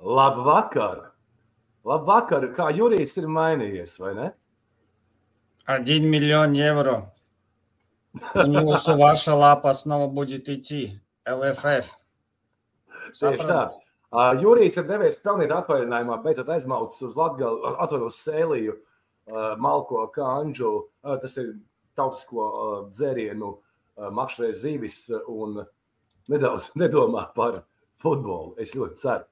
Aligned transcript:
Labvakar! 0.00 1.12
Labvakar! 1.86 2.50
Kā 2.56 2.70
Jurijs 2.76 3.16
ir 3.20 3.28
mainījies, 3.30 3.96
vai 4.02 4.14
ne? 4.14 4.32
1 5.66 6.06
миллион 6.06 6.52
евро. 6.52 7.12
У 8.34 8.46
jūsu 8.46 8.96
ваша 8.96 9.34
лапа 9.34 9.72
снова 9.74 10.06
будет 10.06 10.48
идти. 10.48 11.00
LFF. 11.26 11.90
Tieši 13.12 13.46
tā. 13.48 13.66
Uh, 14.14 14.32
Jurijs 14.38 14.78
ir 14.78 14.86
devies 14.86 15.18
pelnīt 15.20 15.50
atvaļinājumā, 15.50 16.20
beidzot 16.22 16.48
aizmaucis 16.54 17.02
uz 17.08 17.16
Latgali, 17.18 17.74
atver 17.82 18.04
uz 18.06 18.20
Sēliju, 18.22 18.76
uh, 18.78 19.56
Malko 19.58 20.06
Kanģu. 20.14 20.70
Uh, 21.02 21.16
tas 21.20 21.34
ir 21.42 21.56
tautisko 21.98 22.46
uh, 22.46 22.76
dzērienu 22.94 23.50
uh, 23.50 24.08
makšreiz 24.14 24.62
zīvis 24.62 25.00
un 25.26 25.58
nedaudz 26.30 26.70
nedomā 26.78 27.26
par 27.34 27.64
futbolu. 28.02 28.54
Es 28.62 28.76
ļoti 28.78 29.02
ceru. 29.02 29.26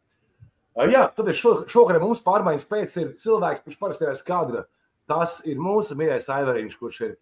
Jā, 0.87 1.01
tad 1.11 1.27
šo, 1.35 1.55
šovakar 1.67 1.99
mums 1.99 2.21
pārmaiņas 2.23 2.67
pēc 2.69 2.93
ir 3.01 3.07
cilvēks, 3.19 3.65
kurš 3.65 3.79
parasti 3.81 4.05
ir 4.07 4.15
skadra. 4.15 4.61
Tas 5.09 5.39
ir 5.49 5.59
mūsu 5.59 5.97
mīļais 5.99 6.29
Aivariņš, 6.31 6.77
kurš 6.79 6.99
ir 7.07 7.17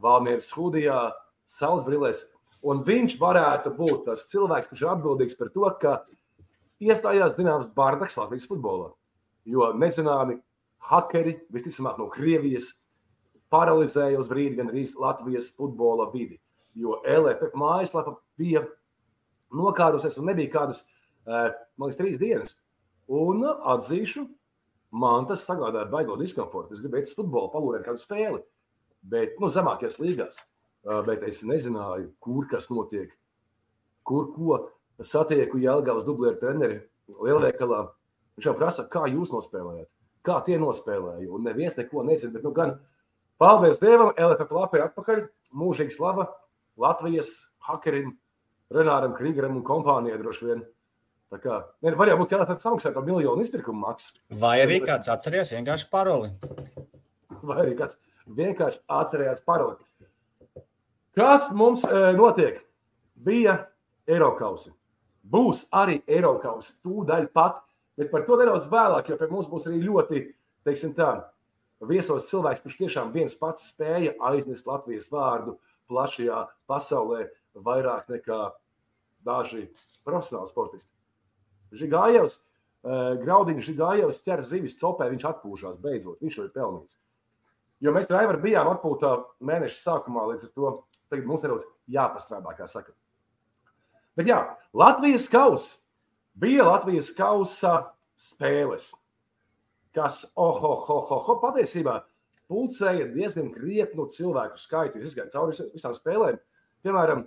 Valmieras 0.00 0.50
hudijā, 0.54 1.00
saules 1.50 1.86
brillēs. 1.88 2.20
Un 2.62 2.84
viņš 2.86 3.16
varētu 3.18 3.72
būt 3.74 4.04
tas 4.06 4.26
cilvēks, 4.30 4.68
kurš 4.70 4.84
ir 4.84 4.92
atbildīgs 4.92 5.38
par 5.38 5.50
to, 5.54 5.66
ka 5.80 5.96
iestājās 6.80 7.34
zināms 7.38 7.72
bardaks 7.74 8.18
Latvijas 8.20 8.46
futbolā. 8.46 8.92
Jo 9.48 9.72
nezināmi 9.74 10.38
hakeri, 10.90 11.38
visticamāk, 11.50 11.98
no 11.98 12.06
Krievijas 12.12 12.74
paralizēja 13.50 14.20
uz 14.20 14.30
brīdi 14.30 14.60
gan 14.60 14.70
arī 14.70 14.86
Latvijas 15.00 15.50
futbola 15.56 16.06
vidi. 16.12 16.38
Jo 16.78 17.00
LFF 17.02 17.56
mājaslapa 17.58 18.14
bija 18.38 18.62
nokārusies 19.50 20.20
un 20.20 20.30
nebija 20.30 20.52
kādas, 20.54 20.84
man 21.26 21.88
liekas, 21.88 21.98
trīs 21.98 22.20
dienas. 22.20 22.54
Un 23.10 23.42
atzīšu, 23.44 24.22
man 24.94 25.26
tas 25.26 25.42
sagādāja 25.48 25.90
baigo 25.90 26.14
diskomfortu. 26.20 26.76
Es 26.76 26.82
gribēju 26.82 27.16
futbolu, 27.16 27.50
palūrēt 27.50 27.86
kādu 27.88 28.02
spēli, 28.02 28.42
bet 29.02 29.40
nu, 29.42 29.50
zemākajās 29.50 29.98
līgās. 30.02 30.38
Bet 31.06 31.24
es 31.28 31.42
nezināju, 31.44 32.12
kur 32.22 32.46
kas 32.48 32.70
notiek, 32.72 33.10
kur 34.06 34.30
ko 34.32 34.60
satieku 35.04 35.60
Jālgavas 35.60 36.06
dublieru 36.06 36.38
treneri 36.40 36.78
lielveikalā. 37.10 37.82
Viņš 38.38 38.46
jau 38.48 38.54
prasa, 38.56 38.86
kā 38.88 39.04
jūs 39.10 39.32
nospēlējat, 39.34 39.90
kā 40.24 40.38
tie 40.46 40.56
nospēlēja. 40.60 41.28
Un 41.34 41.44
neviens 41.44 41.76
neko 41.76 42.06
nezina. 42.06 42.32
Bet, 42.36 42.46
nu, 42.46 42.54
gan, 42.56 42.78
paldies 43.40 43.82
Dievam, 43.82 44.14
LFP 44.14 44.56
lapā 44.56 44.78
ir 44.78 44.86
atpakaļ. 44.86 45.22
Mūžīgi 45.60 45.96
slava 45.96 46.30
Latvijas 46.80 47.34
hakerim, 47.66 48.14
Renāram 48.72 49.16
Krīgeram 49.18 49.58
un 49.58 49.66
kompānijai 49.66 50.20
droši 50.22 50.46
vien. 50.46 50.62
Tā 51.30 51.38
kā, 51.38 51.56
ne, 51.84 51.92
var 51.94 52.10
jau 52.10 52.16
būt, 52.18 52.30
ka 52.32 52.40
LFP 52.40 52.64
samaksā 52.64 52.90
par 52.94 53.04
miljonu 53.06 53.44
izpirkumu 53.44 53.84
maksu. 53.84 54.16
Vai 54.40 54.56
arī 54.64 54.80
kāds 54.82 55.10
atceries 55.12 55.52
vienkārši 55.54 55.86
paroli? 55.92 56.32
Vai 57.46 57.60
arī 57.62 57.76
kāds 57.78 58.00
vienkārši 58.36 58.80
atcerējās 58.90 59.44
paroli. 59.46 59.78
Kas 61.14 61.46
mums 61.54 61.84
e, 61.86 62.02
notiek? 62.18 62.60
Bija 63.14 63.56
Eiropausi. 64.10 64.72
Būs 65.30 65.64
arī 65.76 66.00
Eiropas 66.10 66.72
tūdaļ 66.82 67.28
pat, 67.34 67.60
bet 67.98 68.10
par 68.10 68.24
to 68.26 68.38
nedaudz 68.40 68.66
vēlāk, 68.72 69.10
jo 69.10 69.18
pie 69.20 69.28
mums 69.30 69.50
būs 69.50 69.68
arī 69.70 69.82
ļoti, 69.84 70.22
teiksim 70.66 70.94
tā, 70.96 71.12
viesos 71.86 72.28
cilvēks, 72.30 72.62
kurš 72.64 72.78
tiešām 72.80 73.12
viens 73.14 73.36
pats 73.38 73.70
spēja 73.70 74.16
aiznest 74.30 74.66
Latvijas 74.66 75.10
vārdu 75.12 75.58
plašajā 75.90 76.46
pasaulē 76.70 77.28
vairāk 77.54 78.10
nekā 78.10 78.40
daži 79.26 79.68
profesionāli 80.06 80.50
sportisti. 80.50 80.90
Žigājevs, 81.76 82.40
Graudiņš 83.20 83.66
Žigājevs 83.68 84.22
cer 84.24 84.42
zivis 84.46 84.78
copē, 84.80 85.10
viņš 85.12 85.26
atpūšās 85.30 85.80
beidzot, 85.82 86.20
viņš 86.24 86.38
to 86.38 86.46
ir 86.46 86.52
pelnījis. 86.54 86.96
Jo 87.80 87.92
mēs 87.96 88.10
ar 88.10 88.22
Aivaru 88.22 88.42
bijām 88.42 88.68
atpūtā 88.72 89.12
mēneša 89.44 89.78
sākumā, 89.80 90.26
līdz 90.32 90.48
ar 90.48 90.54
to 90.56 90.72
tagad 91.12 91.28
mums 91.28 91.44
ir 91.44 91.54
jāpastrādā, 91.92 92.54
kā 92.56 92.68
saka. 92.68 92.92
Bet 94.18 94.28
jā, 94.28 94.40
Latvijas 94.76 95.28
kausa 95.32 95.78
bija 96.40 96.66
Latvijas 96.66 97.10
kausa 97.16 97.92
spēles, 98.20 98.90
kas, 99.96 100.24
oh, 100.36 100.60
oh, 100.60 100.84
oh, 100.92 101.12
oh, 101.16 101.28
oh 101.34 101.40
patiesībā 101.42 102.00
pulcēja 102.50 103.08
diezgan 103.14 103.52
krietnu 103.54 104.08
cilvēku 104.10 104.58
skaitu. 104.58 105.02
Es 105.04 105.14
gāju 105.16 105.32
cauri 105.32 105.68
visām 105.74 105.94
spēlēm. 105.94 106.40
Piemēram, 106.84 107.26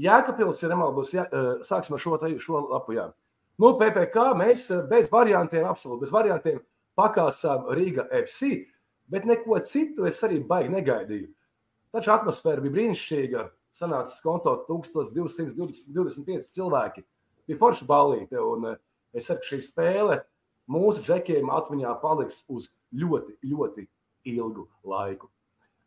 Jēkabils, 0.00 0.62
ja 0.64 0.70
nemaldos, 0.72 1.12
jā, 1.14 1.24
sāksim 1.66 1.94
ar 1.94 2.02
šo, 2.02 2.18
šo 2.42 2.64
lapu. 2.72 2.96
Jā. 2.96 3.08
Nu, 3.60 3.74
PPC 3.78 4.30
mēs 4.38 4.66
bez 4.90 5.10
variantiem, 5.12 5.66
absolūti 5.68 6.06
bez 6.06 6.12
variantiem 6.14 6.58
pakāsām 6.98 7.68
Rīga 7.74 8.08
FC, 8.10 8.64
bet 9.10 9.26
neko 9.28 9.60
citu 9.66 10.08
es 10.08 10.18
arī 10.26 10.40
baigi 10.46 10.72
negaidīju. 10.74 11.28
Taču 11.94 12.10
atmosfēra 12.14 12.62
bija 12.64 12.74
brīnišķīga 12.74 13.44
sanāca 13.74 14.22
konto 14.24 14.54
1225 14.68 16.50
cilvēki. 16.54 17.04
Bija 17.46 17.60
forša 17.60 17.86
balīte, 17.86 18.40
un 18.40 18.70
eh, 18.72 18.78
es 19.14 19.28
saku, 19.30 19.46
šī 19.52 19.60
spēle 19.62 20.22
mūsu 20.70 21.04
džekiem 21.04 21.50
atmiņā 21.52 21.92
paliks 22.02 22.42
uz 22.50 22.70
ļoti, 22.94 23.36
ļoti 23.50 23.86
ilgu 24.34 24.66
laiku. 24.88 25.30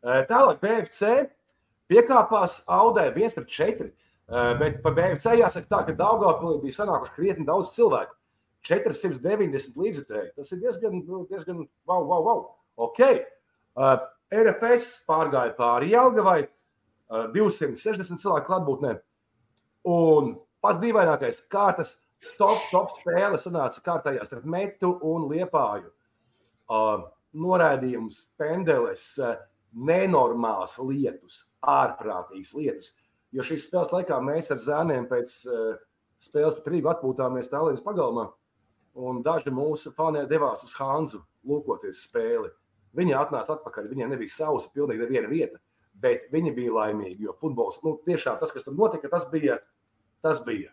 Eh, 0.04 0.22
tālāk 0.30 0.60
BFC 0.62 1.26
piekāpās 1.90 2.62
Audē 2.70 3.08
1 3.10 3.36
pret 3.36 3.50
4. 3.58 3.90
Eh, 4.28 4.52
bet 4.60 4.82
par 4.84 4.92
BFC 4.92 5.38
jāsaka 5.40 5.70
tā, 5.70 5.80
ka 5.86 5.96
Daugavpilī 5.96 6.58
bija 6.60 6.82
sanākuši 6.82 7.14
krietni 7.16 7.46
daudz 7.48 7.72
cilvēku. 7.72 8.12
490 8.68 9.78
līdzekļi. 9.80 10.24
Tas 10.36 10.52
ir 10.52 10.60
diezgan, 10.60 10.98
nu, 11.06 11.22
diezgan 11.30 11.62
wow, 11.88 12.02
wow, 12.04 12.24
wow. 12.26 12.42
Ok. 12.88 13.00
Uh, 13.78 13.94
RFS 14.34 14.98
pārgāja 15.08 15.54
pāri 15.56 15.94
Jelgavai. 15.94 16.42
260 17.08 18.20
cilvēku 18.20 18.50
klātbūtnē. 18.50 18.90
Un 19.88 20.34
pats 20.60 20.80
dīvainākais 20.82 21.40
kārtas 21.48 21.94
top, 22.36 22.58
top 22.68 22.92
spēle 22.92 23.38
sanāca 23.40 23.80
kārtējā 23.86 24.26
starp 24.28 24.44
metu 24.44 24.90
un 25.08 25.24
liepāju. 25.30 25.88
Uh, 26.68 27.06
noraidījums, 27.32 28.26
pendeles, 28.36 29.14
uh, 29.22 29.38
nenormāls 29.72 30.76
lietus, 30.84 31.46
ārprātīgs 31.64 32.52
lietus. 32.58 32.92
Jo 33.36 33.44
šīs 33.44 33.66
spēles 33.68 33.92
laikā 33.92 34.18
mēs 34.24 34.50
ar 34.54 34.60
zēniem 34.64 35.08
pēc 35.10 35.34
uh, 35.48 35.76
spēles 36.22 36.56
pat 36.58 36.70
Rīgu 36.72 36.92
atpūtāmies 36.94 37.50
Tallinas 37.52 37.84
pagalmā, 37.84 38.28
un 38.98 39.22
daži 39.22 39.52
mūsu 39.54 39.92
fani 39.96 40.24
devās 40.30 40.64
uz 40.64 40.72
Hanzu 40.80 41.22
lūkoties 41.46 42.06
spēli. 42.08 42.50
Viņi 42.96 43.14
atnāca 43.18 43.58
atpakaļ, 43.58 43.90
viņiem 43.92 44.14
nebija 44.14 44.32
sausa, 44.32 44.70
pilnīgi 44.72 45.04
neviena 45.04 45.28
vieta 45.30 45.60
bet 46.02 46.28
viņi 46.32 46.54
bija 46.56 46.74
laimīgi. 46.74 47.26
Jo 47.26 47.34
futbols, 47.38 47.80
nu, 47.84 47.96
tiešām 48.06 48.38
tas, 48.40 48.52
kas 48.54 48.66
tur 48.66 48.76
notika, 48.78 49.10
tas 49.12 49.26
bija. 49.30 49.58
Tas, 50.24 50.42
bija. 50.42 50.72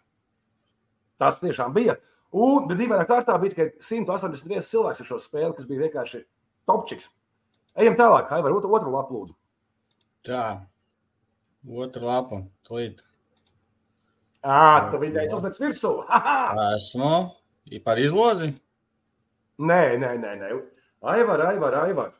tas 1.22 1.38
tiešām 1.42 1.74
bija. 1.74 2.00
Un, 2.36 2.66
dīvainā 2.72 3.06
kārtā 3.08 3.36
bija 3.40 3.54
tikai 3.54 3.68
181 3.80 4.66
cilvēks 4.66 5.04
ar 5.04 5.10
šo 5.10 5.20
spēli, 5.22 5.54
kas 5.56 5.68
bija 5.70 5.86
vienkārši 5.86 6.24
topčiks. 6.68 7.12
Ejam 7.78 7.98
tālāk, 8.00 8.32
Haivar, 8.32 8.56
otru, 8.56 8.72
otru 8.74 8.92
lapu 8.92 9.16
lūdzu. 9.16 9.36
Tā, 10.26 10.42
otru 11.66 12.06
lapu, 12.06 12.42
tūlīt. 12.68 13.02
Ā, 14.46 14.92
tu 14.92 15.00
viņai 15.02 15.26
uzmet 15.34 15.58
virsū. 15.58 15.96
Esmu 16.76 17.16
par 17.86 18.02
izlozi? 18.02 18.52
Nē, 19.58 19.96
nē, 20.02 20.12
nē, 20.22 20.36
nē. 20.42 20.54
Aivar, 21.16 21.42
Aivar, 21.50 21.80
Aivar. 21.86 22.14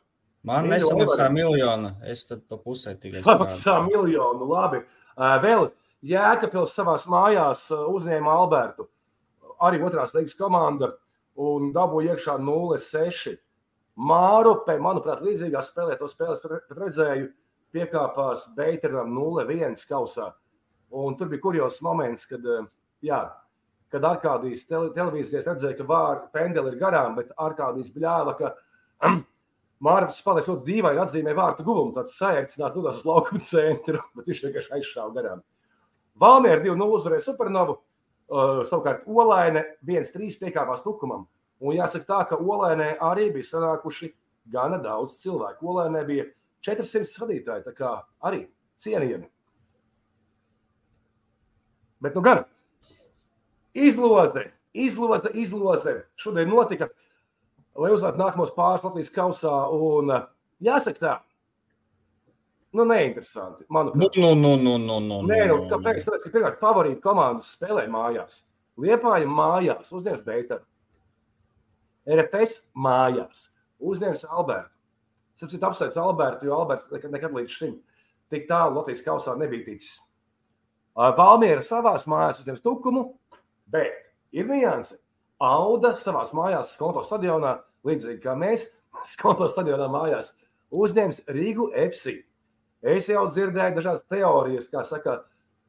Man 0.46 0.68
nesamaksā 0.70 1.26
miljonu. 1.34 1.90
Es 2.06 2.22
tad 2.26 2.44
pa 2.46 2.58
pusē 2.62 2.94
tikai 2.98 3.22
samaksā 3.24 3.80
miljonu. 3.86 4.46
Labi. 4.50 4.82
Vēl 5.42 5.70
Jēkabils 6.06 6.74
savās 6.76 7.06
mājās 7.10 7.66
uzņēma 7.74 8.36
Albertu. 8.42 8.86
Arī 9.66 9.80
otrās 9.82 10.14
līgas 10.14 10.36
komanda 10.38 10.92
un 11.40 11.72
dabūja 11.74 12.14
iekšā 12.14 12.36
0-6. 12.42 13.36
Mārupe, 13.96 14.76
manuprāt, 14.82 15.22
līdzīgā 15.24 15.62
spēlē 15.64 15.96
to 15.96 16.08
spēles 16.10 16.42
redzēju, 16.76 17.30
piekāpās 17.76 18.48
Beiteram 18.56 19.12
0-1 19.14 19.76
kausā. 19.88 20.32
Un 20.96 21.16
tur 21.18 21.28
bija 21.30 21.44
kurjos 21.44 21.78
moments, 21.84 22.24
kad, 22.30 22.42
jā, 23.04 23.20
kad 23.92 24.06
Arkādijas 24.08 24.66
televīzijas 24.70 25.48
redzēja, 25.52 25.76
ka 25.78 25.86
vārdi 25.86 26.30
pendeli 26.34 26.72
ir 26.72 26.80
garām, 26.80 27.16
bet 27.18 27.34
Arkādijas 27.36 27.92
bļāva, 27.94 28.36
ka 28.38 28.54
Mārcis 29.84 30.24
paliek 30.24 30.46
ļoti 30.48 30.64
dīvaini, 30.70 31.00
atzīmē 31.02 31.34
vārtu 31.36 31.64
guvumu. 31.66 31.92
Tāds 31.96 32.16
saērcināt, 32.16 32.76
nu, 32.78 32.84
tas 32.86 33.02
laukuma 33.04 33.42
centru, 33.44 34.00
bet 34.16 34.30
viņš 34.30 34.44
vienkārši 34.46 34.72
aizšāva 34.78 35.12
garām. 35.18 35.42
Valmiera 36.20 36.62
2-0 36.64 36.94
uzvarēja 36.96 37.26
Supernovu. 37.26 37.80
Uh, 38.26 38.64
savukārt 38.66 39.04
Olaine 39.06 39.62
1-3 39.86 40.40
piekāpās 40.40 40.80
tukumam. 40.82 41.28
Un 41.62 41.76
jāsaka 41.76 42.08
tā, 42.08 42.22
ka 42.32 42.38
Olainē 42.40 42.96
arī 43.04 43.28
bija 43.36 43.46
sanākuši 43.52 44.10
gana 44.50 44.80
daudz 44.82 45.20
cilvēku. 45.20 45.68
Olainē 45.70 46.02
bija 46.08 46.24
400 46.64 47.08
skatītāji, 47.10 47.64
tā 47.66 47.72
kā 47.76 47.92
arī 48.24 48.46
cienījami. 48.82 49.28
Bet 52.02 52.16
nu 52.16 52.22
gan 52.24 52.44
izloze, 53.76 54.50
izloze, 54.72 55.30
izloze. 55.34 55.94
Šodien 56.20 56.50
notika, 56.52 56.88
lai 57.76 57.92
uzvarētu 57.94 58.20
nākamos 58.20 58.52
pāris 58.56 58.84
Latvijas 58.84 59.12
kausā. 59.14 59.54
Un, 59.72 60.12
uh, 60.12 60.28
jāsaka 60.64 61.02
tā, 61.02 61.14
nu, 62.76 62.84
neinteresanti. 62.84 63.66
Manuprāt, 63.72 64.20
Nu, 64.20 64.34
nu, 64.34 64.56
nu, 64.56 64.78
nu, 64.78 64.78
nu, 64.78 65.00
nu, 65.00 65.22
Nē, 65.28 65.42
nu, 65.48 65.58
nu, 65.62 65.68
kāpēc? 65.72 66.04
Tāpēc, 66.04 66.26
ka 66.26 66.34
pirmkārt, 66.34 66.60
favorīti 66.62 67.02
komandas 67.04 67.52
spēlē 67.56 67.86
mājās. 67.92 68.44
Liepāja 68.80 69.28
mājās, 69.28 69.92
uzņems 69.96 70.24
Beitaru. 70.24 70.64
RFS 72.06 72.60
mājās, 72.76 73.48
uzņems 73.82 74.26
Albertu. 74.28 74.75
Citu 75.36 75.60
apsveicu 75.68 76.00
Albertu, 76.00 76.48
jo 76.48 76.56
Alberts 76.62 76.88
nekad, 76.92 77.12
nekad 77.12 77.34
līdz 77.36 77.52
šim 77.52 77.76
tik 78.32 78.46
tālu 78.48 78.78
Latvijas 78.78 79.04
kausā 79.06 79.36
nebija 79.38 79.66
ticis. 79.68 80.00
Valmiera 80.96 81.62
savās 81.64 82.06
mājās 82.08 82.40
uzņems 82.40 82.64
tukumu, 82.64 83.04
bet 83.70 84.08
ir 84.32 84.48
nianse. 84.48 84.96
Auda 85.36 85.92
savās 85.92 86.32
mājās, 86.32 86.72
Skonto 86.72 87.02
stadionā, 87.04 87.58
līdzīgi 87.84 88.22
kā 88.24 88.32
mēs, 88.38 88.70
Skonto 89.12 89.48
stadionā 89.52 89.90
mājās, 89.92 90.32
uzņems 90.72 91.26
Rīgu 91.28 91.68
FC. 91.76 92.22
Es 92.86 93.10
jau 93.10 93.26
dzirdēju 93.28 93.76
dažādas 93.76 94.06
teorijas, 94.08 94.70
kā 94.72 94.84
saka, 94.88 95.20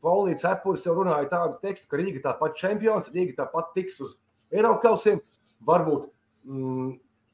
Paulīts 0.04 0.46
Epurs 0.46 0.86
jau 0.86 0.94
runāja 0.96 1.28
tādus 1.32 1.60
tekstus, 1.60 1.90
ka 1.90 1.98
Rīga 2.00 2.22
tāpat 2.24 2.56
čempions, 2.60 3.10
Rīga 3.12 3.42
tāpat 3.42 3.74
tiks 3.76 3.98
uz 4.06 4.14
Eiropas 4.54 4.84
kausiem, 4.84 5.20
varbūt 5.68 6.06
mm, 6.48 6.92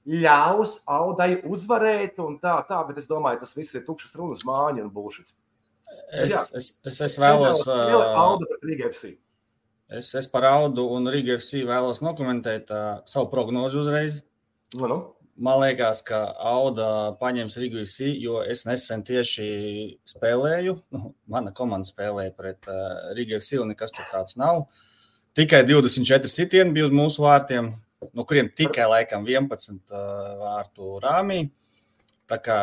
ļaus 0.09 0.81
Audai 0.89 1.38
uzvarēt 1.47 2.19
un 2.23 2.38
tā, 2.41 2.57
tā, 2.67 2.81
bet 2.88 3.00
es 3.00 3.07
domāju, 3.07 3.44
tas 3.44 3.55
viss 3.55 3.75
ir 3.77 3.85
tukšas 3.88 4.15
runas 4.19 4.44
māņa 4.47 4.83
un 4.83 4.91
bullshit. 4.94 5.31
Es, 6.13 6.33
es, 6.53 6.69
es, 6.85 7.00
es 7.07 7.17
vēlos. 7.21 7.63
ā, 7.69 7.77
Auda 8.17 8.47
pret 8.50 8.67
Rīga 8.69 8.89
FC. 8.91 9.15
Es, 9.94 10.13
es 10.17 10.27
par 10.29 10.45
Audu 10.50 10.88
un 10.95 11.09
Riga 11.11 11.35
FC 11.38 11.63
vēlos 11.67 12.01
nokomentēt 12.03 12.71
uh, 12.73 13.01
savu 13.09 13.29
prognozi 13.33 13.77
uzreiz. 13.81 14.21
Nu, 14.73 14.88
nu. 14.89 14.97
Man 15.33 15.59
liekas, 15.63 16.03
ka 16.05 16.27
Auda 16.50 17.13
paņems 17.19 17.57
Riga 17.61 17.81
FC, 17.81 18.11
jo 18.21 18.41
es 18.45 18.65
nesen 18.69 19.03
tieši 19.05 19.45
spēlēju. 20.13 20.77
Nu, 20.94 21.13
mana 21.29 21.53
komanda 21.55 21.89
spēlēja 21.89 22.33
pret 22.38 22.69
uh, 22.69 23.13
Riga 23.17 23.39
FC, 23.41 23.59
un 23.61 23.73
nekas 23.73 23.94
tur 23.95 24.09
tāds 24.13 24.38
nav. 24.39 24.65
Tikai 25.38 25.63
24 25.65 26.29
sitieni 26.29 26.75
bija 26.75 26.89
uz 26.89 26.94
mūsu 26.94 27.25
vārtiem, 27.25 27.71
no 28.13 28.25
kuriem 28.27 28.50
tikai 28.55 28.88
laikam 28.89 29.27
11 29.27 29.77
uh, 29.79 30.33
vārtu 30.41 30.97
rāmī. 31.03 31.45
Tā 32.29 32.39
kā 32.44 32.57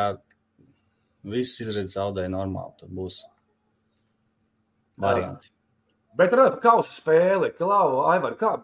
viss 1.26 1.60
izredzes 1.62 1.96
zaudēja 1.98 2.32
normāli. 2.32 2.76
Tur 2.80 2.92
būs 3.00 3.22
varianti. 5.00 5.52
Bet 6.16 6.32
par 6.32 6.56
kausa 6.62 6.90
spēli, 6.90 7.52
Klau, 7.54 8.00
Aivar, 8.10 8.34
kā, 8.40 8.54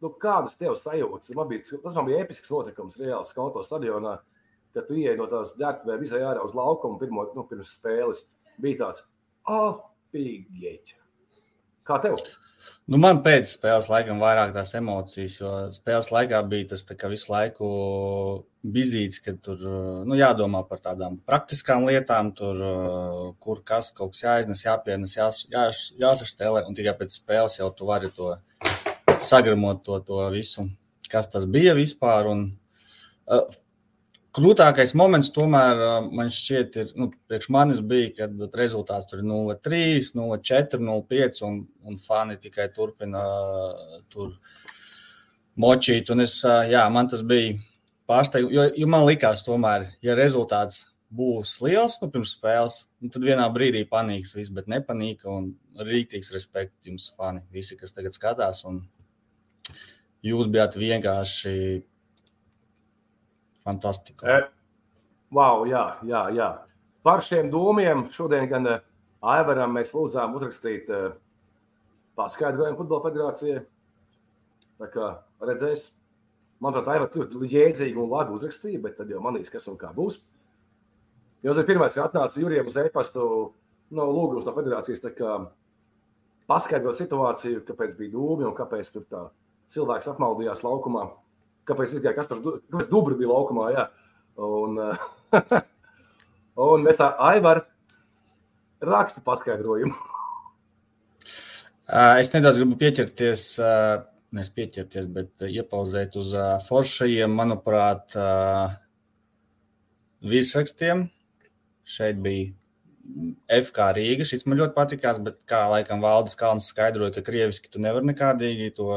nu, 0.00 0.10
kādas 0.22 0.56
tev 0.58 0.74
sajūtas? 0.80 1.34
Man 1.36 1.50
bija, 1.50 1.66
tas 1.82 1.94
man 1.94 2.06
bija 2.08 2.22
episks 2.24 2.50
notikums 2.50 2.96
reāls 3.00 3.34
konto 3.36 3.62
stadionā, 3.66 4.16
kad 4.74 4.88
tu 4.88 4.96
ieej 4.96 5.18
no 5.20 5.28
tās 5.30 5.52
ģērbtuvē, 5.60 5.98
izēj 6.06 6.24
ārā 6.30 6.44
uz 6.46 6.56
laukumu 6.56 6.98
pirmo, 7.02 7.26
nu, 7.36 7.44
pirms 7.50 7.74
spēles. 7.76 8.24
Bija 8.62 8.86
tāds, 8.86 9.04
apīgi. 9.44 10.72
Kā 11.86 12.00
tev? 12.02 12.18
Nu, 12.86 12.98
man 13.02 13.18
pēc 13.22 13.48
spēles 13.50 13.88
laikam 13.90 14.20
vairāk 14.22 14.52
tās 14.54 14.72
emocijas, 14.78 15.36
jo 15.40 15.50
spēles 15.74 16.12
laikā 16.14 16.38
bija 16.50 16.68
tas 16.72 16.84
visu 17.10 17.32
laiku 17.32 17.68
bizīts, 18.62 19.18
ka 19.22 19.34
tur 19.42 19.62
nu, 20.06 20.14
jādomā 20.18 20.62
par 20.68 20.82
tādām 20.82 21.18
praktiskām 21.26 21.86
lietām, 21.86 22.32
tur, 22.38 22.62
kur 23.42 23.62
kas 23.66 23.92
kaut 23.94 24.14
kas 24.14 24.22
jāiznes, 24.22 24.64
jāpienes, 24.66 25.16
jās, 25.18 25.44
jās, 25.50 25.82
jāsaštēlē, 25.98 26.62
un 26.66 26.78
tikai 26.78 26.94
pēc 27.00 27.18
spēles 27.18 27.58
jau 27.58 27.72
tu 27.74 27.90
vari 27.90 28.10
to 28.14 28.34
sagramot 29.18 29.82
to, 29.86 29.98
to 30.06 30.22
visu, 30.34 30.68
kas 31.10 31.30
tas 31.32 31.46
bija 31.50 31.74
vispār. 31.78 32.30
Un, 32.30 32.46
uh, 33.26 33.46
Krūtākais 34.36 34.92
moments, 34.98 35.30
tomēr, 35.32 35.78
man 36.12 36.28
šķiet, 36.28 36.74
ir, 36.82 36.90
nu, 37.00 37.06
priekš 37.30 37.46
manis 37.54 37.78
bija, 37.80 38.10
kad 38.18 38.56
rezultāts 38.58 39.08
tur 39.08 39.22
ir 39.22 39.28
0-3, 39.30 40.10
0-4, 40.18 40.80
0-5, 40.84 41.38
un, 41.46 41.62
un 41.88 41.96
fani 41.96 42.36
tikai 42.42 42.66
turpina 42.74 43.22
tur 44.12 44.34
močīt. 45.56 46.12
Un 46.12 46.26
es, 46.26 46.36
jā, 46.44 46.84
man 46.92 47.08
tas 47.08 47.24
bija 47.24 47.54
pārsteigums, 48.10 48.52
jo, 48.58 48.66
jo 48.82 48.90
man 48.92 49.06
likās, 49.08 49.46
tomēr, 49.46 49.88
ja 50.04 50.18
rezultāts 50.18 50.84
būs 51.16 51.56
liels, 51.64 51.96
nu, 52.02 52.12
pirms 52.12 52.36
spēles, 52.36 52.78
nu, 53.00 53.08
tad 53.14 53.24
vienā 53.24 53.48
brīdī 53.56 53.86
panīks 53.88 54.36
viss, 54.36 54.52
bet 54.52 54.68
nepanīka, 54.68 55.32
un 55.32 55.54
rītīgs 55.80 56.34
respekts 56.36 56.92
jums, 56.92 57.08
fani, 57.16 57.40
visi, 57.56 57.80
kas 57.80 57.96
tagad 57.96 58.12
skatās, 58.12 58.66
un 58.68 58.82
jūs 60.26 60.52
bijāt 60.52 60.76
vienkārši 60.76 61.56
fantastiski. 63.66 64.26
E, 64.26 64.46
wow, 65.34 65.66
jā, 65.68 65.84
jā, 66.06 66.22
jā. 66.36 66.50
Par 67.06 67.22
šiem 67.22 67.50
domiem 67.52 68.06
šodien 68.14 68.48
gan 68.50 68.66
eh, 68.70 68.84
Aivaram 69.26 69.74
mēs 69.74 69.92
lūdzām 69.94 70.34
uzrakstīt 70.38 70.88
eh, 70.90 71.12
paskaidrojumu 72.18 72.80
Futbola 72.80 73.04
federācijai. 73.08 73.60
Tā 74.76 74.88
kā 74.92 75.10
redzēs, 75.46 75.90
manuprāt, 76.62 76.96
Aivar 76.96 77.12
ļoti 77.14 77.52
jēdzīgi 77.52 78.00
un 78.00 78.10
labi 78.10 78.34
uzrakstīja, 78.36 78.80
bet 78.82 78.98
tad 78.98 79.12
jau 79.12 79.22
manīs, 79.24 79.52
kas 79.52 79.68
un 79.70 79.78
kā 79.80 79.92
būs. 79.96 80.18
Jūs 81.46 81.60
ir 81.60 81.68
pirmais, 81.68 81.94
ka 81.94 82.08
atnāca 82.08 82.42
Jurijam 82.42 82.66
uz 82.66 82.76
e-pastu 82.82 83.28
no 83.94 84.08
lūgums 84.10 84.48
no 84.48 84.54
federācijas 84.56 85.04
tā 85.04 85.12
kā 85.14 85.36
paskaidrot 86.50 86.98
situāciju, 86.98 87.62
kāpēc 87.68 87.94
bija 87.98 88.14
dūmi 88.14 88.46
un 88.48 88.54
kāpēc 88.56 88.90
tur 88.94 89.06
tā 89.10 89.22
cilvēks 89.70 90.10
apmaldījās 90.10 90.64
laukumā. 90.66 91.06
Kāpēc 91.66 91.96
izgāja 91.96 92.16
kas 92.18 92.28
par 92.30 92.42
kāpēc 92.44 92.90
dubri 92.90 93.18
bija 93.18 93.32
laukumā, 93.32 93.70
jā. 93.74 93.86
Un, 94.36 94.76
un 96.66 96.84
mēs 96.86 97.00
tā 97.00 97.10
Aivar 97.30 97.64
rakstu 98.84 99.22
paskaidrojumu. 99.26 99.96
Es 102.20 102.32
nedaudz 102.34 102.58
gribu 102.58 102.76
pieķerties, 102.80 103.48
nevis 104.34 104.52
pieķerties, 104.54 105.06
bet 105.14 105.46
iepauzēt 105.46 106.16
uz 106.18 106.32
foršajiem, 106.66 107.30
manuprāt, 107.30 108.16
virsrakstiem. 110.26 111.06
Šeit 111.86 112.18
bija 112.22 112.50
FK 113.60 113.90
Rīga. 113.96 114.26
Šis 114.26 114.46
man 114.50 114.58
ļoti 114.60 114.74
patīkās, 114.74 115.20
bet 115.22 115.44
kā 115.48 115.62
laikam 115.70 116.02
Valdis 116.02 116.34
Kalns 116.38 116.66
skaidroja, 116.72 117.14
ka 117.14 117.22
krieviski 117.26 117.70
tu 117.70 117.82
nevar 117.82 118.02
nekādīgi 118.06 118.72
to 118.74 118.90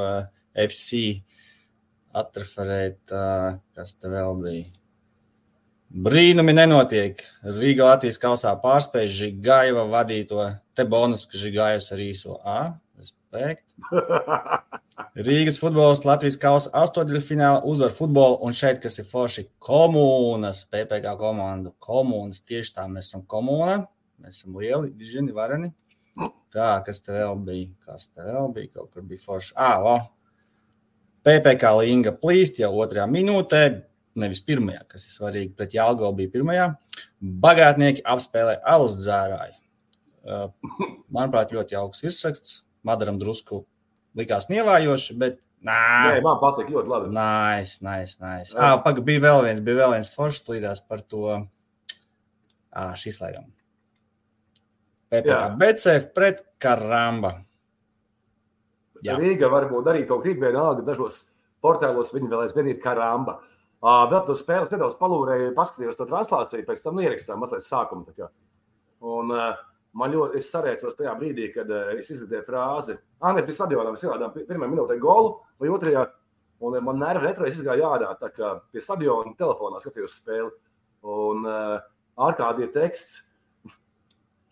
FC 0.57 1.21
atreferēt, 2.17 3.13
kas 3.77 3.95
te 3.99 4.11
vēl 4.11 4.37
bija. 4.43 4.67
Brīnumi 5.89 6.53
nenotiek. 6.53 7.21
Rīga 7.41 7.87
Latvijas 7.87 8.19
kausā 8.21 8.51
pārspēja 8.61 9.09
Žigaiva 9.09 9.87
vadīto. 9.89 10.43
Te 10.77 10.85
bonus, 10.85 11.25
ka 11.25 11.39
Žigājus 11.41 11.89
ar 11.95 12.03
īso 12.03 12.37
A. 12.45 12.59
Respekt. 12.99 13.65
Rīgas 15.29 15.57
futbols 15.61 16.03
Latvijas 16.05 16.37
kausa 16.37 16.69
astoņdaļfinālā 16.83 17.63
uzvar 17.65 17.93
futbolu, 17.95 18.37
un 18.45 18.53
šeit, 18.53 18.81
kas 18.83 18.99
ir 19.01 19.07
forši 19.09 19.47
komunas, 19.63 20.61
PPC 20.69 21.15
komandu, 21.17 21.73
komunas, 21.81 22.43
tieši 22.45 22.75
tā 22.75 22.85
mēs 22.91 23.09
esam 23.09 23.25
komuna, 23.25 23.79
mēs 24.21 24.41
esam 24.41 24.59
lieli, 24.61 24.91
dižini, 24.93 25.33
vareni. 25.33 25.71
Tā, 26.53 26.69
kas 26.85 27.01
te 27.05 27.13
vēl 27.15 27.41
bija, 27.45 27.69
kas 27.87 28.09
te 28.11 28.25
vēl 28.25 28.53
bija, 28.53 28.75
kaut 28.77 28.93
kur 28.93 29.05
bija 29.09 29.23
forši. 29.25 29.53
Ā, 29.57 29.71
o, 29.81 29.95
PPC 31.25 31.71
Linga 31.81 32.13
plīst 32.15 32.59
jau 32.61 32.71
otrajā 32.79 33.05
minūtē, 33.11 33.63
nevis 34.19 34.41
pirmajā, 34.45 34.85
kas 34.91 35.05
ir 35.07 35.13
svarīgi, 35.13 35.53
pret 35.57 35.75
Jālgo 35.75 36.09
bija 36.15 36.31
pirmajā. 36.33 36.69
Bagātnieki 37.43 38.03
apspēlē 38.07 38.57
alus 38.67 38.95
dzērāju. 38.99 39.55
Manuprāt, 41.15 41.53
ļoti 41.55 41.75
jauks 41.75 42.03
virsraksts. 42.05 42.57
Madaram 42.87 43.19
drusku 43.19 43.63
likās 44.17 44.47
nievājoši, 44.51 45.15
bet 45.19 45.37
nā, 45.65 45.77
Nē, 46.13 46.19
man 46.23 46.39
patīk 46.41 46.71
ļoti 46.71 46.91
labi. 46.91 47.11
nice, 47.15 47.81
nice, 47.83 48.17
nice. 48.23 48.55
Ah, 48.55 48.77
paga, 48.83 49.03
bija 49.05 49.23
vēl 49.27 49.43
viens, 49.49 49.63
bija 49.63 49.81
vēl 49.83 49.97
viens 49.97 50.11
foršs 50.13 50.47
līdās 50.47 50.83
par 50.87 51.03
to. 51.03 51.41
Ah, 52.71 52.93
šis 52.99 53.19
laikam. 53.23 53.49
PPC 55.09 56.13
pret 56.15 56.43
Karamba. 56.61 57.39
Jā. 59.05 59.15
Rīga 59.19 59.49
varbūt 59.51 59.87
arī 59.91 60.03
kaut 60.09 60.25
kā 60.25 60.33
vienalga. 60.35 60.83
Dažos 60.87 61.23
portālos 61.63 62.11
viņi 62.15 62.29
vēl 62.31 62.45
aizvien 62.45 62.69
ir 62.71 62.79
karamba. 62.83 63.39
Uh, 63.79 64.03
vēl 64.11 64.25
to 64.27 64.35
spēles 64.35 64.71
nedaudz 64.73 64.97
palūrēju, 64.99 65.53
paskatījos 65.55 65.95
to 65.95 66.07
translāciju, 66.09 66.65
pēc 66.67 66.81
tam 66.83 66.99
ierakstām 66.99 67.39
mazliet 67.39 67.63
sākumu. 67.63 68.27
Un 69.07 69.31
uh, 69.31 69.53
man 69.95 70.11
ļoti, 70.11 70.41
es 70.41 70.49
sarēcos 70.51 70.97
tajā 70.97 71.13
brīdī, 71.15 71.47
kad 71.53 71.69
uh, 71.71 71.93
es 71.95 72.09
izdzirdēju 72.11 72.43
frāzi, 72.43 72.97
ah, 73.21 73.31
mēs 73.31 73.47
bijām 73.47 73.55
stadionā, 73.55 73.93
mēs 73.95 74.03
ielādām 74.03 74.33
pi- 74.33 74.43
pirmajā 74.49 74.73
minūtē 74.73 74.99
golu 74.99 75.37
vai 75.63 75.71
otrajā, 75.71 76.03
un 76.59 76.75
man 76.83 76.99
nervi 76.99 77.29
neturēja 77.29 77.55
izgāja 77.55 77.93
ārā, 77.93 78.11
tā 78.19 78.33
kā 78.35 78.51
pie 78.73 78.83
stadiona 78.83 79.31
telefonā 79.39 79.79
skatījos 79.79 80.19
spēli. 80.19 80.51
Un 81.07 81.47
uh, 81.47 81.79
ārkārtīgi 82.19 82.67
ir 82.67 82.75
teksts, 82.75 83.21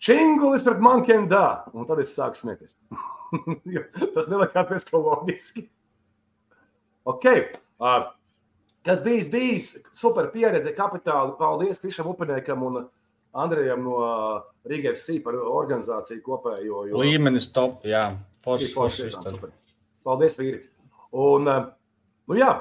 Čingulis 0.03 0.65
pret 0.65 0.81
Mankendā, 0.83 1.45
un 1.73 1.87
tad 1.89 2.01
es 2.03 2.13
sāku 2.13 2.37
smieties. 2.37 2.75
Tas 4.15 4.29
nelikās 4.29 4.69
diezgan 4.69 5.03
loģiski. 5.03 5.65
Ok. 7.07 7.25
Uh, 7.81 8.05
kas 8.85 9.01
bijis, 9.05 9.31
bijis 9.33 9.71
super 9.97 10.29
pieredze, 10.33 10.73
kapitāli. 10.77 11.33
Paldies 11.39 11.81
Krišam 11.81 12.11
Upeniekam 12.11 12.63
un 12.67 12.79
Andrejam 13.37 13.83
no 13.85 13.97
Rīgas 14.69 15.01
FC 15.01 15.19
par 15.25 15.37
organizāciju 15.37 16.23
kopējo. 16.25 16.85
Jo... 16.91 17.01
Līmenis 17.01 17.49
top, 17.53 17.83
jā. 17.87 18.09
Forši, 18.45 18.71
forši, 18.77 19.11
forši 19.17 19.51
Paldies, 20.07 20.37
vīri. 20.39 20.61
Un, 21.17 21.49
nu 22.29 22.37
jā, 22.37 22.51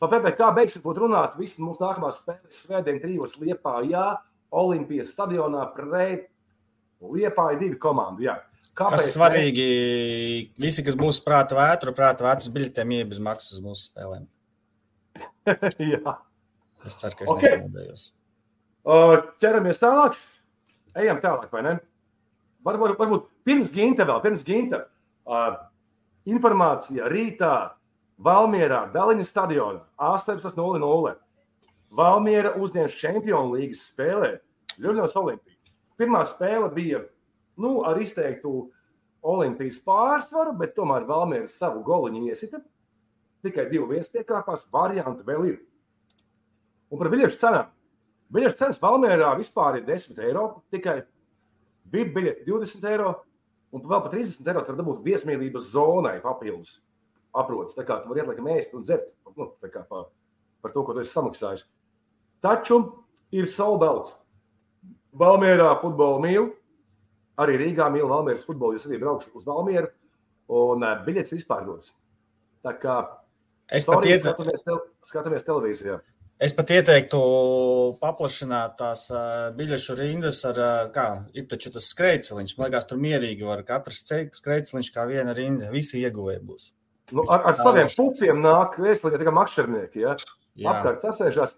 pa 0.00 0.08
PPK 0.12 0.50
beigsim 0.56 0.84
būt 0.84 1.00
runāt. 1.00 1.38
Visas 1.40 1.62
mūsu 1.62 1.84
nākamās 1.84 2.20
spēles 2.20 2.64
svētdien 2.66 3.00
trijos 3.00 3.38
Liepā, 3.40 3.78
jā, 3.88 4.10
Olimpijas 4.56 5.14
stadionā 5.14 5.64
pret 5.76 6.26
Liepāju 7.04 7.58
divi 7.60 7.78
komandu, 7.80 8.24
jā. 8.26 8.38
Kāpēc 8.76 8.98
kas 8.98 9.12
svarīgi, 9.14 9.66
visi, 10.60 10.84
kas 10.84 10.96
būs 11.00 11.22
prāta 11.24 11.56
vētra, 11.56 11.94
prāta 11.96 12.26
vētras 12.26 12.52
biļetēm, 12.52 12.92
ir 12.92 13.06
bez 13.08 13.20
maksas 13.24 13.62
mūsu 13.64 13.88
spēlēm. 13.88 14.26
Jā. 15.80 16.16
Es 16.86 16.98
ceru, 17.00 17.16
ka 17.16 17.24
es 17.24 17.30
okay. 17.32 17.54
nesamodējos. 17.54 18.02
Uh, 18.86 19.14
ķeramies 19.40 19.80
tālāk. 19.80 20.18
Ejam 20.96 21.22
tālāk, 21.22 21.48
vai 21.52 21.62
ne? 21.64 21.72
Varbūt, 22.66 22.98
varbūt 23.00 23.26
pirms 23.48 23.72
ginta 23.72 24.04
vēl, 24.08 24.20
pirms 24.24 24.44
ginta. 24.46 24.84
Uh, 25.26 25.56
informācija 26.28 27.08
rītā 27.10 27.54
Valmierā, 28.22 28.86
Daliņas 28.92 29.32
stadionā, 29.32 29.82
18.00. 30.00 31.16
Valmiera 31.96 32.54
uzņems 32.60 32.96
Čempionu 33.00 33.56
līgas 33.56 33.88
spēlē 33.90 34.36
Ļuļņos 34.82 35.16
Olimpiju. 35.20 35.55
Pirmā 35.96 36.22
spēle 36.28 36.68
bija 36.74 37.02
nu, 37.60 37.80
ar 37.88 38.00
izteiktu 38.00 38.68
Olimpijas 39.26 39.78
pārsvaru, 39.82 40.54
bet 40.60 40.74
tomēr 40.76 41.06
Valmiera 41.08 41.48
savu 41.50 41.82
goliņu 41.86 42.28
iesita. 42.30 42.60
Tikai 43.46 43.66
divi 43.70 43.88
vietas 43.94 44.10
piekāpās, 44.12 44.66
varianti 44.72 45.26
vēl 45.26 45.48
ir. 45.50 45.56
Un 46.90 47.00
par 47.00 47.10
biļešu 47.12 47.40
cenām. 47.40 47.70
Biļešu 48.32 48.58
cenas 48.58 48.80
Valmierā 48.82 49.30
vispār 49.38 49.80
ir 49.80 49.86
10 49.86 50.18
eiro. 50.26 50.46
Tikai 50.74 51.00
bija 51.90 52.10
biļete 52.14 52.46
20 52.48 52.90
eiro, 52.90 53.12
un 53.74 53.84
vēl 53.86 54.02
par 54.02 54.12
30 54.14 54.50
eiro 54.50 54.64
var 54.66 54.78
dabūt 54.80 55.02
viesmīlības 55.06 55.70
zonai 55.72 56.18
papildus 56.24 56.80
aprots. 57.36 57.76
Tā 57.76 57.86
kā 57.86 58.00
tu 58.02 58.10
vari 58.10 58.24
ielikt 58.24 58.42
mēst 58.42 58.74
un 58.74 58.84
dzert 58.86 59.08
nu, 59.36 59.50
par, 59.60 60.08
par 60.62 60.74
to, 60.74 60.82
ko 60.82 60.94
tu 60.94 61.02
esi 61.02 61.14
samaksājis. 61.14 61.66
Taču 62.42 62.80
ir 63.34 63.48
soldauts. 63.50 64.16
Valmierā 65.16 65.70
futbolu 65.82 66.22
mīlu 66.24 66.48
arī 67.40 67.60
Rīgā 67.60 67.88
mīlu 67.92 68.08
Valmieras 68.10 68.44
futbolu. 68.48 68.76
Jūs 68.76 68.88
arī 68.88 69.00
braukšu 69.02 69.32
uz 69.36 69.46
Valmieru 69.48 69.90
un 70.52 70.84
uh, 70.84 70.98
biļetes 71.06 71.34
vispār 71.36 71.64
dodas. 71.66 71.92
Tā 72.64 72.74
kā 72.80 72.98
es 73.70 73.86
sorry, 73.86 74.14
iet... 74.14 74.24
skatāmies, 74.24 74.64
te, 74.66 74.76
skatāmies 75.06 75.46
televīzijā. 75.46 75.98
Es 76.36 76.52
pat 76.52 76.68
ieteiktu 76.74 77.18
paplašināt 78.00 78.76
tās 78.80 79.06
uh, 79.12 79.50
biļešu 79.56 79.96
rindas 79.96 80.42
ar, 80.48 80.58
uh, 80.60 80.88
kā 80.92 81.06
ir 81.36 81.46
taču 81.48 81.72
tas 81.72 81.88
skrejceliņš. 81.94 82.56
Man 82.58 82.68
liekas, 82.68 82.88
tur 82.90 83.00
mierīgi 83.00 83.48
var 83.48 83.62
katrs 83.68 84.02
skrejceliņš 84.36 84.90
kā 84.92 85.06
viena 85.08 85.36
rinda. 85.36 85.70
Visi 85.72 86.02
ieguvēji 86.04 86.42
būs. 86.44 86.72
Nu, 87.14 87.22
ar, 87.30 87.44
ar 87.46 87.56
saviem 87.56 87.88
puciem 87.88 88.42
nāk 88.42 88.76
vēstulīgi, 88.82 89.24
kā 89.24 89.32
makšķernieki. 89.34 90.02
Ja? 90.02 90.16
Apkārt 90.72 91.04
sasēžās. 91.06 91.56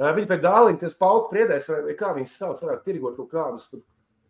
Viņi 0.00 0.30
pēc 0.30 0.40
dāliņa, 0.42 0.80
tas 0.80 0.96
pauts 0.98 1.28
priedēs, 1.30 1.68
vai 1.70 1.94
kā 1.98 2.14
viņas 2.16 2.38
sauc, 2.40 2.62
varētu 2.64 2.88
tirgot 2.88 3.18
kaut 3.18 3.30
kādus 3.30 3.68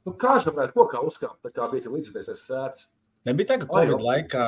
Nu, 0.04 0.12
Kāds 0.21 0.44
varētu 0.44 0.76
kokā 0.76 1.00
uzkāpt, 1.00 1.38
tā 1.47 1.50
kā 1.54 1.66
bija 1.73 1.88
līdzekļs 1.88 2.42
sēdes? 2.44 2.88
Nebija 3.25 3.54
tā, 3.54 3.56
ka 3.62 3.68
Covid 3.71 3.94
Ai, 3.97 4.04
laikā 4.04 4.47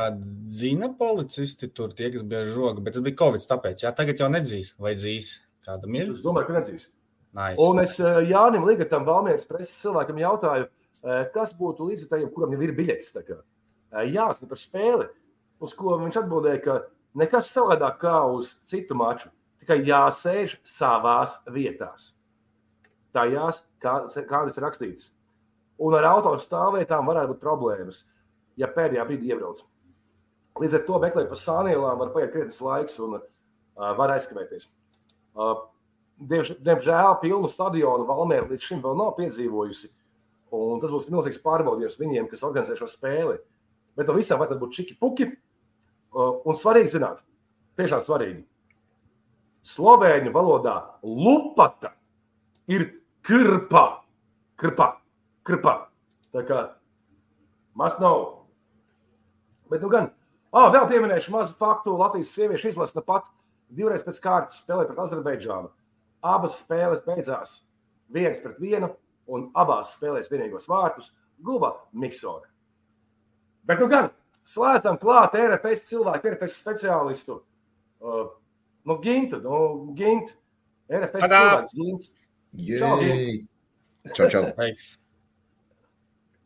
zina 0.53 0.91
policisti 0.99 1.71
tur 1.73 1.95
tie, 1.97 2.11
kas 2.13 2.27
bija 2.29 2.43
žoga, 2.51 2.83
bet 2.85 2.93
tas 2.93 3.05
bija 3.05 3.17
Covid, 3.23 3.45
tāpēc, 3.49 3.87
jā, 3.87 3.93
tagad 3.97 4.21
jau 4.21 4.29
nedzīs, 4.29 4.75
vai 4.77 4.93
dzīs 4.99 5.31
kādam 5.65 5.97
ir? 5.97 6.11
Es 6.13 6.21
domāju, 6.25 6.51
ka 6.51 6.59
nedzīs. 6.59 6.91
Nice. 7.37 7.57
Un 7.65 7.81
es 7.81 7.97
Jānim 8.29 8.67
Ligatam, 8.69 9.07
Valmieras 9.09 9.49
preses 9.49 9.73
cilvēkam 9.81 10.21
jautāju, 10.21 10.69
kas 11.33 11.57
būtu 11.57 11.89
līdzekļiem, 11.89 12.29
kuram 12.35 12.53
jau 12.53 12.61
ir 12.69 12.75
biļetes. 12.77 13.17
Eh, 13.17 14.05
Jāsaka 14.13 14.51
par 14.53 14.61
spēli, 14.61 15.09
uz 15.65 15.73
ko 15.77 15.97
viņš 16.03 16.21
atbildēja, 16.21 16.63
ka 16.65 16.79
nekas 17.17 17.49
savādāk 17.57 18.01
kā 18.05 18.19
uz 18.29 18.59
citu 18.69 18.97
maču, 18.99 19.33
tikai 19.67 19.83
jāsēž 19.83 20.61
savās 20.63 21.41
vietās. 21.51 22.13
Tajās, 23.17 23.65
kā, 23.83 23.99
kādas 24.29 24.57
ir 24.57 24.65
rakstītas. 24.65 25.11
Un 25.83 25.97
ar 25.99 26.07
autostāvvietām 26.15 27.09
varētu 27.09 27.35
būt 27.35 27.43
problēmas, 27.43 28.05
ja 28.57 28.69
pēdējā 28.71 29.05
brīdī 29.09 29.33
iebrauc. 29.33 29.65
Līdz 30.57 30.79
ar 30.79 30.85
to 30.87 31.01
meklēt 31.03 31.29
pa 31.29 31.37
sānielām 31.37 31.99
var 32.01 32.13
paiet 32.15 32.33
krietnes 32.33 32.63
laiks 32.65 32.97
un 33.05 33.19
uh, 33.19 33.25
var 33.99 34.15
aizkavēties. 34.15 34.71
Uh, 35.37 35.67
diemžēl 36.17 37.19
pilnu 37.21 37.51
stadionu 37.53 38.07
Valmēra 38.09 38.49
līdz 38.49 38.71
šim 38.71 38.81
vēl 38.85 38.97
nav 38.97 39.17
piedzīvojusi. 39.19 39.91
Un 40.57 40.81
tas 40.81 40.95
būs 40.95 41.11
milzīgs 41.13 41.43
pārbaudījums 41.43 41.99
viņiem, 42.01 42.31
kas 42.31 42.47
organizē 42.47 42.79
šo 42.79 42.89
spēli. 42.89 43.37
Bet 43.99 44.09
no 44.09 44.15
visām 44.17 44.41
vajadzētu 44.41 44.63
būt 44.63 44.77
čiki 44.79 44.97
puki. 45.01 45.29
Un 46.17 46.57
svarīgi 46.57 46.95
zināt, 46.95 47.21
tiešām 47.77 48.01
svarīgi. 48.05 48.47
Slovēņu 49.67 50.31
valodā 50.35 50.77
lupata 51.03 51.95
ir 52.71 52.91
krpa. 53.27 53.89
krpa 54.57 54.93
kripā. 55.47 55.77
Tā 56.35 56.43
kā 56.47 56.61
maz 57.79 57.97
nav. 58.03 58.43
Bet, 59.71 59.83
nu, 59.83 59.91
gan, 59.93 60.11
ah, 60.55 60.69
vēl 60.75 60.89
pieminēšu 60.91 61.35
mazu 61.35 61.57
faktu. 61.59 61.97
Latvijas 61.99 62.35
sieviešu 62.35 62.73
izlase 62.73 63.03
pat 63.03 63.29
divreiz 63.73 64.05
pēc 64.07 64.21
kārtas 64.23 64.61
spēlēja 64.63 64.91
pret 64.91 65.03
Azerbaidžānu. 65.07 65.73
Abas 66.27 66.61
spēles 66.63 67.05
beidzās 67.07 67.61
viens 68.13 68.39
pret 68.43 68.59
vienu, 68.63 68.93
un 69.27 69.49
abās 69.59 69.95
spēlēs 69.97 70.31
vienīgos 70.31 70.69
vārtus 70.71 71.11
guva 71.43 71.75
Miksone. 71.93 72.47
Bet, 73.67 73.83
nu, 73.83 73.91
gan, 73.91 74.13
slēdzam 74.47 74.99
klāt 75.03 75.35
RFS 75.39 75.89
cilvēku, 75.91 76.31
RFS 76.31 76.61
speciālistu. 76.63 77.41
Uh, 77.99 78.29
nu, 78.87 78.99
Gintu, 79.03 79.43
nu, 79.45 79.59
Gintu. 79.99 80.39
RFS 80.87 81.27
Padā. 81.27 81.43
cilvēks, 81.43 81.75
Gints. 81.75 82.15
Čau, 82.79 82.95
Gint. 83.03 83.51
Čau, 84.15 84.31
čau. 84.31 84.47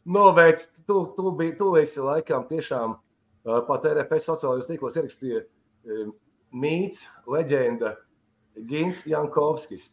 novērts. 0.04 0.68
Tu, 0.86 0.96
tu, 1.16 1.30
biji, 1.36 1.56
tu 1.58 1.70
esi 1.80 2.02
laikam 2.04 2.46
tiešām 2.48 2.96
uh, 2.96 3.60
pat 3.68 3.86
RFS 3.92 4.28
sociālajos 4.32 4.68
tīklos 4.70 4.98
ierakstīja 4.98 5.42
uh, 5.44 6.12
mīts, 6.50 7.06
leģenda 7.30 7.94
Gins 8.68 9.04
Jankovskis. 9.08 9.90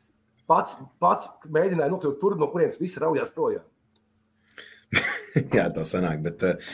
Pats, 0.48 0.78
pats 1.02 1.28
mēģināja 1.52 1.92
nokļūt 1.92 2.22
tur, 2.22 2.38
no 2.40 2.48
kurienes 2.52 2.80
viss 2.80 3.00
raujās 3.04 3.34
projām. 3.36 3.66
Jā, 5.58 5.68
tā 5.74 5.84
sanāk, 5.88 6.22
bet 6.26 6.46
uh, 6.48 6.70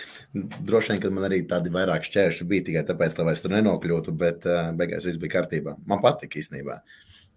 droši 0.66 0.94
vien, 0.94 1.02
ka 1.04 1.14
man 1.14 1.28
arī 1.30 1.42
tādi 1.50 1.72
vairāk 1.74 2.06
šķēršļi 2.08 2.50
bija 2.50 2.68
tikai 2.70 2.86
tāpēc, 2.90 3.18
lai 3.22 3.36
es 3.36 3.44
tur 3.44 3.56
nenokļūtu, 3.56 4.14
bet 4.20 4.48
uh, 4.50 4.70
beigās 4.78 5.08
viss 5.10 5.22
bija 5.22 5.38
kārtībā. 5.40 5.78
Man 5.90 6.04
patika 6.04 6.40
īstenībā. 6.42 6.82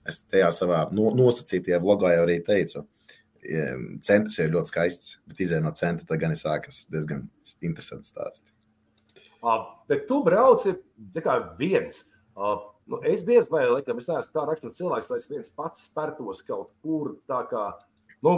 Es 0.06 0.23
tajā 0.30 0.52
savā 0.54 0.85
no, 0.95 1.09
nosacītajā 1.18 1.80
vlogā 1.83 2.12
jau 2.14 2.26
arī 2.28 2.38
teicu, 2.47 2.85
centrs 4.02 4.38
jau 4.38 4.47
ir 4.47 4.54
ļoti 4.54 4.73
skaists, 4.73 5.16
bet 5.28 5.40
izējai 5.45 5.64
no 5.64 5.73
centra 5.76 6.06
tad 6.09 6.21
gan 6.23 6.35
ir 6.35 6.40
sākas 6.40 6.85
diezgan 6.90 7.26
interesants 7.64 8.11
stāsts. 8.11 8.52
Bet 9.90 10.06
tu 10.09 10.21
brauci 10.26 10.75
kā 11.23 11.37
viens. 11.59 12.02
Nu, 12.87 13.00
es 13.06 13.25
diez 13.26 13.49
vai 13.50 13.64
laikam, 13.66 13.99
es 13.99 14.06
neesmu 14.06 14.35
tā 14.35 14.45
rakstura 14.47 14.75
cilvēks, 14.75 15.11
lai 15.11 15.18
es 15.18 15.28
viens 15.30 15.50
pats 15.59 15.88
spērtos 15.88 16.42
kaut 16.47 16.71
kur 16.85 17.16
tā 17.26 17.40
kā, 17.50 17.64
nu, 18.23 18.37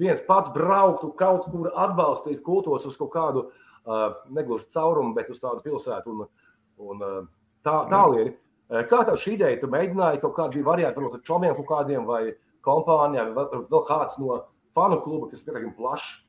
viens 0.00 0.22
pats 0.26 0.50
brauktu 0.54 1.12
kaut 1.18 1.48
kur 1.50 1.70
atbalstīt 1.70 2.42
kultos 2.46 2.86
uz 2.88 2.96
kaut 3.00 3.12
kādu 3.14 3.44
uh, 3.48 4.08
negluži 4.34 4.70
caurumu, 4.74 5.14
bet 5.16 5.30
uz 5.30 5.42
tādu 5.42 5.62
pilsētu 5.64 6.14
un, 6.14 6.26
un 6.90 7.04
uh, 7.04 7.20
tā, 7.66 7.84
tālieri. 7.90 8.34
Kā 8.88 9.02
tev 9.04 9.18
šī 9.20 9.34
ideja? 9.36 9.60
Tu 9.60 9.68
mēģināji 9.70 10.22
kaut 10.22 10.32
kādu 10.38 10.62
variantu, 10.64 11.02
varbūt 11.02 11.18
ar 11.18 11.24
čomiem 11.28 11.52
kaut 11.58 11.68
kādiem 11.68 12.06
vai 12.08 12.22
kompānijām, 12.64 13.34
vēl, 13.36 13.66
vēl 13.70 13.82
kāds 13.86 14.16
no 14.18 14.38
fanu 14.74 14.98
kluba, 15.04 15.28
kas 15.30 15.44
ir 15.46 15.68
plašs. 15.76 16.24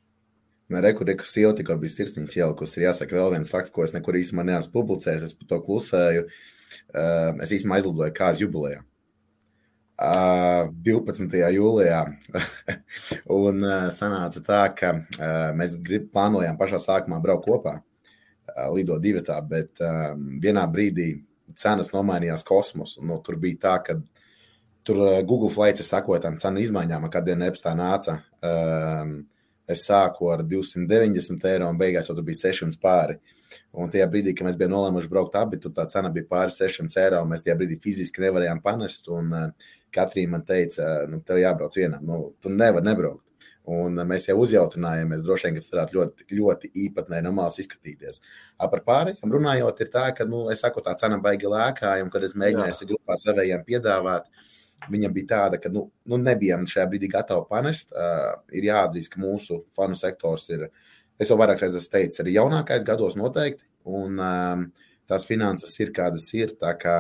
Reku, 0.70 1.06
reku, 1.06 1.26
sieva 1.30 1.54
tikko 1.54 1.78
bija 1.78 1.94
sirsniņas 1.94 2.36
ielikusi. 2.40 2.80
Ir 2.80 2.88
jāsaka 2.88 3.16
vēl 3.16 3.36
viens 3.36 3.52
fakts, 3.54 3.72
ko 3.74 3.86
es 3.86 3.94
nekur 3.94 4.18
īstenībā 4.18 4.48
neesmu 4.48 4.74
publicējis. 4.74 5.28
Es 5.28 5.36
par 5.38 5.50
to 5.52 5.60
klusēju. 5.62 6.26
Es 7.46 7.54
īstenībā 7.54 7.78
aizlidoju 7.78 8.16
kāzu 8.18 8.48
jubilejā. 8.48 8.82
Uh, 9.96 10.72
12. 10.84 11.32
jūlijā. 11.56 12.02
un 13.42 13.68
sanāca 13.96 14.42
tā, 14.44 14.64
ka 14.76 14.92
mēs 15.56 15.78
grib, 15.80 16.10
plānojām 16.12 16.58
pašā 16.60 16.82
sākumā 16.84 17.22
braukt 17.24 17.48
kopā, 17.48 17.78
lidot 18.76 19.00
divatā, 19.04 19.40
bet 19.48 19.80
vienā 20.44 20.66
brīdī 20.72 21.14
cenas 21.56 21.94
nomainījās 21.96 22.44
kosmosu. 22.44 23.06
Nu, 23.08 23.22
tur 23.24 23.40
bija 23.40 23.62
tā, 23.70 23.78
ka 23.88 24.02
Tur 24.86 25.00
Google 25.26 25.50
Flights 25.50 25.82
sekoja 25.82 26.20
tam 26.22 26.36
cenu 26.38 26.62
izmaiņām, 26.62 27.08
kad 27.10 27.26
Dienepstā 27.26 27.72
nāca 27.74 28.20
um, 28.46 29.16
Es 29.66 29.88
sāku 29.88 30.30
ar 30.30 30.44
290 30.46 31.48
eiro 31.50 31.70
un 31.72 31.78
beigās 31.80 32.06
jau 32.10 32.16
tur 32.18 32.26
bija 32.28 32.44
600 32.52 32.78
pāri. 32.82 33.16
Un 33.74 33.90
tajā 33.90 34.06
brīdī, 34.12 34.36
kad 34.38 34.48
mēs 34.48 34.58
bijām 34.60 34.74
nolēmuši 34.76 35.10
braukt 35.10 35.38
abi, 35.40 35.58
tur 35.62 35.74
tā 35.74 35.88
cena 35.90 36.12
bija 36.14 36.28
pāri 36.30 36.54
600 36.54 37.02
eiro. 37.02 37.24
Mēs 37.30 37.46
tajā 37.46 37.56
brīdī 37.58 37.80
fiziski 37.82 38.22
nevarējām 38.22 38.62
panest. 38.66 39.10
Un 39.10 39.34
uh, 39.34 39.72
Katrīna 39.96 40.36
man 40.36 40.44
teica, 40.48 41.06
nu, 41.10 41.22
tev 41.26 41.40
jābrauc 41.42 41.78
vienam. 41.78 42.04
Nu, 42.06 42.20
tu 42.44 42.52
nevari 42.54 42.86
nebraukt. 42.86 43.26
Un 43.66 43.98
mēs 44.06 44.28
jau 44.28 44.36
uzjautrinājāmies, 44.44 45.24
droši 45.26 45.48
vien, 45.48 45.56
ka 45.56 45.64
tas 45.64 45.72
varētu 45.74 45.98
ļoti, 45.98 46.26
ļoti 46.38 46.70
īpatnēji 46.84 47.26
no 47.26 47.32
malas 47.34 47.58
izskatīties. 47.62 48.22
Par 48.62 48.84
pārējiem 48.86 49.34
runājot, 49.34 49.82
ir 49.82 49.90
tā, 49.94 50.04
ka, 50.18 50.28
nu, 50.30 50.44
es 50.54 50.62
saku, 50.62 50.84
tā 50.86 50.94
cena 51.00 51.18
baigi 51.22 51.50
lēkāja, 51.50 52.06
un 52.06 52.12
kad 52.14 52.28
es 52.28 52.36
mēģināju 52.38 52.90
grupā 52.92 53.18
savējiem 53.18 53.66
piedāvāt, 53.66 54.30
viņa 54.92 55.10
bija 55.16 55.32
tāda, 55.32 55.60
ka 55.62 55.72
nu, 55.74 55.88
nu 56.06 56.20
nebijām 56.22 56.68
šajā 56.70 56.86
brīdī 56.92 57.10
gatavi 57.16 57.48
panest. 57.50 57.90
Uh, 57.96 58.36
ir 58.54 58.70
jāatzīst, 58.70 59.16
ka 59.16 59.24
mūsu 59.24 59.64
fanu 59.74 59.98
sektors 59.98 60.46
ir, 60.54 60.68
es 61.18 61.32
jau 61.32 61.40
vairāk 61.42 61.66
reizes 61.66 61.90
teicu, 61.90 62.22
arī 62.22 62.38
jaunākais 62.38 62.86
gados 62.86 63.18
noteikti, 63.18 63.66
un 63.90 64.22
um, 64.22 64.68
tās 65.10 65.26
finanses 65.26 65.74
ir 65.82 65.94
kādas 65.96 66.30
ir. 66.38 66.54
Tā 66.62 66.76
kā 66.78 67.00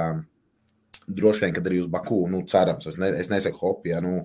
droši 1.08 1.46
vien, 1.46 1.56
kad 1.56 1.68
arī 1.70 1.80
uz 1.84 1.88
Baku, 1.92 2.26
nu, 2.32 2.42
cerams, 2.50 2.88
es, 2.90 2.98
ne, 3.02 3.12
es 3.20 3.30
nesaku 3.32 3.62
hopi, 3.62 3.92
ja, 3.94 4.02
nu, 4.04 4.24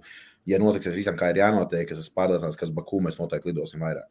ja 0.49 0.61
notiks 0.63 0.93
visam, 0.95 1.17
kā 1.19 1.31
ir 1.33 1.43
jānotiek, 1.43 1.91
es 1.91 2.03
esmu 2.03 2.17
pārliecināts, 2.19 2.59
ka 2.59 2.69
uz 2.69 2.75
Baku 2.77 3.03
mēs 3.05 3.19
noteikti 3.21 3.53
lidosim 3.53 3.85
vairāk. 3.85 4.09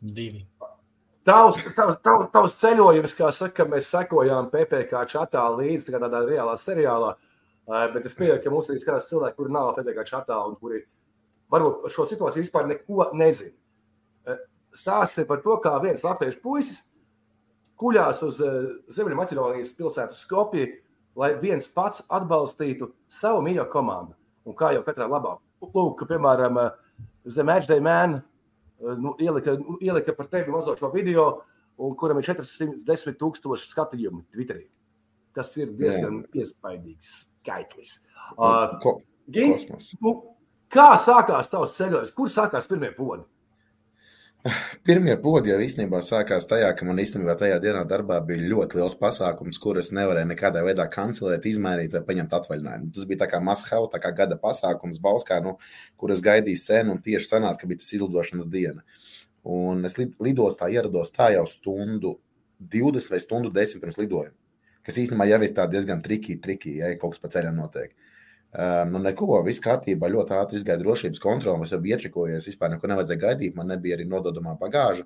Divi. 0.00 0.46
Tavs, 1.28 1.60
tavs, 1.76 1.98
tavs, 2.02 2.30
tavs 2.32 2.54
ceļojums, 2.62 3.14
kā 3.18 3.28
saka, 3.36 3.66
mēs 3.68 3.90
sekojām 3.92 4.48
PPC 4.52 5.02
čatā 5.12 5.44
līdzi 5.52 5.98
tādā 5.98 6.24
reālā 6.24 6.56
seriālā. 6.58 7.12
Bet 7.94 8.06
es 8.08 8.16
pieņemu, 8.18 8.40
ka 8.42 8.50
mums 8.50 8.70
ir 8.72 8.80
skatās 8.82 9.10
cilvēki, 9.10 9.36
kuri 9.36 9.52
nav 9.54 9.74
PPC 9.76 10.06
čatā 10.08 10.38
un 10.48 10.56
kuri 10.58 10.80
varbūt 11.52 11.82
par 11.84 11.92
šo 11.92 12.06
situāciju 12.08 12.46
vispār 12.46 12.70
neko 12.70 13.10
nezina. 13.20 13.52
Stāsts 14.74 15.20
ir 15.20 15.28
par 15.28 15.42
to, 15.44 15.58
kā 15.62 15.74
viens 15.82 16.02
latviešu 16.06 16.40
puisis 16.42 16.80
kuļās 17.80 18.22
uz 18.26 18.40
Ziemeļa 18.92 19.18
Maķedonijas 19.18 19.74
pilsētu 19.78 20.16
Skopju, 20.16 20.66
lai 21.18 21.34
viens 21.40 21.66
pats 21.74 22.04
atbalstītu 22.08 22.92
savu 23.10 23.42
mīļo 23.46 23.66
komandu. 23.72 24.16
Un 24.46 24.56
kā 24.56 24.72
jau 24.74 24.82
katrā 24.86 25.08
labā, 25.10 25.36
lūk, 25.62 26.06
piemēram, 26.08 26.58
zem 27.28 27.50
Edgeday 27.52 27.82
Man 27.84 28.20
nu, 28.80 29.14
ielika, 29.18 29.52
nu, 29.52 29.78
ielika 29.80 30.14
par 30.16 30.26
tevi 30.26 30.50
mazo 30.50 30.76
šo 30.76 30.90
video, 30.94 31.26
un 31.80 31.94
kuram 31.96 32.20
ir 32.20 32.28
410 32.28 33.18
tūkstoši 33.20 33.72
skatījumu 33.72 34.24
Twitterī. 34.32 34.66
Tas 35.36 35.52
ir 35.60 35.70
diezgan 35.78 36.24
iespaidīgs 36.34 37.12
skaitlis. 37.20 37.98
Uh, 38.34 38.78
Ko, 38.82 38.96
Gins, 39.30 39.66
nu, 40.02 40.14
kā 40.72 40.90
sākās 41.00 41.52
tavs 41.52 41.76
ceļojums? 41.78 42.14
Kur 42.16 42.32
sākās 42.32 42.66
pirmie 42.70 42.90
podi? 42.96 43.24
Pirmie 44.86 45.12
podi 45.20 45.50
jau 45.50 45.58
īstenībā 45.60 45.98
sākās 46.04 46.46
tajā, 46.48 46.70
ka 46.76 46.86
man 46.88 47.00
īstenībā 47.02 47.34
tajā 47.36 47.58
dienā 47.60 47.82
darbā 47.88 48.16
bija 48.24 48.48
ļoti 48.48 48.78
liels 48.78 48.94
pasākums, 48.96 49.58
kurus 49.60 49.90
nevarēja 49.92 50.28
nekādā 50.30 50.62
veidā 50.64 50.86
kancelēt, 50.92 51.44
izmainīt 51.50 51.92
vai 51.96 52.00
paņemt 52.06 52.36
atvaļinājumu. 52.38 52.88
Tas 52.96 53.08
bija 53.10 53.20
tā 53.24 53.28
kā 53.34 53.42
Maskava, 53.44 53.90
tā 53.92 54.00
kā 54.00 54.14
gada 54.16 54.38
pasākums 54.40 55.02
Bauskā, 55.04 55.42
nu, 55.44 55.58
kuras 56.00 56.24
gaidīja 56.24 56.62
sen 56.62 56.92
un 56.94 57.02
tieši 57.04 57.34
sanāca, 57.34 57.60
ka 57.60 57.68
bija 57.68 57.82
tas 57.82 57.92
izlidošanas 57.98 58.48
diena. 58.52 58.84
Un 59.44 59.84
es 59.88 59.98
lidostā 60.00 60.70
ierados 60.72 61.12
tā 61.12 61.34
jau 61.36 61.44
stundu 61.48 62.16
20 62.72 63.12
vai 63.12 63.20
stundu 63.20 63.52
10 63.52 63.84
pirms 63.84 64.00
lidojuma, 64.00 64.36
kas 64.88 65.02
īstenībā 65.04 65.28
jau 65.28 65.42
ir 65.44 65.60
diezgan 65.76 66.00
trikīgi, 66.04 66.40
triki, 66.40 66.78
ja 66.80 66.94
kaut 66.96 67.16
kas 67.16 67.24
pa 67.24 67.32
ceļam 67.36 67.60
notiek. 67.60 67.92
Uh, 67.92 68.09
Um, 68.50 68.96
nu, 68.96 68.98
neko, 69.04 69.28
viss 69.46 69.62
kārtībā, 69.62 70.08
ļoti 70.10 70.34
ātri 70.34 70.58
izgāja 70.58 70.80
drošības 70.80 71.22
kontroli. 71.22 71.66
Es 71.66 71.74
jau 71.74 71.78
biju 71.82 71.96
iečekojies, 71.96 72.48
vispār 72.50 72.72
neko 72.72 72.90
nevajadzēja 72.90 73.22
gaidīt. 73.22 73.54
Man 73.54 73.70
nebija 73.70 73.94
arī 73.98 74.08
nododamā 74.10 74.56
bagāža. 74.58 75.04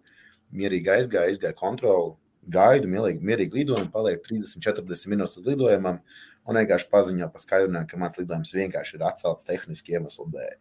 Mierīgi 0.55 0.93
aizgāja, 0.95 1.33
izgāja 1.33 1.57
kontroli, 1.59 2.15
gaidu, 2.55 2.89
mierīgi, 2.89 3.21
mierīgi 3.25 3.61
lidojumu, 3.61 3.91
paliek 3.93 4.23
30, 4.25 4.65
40 4.65 5.13
minūtes 5.13 5.37
uz 5.41 5.49
lidojumam. 5.49 6.01
Un 6.45 6.61
vienkārši 6.61 6.89
paziņoja 6.93 7.29
pa 7.33 7.41
skaidrinājumu, 7.41 7.91
ka 7.91 8.01
mans 8.01 8.17
lidojums 8.21 8.53
vienkārši 8.57 8.97
ir 8.97 9.05
atcelts 9.11 9.49
tehniski 9.49 9.97
iemeslu 9.97 10.29
dēļ. 10.33 10.57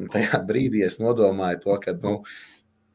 Un 0.00 0.12
tajā 0.12 0.40
brīdī 0.48 0.84
es 0.84 0.98
nodomāju 1.00 1.60
to, 1.64 1.78
ka 1.80 1.96
nu, 1.96 2.14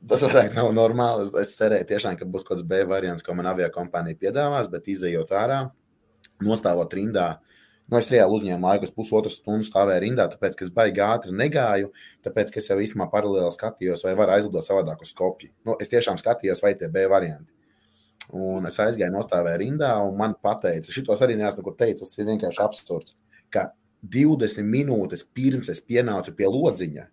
tas 0.09 0.23
varētu 0.25 0.57
nav 0.57 0.71
normāli. 0.77 1.25
Es, 1.25 1.33
es 1.41 1.57
cerēju 1.57 1.89
tiešām, 1.89 2.17
ka 2.17 2.25
būs 2.25 2.45
kaut 2.45 2.57
kāds 2.57 2.69
B 2.69 2.81
variants, 2.89 3.25
ko 3.25 3.37
man 3.37 3.49
avio 3.49 3.69
kompānija 3.73 4.17
piedāvās, 4.21 4.69
bet 4.73 4.89
izējot 4.93 5.33
ārā, 5.37 5.61
nostāvot 6.45 6.93
rindā, 6.97 7.35
Nu, 7.87 8.01
es 8.01 8.09
reāli 8.11 8.35
uzņēmu 8.35 8.67
laiku, 8.67 8.89
pusotru 8.91 9.29
stundu 9.31 9.63
stāvēju 9.63 10.01
rindā, 10.03 10.25
tāpēc, 10.27 10.57
es 10.65 10.71
baigi 10.75 10.99
ātri 11.05 11.31
negāju, 11.31 11.93
tāpēc, 12.25 12.49
es 12.59 12.65
jau 12.67 12.75
īstenībā 12.83 13.05
paralēli 13.13 13.51
skatījos, 13.55 14.01
vai 14.03 14.15
var 14.19 14.33
aizlidot 14.33 14.65
savādāk 14.65 15.05
uz 15.05 15.13
skopju. 15.13 15.53
Nu, 15.63 15.77
es 15.79 15.93
tiešām 15.93 16.19
skatījos, 16.19 16.63
vai 16.65 16.73
tie 16.75 16.89
B 16.91 17.05
varianti. 17.07 17.53
Un 18.35 18.67
es 18.67 18.79
aizgāju, 18.83 19.13
nostāvēju 19.13 19.61
rindā, 19.61 19.93
un 20.03 20.17
man 20.19 20.35
teica, 20.43 20.91
šitos 20.91 21.23
arī 21.23 21.37
neesmu 21.39 21.63
kur 21.63 21.77
teicis, 21.79 22.11
tas 22.11 22.19
ir 22.19 22.27
vienkārši 22.27 22.61
absurds, 22.65 23.15
ka 23.55 23.69
20 24.03 24.67
minūtes 24.67 25.23
pirms 25.31 25.71
es 25.71 25.79
pienācu 25.79 26.35
pie 26.35 26.51
lodziņa, 26.51 27.07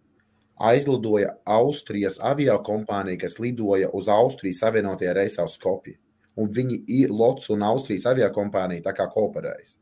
aizlidoja 0.73 1.37
Austrijas 1.61 2.19
avio 2.19 2.59
kompānija, 2.67 3.21
kas 3.23 3.39
lidoja 3.39 3.95
uz 3.95 4.11
Austrijas 4.11 4.65
Savienotajā 4.67 5.15
reisā 5.23 5.47
uz 5.47 5.55
Skopju. 5.55 5.95
Un 6.35 6.51
viņi 6.51 6.83
ir 6.99 7.15
Lots 7.15 7.55
un 7.55 7.63
Austrijas 7.63 8.11
avio 8.11 8.27
kompānija 8.35 8.89
tā 8.91 8.99
kā 8.99 9.07
kooperējas 9.07 9.77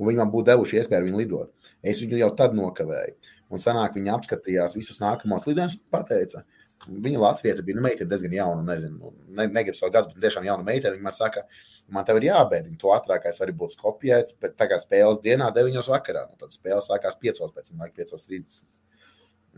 un 0.00 0.08
viņi 0.08 0.22
man 0.22 0.32
būtu 0.32 0.48
devuši 0.48 0.80
iespēju 0.80 1.06
viņu 1.10 1.20
lidot. 1.20 1.74
Es 1.84 2.00
viņu 2.00 2.22
jau 2.22 2.30
tad 2.38 2.56
nokavēju. 2.56 3.36
Un 3.52 3.62
sanāk, 3.62 3.98
viņi 3.98 4.14
apskatījās 4.14 4.76
visus 4.78 5.00
nākamos 5.02 5.46
lidojumus 5.48 5.76
un 5.76 5.84
pateica, 5.92 6.44
viņa 6.88 7.20
Latvija 7.20 7.56
bija 7.64 7.76
nu, 7.76 7.84
meitene 7.84 8.08
diezgan 8.08 8.34
jauna, 8.34 8.62
nezinu, 8.64 9.12
ne, 9.28 9.46
negribu 9.52 9.76
savu 9.76 9.92
gadu, 9.94 10.14
bet 10.14 10.24
tiešām 10.24 10.46
jauna 10.48 10.64
meitene. 10.64 10.94
Viņa 10.96 11.04
man 11.04 11.16
saka, 11.16 11.44
man 11.92 12.06
tev 12.08 12.20
ir 12.20 12.30
jābēdina, 12.30 12.78
to 12.80 12.94
ātrākais 12.94 13.40
var 13.42 13.52
būt 13.62 13.76
skopjēt, 13.76 14.36
bet 14.40 14.56
tā 14.60 14.70
kā 14.70 14.78
spēles 14.80 15.20
dienā 15.24 15.50
9 15.56 15.90
vakarā, 15.92 16.26
nu, 16.30 16.38
tad 16.40 16.56
spēle 16.56 16.80
sākās 16.84 17.18
5 17.20 17.42
pēc 17.56 17.72
tam, 17.72 17.84
5.30. 17.84 18.62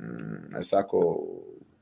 Mm, 0.01 0.57
es 0.59 0.73
saku, 0.73 1.03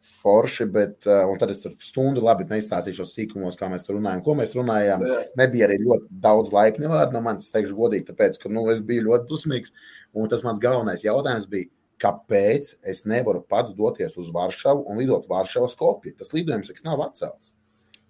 forši, 0.00 0.66
bet 0.72 1.08
uh, 1.08 1.30
tad 1.40 1.52
es 1.52 1.60
tur 1.62 1.74
stundu 1.84 2.22
labi 2.24 2.46
neizstāstīšu 2.48 3.06
sīkumos, 3.08 3.58
kā 3.60 3.68
mēs 3.72 3.84
tur 3.86 3.98
runājam. 3.98 4.22
Ko 4.24 4.36
mēs 4.38 4.54
runājām? 4.56 5.04
Jā. 5.06 5.18
Nebija 5.40 5.68
arī 5.68 5.80
ļoti 5.82 6.08
daudz 6.24 6.54
laika 6.54 6.82
nevārdu 6.82 7.16
no 7.16 7.22
manis, 7.24 7.48
es 7.48 7.54
teikšu 7.54 7.76
godīgi, 7.78 8.08
tāpēc, 8.08 8.40
ka 8.40 8.52
nu, 8.52 8.64
es 8.72 8.82
biju 8.84 9.08
ļoti 9.10 9.28
dusmīgs. 9.30 9.74
Un 10.16 10.30
tas 10.32 10.44
mans 10.46 10.62
galvenais 10.62 11.04
jautājums 11.04 11.48
bija, 11.50 11.70
kāpēc 12.00 12.74
es 12.88 13.04
nevaru 13.08 13.44
pats 13.44 13.76
doties 13.76 14.16
uz 14.20 14.30
Varšavu 14.34 14.86
un 14.88 15.00
lidot 15.02 15.28
Varšavas 15.30 15.76
kopiju? 15.78 16.16
Tas 16.20 16.32
lidojums 16.36 16.72
nav 16.86 17.04
atcelts. 17.04 17.54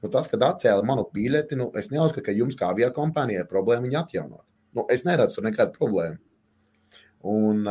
Nu, 0.01 0.09
tas, 0.09 0.31
kad 0.33 0.41
atcēla 0.47 0.87
manu 0.87 1.05
biļeti, 1.13 1.59
nu, 1.61 1.69
es 1.77 1.91
neuzskatu, 1.93 2.31
ka 2.31 2.33
jums 2.33 2.57
kā 2.57 2.71
avio 2.73 2.89
kompānijai 2.97 3.43
ir 3.45 3.51
problēma 3.51 3.85
viņu 3.85 3.99
atjaunot. 4.01 4.47
Nu, 4.79 4.87
es 4.93 5.05
neredzu 5.05 5.37
tur 5.41 5.51
nekādu 5.51 5.75
problēmu. 5.77 6.17
Un, 7.21 7.67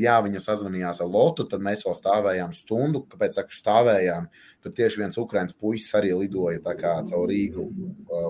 jā, 0.00 0.14
viņa 0.24 0.40
sazvanījās 0.40 1.02
ar 1.04 1.08
Lotu, 1.12 1.44
tad 1.48 1.60
mēs 1.60 1.82
vēl 1.84 1.96
stāvējām 1.98 2.54
stundu. 2.56 3.02
Kāpēc 3.12 3.36
saku, 3.36 3.52
stāvējām? 3.52 4.30
Tur 4.64 4.72
tieši 4.76 5.02
viens 5.02 5.18
ukrāņu 5.20 5.56
puisis 5.60 5.92
arī 5.98 6.14
lidoja 6.16 6.62
caur 6.80 7.26
Rīgu 7.28 7.66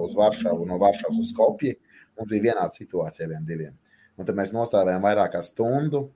uz 0.02 0.16
Varšavu, 0.18 0.66
no 0.66 0.78
Varšavas 0.82 1.20
uz 1.22 1.30
Skopju. 1.30 1.76
Un 2.18 2.28
bija 2.28 2.50
vienāda 2.50 2.74
situācija 2.74 3.28
vienam 3.30 3.46
diviem. 3.46 3.76
Un 4.18 4.26
tad 4.26 4.36
mēs 4.36 4.50
nostājām 4.52 5.06
vairāk 5.06 5.36
kā 5.36 5.44
stundu. 5.44 6.08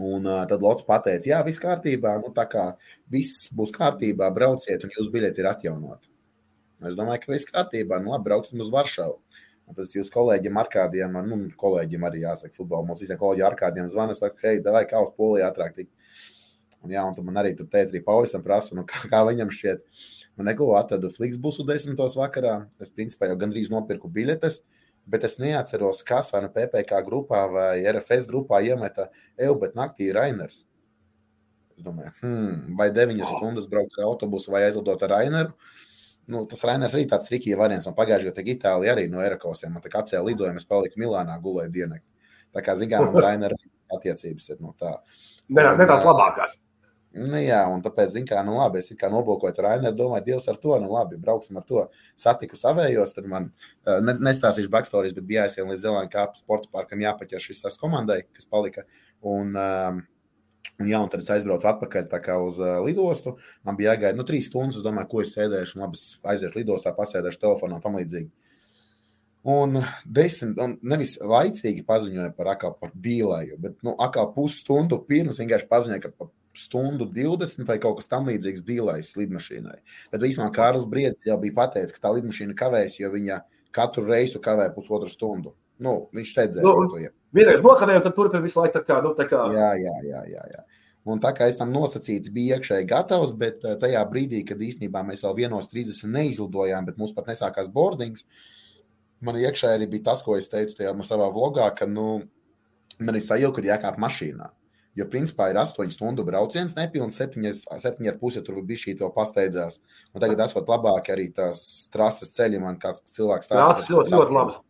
Un 0.00 0.24
uh, 0.24 0.46
tad 0.48 0.62
Lots 0.64 0.86
pateica, 0.88 1.28
jā, 1.28 1.38
viss 1.44 1.60
kārtībā, 1.60 2.14
nu 2.22 2.30
tā 2.32 2.46
kā 2.48 2.70
viss 3.12 3.50
būs 3.52 3.74
kārtībā, 3.76 4.30
brauciet, 4.32 4.86
un 4.86 4.94
jūsu 4.96 5.12
biļeti 5.12 5.42
ir 5.42 5.48
atjaunot. 5.50 6.08
Es 6.88 6.96
domāju, 6.98 7.20
ka 7.22 7.32
viss 7.34 7.50
kārtībā, 7.50 7.98
nu 8.00 8.14
labi, 8.14 8.30
brauksim 8.30 8.62
uz 8.64 8.72
Varšavu. 8.72 9.18
Tas 9.72 9.94
jūsu 9.94 10.12
kolēģiem, 10.12 10.58
Arkādiem, 10.60 11.14
nu, 11.28 11.38
kolēģiem 11.58 12.02
arī 12.04 12.24
jāsaka, 12.26 12.54
futbolā 12.56 12.84
mums 12.84 13.00
visiem 13.00 13.18
kolēģiem, 13.20 13.46
Arkādiem 13.48 13.88
zvana, 13.92 14.16
saka, 14.16 14.36
hei, 14.44 14.60
vai 14.66 14.82
kā 14.90 15.00
uz 15.00 15.12
Poliju 15.16 15.46
ātrāk 15.46 15.76
tikt. 15.78 15.92
Un, 16.82 16.90
jā, 16.92 17.04
un 17.06 17.28
man 17.28 17.38
arī 17.40 17.54
tur 17.56 17.68
teica, 17.70 17.92
arī 17.94 18.02
Paulisam 18.04 18.42
prasa, 18.44 18.76
nu, 18.76 18.84
kā, 18.90 19.06
kā 19.10 19.22
viņam 19.28 19.52
šķiet. 19.54 19.84
Un 20.40 20.48
neko 20.48 20.70
atradu 20.78 21.10
Flixbusu 21.12 21.64
desmitos 21.68 22.16
vakarā. 22.16 22.62
Es 22.80 22.90
principā 22.92 23.28
jau 23.30 23.38
gandrīz 23.40 23.70
nopirku 23.72 24.10
biļetes, 24.12 24.62
bet 25.12 25.24
es 25.28 25.38
neatceros, 25.42 26.02
kas 26.08 26.32
vai 26.34 26.42
nu 26.44 26.50
PPC 26.52 27.00
grupā 27.06 27.44
vai 27.52 27.72
RFS 27.90 28.28
grupā 28.30 28.62
iemeta 28.64 29.10
EU, 29.38 29.56
bet 29.60 29.76
naktī 29.78 30.08
ir 30.10 30.18
Rainers. 30.18 30.64
Es 31.76 31.84
domāju, 31.84 32.12
hmm, 32.20 32.74
vai 32.78 32.90
deviņas 32.94 33.28
oh. 33.28 33.38
stundas 33.38 33.68
braukt 33.70 33.96
ar 33.98 34.08
autobusu 34.10 34.52
vai 34.54 34.64
aizlidot 34.66 35.04
ar 35.04 35.16
Raineru. 35.16 35.56
Nu, 36.30 36.44
tas 36.46 36.62
Rainers 36.66 36.94
arī 36.94 37.06
tāds 37.10 37.26
trikīgi 37.26 37.58
variants. 37.58 37.88
Man 37.88 37.96
pagājušajā 37.98 38.30
gadā 38.30 38.52
Itālijā 38.54 38.92
arī 38.94 39.08
no 39.10 39.22
kā 39.22 40.02
atcēla 40.02 40.28
lidojumu, 40.28 40.60
es 40.60 40.68
paliku 40.68 41.00
Milānā, 41.02 41.38
gulēju 41.42 41.72
diennakti. 41.74 42.10
Tā 42.54 42.62
kā, 42.62 42.76
zinām, 42.78 43.08
man 43.10 43.24
Rainera 43.26 43.58
attiecības 43.92 44.52
ir 44.52 44.60
no 44.62 44.74
tā. 44.78 44.94
Ne, 45.48 45.64
ne 45.76 45.88
tās 45.88 46.04
labākās. 46.06 46.60
Nu, 47.12 47.36
jā, 47.36 47.58
un 47.68 47.82
tāpēc, 47.84 48.14
zināmā 48.14 48.38
mērā, 48.38 48.42
nu, 48.46 48.54
labi, 48.56 48.80
es 48.80 48.94
kā 48.96 49.10
noblokēju 49.12 49.58
ar 49.58 49.66
Rainēru, 49.66 49.98
domāju, 49.98 50.24
Dievs 50.30 50.46
ar 50.48 50.56
to, 50.62 50.72
nu, 50.80 50.88
labi, 50.94 51.18
brauksim 51.20 51.58
ar 51.60 51.66
to. 51.68 51.82
Satiku 52.16 52.56
savējos, 52.56 53.12
tad 53.18 53.26
man 53.28 53.50
ne, 53.84 54.14
nestāstīšu 54.30 54.72
backstorijas, 54.72 55.12
bet 55.18 55.26
bija 55.28 55.44
jāizsien 55.44 55.68
līdz 55.68 55.84
Zelēna 55.84 56.12
kāpu 56.12 56.40
sporta 56.40 56.72
parkam 56.72 57.04
jāpaķer 57.04 57.42
šis 57.44 57.60
tas 57.66 57.76
komandai, 57.80 58.22
kas 58.32 58.48
palika. 58.48 58.86
Un, 59.28 59.52
um, 59.52 60.00
Un, 60.80 60.88
jā, 60.88 60.98
un 60.98 61.10
tad 61.12 61.22
es 61.22 61.30
aizbraucu 61.30 61.68
atpakaļ 61.68 62.46
uz 62.46 62.60
uh, 62.62 62.78
lidostu. 62.86 63.36
Man 63.66 63.78
bija 63.78 63.92
jāgaida 63.94 64.18
nu, 64.18 64.26
trīs 64.26 64.48
stundas. 64.50 64.80
Es 64.80 64.86
domāju, 64.86 65.10
ko 65.10 65.22
es 65.22 65.34
sēdēšu. 65.36 65.78
Labi, 65.82 66.00
es 66.00 66.16
aiziešu 66.34 66.58
lidostā, 66.58 66.94
pasēdēšu 66.96 67.42
telefonā 67.42 67.78
un 67.78 67.84
tam 67.84 67.98
līdzīgi. 68.00 68.30
Un 69.52 69.80
desmit, 70.06 70.58
un 70.62 70.76
nevis 70.86 71.16
laicīgi 71.18 71.82
paziņoja 71.86 72.30
par 72.36 72.52
atkal 72.52 72.76
par 72.78 72.92
dīlēju, 72.94 73.56
bet 73.58 73.80
nu, 73.82 73.96
atkal 73.98 74.28
pusstundu 74.36 75.00
pirms 75.08 75.40
vienkārši 75.42 75.66
paziņoja, 75.70 76.02
ka 76.04 76.12
pa 76.14 76.28
stundu 76.54 77.08
20 77.10 77.66
vai 77.66 77.78
kaut 77.82 77.98
kas 77.98 78.10
tamlīdzīgs 78.12 78.62
dīlējas 78.68 79.16
lidmašīnai. 79.18 79.80
Bet 80.12 80.28
īstenībā 80.28 80.52
Kārlis 80.54 80.86
Briedis 80.86 81.26
jau 81.26 81.40
bija 81.42 81.56
pateicis, 81.58 81.96
ka 81.96 82.06
tā 82.06 82.14
lidmašīna 82.20 82.54
kavēs, 82.58 83.00
jo 83.00 83.10
viņa 83.10 83.40
katru 83.74 84.06
reisu 84.06 84.38
kavē 84.44 84.68
pusotru 84.76 85.10
stundu. 85.10 85.56
Nu, 85.82 85.96
viņš 86.14 86.36
teica, 86.36 86.62
nu, 86.62 86.74
to 86.92 87.00
jau. 87.02 87.10
Vienreiz 87.34 87.62
nokavēju, 87.64 88.04
tad 88.04 88.14
turpina 88.16 88.44
visu 88.44 88.60
laiku 88.60 88.76
tā 88.76 88.84
kā. 88.86 89.00
Nu, 89.04 89.14
tā 89.18 89.26
kā... 89.30 89.42
Jā, 89.56 89.72
jā, 89.80 89.96
jā, 90.06 90.22
jā, 90.30 90.46
jā. 90.52 90.64
Un 91.08 91.18
tā 91.22 91.32
kā 91.34 91.48
es 91.50 91.58
tam 91.58 91.72
nosacīts 91.74 92.30
biju 92.30 92.56
iekšēji 92.56 92.86
gatavs, 92.90 93.32
bet 93.38 93.64
eh, 93.66 93.74
tajā 93.80 94.02
brīdī, 94.10 94.44
kad 94.46 94.60
īstenībā 94.62 95.02
mēs 95.06 95.24
vēl 95.26 95.48
1.30 95.48 96.12
neizlidojām, 96.14 96.86
bet 96.86 97.00
mums 97.00 97.14
pat 97.16 97.32
nesākās 97.32 97.70
boardings, 97.72 98.28
man 99.24 99.40
iekšēji 99.40 99.80
arī 99.80 99.88
bija 99.96 100.12
tas, 100.12 100.22
ko 100.22 100.38
es 100.38 100.50
teicu 100.52 100.78
tajā 100.78 100.94
savā 101.08 101.26
vlogā, 101.34 101.66
ka 101.74 101.90
nu, 101.90 102.22
man 103.02 103.18
ir 103.18 103.24
sajūta, 103.26 103.58
ka 103.58 103.70
jākāp 103.72 103.98
mašīnā. 104.02 104.52
Jo, 104.92 105.06
principā, 105.08 105.46
ir 105.48 105.56
8 105.56 105.88
stundu 105.94 106.24
brauciens, 106.28 106.74
nepilns 106.76 107.16
7,5. 107.16 108.02
Ja 108.04 108.42
tur 108.44 108.58
bija 108.60 108.82
šī 108.82 108.92
vēl 109.00 109.12
pasteidzās. 109.14 109.78
Un 110.12 110.20
tagad 110.20 110.42
esot 110.44 110.68
labāk 110.68 111.08
arī 111.14 111.30
tās 111.32 111.62
trases 111.92 112.34
ceļi, 112.36 112.60
man 112.60 112.76
kāds 112.82 113.00
cilvēks 113.16 113.48
tāds- 113.48 113.70
tas 113.72 113.88
ļoti, 113.88 114.12
ļoti 114.12 114.36
labs. 114.36 114.60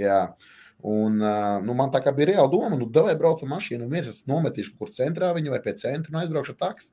Jā. 0.00 0.18
Un, 0.84 1.16
nu, 1.64 1.76
man 1.76 1.92
tā 1.94 2.02
kā 2.04 2.12
bija 2.12 2.32
reāla 2.32 2.50
doma, 2.52 2.76
nu, 2.76 2.88
devai 2.92 3.14
braucu 3.16 3.48
mašīnu, 3.48 3.86
un 3.88 3.96
es 4.00 4.24
nometīšu, 4.28 4.74
kur 4.80 4.92
centrā 4.92 5.30
viņu 5.36 5.54
vai 5.54 5.62
pie 5.64 5.72
centra, 5.80 6.12
un 6.12 6.20
aizbraukšu 6.20 6.56
taksi. 6.60 6.92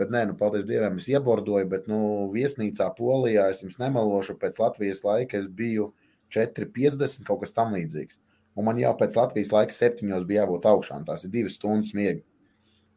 Bet, 0.00 0.10
nē, 0.12 0.26
nu, 0.28 0.34
paldies 0.36 0.66
Dievam, 0.68 0.98
es 1.00 1.08
iebordoju, 1.12 1.68
bet, 1.68 1.88
nu, 1.88 2.02
viesnīcā 2.32 2.90
Polijā, 2.96 3.46
es 3.52 3.62
jums 3.64 3.78
nemelošu, 3.80 4.36
pēc 4.40 4.60
Latvijas 4.60 5.00
laika 5.04 5.40
es 5.40 5.48
biju 5.48 5.90
4,50 6.32 7.24
kaut 7.28 7.44
kas 7.44 7.56
tam 7.56 7.72
līdzīgs 7.76 8.20
un 8.56 8.68
man 8.68 8.80
jau 8.80 8.92
pēc 8.98 9.16
Latvijas 9.16 9.52
laika 9.54 9.76
septiņos 9.76 10.26
bija 10.28 10.44
jābūt 10.44 10.68
augšā. 10.68 11.00
Tās 11.06 11.26
ir 11.26 11.32
divas 11.32 11.56
stundas 11.58 11.94
miega. 11.96 12.22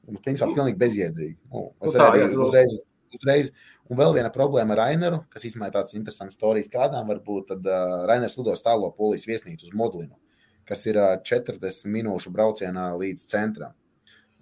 Un, 0.05 0.19
principā, 0.21 0.51
pilnīgi 0.53 0.79
bezjēdzīgi. 0.81 1.38
Nu, 1.53 1.69
es 1.81 1.95
nu, 1.95 2.03
arī 2.05 2.25
uzreiz, 2.29 2.75
uzreiz. 3.15 3.53
Un 3.86 4.00
vēl 4.00 4.15
viena 4.17 4.32
problēma 4.34 4.74
ar 4.74 4.82
Raineru, 4.82 5.21
kas 5.30 5.45
īstenībā 5.45 5.69
ir 5.69 5.76
tāds 5.76 5.93
interesants 5.93 6.39
stāstījums 6.39 6.71
kādām, 6.74 7.06
varbūt 7.12 7.52
tad 7.52 7.67
uh, 7.69 8.06
Rainers 8.10 8.38
lidos 8.39 8.63
tālo 8.65 8.89
polijas 8.98 9.28
viesnīcu 9.30 9.67
uz 9.67 9.76
Modlinu, 9.78 10.17
kas 10.65 10.88
ir 10.89 10.98
uh, 10.98 11.12
40 11.21 11.91
minūšu 11.93 12.34
braucienā 12.34 12.88
līdz 12.98 13.28
centram. 13.30 13.76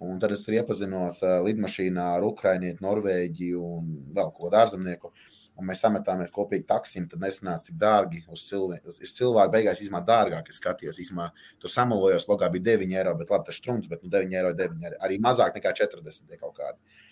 Un 0.04 0.18
tad 0.20 0.32
es 0.36 0.44
tur 0.46 0.56
iepazinos 0.56 1.20
uh, 1.24 1.42
lidmašīnā 1.44 2.08
ar 2.18 2.28
Ukrainietu, 2.28 2.84
Norvēģiju 2.88 3.68
un 3.68 3.92
vēl 4.16 4.32
ko 4.38 4.52
dārzemnieku. 4.52 5.12
Uh, 5.12 5.34
un 5.60 5.68
mēs 5.70 5.84
sametāmies 5.84 6.32
kopīgi 6.34 6.66
taksim, 6.70 7.06
tad 7.10 7.22
nesanāca 7.22 7.68
tik 7.68 7.78
dārgi 7.82 8.24
uz 8.34 8.44
cilvēku. 8.48 8.96
Es 9.04 9.14
cilvēku 9.18 9.54
beigās 9.54 9.82
izmantoju 9.84 10.10
dārgāk, 10.10 10.50
es 10.50 10.60
skatījos, 10.62 11.00
izmā, 11.04 11.30
tur 11.62 11.72
samalojos, 11.72 12.28
logā 12.30 12.50
bija 12.54 12.72
9 12.74 12.98
eiro, 12.98 13.14
bet 13.20 13.34
labi, 13.34 13.48
tas 13.50 13.60
strums, 13.62 13.90
bet 13.92 14.04
nu, 14.04 14.12
9 14.14 14.38
eiro, 14.40 14.54
9 14.58 14.88
eiro, 14.88 15.00
arī 15.06 15.20
mazāk 15.22 15.58
nekā 15.60 15.76
40 15.84 16.40
kaut 16.40 16.58
kādi. 16.58 17.03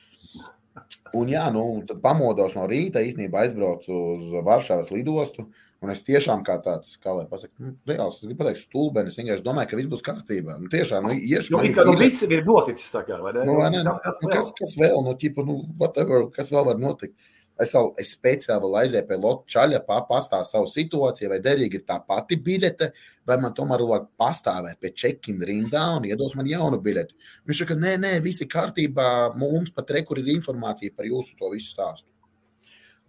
Un 1.18 1.32
jā, 1.32 1.44
nu, 1.52 1.66
pamodos 2.04 2.56
no 2.56 2.64
rīta, 2.70 3.04
īstenībā 3.04 3.44
aizbraucu 3.44 3.92
uz 4.14 4.30
Varšavas 4.46 4.92
lidostu, 4.94 5.44
un 5.84 5.92
es 5.92 6.04
tiešām 6.08 6.46
kā 6.48 6.56
tāds, 6.64 6.94
kā 7.02 7.16
lai 7.18 7.26
pasaka, 7.28 7.52
nu, 7.60 7.74
reāls, 7.90 8.22
es 8.22 8.30
gribu 8.30 8.44
pateikt, 8.44 8.62
stulbenis, 8.62 9.18
vienkārši 9.20 9.44
domāju, 9.44 9.72
ka 9.72 9.80
viss 9.80 9.92
būs 9.92 10.06
kārtībā. 10.06 10.56
Nu, 10.62 10.72
tiešām, 10.72 11.10
nu, 11.10 11.18
iešu. 11.18 11.58
Nu, 11.58 11.74
kā, 11.76 11.86
nu, 11.90 11.98
viss 12.00 12.24
ir 12.28 12.46
noticis 12.48 12.94
tā 12.94 13.04
kā, 13.08 13.20
vai 13.24 13.36
ne? 13.36 13.44
Nu, 13.50 13.58
vai 13.60 13.68
ne? 13.74 13.84
Kas, 14.06 14.24
nu, 14.24 14.32
kas, 14.32 14.54
kas 14.56 14.78
vēl, 14.80 15.02
nu, 15.04 15.18
ķipa, 15.20 15.44
nu, 15.48 15.60
whatever, 15.82 16.30
kas 16.36 16.54
vēl 16.56 16.70
var 16.72 16.80
notikt? 16.80 17.18
Es, 17.62 17.74
vēl, 17.76 17.92
es 18.02 18.14
speciāli 18.16 18.64
vēl 18.64 18.78
aizēju 18.80 19.08
pie 19.10 19.18
Lotte 19.22 19.52
Čaļa, 19.54 19.82
pastāstīju 19.86 20.48
savu 20.48 20.70
situāciju, 20.72 21.30
vai 21.34 21.40
derīgi 21.44 21.78
ir 21.80 21.84
tā 21.86 22.00
pati 22.08 22.38
biļete, 22.42 22.88
vai 23.28 23.38
man 23.44 23.54
tomēr 23.58 23.84
vajag 23.86 24.08
pastāvēt 24.20 24.80
pie 24.82 24.94
check-in 24.98 25.44
rindā 25.46 25.84
un 25.98 26.08
iedos 26.10 26.34
man 26.40 26.50
jaunu 26.50 26.80
biļeti. 26.82 27.18
Viņš 27.50 27.64
saka, 27.64 27.78
nē, 27.78 27.96
nē, 28.02 28.14
viss 28.26 28.42
ir 28.42 28.50
kārtībā, 28.52 29.08
mums 29.38 29.74
pat 29.76 29.94
rekur 29.98 30.22
ir 30.22 30.32
informācija 30.34 30.96
par 30.96 31.10
jūsu 31.10 31.38
to 31.38 31.52
visu 31.54 31.76
stāstu. 31.76 32.10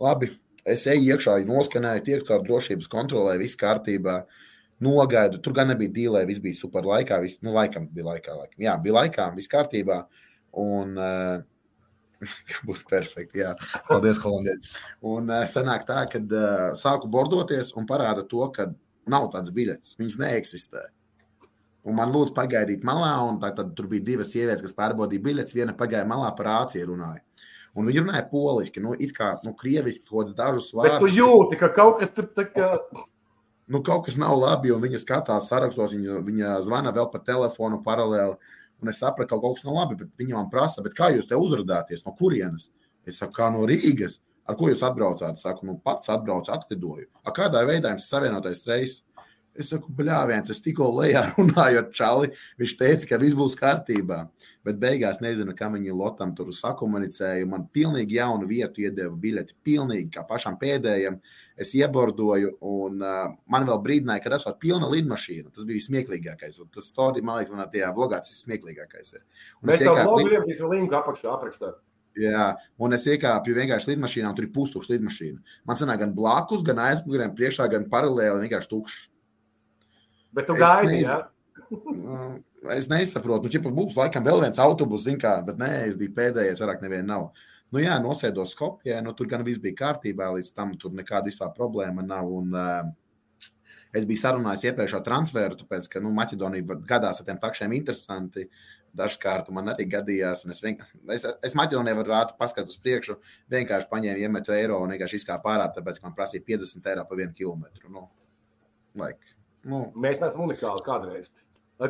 Labi, 0.02 0.32
es 0.68 0.84
eju 0.90 1.14
iekšā, 1.14 1.38
noskanēju, 1.48 2.04
tiek 2.08 2.26
caur 2.28 2.42
drošības 2.46 2.90
kontrolē, 2.92 3.38
viss 3.40 3.60
kārtībā. 3.60 4.22
Nogaidu, 4.82 5.38
tur 5.38 5.54
gan 5.54 5.70
nebija 5.70 5.94
dīlē, 5.94 6.24
viss 6.26 6.42
bija 6.42 6.58
super 6.58 6.84
laikā, 6.88 7.20
viss, 7.22 7.38
nu, 7.46 7.52
laikam 7.54 7.86
bija 7.94 8.08
laikā, 8.08 8.34
laikam. 8.34 8.58
Jā, 8.64 8.74
bija 8.82 8.96
laikā, 8.96 9.28
viss 9.36 9.50
kārtībā. 9.52 10.00
Un, 10.58 10.96
uh, 10.98 11.44
Būs 12.68 12.84
perfekti. 12.88 13.42
Jā. 13.42 13.52
Paldies, 13.88 14.20
Holandieši. 14.22 14.72
Un 15.12 15.30
uh, 15.32 15.44
sanāk 15.48 15.86
tā, 15.88 16.04
ka 16.12 16.22
uh, 16.22 16.64
sāku 16.78 17.10
bordoties 17.12 17.74
un 17.78 17.88
parāda 17.88 18.26
to, 18.28 18.44
ka 18.54 18.70
nav 19.10 19.30
tādas 19.32 19.54
biļetes. 19.54 19.96
Viņas 20.00 20.18
neeksistē. 20.22 20.88
Un 21.82 21.98
man 21.98 22.12
lūdzu 22.14 22.34
pagaidīt 22.36 22.84
malā, 22.86 23.16
un 23.26 23.40
tā, 23.42 23.50
tad 23.56 23.72
tur 23.78 23.88
bija 23.90 24.04
divas 24.12 24.30
sievietes, 24.30 24.62
kas 24.62 24.76
pārbaudīja 24.78 25.24
biļetes. 25.24 25.56
Viena 25.56 25.74
pagāja 25.74 26.06
malā 26.06 26.30
par 26.38 26.52
āciju 26.60 26.92
runāja. 26.92 27.24
Un 27.72 27.88
viņi 27.88 28.04
runāja 28.04 28.26
poliski, 28.28 28.82
nu, 28.84 28.92
it 29.00 29.14
kā 29.16 29.32
nu, 29.46 29.54
krieviski, 29.58 30.04
kaut 30.04 30.26
kādus 30.26 30.36
dažus 30.36 30.74
vārdus. 30.76 30.98
Bet 31.00 31.06
tu 31.06 31.22
jūti, 31.22 31.58
ka 31.58 31.70
kaut 31.72 32.02
kas 32.02 32.12
tur 32.12 32.28
tā 32.36 32.44
kā. 32.50 32.68
Nu, 33.72 33.80
kaut 33.86 34.04
kas 34.06 34.18
nav 34.20 34.36
labi, 34.36 34.72
un 34.74 34.82
viņa 34.82 35.00
skatās 35.00 35.48
sarakstos, 35.48 35.94
viņa, 35.96 36.20
viņa 36.26 36.56
zvana 36.66 36.92
vēl 36.94 37.08
pa 37.10 37.22
telefonu 37.24 37.80
paralēli. 37.82 38.36
Un 38.82 38.90
es 38.90 38.98
sapratu, 38.98 39.30
ka 39.30 39.38
kaut 39.38 39.58
kas 39.58 39.66
nav 39.68 39.78
labi, 39.78 40.00
bet 40.00 40.18
viņi 40.18 40.34
man 40.34 40.50
prasa, 40.50 40.82
kā 40.82 41.12
jūs 41.14 41.28
te 41.30 41.38
uzrādāties, 41.38 42.02
no 42.06 42.14
kurienes? 42.18 42.68
Es 43.06 43.20
saku, 43.22 43.36
kā 43.38 43.48
no 43.54 43.62
Rīgas. 43.68 44.18
Ar 44.48 44.58
ko 44.58 44.68
jūs 44.70 44.82
atbraucāt? 44.82 45.38
Es 45.38 45.46
saku, 45.46 45.66
nu, 45.68 45.78
pats 45.84 46.10
atbraucu, 46.10 46.50
atlidoju. 46.50 47.06
A 47.22 47.34
kādā 47.34 47.62
veidā 47.66 47.94
jums 47.94 48.08
savienotais 48.10 48.64
reizes? 48.66 49.02
Es 49.52 49.68
saku, 49.68 49.90
bļāviens, 49.92 50.48
es 50.48 50.62
tikko 50.64 50.86
lejā 50.96 51.26
runāju 51.36 51.82
ar 51.82 51.88
Čāli. 51.94 52.30
Viņš 52.60 52.74
teica, 52.80 53.08
ka 53.10 53.20
viss 53.20 53.36
būs 53.36 53.54
kārtībā. 53.60 54.22
Bet 54.64 54.78
beigās 54.80 55.20
nezinu, 55.20 55.52
kā 55.58 55.68
viņi 55.70 55.92
Lotam 55.94 56.32
tur 56.34 56.48
sakomunicēja. 56.56 57.46
Man 57.50 57.66
pilnīgi 57.74 58.16
jaunu 58.16 58.48
vietu 58.48 58.86
iedeva 58.86 59.12
biļeti. 59.12 59.58
Pilnīgi 59.66 60.08
kā 60.14 60.24
pašam 60.26 60.56
pēdējiem. 60.60 61.20
Es 61.62 61.70
iebordoju, 61.78 62.56
un 62.66 63.04
uh, 63.04 63.30
man 63.52 63.68
vēl 63.68 63.80
brīdināja, 63.84 64.24
ka 64.24 64.34
esmu 64.36 64.52
pilna 64.62 64.90
lidmašīna. 64.90 65.52
Tas 65.54 65.68
bija 65.68 65.84
smieklīgākais. 65.86 66.58
Tas 66.74 66.90
story, 66.90 67.22
man 67.24 67.40
liekas, 67.40 67.54
manā 67.54 67.68
tajā 67.70 67.92
vlogā 67.96 68.18
tas 68.22 68.34
ir 68.34 68.40
smieklīgākais. 68.42 69.16
Un 69.62 69.70
Mēs 69.70 69.84
tam 69.84 70.02
vlogu 70.02 70.28
ierakstījām 70.28 70.76
linku 70.76 70.98
apakšā 70.98 71.32
aprakstā. 71.36 71.74
Jā, 72.18 72.50
un 72.82 72.92
es 72.92 73.06
iekāpu 73.08 73.54
vienkārši 73.56 73.94
lidmašīnā, 73.94 74.28
un 74.28 74.36
tur 74.36 74.44
ir 74.44 74.52
pustukša 74.52 74.92
lidmašīna. 74.92 75.38
Man 75.68 75.78
sanāk, 75.80 76.02
gan 76.02 76.10
blakus, 76.16 76.64
gan 76.66 76.82
aizmugurē, 76.84 77.30
priekšā, 77.36 77.68
gan 77.72 77.86
paralēli 77.92 78.44
vienkārši 78.44 78.68
tukšs. 78.68 78.98
Bet 80.36 80.48
tu 80.48 80.56
gaidi, 80.58 81.02
jā? 81.06 81.22
Es 82.76 82.88
nesaprotu, 82.90 83.48
nu, 83.48 83.52
ja 83.52 83.72
būs 83.78 83.96
laikam 83.96 84.24
vēl 84.26 84.42
viens 84.44 84.60
autobus, 84.60 85.06
zin 85.06 85.16
kā, 85.20 85.38
bet 85.46 85.56
nē, 85.60 85.70
es 85.88 85.96
biju 86.00 86.12
pēdējais, 86.18 86.60
vairāk 86.62 86.84
neviena 86.84 87.08
nav. 87.14 87.24
Nu 87.72 87.80
jā, 87.80 87.94
nosēdos 88.04 88.52
Skopjē, 88.52 88.98
nu 89.04 89.14
tur 89.16 89.30
gan 89.30 89.44
viss 89.46 89.62
bija 89.62 89.78
kārtībā, 89.78 90.28
līdz 90.36 90.52
tam 90.56 90.74
tur 90.80 90.92
nekāda 90.96 91.30
vispār 91.30 91.54
problēma 91.56 92.04
nav. 92.04 92.28
Un, 92.28 92.52
uh, 92.52 93.48
es 93.96 94.06
biju 94.08 94.20
sarunājis 94.20 94.68
iepriekšā 94.68 95.02
transferu, 95.06 95.56
tāpēc, 95.60 95.88
ka 95.92 96.04
nu, 96.04 96.12
Maķedonija 96.16 96.78
gadās 96.88 97.22
ar 97.22 97.28
tiem 97.28 97.40
takšiem 97.42 97.76
interesanti. 97.80 98.48
Dažkārt 98.92 99.46
man 99.56 99.72
arī 99.72 99.86
gadījās, 99.88 100.42
un 100.44 100.52
es, 100.52 100.58
es, 101.16 101.22
es 101.48 101.54
Maķedonijā 101.56 101.96
varu 101.96 102.12
ātri 102.18 102.36
paskatīties 102.36 102.76
uz 102.76 102.82
priekšu, 102.84 103.16
vienkārši 103.54 103.88
paņēmu, 103.88 104.26
iemetu 104.26 104.52
eiro 104.52 104.82
un 104.84 104.92
vienkārši 104.92 105.22
izkāpu 105.22 105.48
ārā, 105.48 105.70
tāpēc, 105.72 106.00
ka 106.00 106.10
man 106.10 106.18
prasīja 106.18 106.44
50 106.50 106.90
eiro 106.92 107.06
par 107.08 107.22
vienu 107.22 107.32
kilometru. 107.38 107.88
Nu, 107.88 108.10
like, 109.00 109.32
Nu. 109.68 109.84
Mēs 109.94 110.20
neesam 110.20 110.42
unikāli 110.46 110.84
kādreiz. 110.86 111.30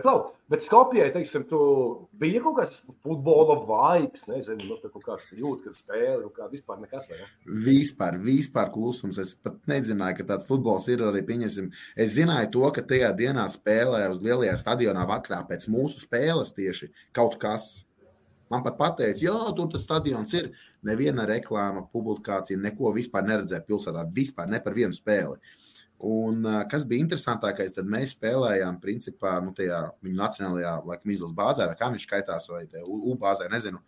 Klau, 0.01 0.31
bet 0.49 0.63
Skopjē, 0.65 1.09
teiksim, 1.13 1.43
tu 1.51 1.59
bija 2.21 2.41
kaut 2.41 2.55
kāds 2.61 2.79
futbola 3.05 3.59
vibes, 3.67 4.25
nezinu, 4.31 4.71
nu, 4.71 4.79
kaut 4.81 5.05
kāds 5.05 5.27
jūt, 5.37 5.67
kad 5.67 5.77
spēle, 5.77 6.23
kaut 6.23 6.39
kā 6.39 6.49
vispār 6.53 6.79
nekas, 6.81 7.09
vai 7.11 7.19
ne? 7.19 7.29
Vispār, 7.67 8.17
vispār 8.23 8.71
klusums. 8.73 9.19
Es 9.21 9.35
pat 9.37 9.59
nezināju, 9.69 10.21
ka 10.21 10.29
tāds 10.33 10.49
futbols 10.49 10.89
ir 10.93 11.05
arī, 11.05 11.25
pieņemsim, 11.29 11.69
es 12.01 12.15
zināju 12.17 12.53
to, 12.55 12.67
ka 12.73 12.87
tajā 12.95 13.13
dienā 13.19 13.45
spēlē 13.53 14.07
uz 14.15 14.23
lielajā 14.25 14.55
stadionā 14.63 15.05
vakarā 15.11 15.43
pēc 15.51 15.69
mūsu 15.73 16.01
spēles 16.07 16.55
tieši 16.57 16.93
kaut 17.13 17.37
kas. 17.43 17.73
Man 18.53 18.65
pat 18.65 18.77
pateica, 18.77 19.21
jā, 19.25 19.35
tur 19.57 19.71
tas 19.73 19.85
stadions 19.87 20.33
ir. 20.37 20.51
Neviena 20.85 21.25
reklāma, 21.29 21.87
publikācija, 21.93 22.61
neko 22.61 22.91
vispār 22.93 23.25
neredzēja 23.25 23.65
pilsētā, 23.65 24.03
vispār 24.13 24.49
ne 24.51 24.61
par 24.61 24.75
vienu 24.77 24.93
spēli. 24.93 25.39
Un, 26.03 26.47
kas 26.71 26.87
bija 26.89 27.05
interesantākais, 27.05 27.77
tad 27.77 27.91
mēs 27.91 28.17
spēlējām, 28.17 28.81
principā, 28.83 29.37
nu, 29.45 29.53
tajā 29.55 29.85
viņa 30.03 30.19
nacionālajā, 30.19 30.73
laikam, 30.89 31.13
izlases 31.15 31.37
bāzē, 31.39 31.69
vai 31.71 31.77
kā 31.79 31.91
viņš 31.93 32.07
skaitās, 32.09 32.49
vai 32.51 32.65
U 32.87 33.15
bāzē, 33.21 33.47
nezinu. 33.53 33.79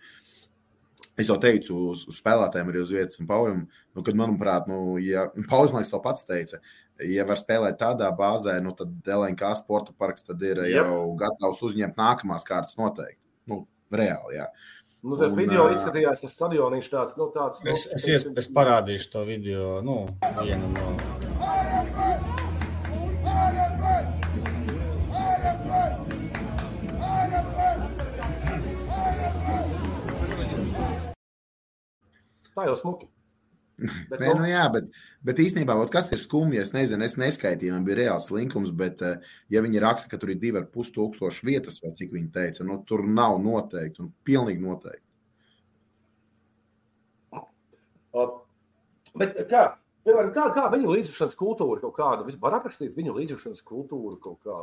Es 1.18 1.28
jau 1.30 1.36
teicu, 1.38 1.76
uz, 1.92 2.04
uz 2.10 2.18
spēlētājiem 2.18 2.70
arī 2.70 2.80
uz 2.82 2.92
vietas, 2.94 3.20
un 3.22 3.28
Paulim, 3.30 3.66
nu, 3.94 4.02
kad, 4.02 4.16
manuprāt, 4.18 4.70
nu, 4.70 4.96
ja, 5.02 5.28
Pauls 5.50 5.74
man 5.74 5.86
to 5.86 6.00
pats 6.02 6.26
teica, 6.26 6.58
ja 7.02 7.26
var 7.26 7.38
spēlēt 7.40 7.78
tādā 7.82 8.10
bāzē, 8.14 8.56
nu, 8.62 8.74
tad 8.78 8.94
LNK 9.16 9.54
sporta 9.58 9.94
parks 9.98 10.26
tad 10.26 10.42
ir 10.42 10.62
yep. 10.66 10.82
jau 10.82 11.00
gatavs 11.18 11.62
uzņemt 11.70 11.98
nākamās 11.98 12.46
kārtas 12.46 12.78
noteikti. 12.78 13.20
Nu, 13.50 13.64
Reāli, 13.94 14.38
jā. 14.38 14.48
Nu, 15.04 15.18
tas 15.20 15.34
Un, 15.34 15.42
video 15.42 15.66
izskatījās, 15.74 16.22
tas 16.24 16.32
stadioniņš 16.38 16.86
tāds, 16.88 17.18
nu, 17.20 17.28
tāds. 17.34 17.60
nu, 17.60 17.74
Es, 17.74 17.84
es, 17.92 18.08
ies, 18.08 18.24
es 18.40 18.48
parādīšu 18.56 19.12
to 19.12 19.26
video. 19.28 19.74
Nu, 19.84 20.00
vienu 20.40 20.72
no. 20.78 21.53
Tā 32.54 32.68
jau 32.68 32.78
smuki. 32.78 33.10
Bet, 33.74 34.20
Nē, 34.20 34.28
nu, 34.38 34.44
jā, 34.46 34.62
bet, 34.70 34.92
bet 35.26 35.40
īstenībā, 35.42 35.74
ot, 35.82 35.90
kas 35.90 36.12
ir 36.14 36.20
skumji, 36.22 36.60
es 36.62 36.70
nezinu, 36.76 37.02
es 37.02 37.16
neskaitīju, 37.18 37.72
man 37.74 37.86
bija 37.86 37.96
reāls 38.04 38.28
linkums, 38.30 38.70
bet, 38.70 39.02
eh, 39.02 39.24
ja 39.50 39.62
viņi 39.64 39.82
raksta, 39.82 40.10
ka 40.12 40.20
tur 40.22 40.30
ir 40.30 40.38
divi 40.38 40.60
ar 40.60 40.68
pus 40.70 40.92
tūkstoši 40.94 41.48
vietas, 41.48 41.80
vai 41.82 41.90
cik 41.98 42.14
viņi 42.14 42.30
teica, 42.36 42.66
nu, 42.68 42.78
tur 42.86 43.02
nav 43.02 43.40
noteikti, 43.42 44.04
un 44.04 44.12
pilnīgi 44.26 44.62
noteikti. 44.62 45.02
ā, 48.14 48.24
bet 49.18 49.34
kā, 49.50 49.64
piemēram, 50.06 50.30
kā, 50.36 50.46
kā 50.54 50.68
viņu 50.70 50.94
līdzjūšanas 50.94 51.38
kultūra 51.40 51.82
kaut 51.82 51.96
kāda, 51.98 52.26
vispār 52.28 52.60
aprakstīt 52.60 52.94
viņu 52.94 53.16
līdzjūšanas 53.18 53.64
kultūru 53.66 54.20
kaut 54.22 54.38
kā. 54.46 54.60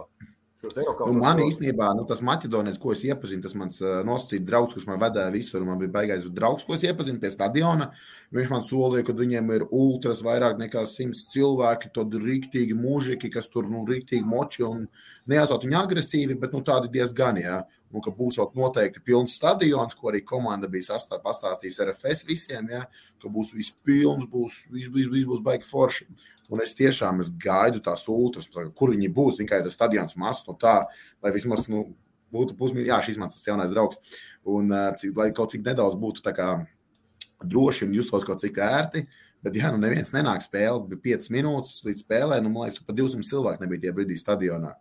Nu, 0.61 1.15
man 1.17 1.39
īstenībā, 1.41 1.87
nu, 1.97 2.03
tas 2.05 2.19
maķedonis, 2.21 2.77
ko 2.81 2.91
es 2.93 3.01
iepazinu, 3.07 3.41
tas 3.41 3.55
mans 3.57 3.79
uh, 3.81 4.03
nosacīts 4.05 4.45
draugs, 4.45 4.75
kurš 4.77 4.85
man 4.91 4.99
vedēja 5.01 5.33
visur. 5.33 5.63
Man 5.65 5.79
bija 5.81 5.93
baigais 5.95 6.27
draugs, 6.35 6.67
ko 6.67 6.75
es 6.75 6.85
iepazinu 6.85 7.17
pie 7.23 7.31
stadiona. 7.33 7.87
Viņš 8.35 8.51
man 8.53 8.67
solīja, 8.69 9.07
ka 9.07 9.15
viņiem 9.17 9.49
ir 9.55 9.65
ultras 9.67 10.21
vairāk 10.25 10.61
nekā 10.61 10.83
simts 10.85 11.25
cilvēki, 11.33 11.89
tad 11.95 12.13
rīktīgi 12.13 12.77
mužiki, 12.77 13.31
kas 13.33 13.49
tur 13.49 13.71
nu, 13.73 13.81
rīktīgi 13.89 14.21
moči 14.21 14.61
un 14.67 14.85
neatzot 15.31 15.65
viņu 15.65 15.79
agresīvi, 15.81 16.37
bet 16.43 16.53
nu, 16.53 16.61
tādi 16.67 16.93
diezgan, 16.93 17.41
jā. 17.41 17.63
Un 17.91 18.05
ka 18.05 18.13
būs 18.15 18.37
noteikti 18.55 19.01
pilns 19.03 19.33
stadions, 19.35 19.97
ko 19.97 20.13
arī 20.13 20.21
komanda 20.23 20.69
bija 20.71 20.93
sastā, 20.93 21.17
pastāstījusi 21.19 21.81
RFS 21.89 22.21
visiem, 22.29 22.69
jā, 22.71 22.85
ka 23.19 23.33
būs 23.33 23.51
viss 23.57 23.73
pilns, 23.83 24.29
būs, 24.29 24.61
viss, 24.69 24.93
viss, 24.93 25.09
viss 25.11 25.27
būs 25.27 25.41
baigi 25.43 25.67
forši. 25.67 26.07
Un 26.51 26.61
es 26.63 26.75
tiešām 26.75 27.23
es 27.23 27.31
gaidu 27.39 27.79
tās 27.83 28.03
ultras, 28.11 28.49
kur 28.51 28.91
viņi 28.91 29.09
būs. 29.15 29.39
Viņa 29.39 29.49
kā 29.49 29.61
ir 29.61 29.67
tas 29.69 29.77
stadions 29.77 30.17
mazs, 30.19 30.43
no 30.47 30.57
tā, 30.59 30.81
lai 31.23 31.31
vismaz 31.31 31.69
nu, 31.71 31.85
būtu 32.35 32.57
pusmīļš. 32.59 32.91
Jā, 32.91 32.99
šis 33.05 33.19
mans 33.21 33.39
jaunais 33.47 33.71
draugs. 33.71 33.99
Un 34.51 34.71
cik, 34.99 35.15
lai 35.15 35.31
kaut 35.37 35.53
cik 35.53 35.63
nedaudz 35.63 35.95
būtu 35.99 36.23
tā 36.25 36.35
kā 36.35 36.51
droši 37.41 37.87
un 37.87 37.95
justos 37.95 38.27
kaut 38.27 38.43
cik 38.43 38.59
ērti. 38.61 39.05
Bet, 39.41 39.55
ja 39.57 39.71
nu 39.73 39.81
neviens 39.81 40.11
nenāk 40.13 40.43
spēlēt, 40.45 40.85
bija 40.91 41.17
5 41.17 41.31
minūtes 41.33 41.79
līdz 41.87 42.03
spēlē, 42.03 42.37
nu, 42.45 42.51
man 42.53 42.67
liekas, 42.67 42.77
tur 42.77 42.85
pat 42.85 42.97
200 42.99 43.25
cilvēku 43.25 43.63
nebija 43.63 43.87
tie 43.87 43.93
brīdī 43.97 44.17
stadionā. 44.19 44.75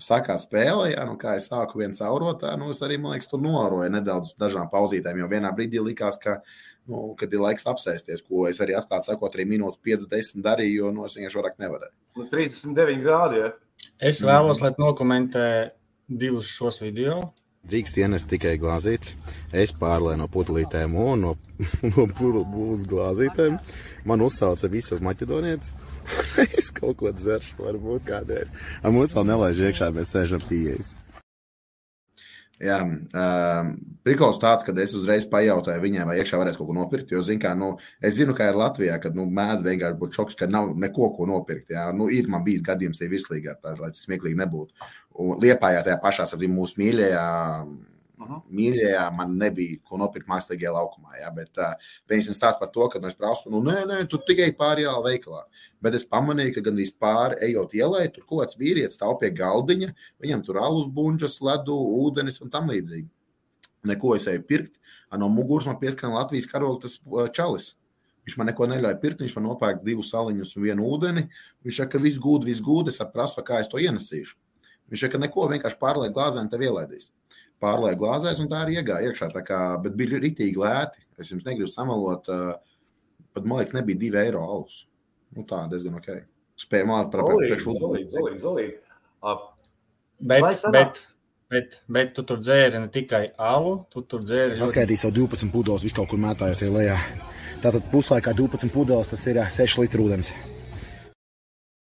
Sākā 0.00 0.38
spēlē, 0.40 0.94
ja, 0.94 1.02
nu, 1.04 1.18
kā 1.20 1.34
es 1.36 1.50
sāku 1.50 1.82
viens 1.82 2.00
caurotā, 2.00 2.54
nu, 2.56 2.70
es 2.72 2.80
arī, 2.86 2.96
man 2.96 3.12
liekas, 3.12 3.28
tur 3.28 3.42
noroju 3.44 3.90
nedaudz 3.92 4.32
dažām 4.40 4.70
pauzītēm, 4.72 5.20
jo 5.20 5.28
vienā 5.28 5.50
brīdī 5.52 5.82
likās, 5.84 6.16
ka, 6.22 6.38
nu, 6.90 7.02
kad 7.18 7.32
ir 7.32 7.42
laiks 7.42 7.66
apsēsties, 7.70 8.24
ko 8.26 8.46
es 8.50 8.60
arī 8.62 8.76
atklāti 8.78 9.10
sakot, 9.10 9.34
arī 9.36 9.46
minūtes 9.54 9.80
50 9.86 10.44
darīju, 10.44 10.84
jo 10.84 10.94
no 10.94 11.06
es 11.08 11.16
vienkārši 11.18 11.40
vairāk 11.40 11.60
nevarēju. 11.62 11.94
Nu, 12.18 12.26
39 12.32 13.04
grādi. 13.04 13.44
Ja? 13.44 13.52
Es 14.10 14.22
vēlos, 14.26 14.62
lai 14.64 14.72
tu 14.74 14.84
nokomentē 14.84 15.46
divus 16.10 16.50
šos 16.50 16.82
video. 16.82 17.20
Drīkst 17.70 17.98
ienest 18.00 18.30
tikai 18.30 18.54
glāzītes. 18.60 19.12
Es 19.52 19.74
pārlēju 19.76 20.22
no 20.22 20.28
putekļiem 20.32 20.94
un 20.96 21.26
no, 21.26 21.34
no 21.92 22.06
būs 22.08 22.86
glāzītēm. 22.88 23.58
Man 24.08 24.24
uzsauca 24.24 24.70
visus 24.72 25.02
maķedonietis. 25.04 25.74
es 26.58 26.70
kaut 26.72 26.96
ko 27.02 27.12
dzeršu, 27.12 27.60
varbūt 27.60 28.08
kādreiz. 28.08 28.48
Ar 28.80 28.96
mums 28.96 29.12
vēl 29.16 29.28
nelaiž 29.28 29.60
iekšā, 29.68 29.90
mēs 29.94 30.14
sēžam 30.16 30.42
pieejas. 30.48 30.94
Jā, 32.60 32.76
um, 32.84 33.68
prikals 34.04 34.36
tāds, 34.40 34.66
ka 34.66 34.74
es 34.82 34.92
uzreiz 34.92 35.24
pajautāju 35.32 35.80
viņai, 35.80 36.02
vai 36.10 36.16
iekšā 36.20 36.36
varēs 36.42 36.58
kaut 36.60 36.68
ko 36.68 36.74
nopirkt. 36.76 37.14
Jo, 37.14 37.22
zin, 37.24 37.38
kā, 37.40 37.54
nu, 37.56 37.70
es 38.04 38.18
zinu, 38.18 38.34
ka 38.36 38.50
ir 38.50 38.58
Latvijā, 38.60 38.98
kad 39.00 39.16
nu, 39.16 39.24
mēdz 39.38 39.64
vienkārši 39.64 39.96
būt 40.02 40.18
šoks, 40.18 40.36
ka 40.36 40.48
nav 40.50 40.74
neko 40.76 41.08
ko 41.16 41.28
nopirkt. 41.30 41.72
Jā. 41.72 41.86
Nu, 41.96 42.10
ir 42.12 42.28
man 42.28 42.44
bijis 42.44 42.64
gadījums, 42.66 43.00
tie 43.00 43.08
virslīgā, 43.08 43.56
tā, 43.62 43.72
lai 43.80 43.88
tas 43.94 44.04
smieklīgi 44.04 44.36
nebūtu. 44.42 44.90
Un 45.24 45.40
liepājā 45.40 45.86
tajā 45.86 45.96
pašā, 46.04 46.28
ap 46.28 46.44
mūsu 46.52 46.82
mīļajā 46.82 47.24
Mhm. 48.20 48.40
Mīļajā 48.52 49.04
man 49.16 49.38
nebija 49.40 49.78
ko 49.88 49.96
nopirkt 50.00 50.28
mākslīgajā 50.28 50.72
laukumā. 50.74 51.14
Jā, 51.22 51.30
bet 51.32 51.56
uh, 51.56 51.72
pieņemsim 52.10 52.36
stāstu 52.36 52.60
par 52.60 52.68
to, 52.74 52.88
ka 52.92 53.00
es 53.08 53.16
prasu, 53.16 53.48
nu, 53.52 53.62
nē, 53.64 53.78
nē, 53.88 54.00
tu 54.12 54.18
tikai 54.28 54.50
pāri 54.58 54.84
ielā 54.84 54.98
veikalā. 55.06 55.46
Bet 55.80 55.94
es 55.96 56.04
pamanīju, 56.04 56.52
ka 56.58 56.64
gandrīz 56.66 56.92
pāri 57.00 57.38
ejot 57.46 57.72
ielai, 57.78 58.02
tur 58.12 58.26
kaut 58.28 58.42
kāds 58.42 58.58
vīrietis 58.60 58.98
stāv 58.98 59.16
pie 59.22 59.30
galdiņa, 59.32 59.94
viņam 60.20 60.42
tur 60.44 60.58
alus 60.60 60.90
buļģis, 60.92 61.38
ledu, 61.48 61.76
ūdenis 62.04 62.42
un 62.44 62.52
tam 62.52 62.68
līdzīgi. 62.68 63.08
Neko 63.88 64.12
es 64.18 64.28
eju 64.28 64.42
pirkt. 64.44 64.74
No 65.16 65.30
muguras 65.32 65.66
man 65.66 65.78
pieskan 65.80 66.12
Latvijas 66.12 66.46
karogas 66.50 66.98
čalis. 67.34 67.70
Viņš 68.28 68.36
man 68.36 68.50
neko 68.50 68.68
neļauj 68.68 68.98
pirkt, 69.00 69.24
viņš 69.24 69.32
man 69.38 69.48
nopērk 69.48 69.80
divus 69.86 70.12
saliņus 70.12 70.52
un 70.58 70.66
vienu 70.68 70.84
ūdeni. 70.92 71.24
Viņš 71.64 71.80
saka, 71.80 71.96
ka 71.96 72.02
viss 72.04 72.20
gūd, 72.20 72.44
viss 72.44 72.60
gūd, 72.62 72.92
es 72.92 73.00
prasu, 73.14 73.40
kā 73.42 73.62
es 73.64 73.72
to 73.72 73.80
ienesīšu. 73.80 74.36
Viņš 74.92 75.06
saka, 75.06 75.16
ka 75.16 75.22
neko 75.24 75.48
vienkārši 75.54 75.80
pārliek 75.80 76.12
glāzē 76.14 76.44
un 76.44 76.52
tev 76.52 76.68
ielaidīs 76.68 77.08
pārlēja 77.62 77.98
glāzēs, 78.00 78.40
un 78.42 78.48
tā 78.50 78.64
arī 78.64 78.78
iegāja 78.80 79.10
iekšā. 79.10 79.30
Kā, 79.46 79.60
bet 79.84 79.96
bija 79.98 80.20
rītīgi 80.22 80.60
lēti. 80.60 81.04
Es 81.20 81.32
jums 81.32 81.46
negribu 81.46 81.68
samalot, 81.70 82.28
uh, 82.32 83.16
pat 83.36 83.46
man 83.46 83.60
liekas, 83.60 83.76
nebija 83.76 84.00
2 84.00 84.20
eiro 84.24 84.42
alus. 84.46 84.84
Nu, 85.36 85.44
tā 85.48 85.62
diezgan 85.70 85.98
ok. 86.00 86.10
Spēja 86.60 86.88
mācīt 86.88 87.14
zolīgi, 88.10 88.40
zolīgi. 88.42 88.76
Bet, 90.20 90.44
bet, 90.74 91.02
bet, 91.52 91.78
bet 91.88 92.14
tu 92.16 92.24
tur 92.28 92.40
dzēri 92.42 92.82
ne 92.82 92.90
tikai 92.92 93.22
alu, 93.40 93.78
tu 93.92 94.02
tur 94.04 94.24
dzēri 94.24 94.58
Es 94.58 94.64
atskaitīju 94.66 95.04
savu 95.04 95.16
12 95.22 95.52
pudeles, 95.54 95.84
visu 95.86 95.96
kaut 95.96 96.10
kur 96.12 96.20
mētājās 96.20 96.64
ir 96.66 96.74
lejā. 96.74 96.98
Tātad 97.60 97.88
puslaikā 97.92 98.34
12 98.36 98.72
pudeles, 98.74 99.12
tas 99.12 99.26
ir 99.28 99.40
ā, 99.40 99.48
6 99.52 99.80
litru 99.84 100.08
ūdens. 100.08 100.32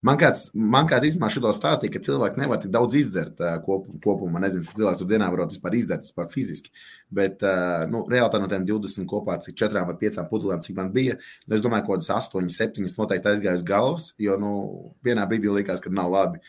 Man 0.06 0.14
kāds, 0.14 0.44
man 0.54 0.86
kāds 0.86 1.08
īstenībā 1.08 1.26
šo 1.34 1.50
stāstīja, 1.56 1.90
ka 1.96 2.00
cilvēks 2.06 2.36
nevar 2.38 2.60
tik 2.62 2.70
daudz 2.70 2.94
izdzert 3.00 3.40
kop, 3.64 3.88
kopumā. 4.04 4.38
Nezinu, 4.44 4.62
cik 4.68 4.76
cilvēks 4.78 5.00
tur 5.02 5.08
dienā 5.10 5.26
var 5.32 5.42
vispār 5.50 5.74
izdzert, 5.74 6.06
vispār 6.06 6.28
fiziski. 6.30 6.70
Bet, 7.10 7.42
nu, 7.90 8.04
reāli 8.12 8.38
no 8.38 8.50
tiem 8.52 8.68
20 8.68 9.08
kopā, 9.10 9.40
cik 9.42 9.58
4 9.58 9.82
vai 9.88 9.96
5 9.98 10.22
pudelēm, 10.30 10.62
cik 10.62 10.78
man 10.78 10.94
bija, 10.94 11.18
nu, 11.48 11.58
es 11.58 11.66
domāju, 11.66 11.82
ka 11.82 11.90
kaut 11.90 12.06
kādas 12.06 12.30
8, 12.30 12.54
7 12.60 12.94
noteikti 13.00 13.32
aizgāju 13.32 13.58
uz 13.58 13.66
galvas, 13.66 14.08
jo, 14.22 14.38
nu, 14.38 14.54
vienā 15.02 15.26
brīdī 15.26 15.50
likās, 15.58 15.82
ka 15.82 15.90
nav 15.90 16.14
labi. 16.14 16.46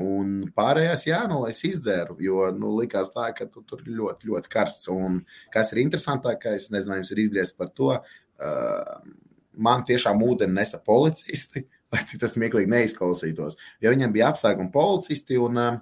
Un 0.00 0.36
pārējās, 0.58 1.06
jā, 1.06 1.24
nu, 1.30 1.44
es 1.46 1.62
izdzēru, 1.66 2.18
jo 2.26 2.50
nu, 2.58 2.74
likās 2.82 3.14
tā, 3.14 3.30
ka 3.38 3.46
tu, 3.46 3.62
tur 3.70 3.86
ļoti, 3.86 4.34
ļoti 4.34 4.50
karsts. 4.50 4.90
Un 4.90 5.22
kas 5.54 5.70
ir 5.70 5.84
interesantākais, 5.86 6.72
nezinu, 6.74 6.98
jums 6.98 7.14
ir 7.14 7.22
izgriezt 7.22 7.58
par 7.58 7.70
to, 7.70 7.94
uh, 7.94 8.94
man 9.54 9.86
tiešām 9.86 10.22
ūdeni 10.26 10.58
nesa 10.58 10.82
policisti 10.82 11.68
lai 11.94 12.04
cik 12.06 12.22
tas 12.22 12.36
smieklīgi 12.36 12.70
neizklausītos. 12.70 13.58
Jo 13.82 13.94
viņiem 13.94 14.14
bija 14.14 14.32
un 14.58 14.70
policisti, 14.70 15.38
un 15.38 15.58
uh, 15.58 15.80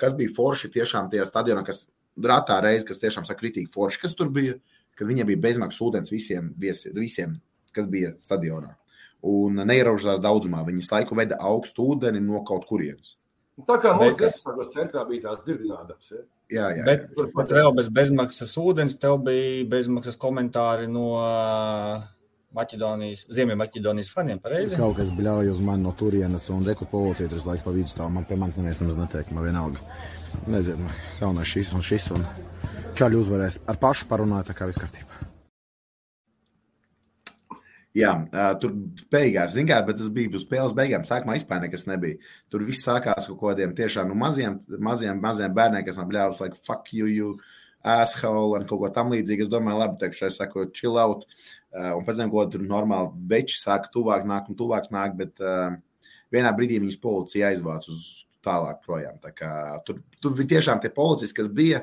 kas 0.00 0.14
bija 0.18 0.34
forši 0.36 0.70
tiešām 0.76 1.10
tajā 1.10 1.26
stadionā, 1.28 1.64
kas 1.64 1.86
ratā 2.16 2.60
reize, 2.62 2.86
kas 2.86 3.00
tiešām 3.00 3.24
saka, 3.24 3.40
kritīgi 3.40 3.72
forši, 3.72 4.02
kas 4.04 4.14
tur 4.14 4.28
bija, 4.28 4.58
kad 4.98 5.08
viņiem 5.08 5.26
bija 5.32 5.40
bezmaksas 5.48 5.80
ūdens 5.80 6.12
visiem, 6.12 6.52
visiem, 6.58 7.34
kas 7.72 7.88
bija 7.88 8.12
stadionā. 8.20 8.76
Un 9.22 9.60
neierobežotā 9.62 10.18
daudzumā 10.18 10.64
viņas 10.66 10.90
laiku 10.92 11.16
veda 11.16 11.38
augstu 11.40 11.86
ūdeni 11.94 12.20
no 12.20 12.42
kaut 12.44 12.66
kurienes. 12.66 13.16
Tā 13.68 13.76
kā 13.78 13.92
mūsu 13.94 14.16
desmitgades 14.18 14.72
centrā 14.74 15.04
bija 15.06 15.28
tās 15.28 15.42
dzirdinātas. 15.46 16.08
Ja? 16.10 16.22
Jā, 16.52 16.66
jā, 16.76 16.84
Bet, 16.84 17.04
jā. 17.16 17.28
bet 17.36 17.52
vēl 17.54 17.70
bez 17.76 17.88
bezmaksas 17.94 18.56
ūdens, 18.60 18.96
tev 19.00 19.20
bija 19.24 19.62
bezmaksas 19.70 20.18
komentāri 20.20 20.88
no 20.90 21.12
Maķedonijas, 22.52 23.24
Ziemeļmaķedonijas 23.32 24.10
faniem. 24.12 24.40
Pareizi? 24.42 24.76
Kaut 24.76 24.98
kas 24.98 25.12
bļauj 25.16 25.52
uz 25.54 25.60
mani 25.64 25.86
no 25.86 25.94
turienes, 25.96 26.48
un 26.52 26.66
reku 26.68 26.88
policija 26.90 27.30
tur 27.32 27.40
laikam 27.48 27.70
pa 27.70 27.76
vidu 27.76 27.88
stāv. 27.88 28.10
Man 28.12 28.28
pie 28.28 28.36
manis 28.40 28.58
neviens 28.60 28.82
nemaz 28.82 29.00
neteikt, 29.00 29.32
man 29.32 29.46
vienalga. 29.48 29.80
Nezinu, 30.52 30.90
galvenais 31.20 31.48
šis 31.48 31.72
un 31.76 31.84
šis, 31.86 32.10
un 32.12 32.26
čaļi 32.98 33.20
uzvarēs. 33.22 33.62
Ar 33.72 33.80
pašu 33.80 34.08
parunāju, 34.10 34.50
tā 34.50 34.56
kā 34.58 34.68
viss 34.68 34.80
kārtībā. 34.82 35.22
Jā, 37.96 38.12
tur 38.60 38.72
beigās, 39.12 39.52
zināmā 39.52 39.68
mērā, 39.68 39.86
bet 39.88 39.98
tas 40.00 40.12
bija 40.12 40.32
uz 40.36 40.46
spēles 40.46 40.76
beigām. 40.76 41.02
Sākumā 41.04 41.36
vispār 41.36 41.60
nekas 41.60 41.84
nebija. 41.88 42.20
Tur 42.52 42.64
viss 42.68 42.84
sākās 42.84 43.26
ar 43.26 43.34
kaut 43.34 43.42
kādiem 43.42 43.74
tiešām 43.76 44.08
nu, 44.08 44.16
maziem, 44.16 44.60
maziem, 44.80 45.20
maziem 45.20 45.52
bērniem, 45.56 45.84
kas 45.84 46.00
man 46.00 46.08
bļāvis, 46.08 46.40
like, 46.40 46.56
fuck 46.64 46.88
you, 46.96 47.08
you 47.12 47.34
asshole, 47.84 48.56
un 48.56 48.64
kaut 48.68 48.80
ko 48.80 48.92
tam 48.96 49.12
līdzīgu. 49.12 49.44
Es 49.44 49.52
domāju, 49.52 49.82
labi, 49.82 50.00
teikšu, 50.00 50.30
es 50.30 50.40
saku, 50.40 50.64
chill 50.72 50.96
out. 51.00 51.26
Uh, 51.72 51.94
un 51.96 52.04
pēc 52.04 52.18
tam, 52.20 52.28
ko 52.32 52.44
tur 52.52 52.60
normāli 52.68 53.26
beči 53.30 53.56
sāka 53.56 53.88
tuvāk 53.92 54.26
nāk 54.28 54.50
un 54.52 54.56
tuvāk 54.58 54.90
nāk, 54.92 55.14
bet 55.16 55.40
uh, 55.40 55.72
vienā 56.32 56.50
brīdī 56.56 56.76
viņus 56.82 57.00
policija 57.00 57.48
aizvāc 57.48 57.86
uz 57.88 58.02
tālāk 58.44 58.82
projām. 58.84 59.16
Tā 59.22 59.32
kā, 59.32 59.52
tur, 59.86 60.02
tur 60.20 60.34
bija 60.36 60.58
tiešām 60.58 60.82
tie 60.82 60.90
policisti, 60.92 61.38
kas 61.38 61.48
bija 61.48 61.80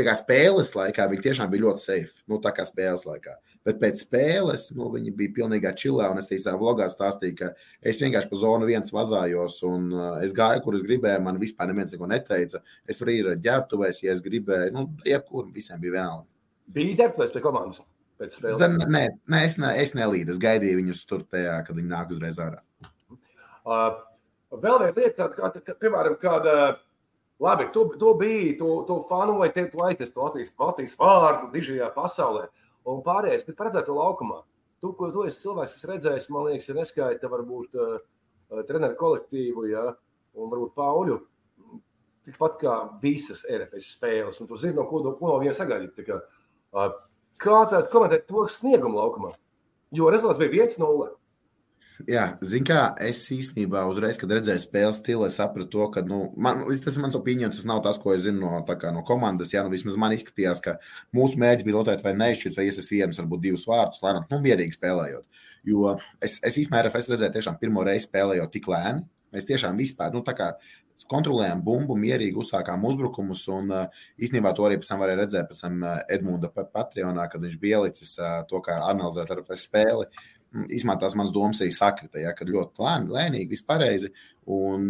kā 0.00 0.14
spēles 0.18 0.74
laikā, 0.76 1.06
viņi 1.12 1.24
tiešām 1.28 1.52
bija 1.52 1.68
ļoti 1.68 1.84
safe. 1.84 2.16
Nu, 2.28 2.40
tā 2.42 2.50
kā 2.56 2.66
spēles 2.68 3.06
laikā. 3.06 3.36
Bet 3.64 3.78
pēc 3.80 4.02
spēles 4.02 4.66
nu, 4.76 4.88
viņi 4.94 5.12
bija 5.16 5.34
pilnībā 5.36 5.72
čilā. 5.76 6.08
Es 6.18 6.32
savā 6.32 6.56
vlogā 6.60 6.88
stāstīju, 6.90 7.36
ka 7.38 7.52
es 7.84 8.00
vienkārši 8.00 8.32
pa 8.32 8.40
zonu 8.40 8.66
viens 8.66 8.92
vazājos, 8.92 9.60
un 9.68 9.86
uh, 9.92 10.10
es 10.24 10.34
gāju, 10.36 10.64
kur 10.64 10.74
es 10.78 10.84
gribēju. 10.86 11.22
Man 11.22 11.38
vispār 11.38 11.70
neviens 11.70 11.94
neko 11.94 12.08
neteica. 12.10 12.64
Es 12.88 12.98
varu 12.98 13.14
ir 13.14 13.30
ģērbtuvēs, 13.46 14.02
ja 14.02 14.16
es 14.16 14.24
gribēju. 14.26 14.74
Nu, 14.74 14.88
jebkur 15.06 15.52
visiem 15.54 15.80
bija 15.82 16.00
vienalga. 16.00 16.28
Bija 16.74 17.02
ģērbtuvēs 17.04 17.34
pie 17.36 17.44
komandas 17.44 17.84
pēc 18.20 18.36
spēles? 18.36 18.60
Da, 18.60 18.68
nē, 18.68 19.02
nē, 19.32 19.42
es, 19.48 19.56
ne, 19.60 19.72
es 19.80 19.96
nelīdu. 19.98 20.36
Es 20.36 20.42
gaidīju 20.42 20.82
viņus 20.82 21.02
tur 21.08 21.24
tajā, 21.24 21.56
kad 21.66 21.76
viņi 21.80 21.90
nāk 21.90 22.14
uzreiz 22.14 22.38
ārā. 22.42 22.62
Uh, 23.64 23.98
vēl 24.52 24.84
viena 24.84 24.94
lieta, 24.96 25.28
kā, 25.34 25.52
kā, 25.58 25.76
piemēram, 25.82 26.20
kāda. 26.22 26.54
Labi, 27.40 27.70
tu, 27.72 27.86
tu 27.96 28.10
biji, 28.20 28.58
tu, 28.58 28.66
tu 28.84 28.98
fanoji, 29.08 29.54
te, 29.54 29.62
tu 29.72 29.80
aizties 29.80 30.10
to 30.12 30.20
Latvijas, 30.20 30.50
Latvijas 30.60 30.98
vārdu 31.00 31.46
dižajā 31.54 31.86
pasaulē. 31.94 32.42
Uh, 32.44 32.66
un 32.88 33.02
pārējais, 33.04 33.44
bet 33.46 33.58
paredzēto 33.58 33.96
laukumā. 33.96 34.40
Tu, 34.80 34.92
ko 34.96 35.10
tu 35.12 35.26
esi 35.28 35.42
cilvēks, 35.42 35.76
kas 35.76 35.88
redzējis, 35.90 36.30
man 36.32 36.46
liekas, 36.48 36.70
ir 36.70 36.78
neskaita 36.78 37.28
varbūt 37.30 37.76
uh, 37.76 37.98
treneru 38.68 38.96
kolektīvu, 39.00 39.66
ja, 39.68 39.90
un 40.38 40.52
varbūt 40.52 40.72
Pauļu. 40.78 41.18
Tikpat 42.24 42.56
kā 42.60 42.74
visas 43.02 43.42
RFS 43.48 43.94
spēles, 43.96 44.40
un 44.40 44.48
tu 44.48 44.56
zini, 44.60 44.76
no 44.76 44.86
ko, 44.88 45.02
no, 45.04 45.14
ko 45.16 45.28
no 45.28 45.38
viņiem 45.40 45.56
sagaidīt. 45.56 46.00
Kā, 46.06 46.20
uh, 46.76 46.96
kā 47.40 47.62
tad 47.70 47.88
komentēt 47.92 48.28
to 48.28 48.46
sniegumu 48.50 49.00
laukumā? 49.00 49.32
Jo 49.96 50.12
rezultāts 50.12 50.40
bija 50.40 50.68
1-0. 50.68 51.08
Jā, 52.08 52.22
zinu, 52.40 52.64
kā 52.70 52.82
es 53.04 53.20
īstenībā 53.34 53.82
uzreiz, 53.90 54.16
kad 54.20 54.30
redzēju 54.32 54.62
spēles 54.62 55.00
stilu, 55.02 55.26
sapratu 55.32 55.68
to, 55.74 55.88
ka 55.92 56.02
nu, 56.06 56.20
man, 56.40 56.62
tas 56.84 56.96
ir 56.96 57.04
mans 57.04 57.18
opinions. 57.18 57.58
Tas 57.58 57.68
nav 57.68 57.82
tas, 57.84 57.98
ko 58.00 58.14
es 58.14 58.24
zinu 58.24 58.40
no, 58.46 58.62
kā, 58.70 58.92
no 58.94 59.02
komandas. 59.06 59.52
Jā, 59.52 59.64
nu, 59.66 59.72
vismaz 59.74 59.98
man 60.00 60.14
izskatījās, 60.16 60.62
ka 60.64 60.78
mūsu 61.16 61.40
mērķis 61.42 61.66
bija 61.66 61.76
rotēt 61.76 62.04
vai 62.06 62.14
neizšķirt, 62.16 62.56
vai 62.56 62.66
iesaistīt 62.70 62.96
vienus, 62.96 63.20
varbūt 63.20 63.44
divus 63.44 63.66
vārdus, 63.68 64.00
lēnām, 64.04 64.28
nu, 64.30 64.40
mierīgi 64.46 64.78
spēlējot. 64.78 65.44
Jo 65.68 65.96
es, 66.24 66.38
es 66.40 66.60
īstenībā 66.62 66.86
RFS 66.86 67.10
redzēju, 67.12 67.34
tiešām 67.36 67.60
pirmo 67.60 67.84
reizi 67.84 68.06
spēlējot 68.08 68.54
tik 68.54 68.70
lēni. 68.72 69.04
Mēs 69.34 69.46
tiešām 69.46 69.76
vispār, 69.78 70.14
nu, 70.14 70.24
tā 70.26 70.32
kā 70.38 70.54
kontrolējām 71.10 71.62
bumbu, 71.66 71.96
mierīgi 71.98 72.38
uzsākām 72.40 72.84
uzbrukumus. 72.88 73.46
Un 73.52 73.70
īstenībā 74.20 74.54
to 74.56 74.66
arī 74.66 74.80
pēc 74.80 74.92
tam 74.92 75.04
varēja 75.04 75.22
redzēt 75.24 75.48
pēc 75.50 75.62
tam 75.66 75.80
Edmunda 76.08 76.50
Patreonā, 76.50 77.28
kad 77.30 77.42
viņš 77.44 77.56
bija 77.62 77.80
ielicis 77.80 78.16
to, 78.50 78.62
kā 78.64 78.78
analizēt 78.90 79.32
RFS 79.36 79.66
spēli. 79.68 80.10
Mm, 80.50 80.66
īsumā 80.74 80.96
tās 80.98 81.14
manas 81.14 81.30
domas 81.30 81.60
arī 81.62 81.70
sakrita, 81.70 82.18
ja, 82.18 82.32
kad 82.34 82.48
ļoti 82.50 82.82
lēni, 82.82 83.12
lēnīgi, 83.14 83.52
vispārēji. 83.54 84.10
Un, 84.50 84.88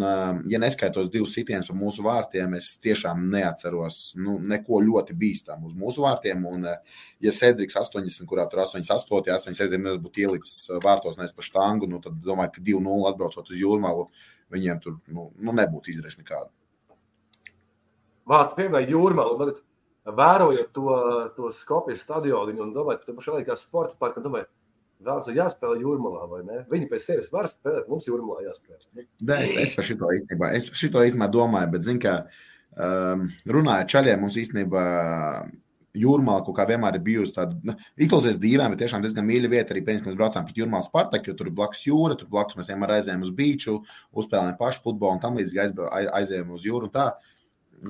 ja 0.48 0.60
neskaitos 0.62 1.10
divus 1.12 1.34
sitienus 1.36 1.68
pa 1.68 1.74
mūsu 1.76 2.04
vārtiem, 2.06 2.54
es 2.56 2.70
tiešām 2.80 3.26
neatceros 3.34 3.98
nu, 4.16 4.38
neko 4.40 4.78
ļoti 4.86 5.16
bīstamu 5.20 5.68
uz 5.68 5.74
mūsu 5.76 6.06
vārtiem. 6.06 6.46
Un, 6.48 6.64
ja 7.20 7.34
Sedriks 7.36 7.76
80, 7.76 8.24
kurā 8.30 8.46
tur 8.48 8.62
88, 8.64 9.34
87 9.36 10.00
būtu 10.00 10.24
ielicis 10.24 10.70
vārtos 10.80 11.20
nevis 11.20 11.36
pa 11.36 11.44
štangu, 11.44 11.90
nu, 11.90 12.00
tad 12.00 12.16
domāju, 12.24 12.54
ka 12.56 12.64
2-0 12.70 13.10
atbraucot 13.10 13.52
uz 13.52 13.60
jūrmālu, 13.60 14.08
viņiem 14.52 14.80
tur 14.84 14.98
nu, 15.08 15.30
nu, 15.38 15.56
nebūtu 15.56 15.92
izdarījuši 15.92 16.22
nekādu. 16.22 16.50
Vārds 18.30 18.54
pieminēja 18.58 18.92
jūrmālu, 18.92 19.36
bet 19.40 19.60
vērojot 20.16 20.72
to, 20.76 20.96
to 21.36 21.50
Skopjas 21.54 22.04
stadionu 22.06 22.54
un 22.62 22.74
domājot 22.74 23.04
par 23.04 23.10
to 23.10 23.18
pašu 23.18 23.42
kā 23.46 23.56
sporta 23.58 23.98
parku, 23.98 24.22
domāju, 24.24 24.48
Vēlas 25.00 25.30
jāspēlē 25.32 25.80
jūrmalā, 25.80 26.26
vai 26.28 26.42
ne? 26.44 26.58
Viņi 26.68 26.86
pēc 26.90 27.06
sevis 27.06 27.30
var 27.32 27.46
spēlēt, 27.48 27.86
mums 27.88 28.04
jūrmalā 28.04 28.42
jāspēlē. 28.44 29.06
Da, 29.16 29.38
es, 29.46 29.54
es 29.56 29.72
par 29.72 29.86
šito 29.88 30.10
īstenībā, 30.12 30.50
es 30.58 30.68
par 30.68 30.76
šito 30.76 31.04
īstenībā 31.08 31.28
domāju, 31.32 31.70
bet, 31.72 31.86
zin, 31.86 32.00
kā 32.02 32.16
um, 32.76 33.22
runājot 33.48 33.94
čaļiem, 33.94 34.20
mums 34.20 34.36
īstenībā 34.42 34.84
jūrmāla 35.96 36.44
kaut 36.46 36.56
kā 36.58 36.66
vienmēr 36.68 36.98
ir 36.98 37.04
bijusi 37.06 37.34
tāda, 37.36 37.56
nu, 37.66 37.74
izklausies 37.98 38.38
dīvaini, 38.42 38.74
bet 38.74 38.84
tiešām 38.84 39.02
diezgan 39.04 39.26
mīļa 39.26 39.50
vieta. 39.50 39.74
Arī 39.74 39.82
pēc 39.86 39.98
tam, 39.98 40.04
kad 40.04 40.12
mēs 40.12 40.20
braucām 40.20 40.46
pret 40.46 40.60
jūrmālu 40.60 40.86
Spartaku, 40.86 41.30
jo 41.30 41.38
tur 41.38 41.50
blakus 41.54 41.82
jūra, 41.86 42.16
tur 42.18 42.30
blakus 42.30 42.58
mēs 42.60 42.70
vienmēr 42.70 42.94
aizējām 42.98 43.26
uz 43.26 43.34
beidžu, 43.34 43.76
uzspēlējām 44.14 44.58
pašu 44.60 44.84
futbolu 44.86 45.18
un 45.18 45.22
tam 45.24 45.40
līdzīgi 45.40 45.88
aizējām 46.20 46.54
uz 46.56 46.66
jūru 46.68 46.90
un 46.90 46.94
tā. 46.94 47.10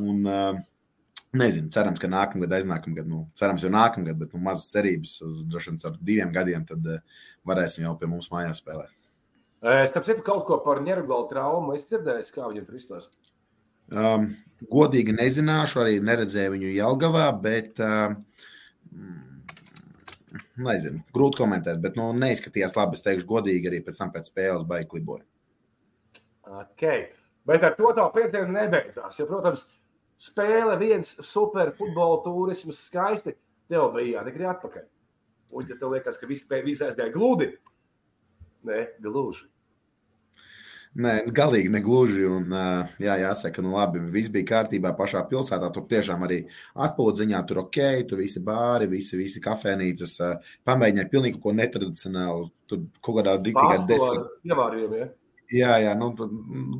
Un, 0.00 0.66
Nezinu, 1.30 1.68
cerams, 1.70 2.00
ka 2.02 2.08
nākamgad, 2.10 2.50
aiznākamgad, 2.56 3.06
nu, 3.06 3.20
cerams, 3.38 3.62
jau 3.62 3.68
nākamgad, 3.70 4.16
bet 4.18 4.32
nu, 4.34 4.40
mazas 4.42 4.72
cerības 4.72 5.12
droši 5.46 5.70
vien 5.70 5.84
ar 5.86 5.98
diviem 6.02 6.32
gadiem, 6.34 6.64
tad 6.66 6.88
varēsim 7.46 7.84
jau 7.84 7.92
pie 8.00 8.08
mums 8.10 8.26
mājās 8.32 8.58
spēlēt. 8.58 8.90
Es 9.60 9.94
tam 9.94 10.02
citu 10.02 10.24
kaut 10.26 10.42
ko 10.48 10.58
par 10.64 10.80
ņērgālu 10.82 11.28
traumu. 11.30 11.76
Es 11.76 11.86
dzirdēju, 11.86 12.26
kā 12.34 12.48
viņam 12.50 12.66
tur 12.66 12.80
izstāsta. 12.80 13.29
Um, 13.90 14.30
godīgi 14.70 15.16
nezināšu, 15.16 15.80
arī 15.82 15.98
neredzēju 16.04 16.54
viņu 16.54 16.72
Jelgavā, 16.76 17.26
bet 17.42 17.80
uh, 17.82 18.14
nezinu, 20.60 21.02
grūti 21.14 21.40
komentēt, 21.40 21.80
bet 21.82 21.98
nu, 21.98 22.10
neizskatījās 22.16 22.76
labi. 22.78 22.98
Es 22.98 23.06
teikšu, 23.06 23.26
godīgi 23.28 23.70
arī 23.70 23.82
pēc 23.86 23.98
tam 24.00 24.12
pēc 24.14 24.30
spēles 24.30 24.66
baigi 24.68 24.90
kliboja. 24.92 25.26
Okay. 26.60 27.08
Bet 27.46 27.64
ar 27.66 27.76
to 27.78 27.90
tā 27.96 28.06
piecienu 28.14 28.52
nebeidzās. 28.54 29.18
Ja, 29.18 29.26
protams, 29.28 29.64
spēle, 30.20 30.76
viens 30.80 31.14
superfutbola 31.24 32.20
turisms, 32.26 32.82
skaisti. 32.88 33.36
Tev 33.70 33.92
bija 33.94 34.18
jādegrī 34.18 34.48
atpakaļ. 34.50 34.86
Un, 35.54 35.66
ja 35.66 35.78
tev 35.78 35.94
liekas, 35.94 36.18
ka 36.18 36.28
viss, 36.30 36.46
viss 36.66 36.82
aizgāja 36.84 37.12
gludi, 37.14 37.52
ne 38.66 38.84
gluži. 39.02 39.46
Nē, 40.98 41.12
galīgi 41.30 41.70
negluži. 41.70 42.24
Un, 42.26 42.50
jā, 42.98 43.14
jāsaka, 43.20 43.62
nu 43.62 43.76
labi, 43.76 44.00
viss 44.10 44.32
bija 44.32 44.48
kārtībā 44.48 44.90
pašā 44.98 45.22
pilsētā. 45.30 45.68
Tur 45.74 45.84
tiešām 45.90 46.24
arī 46.26 46.40
atpūdziņā, 46.74 47.42
tur 47.46 47.60
ok, 47.62 47.78
tur 48.10 48.22
visi 48.24 48.42
bāri, 48.42 48.88
visi, 48.90 49.14
visi 49.20 49.42
kafejnīcas. 49.44 50.16
Pamēģināja 50.66 51.10
pilnīgi 51.12 51.38
ko 51.42 51.54
netradicionālu. 51.54 52.48
Tur 52.70 52.88
kaut 52.98 53.20
kādā 53.20 53.36
rīktīgā 53.38 53.76
desmit. 53.86 54.32
Ievārījumi, 54.50 54.98
ja? 54.98 55.08
Jā, 55.50 55.76
jā, 55.82 55.92
nu, 55.98 56.10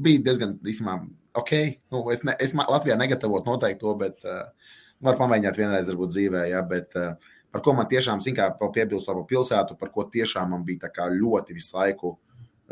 bija 0.03 0.23
diezgan, 0.27 0.57
īstenībā, 0.63 0.97
ok. 1.39 1.53
Nu, 1.95 2.03
es, 2.15 2.25
ne, 2.27 2.35
es 2.43 2.55
Latvijā 2.55 2.97
negatavotu 2.99 3.51
noteikti 3.51 3.83
to, 3.83 3.95
bet 3.99 4.27
uh, 4.27 4.75
var 5.07 5.19
pamēģināt 5.19 5.59
vienreiz, 5.59 5.91
varbūt 5.91 6.15
dzīvē. 6.17 6.43
Ja, 6.51 6.65
bet, 6.67 6.99
uh, 6.99 7.39
par 7.55 7.63
ko 7.67 7.75
man 7.79 7.87
tiešām, 7.91 8.23
mērā, 8.27 8.51
vēl 8.59 8.75
piebilst 8.75 9.11
par 9.11 9.23
pilsētu, 9.31 9.79
par 9.79 9.95
ko 9.95 10.07
tiešām 10.11 10.51
man 10.55 10.67
bija 10.67 10.91
ļoti 11.15 11.55
visu 11.55 11.79
laiku 11.79 12.17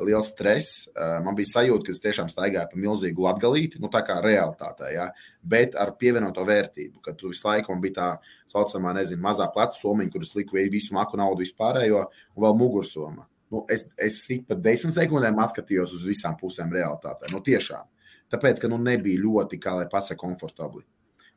liels 0.06 0.30
stress. 0.32 0.84
Man 1.24 1.37
bija 1.38 1.52
sajūta, 1.54 1.87
ka 1.87 1.94
es 1.94 2.02
tiešām 2.04 2.30
staigāju 2.32 2.72
pa 2.72 2.80
milzīgu 2.80 3.24
latgalīti, 3.24 3.80
nu 3.82 3.90
tā 3.92 4.02
kā 4.06 4.18
realitātē, 4.24 4.92
ja, 4.94 5.08
bet 5.42 5.76
ar 5.78 5.94
pievienoto 6.00 6.44
vērtību, 6.46 7.02
ka 7.04 7.14
tu 7.18 7.32
visu 7.32 7.48
laiku 7.48 7.72
man 7.72 7.82
bija 7.82 7.96
tā 7.98 8.08
saucamā, 8.52 8.94
nezinu, 8.98 9.22
mazā 9.24 9.48
pleca 9.54 9.76
somiņa, 9.78 10.12
kuras 10.14 10.34
liku 10.38 10.61
visu 10.70 10.94
maku 10.96 11.18
naudu 11.20 11.44
vispārējo, 11.44 12.04
un 12.37 12.46
vēl 12.46 12.58
mugursoma. 12.58 13.26
Nu, 13.48 13.64
es, 13.72 13.87
es 13.96 14.20
ik 14.34 14.44
pa 14.48 14.58
desmit 14.61 14.92
sekundēm 14.96 15.38
atskatījos 15.40 15.94
uz 15.96 16.04
visām 16.04 16.37
pusēm 16.37 16.72
realitātē. 16.74 17.30
Nu, 17.32 17.40
tiešām. 17.44 17.87
Tāpēc, 18.28 18.61
ka 18.61 18.68
nu, 18.68 18.76
nebija 18.82 19.22
ļoti, 19.22 19.56
kā 19.62 19.78
lai 19.78 19.87
pasakā, 19.88 20.20
komfortabli. 20.20 20.84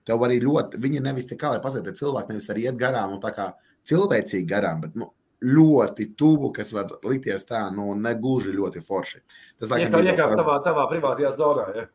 Tev 0.07 0.23
arī 0.25 0.41
ļoti, 0.43 0.79
viņi 0.81 1.03
nevis 1.05 1.29
tā 1.29 1.37
kā 1.39 1.53
lai 1.53 1.61
pasakā, 1.63 1.93
cilvēki 1.95 2.33
nevis 2.33 2.49
arī 2.51 2.65
iet 2.67 2.79
garām, 2.79 3.13
nu, 3.13 3.21
tā 3.23 3.31
kā 3.35 3.51
cilvēcīgi 3.87 4.49
garām, 4.49 4.81
bet 4.83 4.97
nu, 4.99 5.07
ļoti 5.41 6.11
tuvu, 6.17 6.51
kas 6.53 6.69
var 6.75 6.91
likties 7.07 7.47
tā, 7.49 7.63
nu, 7.73 7.91
negluži 7.97 8.53
ļoti 8.53 8.83
forši. 8.85 9.23
Tas 9.61 9.71
laikam 9.73 9.97
ir 10.01 10.13
iekāpt 10.13 10.37
tavā, 10.37 10.59
tavā 10.65 10.85
privātajā 10.91 11.33
zonā. 11.39 11.65
Ja? 11.77 11.87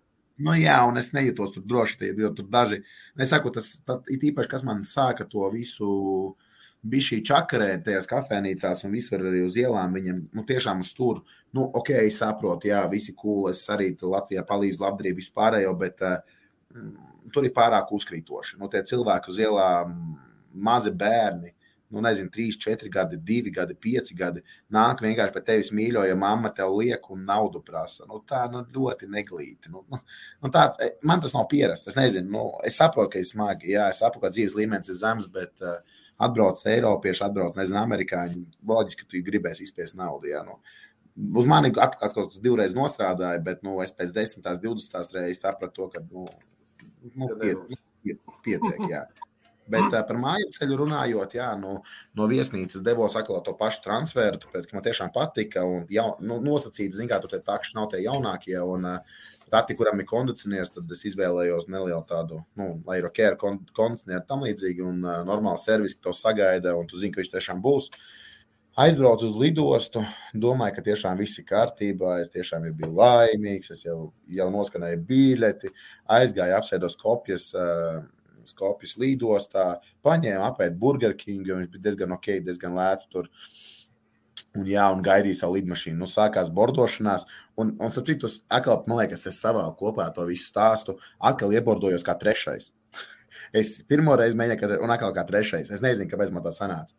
Nu, 0.43 0.53
jā, 0.59 0.81
un 0.85 0.99
es 1.01 1.13
nejūtos 1.17 1.55
tur 1.55 1.65
droši, 1.65 2.11
jo 2.19 2.33
tur 2.37 2.49
daži, 2.53 2.83
es 3.17 3.31
saku, 3.33 3.53
tas 3.55 3.71
ir 4.13 4.27
īpaši, 4.33 4.51
kas 4.51 4.67
man 4.67 4.83
sāka 4.89 5.25
to 5.31 5.47
visu 5.55 6.37
bija 6.87 7.07
šī 7.09 7.21
čakarē 7.27 7.71
tajās 7.85 8.07
kafejnīcās 8.11 8.85
un 8.87 8.95
visur 8.95 9.25
arī 9.31 9.43
uz 9.47 9.57
ielām. 9.59 9.97
Viņam 9.97 10.21
nu, 10.37 10.45
tiešām 10.47 10.83
uz 10.85 10.93
tur, 10.97 11.23
nu, 11.57 11.65
ok, 11.67 11.95
es 12.05 12.21
saprotu, 12.23 12.71
jā, 12.71 12.85
visi 12.93 13.15
cool, 13.19 13.49
es 13.51 13.65
arī 13.73 13.93
Latvijā 14.03 14.45
palīdzu 14.47 14.85
labdarību 14.85 15.23
vispārējo, 15.23 15.73
bet 15.81 16.05
uh, 16.05 16.19
tur 17.35 17.49
ir 17.49 17.55
pārāk 17.57 17.91
uzkrītoši. 17.97 18.59
Nu, 18.61 18.71
tie 18.73 18.85
cilvēki 18.87 19.33
uz 19.33 19.41
ielām, 19.43 19.97
mazi 20.53 20.93
bērni, 20.93 21.56
nu, 21.89 22.03
nezinu, 22.03 22.31
3, 22.35 22.59
4 22.59 22.91
gadi, 22.91 23.17
2 23.17 23.53
gadi, 23.55 23.77
5 23.87 24.15
gadi, 24.19 24.43
nāk 24.75 25.03
vienkārši 25.05 25.35
pie 25.35 25.43
tevis 25.47 25.71
mīļo, 25.75 26.03
ja 26.09 26.17
mamma 26.19 26.51
tev 26.55 26.75
liek 26.75 27.11
un 27.15 27.23
naudu 27.29 27.63
prasa. 27.65 28.07
Nu, 28.11 28.19
tā 28.27 28.43
nu, 28.53 28.65
ļoti 28.75 29.09
neglīti. 29.13 29.71
Nu, 29.73 29.85
nu, 29.93 30.01
nu, 30.43 30.51
tā, 30.55 30.69
man 31.07 31.23
tas 31.23 31.37
nav 31.37 31.47
pierasts. 31.53 31.91
Es 31.93 31.99
nezinu, 31.99 32.31
nu, 32.33 32.47
es 32.67 32.79
saprotu, 32.81 33.13
ka 33.15 33.23
ir 33.23 33.29
smagi, 33.29 33.71
jā, 33.77 33.87
es 33.93 34.03
saprotu, 34.03 34.25
ka 34.27 34.33
dzīves 34.35 34.57
līmenis 34.59 34.91
ir 34.91 34.99
zems, 34.99 35.29
bet 35.33 35.63
uh, 35.63 35.79
atbrauc 36.27 36.65
Eiropieši, 36.73 37.25
atbrauc, 37.29 37.59
nezinu, 37.61 37.81
amerikāņi. 37.85 38.43
Loģiski, 38.67 39.05
ka 39.05 39.13
tu 39.13 39.23
gribēsi 39.31 39.67
izspiest 39.69 39.99
naudu. 40.01 40.33
Jā, 40.33 40.43
nu. 40.47 40.59
Uz 41.41 41.47
mani 41.49 41.71
atkal 41.71 42.11
kaut 42.13 42.35
kas 42.35 42.43
divreiz 42.45 42.75
nostrādāja, 42.77 43.41
bet 43.45 43.63
nu, 43.65 43.79
es 43.85 43.95
pēc 43.97 44.11
10, 44.17 44.43
20 44.45 45.15
reizes 45.17 45.47
sapratu, 45.47 45.87
to, 45.87 45.87
ka 45.95 46.03
nu, 46.05 46.27
nu, 47.15 47.31
piet, 47.41 47.79
piet, 48.05 48.21
pietiek. 48.45 48.83
Jā. 48.91 49.07
Bet 49.67 49.89
mm. 49.89 50.05
par 50.07 50.19
māju 50.23 50.51
ceļu 50.55 50.77
runājot, 50.79 51.33
jā, 51.39 51.49
no, 51.59 51.81
no 52.15 52.27
viesnīcas 52.31 52.85
devos 52.87 53.17
atkal 53.19 53.41
to 53.43 53.55
pašu 53.59 53.83
transferu, 53.83 54.39
tāpēc, 54.43 54.69
ka 54.69 54.77
man 54.77 54.85
tiešām 54.87 55.11
patika. 55.15 55.65
Un 55.67 55.89
jau, 55.91 56.13
nu, 56.23 56.39
nosacīti, 56.45 56.95
zin, 56.95 57.11
kā 57.11 57.19
tur 57.23 57.33
tie 57.33 57.43
takši 57.43 57.75
nav 57.79 57.89
tie 57.91 58.05
jaunākie. 58.05 58.55
Un, 58.63 58.87
uh, 58.87 59.27
rati, 59.53 59.77
kuram 59.79 60.03
ir 60.03 60.09
kondicionieris, 60.11 60.71
tad 60.75 60.93
es 60.95 61.03
izvēlējos 61.11 61.67
nelielu 61.73 62.03
tādu, 62.09 62.43
nu, 62.59 62.77
lai 62.87 63.01
ir 63.01 63.09
ok, 63.11 63.23
ar 63.27 63.39
kondicionieru 63.41 64.23
tam 64.29 64.47
līdzīgi 64.47 64.87
un 64.87 65.03
uh, 65.05 65.21
normālu 65.27 65.59
servisu, 65.63 65.99
ka 65.99 66.09
to 66.09 66.17
sagaida, 66.17 66.77
un 66.79 66.87
tu 66.91 67.01
zini, 67.01 67.15
ka 67.15 67.23
viņš 67.23 67.35
tiešām 67.35 67.63
būs. 67.65 67.91
Aizbraucu 68.77 69.31
uz 69.31 69.37
lidostu, 69.41 70.03
domāju, 70.37 70.77
ka 70.77 70.83
tiešām 70.91 71.17
viss 71.17 71.41
ir 71.41 71.47
kārtībā. 71.49 72.19
Es 72.21 72.29
tiešām 72.35 72.67
biju 72.77 72.91
laimīgs, 72.99 73.71
es 73.73 73.87
jau, 73.87 74.11
jau 74.29 74.51
noskanēju 74.53 74.99
biļeti, 75.09 75.71
aizgāju, 76.13 76.59
apsēdos 76.59 76.99
kopijas. 77.01 77.55
Uh, 77.57 78.05
Skopjas 78.49 78.97
lidostā, 79.03 79.67
paņēma 80.07 80.53
apēst 80.53 80.77
Burger 80.81 81.17
King, 81.19 81.47
jo 81.47 81.59
viņš 81.61 81.73
bija 81.73 81.87
diezgan 81.89 82.15
ok, 82.17 82.29
diezgan 82.47 82.77
lēts 82.79 83.11
tur. 83.13 83.31
Un, 84.57 84.65
jā, 84.71 84.87
un 84.89 85.03
gaidīja 85.05 85.43
savu 85.43 85.59
lidmašīnu. 85.59 85.99
Nu, 86.01 86.09
sākās 86.09 86.49
bordošanās. 86.55 87.27
Un, 87.61 87.75
un 87.77 87.93
starp 87.93 88.09
citu, 88.09 88.31
atkal, 88.49 88.79
man 88.89 89.03
liekas, 89.03 89.27
es 89.29 89.41
savā 89.43 89.67
kopā 89.77 90.07
to 90.17 90.25
visu 90.29 90.49
stāstu. 90.49 90.97
Atkal 91.21 91.53
iebordojos 91.53 92.07
kā 92.07 92.15
trešais. 92.17 92.71
es 93.61 93.75
pirmo 93.91 94.17
reizi 94.17 94.39
mēģināju, 94.41 94.81
un 94.87 94.95
atkal 94.95 95.13
kā 95.17 95.27
trešais. 95.29 95.69
Es 95.75 95.85
nezinu, 95.85 96.09
kāpēc 96.13 96.33
man 96.33 96.47
tā 96.47 96.55
sanāca. 96.57 96.97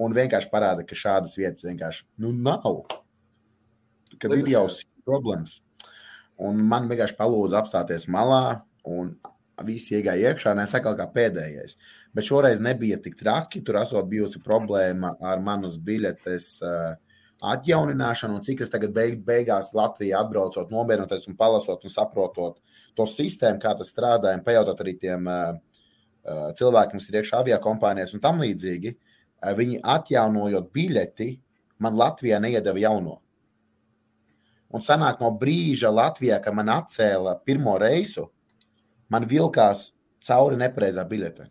Un 0.00 0.14
vienkārši 0.16 0.52
parāda, 0.52 0.86
ka 0.86 0.96
šādas 0.96 1.34
vietas 1.40 1.66
vienkārši 1.66 2.06
nu, 2.22 2.30
nav. 2.30 2.84
Kad 4.20 4.36
ir 4.36 4.52
jau 4.54 4.68
problēmas. 5.08 5.58
Un 6.40 6.62
man 6.70 6.86
vienkārši 6.88 7.18
palūdza 7.18 7.58
apstāties 7.60 8.06
malā 8.08 8.62
un 8.88 9.12
visi 9.66 9.96
iegāja 9.98 10.32
iekšā, 10.32 10.54
un 10.54 10.62
es 10.64 10.74
atkal 10.76 10.96
kā 10.98 11.06
pēdējais. 11.14 11.76
Bet 12.16 12.26
šoreiz 12.26 12.62
nebija 12.62 12.98
tik 13.02 13.16
traki. 13.20 13.62
Tur 13.66 13.80
esot 13.82 14.08
bijusi 14.10 14.42
problēma 14.44 15.14
ar 15.20 15.42
manas 15.44 15.78
biļetes 15.80 16.48
uh, 16.66 16.94
atjaunināšanu, 17.52 18.38
un 18.38 18.46
cik 18.46 18.64
es 18.66 18.72
tagad 18.72 18.94
beig, 18.96 19.20
beigās 19.26 19.72
Latvijā 19.76 20.20
atbraucot, 20.24 20.72
nomierinoties 20.72 21.28
un 21.30 21.38
palasot 21.38 21.86
un 21.86 21.94
saprotot 21.94 22.58
to 22.98 23.06
sistēmu, 23.08 23.62
kā 23.62 23.72
tas 23.78 23.92
strādā, 23.92 24.34
un 24.36 24.44
pajautot 24.44 24.82
arī 24.84 24.96
tiem 25.00 25.30
uh, 25.30 25.54
uh, 25.54 26.50
cilvēkiem, 26.58 27.00
kas 27.00 27.08
ir 27.12 27.20
iekšā 27.20 27.40
avio 27.44 27.60
kompānijās 27.62 28.16
un 28.16 28.24
tam 28.24 28.42
līdzīgi, 28.44 28.96
viņi 29.56 29.80
atjaunojot 29.88 30.66
biļeti, 30.74 31.30
man 31.80 31.96
Latvijā 31.96 32.40
neiedeva 32.42 32.82
jauno. 32.82 33.20
Un 34.70 34.84
sanāk 34.84 35.22
no 35.22 35.30
brīža 35.34 35.90
Latvijā, 35.90 36.38
kad 36.44 36.54
man 36.54 36.68
atcēla 36.70 37.38
pirmo 37.46 37.74
reisu, 37.80 38.28
man 39.12 39.26
vilkās 39.28 39.90
cauri 40.24 40.58
nepareizā 40.60 41.04
biļete. 41.08 41.48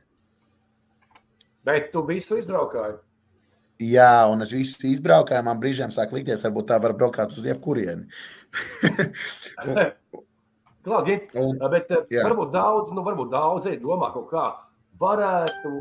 Bet 1.68 1.92
tu 1.94 2.04
visu 2.08 2.38
izbraukāji. 2.40 2.98
Jā, 3.80 4.28
un 4.28 4.44
es 4.44 4.52
visu 4.52 4.90
izbraukāju. 4.90 5.46
Man 5.48 5.60
brīžiem 5.62 5.92
sāk 5.96 6.12
likties, 6.16 6.44
varbūt 6.44 6.68
tā 6.72 6.80
var 6.84 6.96
braukt 6.98 7.38
uz 7.38 7.46
jebkurieni. 7.48 8.10
Klāgi, 10.84 11.16
un, 11.38 11.60
bet 11.72 11.92
eh, 11.92 12.06
jā. 12.16 12.24
varbūt 12.26 12.52
daudz, 12.56 12.92
nu, 12.96 13.04
varbūt 13.04 13.32
daudz 13.34 13.68
domā, 13.84 14.10
kaut 14.16 14.30
kā 14.32 14.46
varētu 15.00 15.74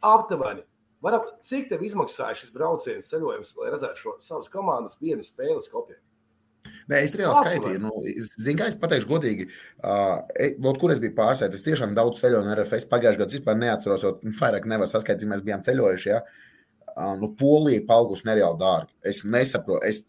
aptuveni. 0.00 0.62
Varam, 1.04 1.26
cik 1.44 1.68
tev 1.70 1.82
izmaksāja 1.86 2.38
šis 2.38 2.52
brauciens, 2.54 3.10
ceļojums, 3.10 3.52
lai 3.58 3.72
redzētu 3.74 4.00
šo 4.00 4.14
savas 4.22 4.48
komandas 4.50 4.98
vienu 5.02 5.26
spēli 5.26 5.62
Skopjē? 5.62 5.98
Nē, 6.90 7.00
es 7.02 7.14
reāli 7.18 7.40
skaitīju. 7.42 7.80
Nu, 7.82 7.92
Zinu, 8.38 8.58
kā 8.60 8.68
es 8.70 8.76
pateikšu, 8.78 9.08
godīgi, 9.10 9.48
uh, 9.82 10.74
kur 10.80 10.94
es 10.94 11.00
biju 11.02 11.16
pārsēdis. 11.18 11.60
Es 11.60 11.66
tiešām 11.66 11.96
daudz 11.98 12.22
ceļoju 12.22 12.46
no 12.46 12.54
RFS. 12.54 12.86
Pagājušajā 12.90 13.22
gadā 13.22 13.38
vispār 13.38 13.58
neatceros, 13.58 14.04
jo 14.06 14.12
nu, 14.22 14.34
vairāk 14.38 14.68
nevar 14.70 14.90
saskaitīt, 14.90 15.28
mēs 15.30 15.42
bijām 15.46 15.64
ceļojuši. 15.66 16.12
Ja? 16.12 16.22
Uh, 16.92 17.16
nu, 17.18 17.32
Polija 17.38 17.82
palgus 17.88 18.22
nereāli 18.28 18.60
dārgi. 18.62 18.94
Es 19.10 19.24
nesaprotu. 19.26 19.82
Es 19.86 20.04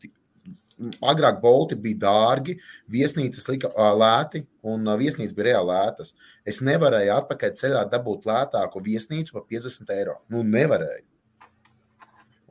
agrāk 1.02 1.42
bolti 1.42 1.78
bija 1.82 2.04
dārgi, 2.06 2.58
viesnīcas 2.94 3.50
lika 3.50 3.74
uh, 3.74 3.92
lēti, 3.98 4.44
un 4.70 4.86
uh, 4.86 4.98
viesnīcas 5.02 5.36
bija 5.38 5.52
reāli 5.52 5.74
lētas. 5.74 6.14
Es 6.48 6.62
nevarēju 6.66 7.16
atpakaļ 7.18 7.58
ceļā 7.58 7.84
dabūt 7.92 8.30
lētāku 8.30 8.86
viesnīcu 8.86 9.34
par 9.34 9.48
50 9.50 9.96
eiro. 9.98 10.20
Nu, 10.34 10.46
nevarēju. 10.46 11.07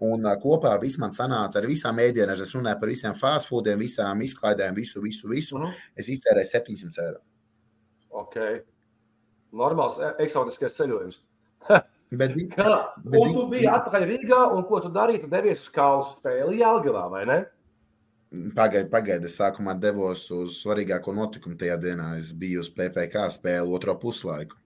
Un 0.04 0.28
kopā 0.42 0.74
man 1.00 1.12
sanāca 1.16 1.56
ar 1.56 1.66
visām 1.66 1.96
ēdienām. 1.96 2.36
Es 2.36 2.52
runāju 2.54 2.80
par 2.80 2.88
visiem 2.88 3.14
fast 3.16 3.48
foodiem, 3.48 3.78
visām 3.80 4.20
izklaidēm, 4.20 4.74
visu, 4.76 5.00
visu, 5.00 5.28
visu. 5.28 5.56
Mm. 5.56 5.72
Es 5.96 6.08
iztērēju 6.12 6.50
700 6.50 7.04
eiro. 7.04 7.20
Ok. 8.10 8.36
Normāls, 9.56 9.96
e, 9.96 10.10
eksotiskais 10.24 10.76
ceļojums. 10.76 11.22
bet, 12.20 12.34
zin, 12.36 12.50
kā, 12.52 12.66
bet, 13.06 13.20
un 13.22 13.32
tu 13.38 13.46
biji 13.54 13.70
atpakaļ 13.72 14.04
Rīgā, 14.10 14.42
un 14.52 14.66
ko 14.68 14.82
tu 14.84 14.92
darīji? 14.92 15.22
Tu 15.24 15.32
devies 15.32 15.64
uz 15.64 15.72
kausu 15.72 16.18
spēli 16.18 16.60
Jālgavā, 16.60 17.06
vai 17.12 17.24
ne? 17.30 17.38
Pagaidiet, 18.52 18.90
pagaidiet. 18.92 19.30
Es 19.30 19.38
sākumā 19.40 19.78
devos 19.80 20.26
uz 20.34 20.60
svarīgāko 20.60 21.14
notikumu 21.16 21.56
tajā 21.56 21.78
dienā. 21.80 22.12
Es 22.20 22.34
biju 22.36 22.60
uz 22.60 22.68
PPC 22.74 23.30
spēli 23.38 23.72
otro 23.72 23.96
puslaiku. 24.02 24.60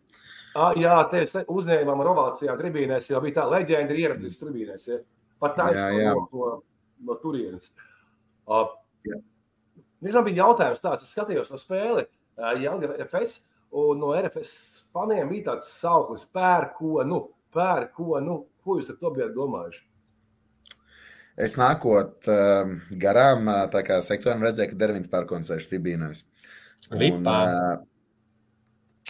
Ah, 0.59 0.75
jā, 0.75 0.97
te 1.13 1.23
uzņēmām 1.47 2.01
ar 2.03 2.09
ovācijām 2.11 2.59
tribīnēs, 2.59 3.13
jau 3.13 3.21
bija 3.23 3.37
tā 3.37 3.47
leģenda 3.53 3.95
ieradies 3.95 4.41
tribīnēs. 4.41 4.89
Ja? 4.91 4.99
Pat 5.41 5.57
taisnība 5.59 6.15
no, 6.15 6.27
no, 6.33 6.53
no 7.09 7.19
turienes. 7.23 7.71
Uh, 8.51 8.69
Viņam 10.01 10.25
bija 10.25 10.47
jautājums 10.47 10.81
tāds, 10.81 11.05
es 11.05 11.13
skatījos 11.13 11.51
no 11.53 11.59
spēli, 11.61 12.07
uh, 12.41 12.55
Jāga 12.61 12.95
RFS, 12.95 13.43
un 13.77 14.01
no 14.01 14.15
RFS 14.17 14.53
faniem 14.95 15.29
bija 15.33 15.51
tāds 15.51 15.73
sauklis 15.81 16.25
pērkonu, 16.33 17.23
pērkonu. 17.55 18.41
Ko 18.65 18.77
jūs 18.77 18.91
ar 18.93 18.99
to 19.01 19.13
bijat 19.17 19.33
domājuši? 19.37 19.85
Es 21.41 21.55
nākot 21.61 22.29
uh, 22.29 22.73
garām, 23.01 23.49
tā 23.73 23.85
kā 23.87 24.01
sektoram 24.05 24.43
redzēju, 24.45 24.73
ka 24.73 24.81
Dervins 24.81 25.09
pērkons 25.13 25.49
sēž 25.53 25.69
tribīnēs. 25.71 26.25
Un, 26.91 27.29
uh, 27.29 27.81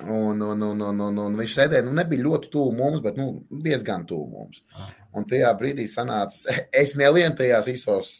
Un, 0.06 0.40
un, 0.40 0.62
un, 0.62 0.80
un, 0.80 1.00
un, 1.00 1.18
un 1.18 1.36
viņš 1.36 1.54
sēdēja, 1.56 1.84
nu, 1.84 1.92
nebija 1.96 2.24
ļoti 2.24 2.50
tuvu 2.52 2.72
mums, 2.76 3.02
bet 3.04 3.18
nu, 3.20 3.42
diezgan 3.64 4.06
tuvu 4.08 4.28
mums. 4.32 4.62
Ah. 4.72 4.92
Un 5.16 5.26
tajā 5.28 5.50
brīdī 5.60 5.84
sanāca, 5.90 6.54
es 6.82 6.94
nelienu 6.96 7.36
tajās 7.36 7.68
īsos 7.72 8.12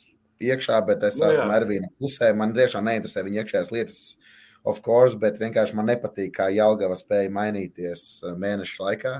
iekšā, 0.45 0.81
bet 0.89 1.07
es 1.09 1.21
nu, 1.21 1.31
esmu 1.31 1.55
Ervīna 1.55 1.89
pusē. 2.01 2.33
Man 2.37 2.53
tiešām 2.57 2.85
neinteresē 2.89 3.25
viņa 3.25 3.43
iekšējās 3.43 3.73
lietas, 3.77 4.03
of 4.69 4.83
course, 4.85 5.17
bet 5.21 5.41
vienkārši 5.41 5.79
man 5.79 5.89
nepatīk, 5.93 6.35
kā 6.37 6.51
Jālgava 6.53 6.99
spēja 6.99 7.33
mainīties 7.33 8.07
uh, 8.25 8.37
mēnešu 8.41 8.85
laikā. 8.85 9.17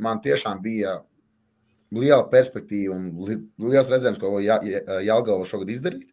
Man 0.00 0.22
tiešām 0.24 0.62
bija 0.64 1.00
liela 1.92 2.24
perspektīva 2.32 2.96
un 2.96 3.10
liels 3.20 3.90
redzējums, 3.92 4.20
ko 4.22 4.38
Jālgava 4.40 5.44
šogad 5.48 5.72
izdarīt. 5.74 6.08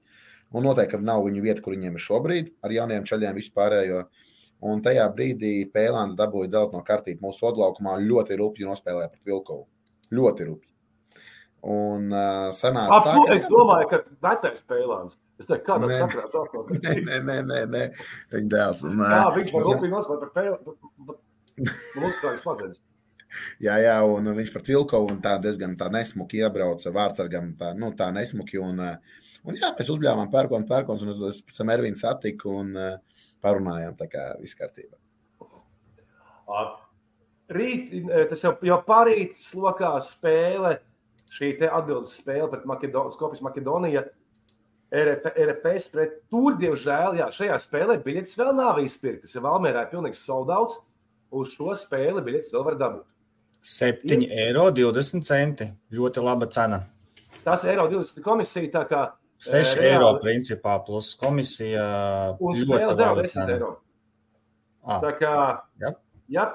Un 0.56 0.64
noteikti 0.64 1.00
nav 1.04 1.26
viņu 1.26 1.44
vieta, 1.44 1.62
kur 1.64 1.76
viņiem 1.76 2.00
ir 2.00 2.04
šobrīd 2.04 2.54
ar 2.64 2.72
jauniem 2.72 3.08
ceļiem 3.08 3.36
vispārējo. 3.36 4.04
Jo 4.08 4.27
Un 4.66 4.82
tajā 4.82 5.04
brīdī 5.14 5.68
Pēlāns 5.70 6.18
dabūja 6.18 6.50
dzelteno 6.50 6.82
kartīti 6.86 7.22
mūsu 7.22 7.46
odlaukumā 7.52 8.00
ļoti 8.02 8.40
rupji 8.40 8.66
nospēlēja 8.66 9.12
pret 9.12 9.30
Vilkovu. 9.30 9.68
Ļoti 10.18 10.48
rupji. 10.48 10.72
Un 11.68 12.10
uh, 12.14 12.48
sanāca 12.56 12.98
Ap, 12.98 13.06
tā, 13.06 13.14
ka... 13.28 13.36
Es 13.36 13.46
domāju, 13.52 13.90
ka 13.92 14.02
vecais 14.26 14.66
Pēlāns. 14.70 15.18
Es 15.38 15.46
teiktu, 15.46 15.66
kā 15.68 15.78
tas 15.84 15.94
sakrāt 15.94 16.38
atpakaļ. 16.42 16.82
Nē, 17.06 17.18
nē, 17.28 17.38
nē, 17.46 17.62
nē. 17.70 17.84
Viņa 18.34 18.52
dēls. 18.54 18.84
Un, 18.88 19.02
jā, 19.04 19.24
viņš 19.36 19.54
man 19.54 19.66
rupji 19.68 19.92
nospēlēja 19.94 20.22
pret 20.24 20.38
Pēlānu. 20.38 21.18
Mūsu 21.58 22.14
spēks 22.18 22.46
smadzenes. 22.46 22.82
Jā, 23.62 23.76
jā, 23.84 23.98
un 24.08 24.30
viņš 24.38 24.54
pret 24.54 24.70
Vilkovu 24.72 25.12
un 25.12 25.20
tā 25.22 25.36
diezgan 25.44 25.76
tā 25.78 25.90
nesmuki 25.94 26.40
iebrauca 26.42 26.94
vārdsargam, 26.96 27.52
tā, 27.60 27.74
nu, 27.78 27.92
tā 27.98 28.08
nesmuki. 28.16 28.62
Un, 28.64 28.80
un 29.44 29.60
jā, 29.60 29.74
mēs 29.78 29.92
uzbļāvām 29.94 30.32
pērkonu, 30.34 30.70
pērkons, 30.70 31.04
un 31.04 31.14
es 31.14 31.44
pēc 31.46 31.60
tam 31.60 31.74
Ervīnu 31.76 32.00
satiku. 32.00 32.56
Un, 32.64 32.72
uh, 32.78 32.98
parunājām, 33.44 33.96
tā 34.00 34.08
kā 34.12 34.28
viss 34.42 34.58
kārtībā. 34.58 34.98
Rīt, 37.48 37.94
e, 37.96 38.24
tas 38.30 38.44
jau, 38.44 38.54
jau 38.68 38.78
parīt 38.88 39.38
slokā 39.40 39.94
spēle, 40.04 40.78
šī 41.32 41.54
atbildes 41.68 42.18
spēle 42.20 42.50
pret 42.52 42.66
Makedoniju, 42.68 43.16
Skopjas 43.16 43.44
Makedoniju. 43.46 44.08
RP, 44.88 45.34
RPS 45.44 45.90
pret 45.92 46.14
tur, 46.32 46.56
diemžēl, 46.56 47.18
jā, 47.20 47.26
šajā 47.36 47.58
spēlē 47.60 47.98
biļetes 48.06 48.38
vēl 48.40 48.54
nav 48.56 48.78
izpirktas. 48.80 49.34
Ja 49.36 49.42
Valmērā 49.44 49.84
ir 49.84 49.90
pilnīgs 49.92 50.22
soldauts, 50.24 50.78
uz 51.36 51.52
šo 51.52 51.76
spēli 51.76 52.24
biļetes 52.24 52.54
vēl 52.56 52.64
var 52.70 52.78
dabūt. 52.80 53.08
7,20 53.68 54.32
eiro. 54.32 54.70
Centi. 55.28 55.68
Ļoti 55.92 56.24
laba 56.24 56.48
cena. 56.48 56.86
Tas 57.44 57.66
ir 57.66 57.74
eiro 57.74 57.90
20 57.92 58.24
komisija. 58.24 58.70
Tā 58.78 58.84
kā 58.88 59.02
6 59.38 59.78
reāli. 59.78 59.90
eiro 59.92 60.14
principā 60.22 60.78
plus 60.86 61.14
komisija. 61.20 61.84
Un 62.40 62.58
spēles 62.58 62.98
deva 62.98 63.26
10 63.26 63.54
eiro. 63.54 63.74
Ah. 64.88 65.02
Tā 65.04 65.12
kā, 65.20 65.36
ja. 65.82 65.92
ja 66.32 66.48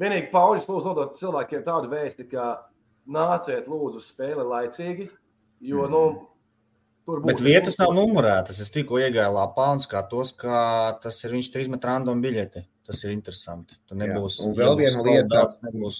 vienīgi 0.00 0.30
Pauļus 0.32 0.66
lūdzu 0.70 0.90
nodot 0.90 1.18
cilvēkiem 1.20 1.62
tādu 1.66 1.90
vēsti, 1.92 2.26
ka 2.30 2.48
nāciet 3.10 3.68
lūdzu 3.68 4.00
spēli 4.00 4.46
laicīgi, 4.48 5.06
jo, 5.68 5.84
mm. 5.84 5.92
nu, 5.92 6.02
tur 7.04 7.20
Bet 7.26 7.42
vietas 7.44 7.76
nav 7.80 7.92
numurētas. 7.96 8.62
Es 8.64 8.72
tikko 8.72 9.00
iegāju 9.02 9.34
lapā 9.36 9.70
un 9.74 9.82
skatos, 9.84 10.32
ka 10.40 10.96
tas 11.02 11.20
ir 11.26 11.36
viņš 11.36 11.52
trīs 11.52 11.72
metru 11.72 11.92
random 11.92 12.22
biļeti. 12.24 12.64
Tas 12.90 13.04
ir 13.04 13.12
interesanti. 13.12 13.76
Tur 13.86 14.00
nebūs. 14.00 14.40
Jā, 14.40 14.48
un 14.48 14.56
vēl 14.56 14.72
būs 14.80 14.96
viena 14.96 15.04
lieta. 15.06 15.28
daudz, 15.30 15.60
Nebūs, 15.62 15.98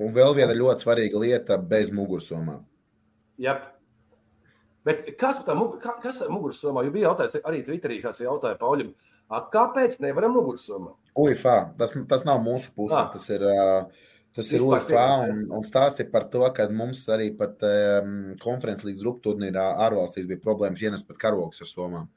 Un 0.00 0.14
vēl 0.16 0.34
viena 0.38 0.54
ļoti 0.56 0.84
svarīga 0.84 1.20
lieta 1.20 1.58
bez 1.60 1.90
mugursomām. 1.92 2.62
Jā. 3.40 3.58
Bet 4.84 5.04
kas 5.18 5.38
par 5.38 5.46
tā 5.54 5.58
mug- 5.58 5.80
kā- 5.82 6.00
kas 6.02 6.20
mugursomā? 6.28 6.84
Jo 6.86 6.90
bija 6.90 7.08
jautājums 7.10 7.42
arī 7.44 7.64
Twitterī, 7.66 8.02
kas 8.02 8.20
jautāja 8.20 8.56
Pauļam, 8.58 8.94
"A, 9.30 9.40
kāpēc 9.52 9.98
nevaram 10.00 10.32
mugursomā? 10.34 10.94
UFA, 11.16 11.72
tas, 11.76 11.96
tas 12.08 12.24
nav 12.24 12.40
mūsu 12.40 12.70
pusē. 12.76 12.92
Ah. 12.96 13.10
Tas 13.12 13.28
ir, 13.30 13.40
tas 14.32 14.52
ir 14.52 14.60
Vispār 14.60 14.80
UFA. 14.80 15.28
Un, 15.28 15.46
un 15.50 15.62
stāsts 15.64 16.00
ir 16.00 16.10
par 16.10 16.24
to, 16.30 16.48
ka 16.54 16.68
mums 16.68 17.04
arī 17.06 17.36
pat 17.36 17.58
um, 17.62 18.34
konferences 18.40 18.84
līdz 18.84 19.02
grupu 19.02 19.20
turnīrā 19.28 19.76
ārvalstīs 19.76 20.26
bija 20.26 20.40
problēmas 20.40 20.80
ienest 20.82 21.06
pat 21.08 21.18
karogus 21.18 21.60
ar 21.60 21.66
somām. 21.66 22.08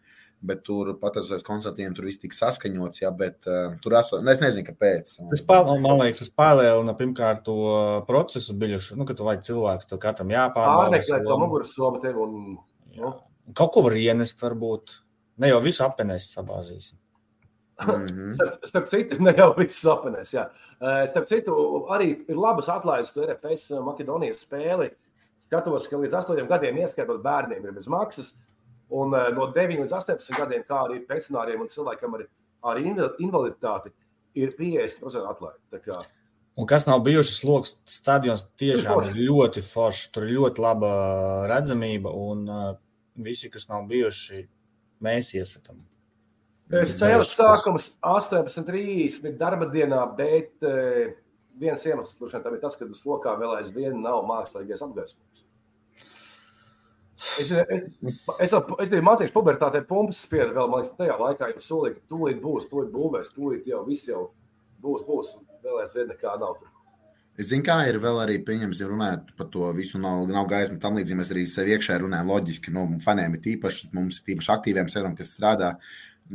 Bet 0.44 0.66
tur 0.68 0.90
pateicoties 1.00 1.46
Konstantīnam, 1.48 1.94
tur 1.96 2.10
viss 2.10 2.20
tika 2.20 2.36
saskaņots. 2.36 3.00
Jā, 3.06 3.14
bet 3.16 3.48
uh, 3.48 3.78
tur 3.84 3.96
esmu. 3.96 4.20
Es 4.28 4.42
nezinu, 4.44 4.66
kāpēc. 4.68 5.14
Tas, 5.32 5.44
man 5.48 6.02
liekas, 6.02 6.20
tas 6.20 6.34
palielina 6.36 6.98
pirmkārt 7.00 7.46
to 7.48 7.56
procesu 8.10 8.58
biļušu. 8.60 8.98
Nu, 9.00 9.08
kad 9.08 9.22
tu 9.22 9.28
vajag 9.30 9.48
cilvēku, 9.48 9.88
to 9.88 10.02
katram 10.04 10.34
jāpārbauda. 10.36 10.90
Pārmeklēt 10.90 11.24
to 11.24 11.32
somu. 11.32 11.46
mugursomu 11.46 12.04
tev 12.04 12.20
un 12.26 12.36
Jā. 12.94 13.14
Kaut 13.58 13.74
ko 13.76 13.84
var 13.88 13.96
ienest, 13.98 14.42
varbūt. 14.44 15.00
Ne 15.42 15.50
jau 15.50 15.62
visu 15.64 15.84
apēnēs 15.86 16.30
sabāzīsim. 16.36 17.00
Mhm. 17.84 18.34
Starp, 18.38 18.68
starp 18.70 18.90
citu, 18.92 19.18
ne 19.24 19.34
jau 19.36 19.50
viss 19.58 19.82
sapanēs. 19.82 20.34
Jā. 20.36 20.46
Eh, 20.78 21.04
Starp 21.10 21.28
citu, 21.32 21.56
arī 21.94 22.12
ir 22.30 22.40
labas 22.40 22.70
atlaides 22.72 23.16
RFS 23.18 23.74
Makedonijas 23.84 24.46
spēli. 24.46 24.92
Skatos, 25.44 25.90
ka 25.90 26.00
līdz 26.00 26.16
8 26.22 26.48
gadiem, 26.50 26.78
ieskaitot 26.82 27.22
bērniem, 27.26 27.66
ir 27.66 27.76
bez 27.76 27.90
maksas. 27.92 28.34
Un 28.94 29.14
eh, 29.18 29.30
no 29.36 29.48
9 29.56 29.80
līdz 29.84 29.96
18 30.00 30.38
gadiem, 30.38 30.66
kā 30.68 30.84
arī 30.88 31.00
pensionāriem 31.08 31.64
un 31.64 31.72
cilvēkiem 31.72 32.18
ar, 32.20 32.26
ar 32.72 32.82
inva- 32.82 33.14
invaliditāti, 33.24 33.94
ir 34.36 34.54
50% 34.58 35.30
atlaide. 35.30 35.98
Un 36.54 36.68
kas 36.70 36.86
nav 36.86 37.02
bijušas 37.06 37.40
lokus, 37.48 37.78
stadions 37.90 38.46
tiešām 38.62 39.08
ir 39.08 39.16
ļoti 39.18 39.64
foršs. 39.66 40.12
Tur 40.14 40.28
ir 40.28 40.36
ļoti 40.38 40.62
laba 40.62 40.92
redzamība, 41.50 42.12
un 42.14 42.44
uh, 42.46 42.68
visi, 43.16 43.50
kas 43.50 43.66
nav 43.72 43.88
bijuši, 43.90 44.44
mēs 45.04 45.34
iesakām. 45.40 45.82
Spēles 46.74 47.34
sākums 47.36 47.90
18.30 48.02 49.36
darba 49.38 49.68
dienā, 49.70 50.04
bet 50.18 50.64
eh, 50.66 51.16
viens 51.60 51.84
iemesls 51.86 52.18
tam 52.18 52.56
ir 52.56 52.62
tas, 52.62 52.78
ka 52.80 52.88
tas 52.88 53.04
lokā 53.06 53.36
vēl 53.38 53.58
aizvien 53.60 54.00
nav 54.02 54.24
mākslīgais 54.30 54.82
apgaismojums. 54.86 55.44
Es, 57.40 57.50
es, 57.50 57.64
es, 58.44 58.54
es 58.54 58.92
biju 58.92 59.06
mācījies 59.08 59.34
pubertātē, 59.34 59.84
pumpas 59.88 60.22
spieda 60.26 60.52
vēl, 60.52 60.70
man 60.70 60.84
liekas, 60.84 60.98
tajā 61.00 61.18
laikā 61.22 61.50
jau 61.54 61.64
solīja, 61.64 61.98
ka 61.98 62.14
tūlīt 62.14 62.40
būs, 62.44 62.70
tūlīt 62.72 62.92
būvēs, 62.94 63.34
tūlīt 63.36 63.70
jau 63.72 63.82
viss 63.88 64.10
jau 64.10 64.24
būs, 64.84 65.06
būs. 65.08 65.36
Vēl 65.64 65.80
aizvien 65.86 66.10
nekā 66.12 66.36
nav. 66.42 66.58
tur. 66.60 66.74
Es 67.40 67.48
zinu, 67.50 67.64
kā 67.66 67.80
ir 67.90 67.98
vēl 68.04 68.20
arī 68.22 68.36
pieņemts, 68.46 68.84
ja 68.84 68.88
runājot 68.92 69.32
par 69.40 69.48
to 69.54 69.72
visu, 69.74 69.98
nav, 70.02 70.28
nav 70.30 70.46
gaisma 70.52 70.78
tam 70.82 71.00
līdzīgi. 71.00 71.18
Mēs 71.18 71.32
arī 71.34 71.46
sev 71.50 71.72
iekšā 71.72 71.98
runājam 72.04 72.30
loģiski. 72.30 72.74
Nu, 72.76 72.84
faniem 73.02 73.38
ir 73.38 73.42
tīpaši, 73.48 73.90
mums 73.96 74.20
ir 74.20 74.28
tīpaši 74.28 74.52
aktīviem 74.54 74.92
serveriem, 74.92 75.16
kas 75.18 75.32
strādā. 75.34 75.72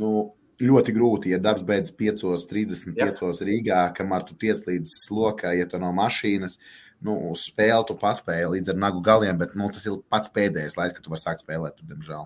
Nu, 0.01 0.33
ļoti 0.59 0.95
grūti, 0.97 1.31
ja 1.31 1.39
darbs 1.39 1.63
beidzas 1.67 1.95
5.35 1.95 3.45
Rīgā, 3.47 3.85
kamēr 3.95 4.27
tu 4.27 4.35
tiec 4.39 4.65
līdz 4.67 4.97
slokā, 5.05 5.53
ja 5.55 5.69
tu 5.71 5.79
no 5.79 5.93
mašīnas. 5.95 6.59
Nu, 7.05 7.15
uz 7.31 7.45
spēli 7.47 7.85
tu 7.87 7.95
paspēji 7.99 8.49
līdz 8.55 8.73
ar 8.73 8.79
nagu 8.81 9.03
galiem, 9.03 9.37
bet 9.39 9.53
nu, 9.59 9.69
tas 9.71 9.85
ir 9.87 10.01
pats 10.11 10.31
pēdējais 10.35 10.75
laiks, 10.75 10.95
kad 10.97 11.05
tu 11.05 11.13
vari 11.13 11.23
sākt 11.23 11.45
spēlēt. 11.45 11.77
Tur, 11.77 11.87
diemžēl. 11.91 12.25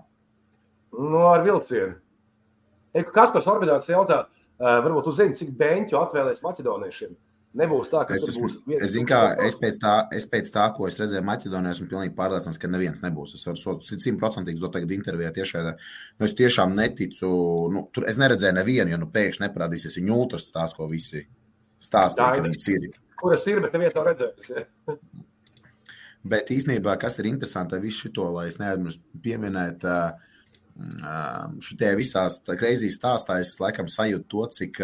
Nu, 0.98 1.20
ar 1.30 1.44
vilcienu. 1.46 2.00
Kaspars 3.14 3.46
Orbidāts 3.50 3.90
jautā, 3.90 4.24
uh, 4.26 4.80
varbūt 4.82 5.06
tu 5.08 5.14
zini, 5.14 5.34
cik 5.38 5.54
beņķu 5.58 5.98
atvēlēs 5.98 6.42
maķedoniešiem. 6.42 7.14
Nebūs 7.54 7.90
tā, 7.90 8.00
ka 8.02 8.16
Es, 8.16 8.24
esmu, 8.26 8.48
būs 8.48 8.82
es 8.82 8.90
zinu, 8.96 9.06
kā 9.06 9.18
es 9.46 9.54
pēc, 9.60 9.76
tā, 9.82 9.92
es 10.14 10.24
pēc 10.30 10.48
tā, 10.56 10.64
ko 10.74 10.88
es 10.88 10.96
redzēju 10.98 11.22
Maķedonijā, 11.28 11.76
esmu 11.76 11.86
pilnīgi 11.92 12.14
pārliecināts, 12.16 12.58
ka 12.58 12.70
neviens 12.70 12.98
nebūs. 13.04 13.36
Es 13.38 13.46
varu 13.46 13.76
simtprocentīgi 13.86 14.62
to 14.62 14.70
tagad 14.74 14.90
intervijā 14.96 15.30
tiešā. 15.36 15.62
Nu, 15.70 16.26
es 16.26 16.34
tiešām 16.34 16.74
neticu. 16.74 17.30
Nu, 17.70 17.84
tur 17.94 18.08
es 18.10 18.18
neredzēju 18.18 18.58
nevienu, 18.58 18.90
jo 18.90 18.98
nu, 19.04 19.10
pēkšņi 19.14 19.46
neparādīsies 19.46 19.94
viņa 20.00 20.10
jūtas 20.10 20.48
stāsts, 20.50 20.74
ko 20.74 20.90
visi 20.90 21.22
stāstīja, 21.78 22.32
ka 22.34 22.46
viņas 22.48 22.68
ir. 22.74 22.90
Kuras 23.24 23.46
ir, 23.50 23.62
bet 23.64 23.74
neviens 23.76 23.96
nav 23.96 24.10
redzējis. 24.12 24.52
ja. 24.54 24.66
Bet 26.24 26.48
īstenībā, 26.48 26.94
kas 26.96 27.18
ir 27.20 27.26
interesanti, 27.28 27.76
visu 27.82 28.08
šo, 28.08 28.30
lai 28.32 28.46
es 28.48 28.56
neaizmirstu 28.56 29.18
pieminēt, 29.20 29.82
šitie 31.66 31.90
visās 31.98 32.38
kreizīs 32.48 32.96
stāstā, 32.96 33.36
es 33.42 33.52
laikam 33.60 33.90
sajūtu 33.92 34.24
to, 34.32 34.46
cik 34.56 34.80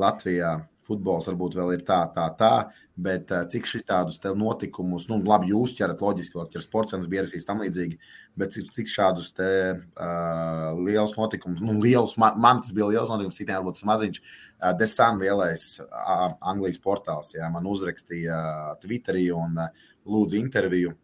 Latvijā 0.00 0.54
futbols 0.82 1.28
varbūt 1.28 1.58
vēl 1.60 1.74
ir 1.76 1.84
tā, 1.86 2.00
tā, 2.14 2.24
tā, 2.38 2.54
bet 2.96 3.30
cik 3.52 3.68
šitādus 3.68 4.16
notikumus, 4.36 5.06
nu, 5.10 5.20
labi, 5.28 5.52
jūs 5.52 5.76
ķerat 5.76 6.00
loģiski, 6.02 6.40
vēl 6.40 6.48
ķer 6.54 6.64
sportscenas 6.64 7.10
bija 7.10 7.22
ierakstījis 7.22 7.48
tam 7.48 7.60
līdzīgi, 7.62 8.00
bet 8.38 8.54
cik, 8.54 8.70
cik 8.72 8.88
šādus 8.88 9.30
te 9.36 9.50
uh, 9.74 10.68
liels 10.80 11.14
notikums, 11.18 11.60
nu, 11.64 11.76
liels, 11.82 12.16
man, 12.20 12.38
man 12.40 12.62
tas 12.64 12.72
bija 12.76 12.88
liels 12.94 13.12
notikums, 13.12 13.36
citiem 13.36 13.58
varbūt 13.60 13.84
maziņš, 13.88 14.22
uh, 14.22 14.86
Sun 14.88 15.20
lielais 15.20 15.66
uh, 15.84 16.32
Anglijas 16.40 16.80
portāls, 16.82 17.34
jā, 17.36 17.48
man 17.52 17.68
uzrakstīja 17.68 18.38
uh, 18.38 18.74
Twitterī 18.82 19.28
un 19.36 19.60
uh, 19.60 19.88
lūdzu 20.08 20.40
interviju. 20.40 20.96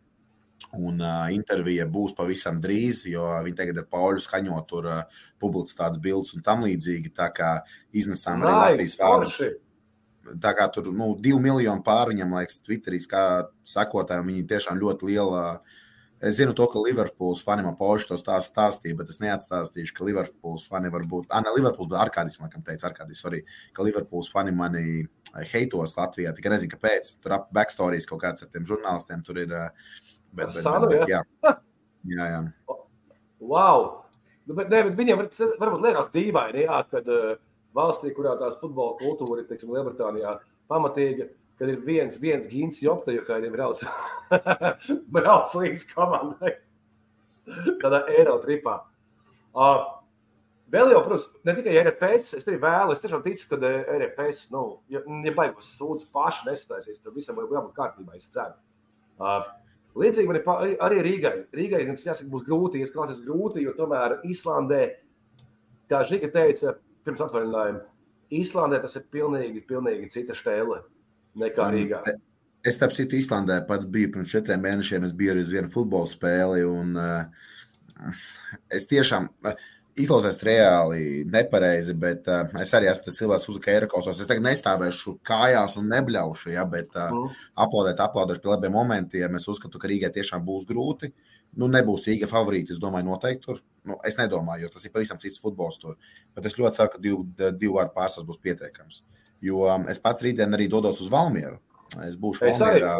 Un 0.74 0.98
uh, 1.00 1.28
intervija 1.32 1.86
būs 1.88 2.12
pavisam 2.18 2.58
drīz, 2.60 3.04
jo 3.08 3.22
viņi 3.44 3.56
tagad 3.56 3.78
ar 3.80 3.86
Pauli 3.88 4.20
skaņo 4.20 4.58
tur 4.68 4.88
uh, 4.90 5.22
publicitātes 5.40 6.00
bildes 6.02 6.34
un 6.36 6.42
tam 6.44 6.64
līdzīgi. 6.66 7.12
Tā 7.16 7.30
kā 7.32 7.52
iznesām 7.96 8.42
arī 8.44 8.56
Latvijas 8.56 8.96
vārdu. 9.00 9.52
Tā 10.42 10.52
kā 10.58 10.66
tur 10.74 10.90
nu, 10.92 11.14
divi 11.16 11.38
miljoni 11.40 11.84
pār 11.86 12.10
viņam, 12.12 12.34
liekas, 12.36 12.58
Twitterī 12.66 13.00
kā 13.08 13.22
sekotājiem, 13.64 14.28
viņi 14.28 14.48
tiešām 14.50 14.82
ļoti 14.82 15.08
liela. 15.08 15.44
Es 16.20 16.34
zinu 16.40 16.54
to, 16.56 16.66
ka 16.66 16.80
Liverpools 16.82 17.44
fani 17.46 17.62
man 17.62 17.76
pauž 17.78 18.08
to 18.08 18.16
stāstu 18.18 18.50
stāstīja, 18.50 18.96
bet 18.98 19.12
es 19.12 19.20
neatstāstīšu, 19.22 19.94
ka 19.94 20.06
Liverpools 20.08 20.64
fani 20.66 20.90
var 20.90 21.04
būt. 21.06 21.28
Ah, 21.30 21.44
ne 21.44 21.52
Liverpools, 21.54 21.92
bet 21.92 22.00
Arkādis 22.02 22.40
man 22.42 22.50
teica, 22.50 22.88
Arkādis, 22.90 23.20
sorry, 23.22 23.44
ka 23.76 23.86
Liverpools 23.86 24.30
fani 24.32 24.50
mani 24.50 25.04
heitos 25.52 25.94
Latvijā. 25.98 26.32
Tikai 26.34 26.56
nezinu, 26.56 26.72
kāpēc. 26.74 27.12
Tur 27.22 27.36
ap 27.38 27.48
backstorijas 27.54 28.08
kaut 28.10 28.24
kāds 28.24 28.42
ar 28.42 28.50
tiem 28.50 28.66
žurnālistiem 28.66 29.22
tur 29.26 29.38
ir. 29.44 29.54
uh, 29.54 29.70
Bet, 30.32 30.52
bet, 30.52 30.62
Sanu, 30.62 30.88
bet, 30.90 31.06
bet, 31.06 31.08
jā. 31.08 31.22
jā. 32.12 32.26
jā. 32.28 32.40
Wow! 33.40 33.86
Nu, 34.44 34.54
bet, 34.58 34.68
ne, 34.72 34.82
bet 34.88 34.96
viņiem 34.98 35.20
var- 35.22 35.56
varbūt 35.62 35.84
liekas 35.86 36.10
dīvaini, 36.12 36.66
kad 36.90 37.08
uh, 37.12 37.30
valstī, 37.76 38.12
kurā 38.16 38.34
tās 38.40 38.58
futbola 38.60 38.96
kultūra 39.00 39.42
ir, 39.42 39.46
teiksim, 39.48 39.72
Lielbritānijā, 39.72 40.34
pamatīga, 40.68 41.30
kad 41.58 41.68
ir 41.72 41.82
viens, 41.84 42.16
viens 42.22 42.46
gins 42.48 42.80
jopta, 42.82 43.12
jo 43.14 43.24
kādiem 43.26 43.52
brauc, 43.54 43.82
brauc 45.14 45.54
līdz 45.58 45.86
komandai. 45.90 46.54
Tādā 47.82 48.04
eiro 48.12 48.36
tripā. 48.42 48.76
Uh, 49.56 49.80
vēl 50.70 50.92
jau, 50.92 51.00
protams, 51.06 51.28
ne 51.48 51.54
tikai 51.56 51.78
RFS, 51.80 52.34
es 52.38 52.46
arī 52.46 52.60
vēlu, 52.62 52.94
es 52.94 53.02
tiešām 53.02 53.24
ticu, 53.24 53.46
ka 53.50 53.58
eh, 53.66 53.88
RFS, 53.96 54.44
nu, 54.54 54.64
ja, 54.92 55.00
ja 55.24 55.32
baigus 55.34 55.72
sūdz 55.78 56.06
paši 56.12 56.50
nestāsies, 56.50 57.00
tad 57.02 57.16
visam 57.16 57.40
ir 57.40 57.48
jābūt 57.48 57.74
kārtībā, 57.78 58.18
es 58.18 58.28
ceru. 58.34 58.54
Uh, 59.18 59.40
Līdzīgi 59.98 60.28
man 60.28 60.36
ir 60.38 60.44
arī- 60.84 61.00
Rīgai. 61.02 61.32
Rīgai 61.56 61.80
tas 61.88 62.04
jāsaka, 62.04 62.28
būs 62.30 62.44
grūti, 62.46 62.82
izklausās 62.84 63.18
grūti, 63.24 63.64
jo 63.64 63.72
tomēr 63.74 64.20
Īslandē, 64.28 64.82
kā 65.90 66.04
Žiga 66.06 66.28
teica 66.30 66.76
pirms 67.02 67.24
atvaļinājuma, 67.24 67.80
Īslandē 68.30 68.78
tas 68.84 68.94
ir 69.00 69.08
pilnīgi, 69.10 69.64
pilnīgi 69.66 70.10
cita 70.12 70.36
stēle 70.36 70.84
nekā 71.40 71.70
Rīgā. 71.74 72.02
Es, 72.66 72.74
starp 72.76 72.92
citu, 72.96 73.16
Īslandē 73.20 73.60
pats 73.68 73.86
biju 73.88 74.12
pirms 74.16 74.32
četriem 74.34 74.60
mēnešiem. 74.64 75.06
Es 75.06 75.14
biju 75.16 75.34
arī 75.34 75.44
uz 75.46 75.52
vienu 75.54 75.70
futbola 75.72 76.10
spēli. 76.10 76.64
Un, 76.66 76.96
uh, 76.98 78.14
es 78.74 78.88
tiešām 78.90 79.28
uh, 79.46 79.54
izklausās 79.98 80.42
reāli 80.46 81.24
nepareizi, 81.30 81.94
bet 81.98 82.28
uh, 82.30 82.44
es 82.62 82.74
arī 82.76 82.90
esmu 82.90 83.06
tas 83.06 83.18
cilvēks, 83.18 83.48
uz 83.52 83.60
kā 83.62 83.74
ierakausos. 83.78 84.20
Es 84.22 84.30
tagad 84.30 84.44
nestāvēšu 84.46 85.16
kājās 85.26 85.78
un 85.80 85.88
nebļaušu, 85.94 86.52
ja, 86.54 86.66
bet 86.68 86.94
uh, 86.96 87.08
Mm. 87.14 87.40
aplaudēt, 87.64 88.02
aplaudēšu 88.04 88.44
pie 88.44 88.52
labiem 88.52 88.74
momentiem. 88.74 89.38
Es 89.38 89.48
uzskatu, 89.50 89.80
ka 89.80 89.90
Rīgai 89.90 90.12
tiešām 90.14 90.44
būs 90.46 90.66
grūti. 90.68 91.12
Nu, 91.58 91.66
nebūs 91.72 92.04
Rīga 92.06 92.28
favorīti. 92.28 92.74
Es 92.74 92.82
domāju, 92.82 93.08
noteikti 93.08 93.46
tur. 93.46 93.62
Nu, 93.88 93.96
es 94.04 94.18
nedomāju, 94.20 94.66
jo 94.66 94.74
tas 94.74 94.84
ir 94.84 94.92
pavisam 94.92 95.18
cits 95.22 95.40
futbols 95.40 95.78
tur. 95.80 95.96
Bet 96.36 96.44
es 96.46 96.58
ļoti 96.58 96.76
ceru, 96.76 96.90
ka 96.92 96.98
divu, 97.00 97.22
divu 97.56 97.78
vārdu 97.78 97.94
pārsvars 97.94 98.26
būs 98.28 98.42
pietiekams. 98.44 99.00
Jo 99.44 99.64
um, 99.70 99.86
es 99.90 100.00
pats 100.02 100.24
rītdien 100.26 100.54
arī 100.54 100.68
dodos 100.70 101.00
uz 101.04 101.10
Valmieru. 101.12 101.58
Es 102.04 102.18
būšu 102.20 102.48
Es. 102.48 102.60
Valmierā. 102.60 102.94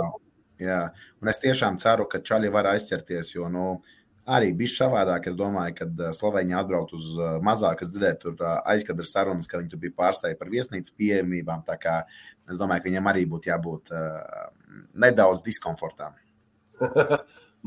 Jā, 0.59 0.80
un 1.22 1.30
es 1.30 1.39
tiešām 1.39 1.76
ceru, 1.78 2.09
ka 2.11 2.18
Čaļi 2.18 2.51
var 2.51 2.66
aizķerties, 2.72 3.30
jo 3.36 3.47
nu, 3.53 3.66
arī 4.28 4.51
bija 4.59 4.72
savādāk. 4.74 5.28
Es 5.30 5.36
domāju, 5.39 5.76
ka 5.78 5.86
uh, 5.86 6.09
Slovenija 6.16 6.62
atbraukt 6.62 6.95
uz 6.99 7.12
uh, 7.14 7.36
mazāk, 7.45 7.84
es 7.84 7.93
dzirdēju, 7.95 8.18
tur 8.24 8.43
uh, 8.43 8.57
aizkadra 8.72 9.07
sarunas, 9.07 9.51
ka 9.51 9.61
viņi 9.61 9.70
tur 9.72 9.82
bija 9.84 9.97
pārstāvji 10.03 10.39
par 10.41 10.51
viesnīcas 10.53 10.95
pieejamībām. 10.99 11.62
Tā 11.68 11.78
kā 11.80 12.01
es 12.51 12.59
domāju, 12.61 12.84
ka 12.84 12.91
viņam 12.91 13.11
arī 13.12 13.24
būtu 13.30 13.53
jābūt 13.53 13.95
uh, 13.95 14.51
nedaudz 14.99 15.45
diskomfortām. 15.47 16.18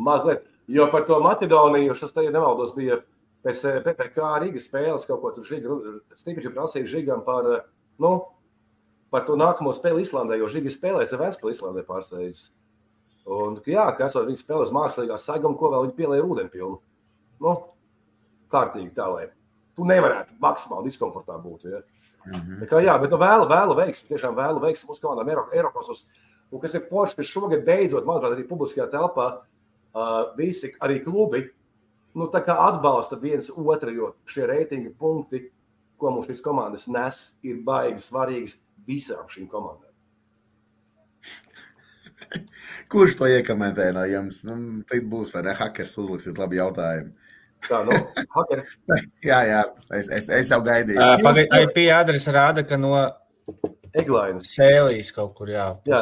Mazliet. 0.08 0.44
Jo 0.72 0.86
par 0.92 1.08
to 1.08 1.18
Maķedoniju 1.20 1.96
šis 2.00 2.14
te 2.16 2.28
nemaldos 2.28 2.72
bija 2.76 3.02
pēc 3.44 3.64
PPC 3.84 4.28
Rīgas 4.44 4.68
spēles 4.70 5.08
kaut 5.08 5.24
ko 5.24 5.32
tur 5.36 5.48
Žiga, 5.48 5.80
stipri 6.20 6.52
prasīja 6.54 6.88
Žigam 6.88 7.24
par, 7.26 7.48
nu, 8.00 8.12
par 9.12 9.28
to 9.28 9.36
nākamo 9.40 9.74
spēli 9.76 10.06
Islandē, 10.06 10.40
jo 10.40 10.50
Žiga 10.52 10.72
spēlēs 10.74 11.14
ar 11.14 11.26
Vēstpili 11.26 11.54
Islandē 11.56 11.84
pārsteidz. 11.88 12.48
Un, 13.32 13.60
jā, 13.70 13.84
ka 13.98 14.08
esot 14.08 14.26
viņi 14.30 14.40
spēlēs 14.40 14.74
mākslīgā 14.74 15.18
sagam, 15.22 15.54
ko 15.60 15.70
vēl 15.74 15.86
viņi 15.86 15.98
pielēja 16.00 16.26
ūdeni 16.26 16.52
pilnu. 16.54 16.80
Nu, 17.44 17.54
kārtīgi 18.52 18.94
tā, 18.96 19.08
lai 19.12 19.28
tu 19.78 19.86
nevarētu 19.88 20.36
maksimāli 20.42 20.90
diskomfortā 20.90 21.38
būt. 21.44 21.68
Ja? 21.70 21.84
Mm 22.26 22.34
-hmm. 22.40 22.68
kā, 22.70 22.82
jā, 22.82 22.98
bet 23.02 23.12
nu, 23.12 23.18
vēlu, 23.18 23.48
vēlu 23.50 23.78
veiksmi, 23.78 24.10
tiešām 24.10 24.36
vēlu 24.36 24.62
veiksmi 24.62 24.90
mūsu 24.90 25.02
komandām 25.02 25.30
Eiropas. 25.54 26.06
Un 26.52 26.60
kas 26.60 26.74
ir 26.76 26.88
poši, 26.90 27.16
ka 27.16 27.24
šogad 27.24 27.66
beidzot, 27.66 28.06
manuprāt, 28.06 28.36
arī 28.36 28.48
publiskajā 28.48 28.90
telpā 28.92 29.28
uh, 29.38 30.36
visi 30.38 30.74
arī 30.80 31.04
klubi 31.04 31.50
nu, 32.14 32.30
atbalsta 32.34 33.16
viens 33.16 33.52
otru, 33.56 33.92
jo 33.92 34.16
šie 34.26 34.46
reitinga 34.46 34.92
punkti, 35.00 35.52
ko 35.98 36.12
mums 36.12 36.28
šīs 36.28 36.42
komandas 36.42 36.88
nes, 36.88 37.38
ir 37.44 37.62
baigi 37.64 38.02
svarīgas 38.02 38.58
visām 38.88 39.26
šīm 39.32 39.48
komandām. 39.52 39.90
Kurš 42.92 43.18
to 43.20 43.30
iekomentē 43.30 43.92
no 43.96 44.06
jums? 44.10 44.44
Nu, 44.48 44.58
Tad 44.90 45.08
būs 45.12 45.36
arī 45.40 45.56
hackers 45.58 45.98
uzliksiet 46.02 46.40
labi 46.42 46.62
jautājumu. 46.62 47.12
Tā, 47.68 47.84
nu, 47.86 47.98
hakeri. 48.36 48.64
jā, 49.26 49.40
jā, 49.46 49.64
es, 50.00 50.08
es, 50.18 50.30
es 50.42 50.54
jau 50.54 50.62
gaidīju. 50.66 50.98
Uh, 50.98 51.18
Pagaidiet, 51.22 51.68
IP 51.68 51.84
adrese 51.94 52.34
rāda, 52.34 52.66
ka 52.66 52.80
no 52.80 52.96
Eglainas. 53.92 54.48
Sēlijas 54.56 55.12
kaut 55.16 55.36
kur, 55.38 55.52
jā. 55.52 55.68
jā. 55.90 56.00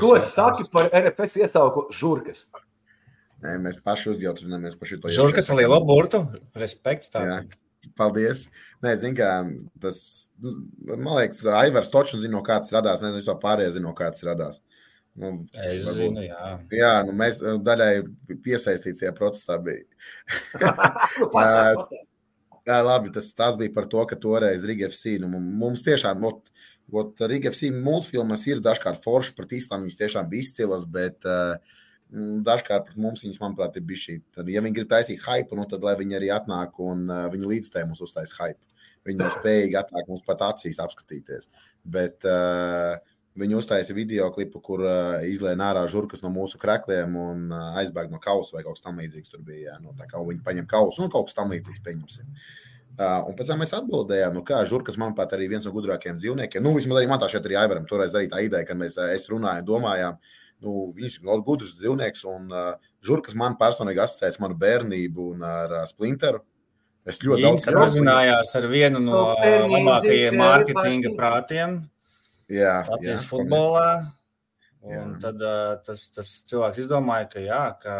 Ko 0.00 0.14
es 0.16 0.30
saku 0.32 0.68
par 0.72 0.88
RFS 0.94 1.40
iesauku 1.42 1.88
žurkas? 1.94 2.46
Nē, 3.44 3.58
mēs 3.60 3.80
paši 3.84 4.12
uzjautrinamies 4.14 4.78
par 4.80 4.88
šo. 4.88 5.00
Žurkas 5.12 5.50
ar 5.52 5.58
lielo 5.58 5.80
burtu. 5.84 6.22
Respekts 6.56 7.10
tādam. 7.12 7.50
Paldies. 7.98 8.46
Nē, 8.84 8.94
zinu, 9.00 9.16
kā 9.18 9.30
tas, 9.82 9.98
nu, 10.42 10.54
man 10.94 11.18
liekas, 11.18 11.42
Aivars 11.60 11.92
Točs 11.92 12.16
zina, 12.20 12.36
no 12.36 12.44
kāds 12.46 12.72
radās. 12.74 13.02
Nezinu, 13.04 13.22
es 13.22 13.28
to 13.28 13.36
pārējais 13.42 13.76
zinu, 13.76 13.88
no 13.90 13.98
kāds 13.98 14.24
radās. 14.26 14.60
Nu, 15.14 15.34
es 15.52 15.84
varbūt, 15.86 15.98
zinu, 15.98 16.24
jā. 16.26 16.54
Jā, 16.74 16.94
nu 17.06 17.14
mēs 17.18 17.38
daļai 17.66 17.92
piesaistīts 18.42 19.04
tajā 19.04 19.12
procesā. 19.14 19.60
Bija. 19.62 19.84
jā, 22.68 22.80
labi, 22.82 23.12
tas, 23.14 23.30
tas 23.36 23.58
bija 23.60 23.72
par 23.74 23.88
to, 23.90 24.02
ka 24.10 24.18
toreiz 24.20 24.64
Riga 24.66 24.88
FC, 24.90 25.18
nu, 25.22 25.30
mums 25.38 25.84
tiešām, 25.86 26.24
ot, 26.26 26.42
ot, 26.90 27.24
Riga 27.30 27.52
FC 27.52 27.70
multfilmas 27.74 28.46
ir 28.48 28.62
dažkārt 28.64 29.02
forši, 29.04 29.36
pret 29.38 29.54
Īslandu 29.60 29.88
viņas 29.88 30.00
tiešām 30.00 30.30
bija 30.32 30.48
izcilas, 30.48 30.86
bet 30.88 31.28
uh, 31.28 31.78
dažkārt 32.46 32.88
pret 32.88 33.00
mums 33.00 33.24
viņas, 33.24 33.40
manuprāt, 33.42 33.78
ir 33.78 33.86
bijuši. 33.88 34.20
Tad, 34.36 34.50
ja 34.52 34.62
viņi 34.64 34.78
grib 34.78 34.90
taisīt 34.92 35.24
hype, 35.24 35.56
nu, 35.58 35.66
tad 35.70 35.86
lai 35.86 35.96
viņi 36.00 36.18
arī 36.20 36.30
atnāk 36.34 36.78
un 36.82 37.08
uh, 37.08 37.24
viņi 37.32 37.50
līdzstē 37.50 37.86
mums 37.88 38.04
uztais 38.04 38.36
hype. 38.38 38.60
Viņi 39.04 39.20
nav 39.20 39.34
spējīgi 39.34 39.76
atnākt 39.80 40.08
mums 40.08 40.22
pat 40.24 40.46
acīs 40.46 40.80
apskatīties. 40.80 41.50
Bet, 41.84 42.24
uh, 42.28 42.96
Viņi 43.34 43.56
uztaisīja 43.58 43.96
video 43.96 44.26
klipu, 44.30 44.60
kur 44.62 44.84
uh, 44.86 45.16
izlēja 45.26 45.58
ārā 45.66 45.80
žurkas 45.90 46.20
no 46.22 46.28
mūsu 46.30 46.58
krākliem 46.62 47.16
un 47.18 47.48
uh, 47.50 47.72
aizbēga 47.80 48.12
no 48.12 48.20
kausa 48.22 48.54
vai 48.54 48.62
kaut 48.62 48.78
kas 48.78 48.84
tamlīdzīgs. 48.84 49.32
Tur 49.32 49.40
bija 49.42 49.72
jā, 49.72 49.78
nu, 49.82 49.90
tā 49.98 50.06
kā 50.06 50.20
viņi 50.22 50.44
paņem 50.46 50.68
kausu 50.70 51.02
un 51.02 51.10
kaut 51.10 51.26
kas 51.26 51.38
tamlīdzīgs 51.40 51.82
pieņemsim. 51.82 52.28
Uh, 52.94 53.24
un 53.26 53.34
pēc 53.34 53.50
tam 53.50 53.58
mēs 53.58 53.74
atbildējām, 53.74 54.36
nu, 54.38 54.44
kā 54.46 54.60
žurkas, 54.70 55.00
manuprāt, 55.02 55.34
arī 55.34 55.48
viens 55.50 55.66
no 55.66 55.74
gudrākajiem 55.74 56.20
dzīvniekiem. 56.20 56.62
Nu, 56.62 56.76
vismaz 56.78 57.00
arī 57.00 57.10
man 57.10 57.18
tā 57.18 57.26
šeit 57.32 57.48
arī 57.48 57.58
Aivaram 57.58 57.88
toreiz 57.90 58.14
arī 58.14 58.30
tā 58.30 58.44
ideja, 58.46 58.68
kad 58.68 58.78
mēs 58.78 59.00
es 59.08 59.26
runājām, 59.32 59.66
domājām, 59.66 60.20
nu, 60.64 60.88
viņš 60.96 61.20
ir 61.20 61.30
ļoti 61.30 61.46
gudrs 61.46 61.76
dzīvnieks 61.78 62.26
un 62.32 62.50
uh, 62.52 62.74
žurkas 63.04 63.36
man 63.38 63.58
personīgi 63.60 64.02
asociēts 64.04 64.40
manu 64.42 64.58
bērnību 64.58 65.30
un 65.34 65.46
ar 65.48 65.78
uh, 65.82 65.86
splinteru. 65.88 66.42
Es 67.04 67.20
ļoti 67.20 67.44
Jums 67.44 67.66
daudz 67.68 67.92
sazinājās 67.92 68.54
ar 68.56 68.66
vienu 68.72 69.00
no 69.04 69.26
labākajiem 69.36 70.38
mārketinga 70.40 71.10
prātiem 71.18 71.82
Jā, 72.50 72.84
Latvijas 72.88 73.24
jā, 73.24 73.28
futbolā. 73.30 73.90
Un 74.84 74.92
jā. 74.92 75.04
tad 75.22 75.40
uh, 75.40 75.76
tas, 75.84 76.08
tas 76.12 76.30
cilvēks 76.48 76.82
izdomāja, 76.82 77.28
ka, 77.32 77.40
jā, 77.40 77.62
ka 77.80 77.94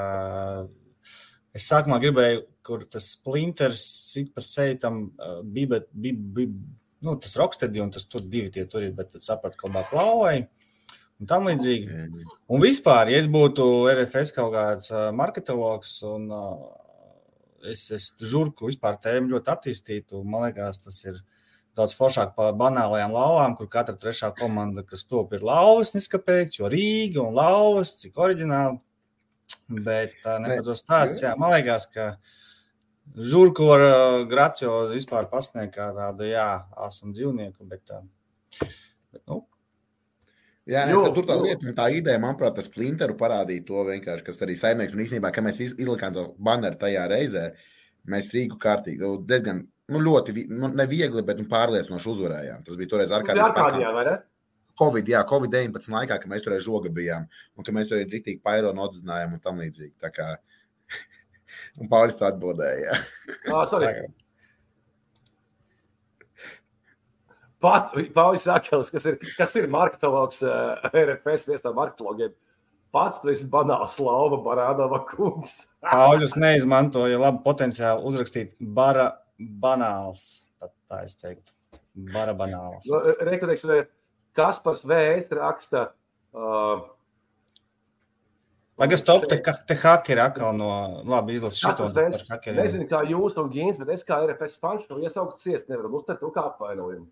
es 1.56 1.68
sākumā 1.70 1.96
gribēju, 2.02 2.42
kur 2.64 2.84
tas 2.92 3.08
splinters 3.16 3.80
sit 4.10 4.34
par 4.36 4.44
seju 4.44 4.76
tam 4.82 4.98
uh, 5.16 5.38
bija, 5.40 5.80
bija, 5.92 6.18
bija, 6.36 6.52
nu, 7.04 7.16
tas 7.20 7.38
rokstedi 7.40 7.80
un 7.80 7.92
tas 7.94 8.04
tur 8.08 8.24
divi 8.28 8.52
tie 8.52 8.66
tur 8.68 8.84
ir, 8.84 8.92
bet 8.96 9.14
tad 9.14 9.24
sapratu, 9.24 9.60
ka 9.60 9.70
labāk 9.70 9.88
klauvai. 9.94 10.36
Un 11.22 11.28
tam 11.30 11.46
līdzīgi. 11.46 11.98
Un 12.50 12.62
vispār, 12.62 13.12
ja 13.12 13.20
es 13.22 13.28
būtu 13.30 13.64
RFS 13.92 14.34
kaut 14.34 14.50
kāds 14.56 14.90
uh, 14.92 15.10
marketologs 15.14 15.96
un 16.08 16.26
uh, 16.34 16.56
es, 17.70 17.86
es 17.94 18.08
žurku 18.20 18.68
vispār 18.70 18.98
tēmu 19.02 19.32
ļoti 19.34 19.52
attīstītu, 19.54 20.24
man 20.26 20.48
liekas, 20.48 20.80
tas 20.84 20.98
ir 21.06 21.20
daudz 21.78 21.94
foršāk 21.98 22.34
par 22.36 22.54
banālajām 22.58 23.14
lauvām, 23.14 23.56
kur 23.58 23.70
katra 23.70 23.96
trešā 23.98 24.30
komanda, 24.38 24.84
kas 24.86 25.06
top, 25.10 25.32
ir 25.34 25.46
lauvas, 25.46 25.94
neskapēc, 25.96 26.58
jo 26.60 26.70
Rīga 26.70 27.22
un 27.24 27.34
lauvas, 27.34 27.96
cik 28.02 28.18
oriģināli. 28.26 28.78
Bet 29.84 30.18
tā 30.20 30.36
nepados 30.44 30.82
stāsts, 30.84 31.22
jā, 31.24 31.32
man 31.40 31.54
liekas, 31.54 31.86
ka 31.88 32.10
žurku 33.16 33.70
var 33.70 33.84
graciozi 34.28 34.98
vispār 34.98 35.30
pasniegt 35.30 35.72
kā 35.78 35.88
tādu, 35.96 36.26
jā, 36.28 36.48
asumu 36.84 37.16
dzīvnieku, 37.16 37.64
bet, 37.70 37.88
bet 37.88 38.02
nu, 38.04 38.84
Jā, 40.64 40.86
ne, 40.88 40.94
jo, 40.94 41.02
tur 41.12 41.26
tā 41.28 41.36
lieta, 41.36 41.72
tā 41.76 41.90
ideja, 41.92 42.20
manuprāt, 42.22 42.54
tas 42.56 42.70
plinteru 42.72 43.18
parādīja 43.20 43.66
to 43.68 43.82
vienkārši, 43.84 44.24
kas 44.24 44.40
arī 44.46 44.54
saimnieks. 44.56 44.94
Un 44.96 45.02
īstenībā, 45.04 45.28
kad 45.34 45.44
mēs 45.44 45.60
izlikām 45.66 46.14
to 46.16 46.30
baneru 46.40 46.78
tajā 46.80 47.02
reizē, 47.10 47.50
mēs 48.08 48.30
Rīgu 48.32 48.56
kārtīgi, 48.62 49.10
diezgan 49.28 49.60
nu, 49.92 50.00
ļoti 50.00 50.46
nu, 50.48 50.70
neviegli, 50.72 51.24
bet 51.26 51.42
nu, 51.42 51.48
pārliecinoši 51.50 52.10
uzvarējām. 52.14 52.64
Tas 52.64 52.80
bija 52.80 52.94
toreiz 52.94 53.12
ārkārtīgi. 53.12 54.16
Covid, 54.80 55.12
jā, 55.12 55.20
Covid-19 55.28 55.92
laikā, 55.94 56.16
kad 56.18 56.30
mēs 56.32 56.42
tur 56.42 56.56
žoga 56.64 56.90
bijām, 56.90 57.28
un 57.54 57.66
ka 57.66 57.74
mēs 57.76 57.92
tur 57.92 58.00
rītīgi 58.00 58.40
paironu 58.42 58.88
atzinājām 58.88 59.36
un 59.36 59.44
tam 59.44 59.60
līdzīgi. 59.62 59.92
Tā 60.02 60.10
kā 60.16 60.32
un 61.80 61.92
Paulis 61.92 62.16
to 62.18 62.26
atbildēja. 62.26 62.96
Jā, 62.96 63.52
Pat, 63.52 64.24
Paulis 67.64 68.44
Sakels, 68.44 68.90
kas 68.92 69.06
ir, 69.08 69.18
kas 69.38 69.54
ir 69.58 69.68
marketologs, 69.72 70.42
uh, 70.44 70.84
RFS 70.90 71.48
viestā 71.48 71.72
marketologiem, 71.76 72.34
pats 72.94 73.20
tu 73.22 73.32
esi 73.32 73.48
banāls 73.50 73.96
lauva 74.02 74.38
Barādava 74.44 75.02
kungs. 75.08 75.64
Pauļus 75.94 76.36
neizmantoja 76.40 77.20
labu 77.20 77.42
potenciālu 77.46 78.06
uzrakstīt 78.10 78.54
bara 78.60 79.10
banāls. 79.38 80.46
Tā 80.88 81.02
es 81.04 81.16
teiktu, 81.20 81.52
bara 82.14 82.36
banāls. 82.36 82.88
No, 82.90 83.00
nu, 83.04 83.14
Reikoteiks, 83.28 83.66
Kaspars 84.34 84.82
VS 84.88 85.30
raksta. 85.38 85.88
Uh, 86.34 86.84
Pagaidām, 88.74 88.98
stop, 88.98 89.24
te, 89.30 89.36
te 89.38 89.74
hakeri 89.78 90.18
atkal 90.18 90.56
no 90.58 90.68
labi 91.06 91.36
izlasīt 91.36 91.62
šo 91.62 91.90
te 91.94 92.54
Nezinu, 92.56 92.88
kā 92.90 93.04
jūs 93.06 93.36
un 93.38 93.52
Gīns, 93.52 93.78
bet 93.78 93.92
es 93.94 94.02
kā 94.06 94.18
RFS 94.24 94.58
fans 94.58 94.88
to 94.88 94.98
iesaukt 94.98 95.44
ciest 95.44 95.70
nevaru 95.70 96.00
uztvert 96.00 96.18
to 96.24 96.32
kā 96.34 96.48
apvainojumu. 96.48 97.06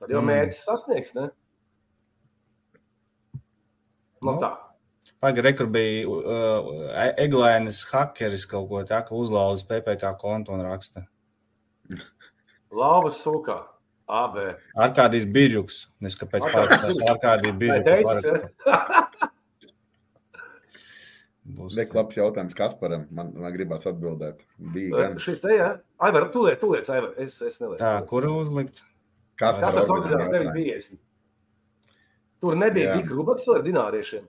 Tad 0.00 0.12
jau 0.14 0.22
mm. 0.22 0.30
mērķis 0.32 0.64
sasniegs, 0.64 1.12
ne? 1.18 1.28
Nu, 4.20 4.32
no. 4.32 4.36
tā. 4.40 4.50
Pagaidā, 5.20 5.52
kur 5.56 5.68
bija 5.72 6.08
uh, 6.08 6.70
Eglēnas 7.20 7.82
hakeris 7.90 8.46
kaut 8.48 8.70
ko 8.70 8.80
tādu 8.88 9.20
uzlauzis 9.20 9.66
PPC 9.68 10.14
kontu 10.20 10.54
un 10.56 10.64
raksta. 10.64 11.04
Lauvas 12.72 13.20
sūkā. 13.20 13.58
AB. 14.10 14.38
Ar 14.74 14.90
kādīs 14.96 15.26
birjuks. 15.30 15.84
Neskapēc 16.02 16.48
pārakstās 16.50 16.98
ar 17.06 17.20
kādī 17.22 17.52
birjuku. 17.54 19.30
Būs 21.60 21.76
neklabs 21.78 22.18
jautājums 22.18 22.56
Kasparam. 22.58 23.06
Man, 23.14 23.32
man 23.38 23.54
gribās 23.54 23.86
atbildēt. 23.90 24.42
Bija 24.74 25.04
gan. 25.04 25.18
Šis 25.22 25.42
te, 25.42 25.54
jā. 25.56 25.70
Aivar, 26.02 26.28
tu 26.34 26.44
liec, 26.46 26.58
tu 26.62 26.72
liec, 26.72 26.90
Aivar. 26.92 27.12
Es, 27.22 27.38
es 27.42 27.58
nelieku. 27.62 27.80
Tā, 27.82 27.94
kuru 28.10 28.36
uzlikt? 28.40 28.82
Kaspars 29.40 29.88
organizēja 29.88 30.52
50. 30.52 31.00
Tur 32.40 32.56
nebija 32.56 32.96
tik 32.96 33.08
grubaks 33.08 33.48
ar 33.52 33.64
dināriešiem. 33.64 34.24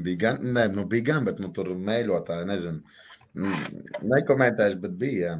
Bija 0.00 0.20
gan, 0.24 0.40
ne, 0.54 0.66
nu 0.72 0.86
bija 0.88 1.10
gan, 1.12 1.26
bet 1.26 1.40
nu, 1.42 1.50
tur 1.54 1.72
mēļotāji, 1.74 2.48
nezinu. 2.48 2.98
Mm, 3.38 3.84
nekomentēšu, 4.10 4.78
bet 4.82 4.96
bija. 4.98 5.36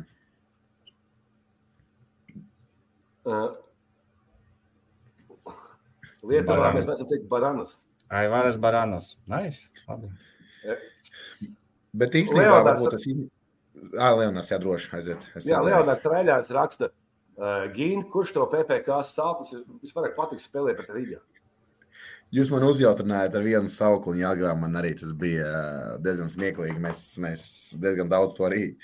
Uh, 3.27 3.51
Lietuvā 6.27 6.71
mēs 6.77 6.87
esam 6.87 7.09
teikt 7.11 7.27
baranas. 7.31 7.79
Ai, 8.11 8.27
varas 8.31 8.59
baranas. 8.61 9.15
Nice. 9.31 9.71
Labi. 9.89 10.11
Ja. 10.67 10.77
Bet 11.97 12.17
īstenībā 12.19 12.63
varbūt 12.67 12.97
tas 12.97 13.07
ir. 13.11 13.27
Ah, 13.97 14.13
Leonards, 14.19 14.51
jā, 14.53 14.59
droši 14.61 14.91
aiziet. 14.99 15.27
Jā, 15.47 15.61
Leonards 15.65 16.03
Traļāns 16.05 16.51
raksta, 16.53 16.91
uh, 17.41 17.67
Gīna, 17.75 18.05
kurš 18.13 18.35
to 18.37 18.47
PPK 18.53 19.01
sāpes 19.09 19.57
visvairāk 19.81 20.17
patiks 20.19 20.47
spēlēt 20.49 20.81
pret 20.81 20.95
Rīgā? 20.97 21.21
Jūs 22.31 22.51
man 22.53 22.63
uzjautrinājāt 22.63 23.35
ar 23.35 23.43
vienu 23.43 23.71
sauklu, 23.73 24.13
un 24.15 24.21
jāgrā 24.21 24.53
man 24.55 24.79
arī 24.79 24.93
tas 25.01 25.11
bija 25.19 25.49
uh, 25.51 25.95
diezgan 26.03 26.31
smieklīgi. 26.31 26.79
Mēs, 26.79 27.01
mēs 27.19 27.47
diezgan 27.83 28.13
daudz 28.13 28.37
to 28.37 28.47
arī 28.47 28.77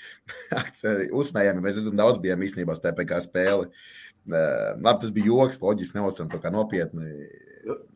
uzsmējām. 1.21 1.61
Mēs 1.63 1.79
diezgan 1.79 2.01
daudz 2.01 2.19
bijām 2.23 2.43
īstenībā 2.43 2.75
PPC 2.83 3.21
spēli. 3.23 3.69
Uh, 4.27 4.75
labi, 4.83 4.99
tas 5.05 5.13
bija 5.15 5.29
joks, 5.29 5.61
loģiski, 5.63 5.95
neuztram 5.95 6.27
to 6.33 6.41
kā 6.43 6.51
nopietni. 6.51 7.29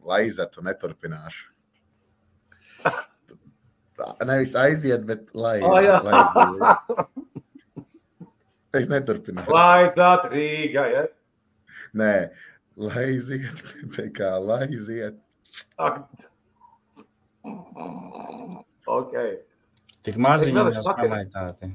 Lai 0.08 0.24
izētu, 0.30 0.64
neturpināšu. 0.64 1.50
Nevis 4.32 4.56
aiziet, 4.58 5.04
bet 5.06 5.36
lai. 5.36 5.58
Oh, 5.68 5.78
jā. 5.84 6.00
lai 6.06 6.16
es 8.78 8.90
neturpināšu. 8.92 9.54
Lai 9.54 9.88
iznāk 9.90 10.28
Rīgā, 10.32 10.86
ja? 10.94 11.06
Nē, 11.98 12.16
lai 12.80 13.06
iziet, 13.18 13.64
kā 14.18 14.34
lai 14.42 14.66
iziet. 14.72 15.20
Ak. 15.82 16.04
Ok. 18.88 19.16
Tik 20.06 20.18
maziņi 20.22 20.58
jau 20.58 20.84
skamaitāti. 20.90 21.72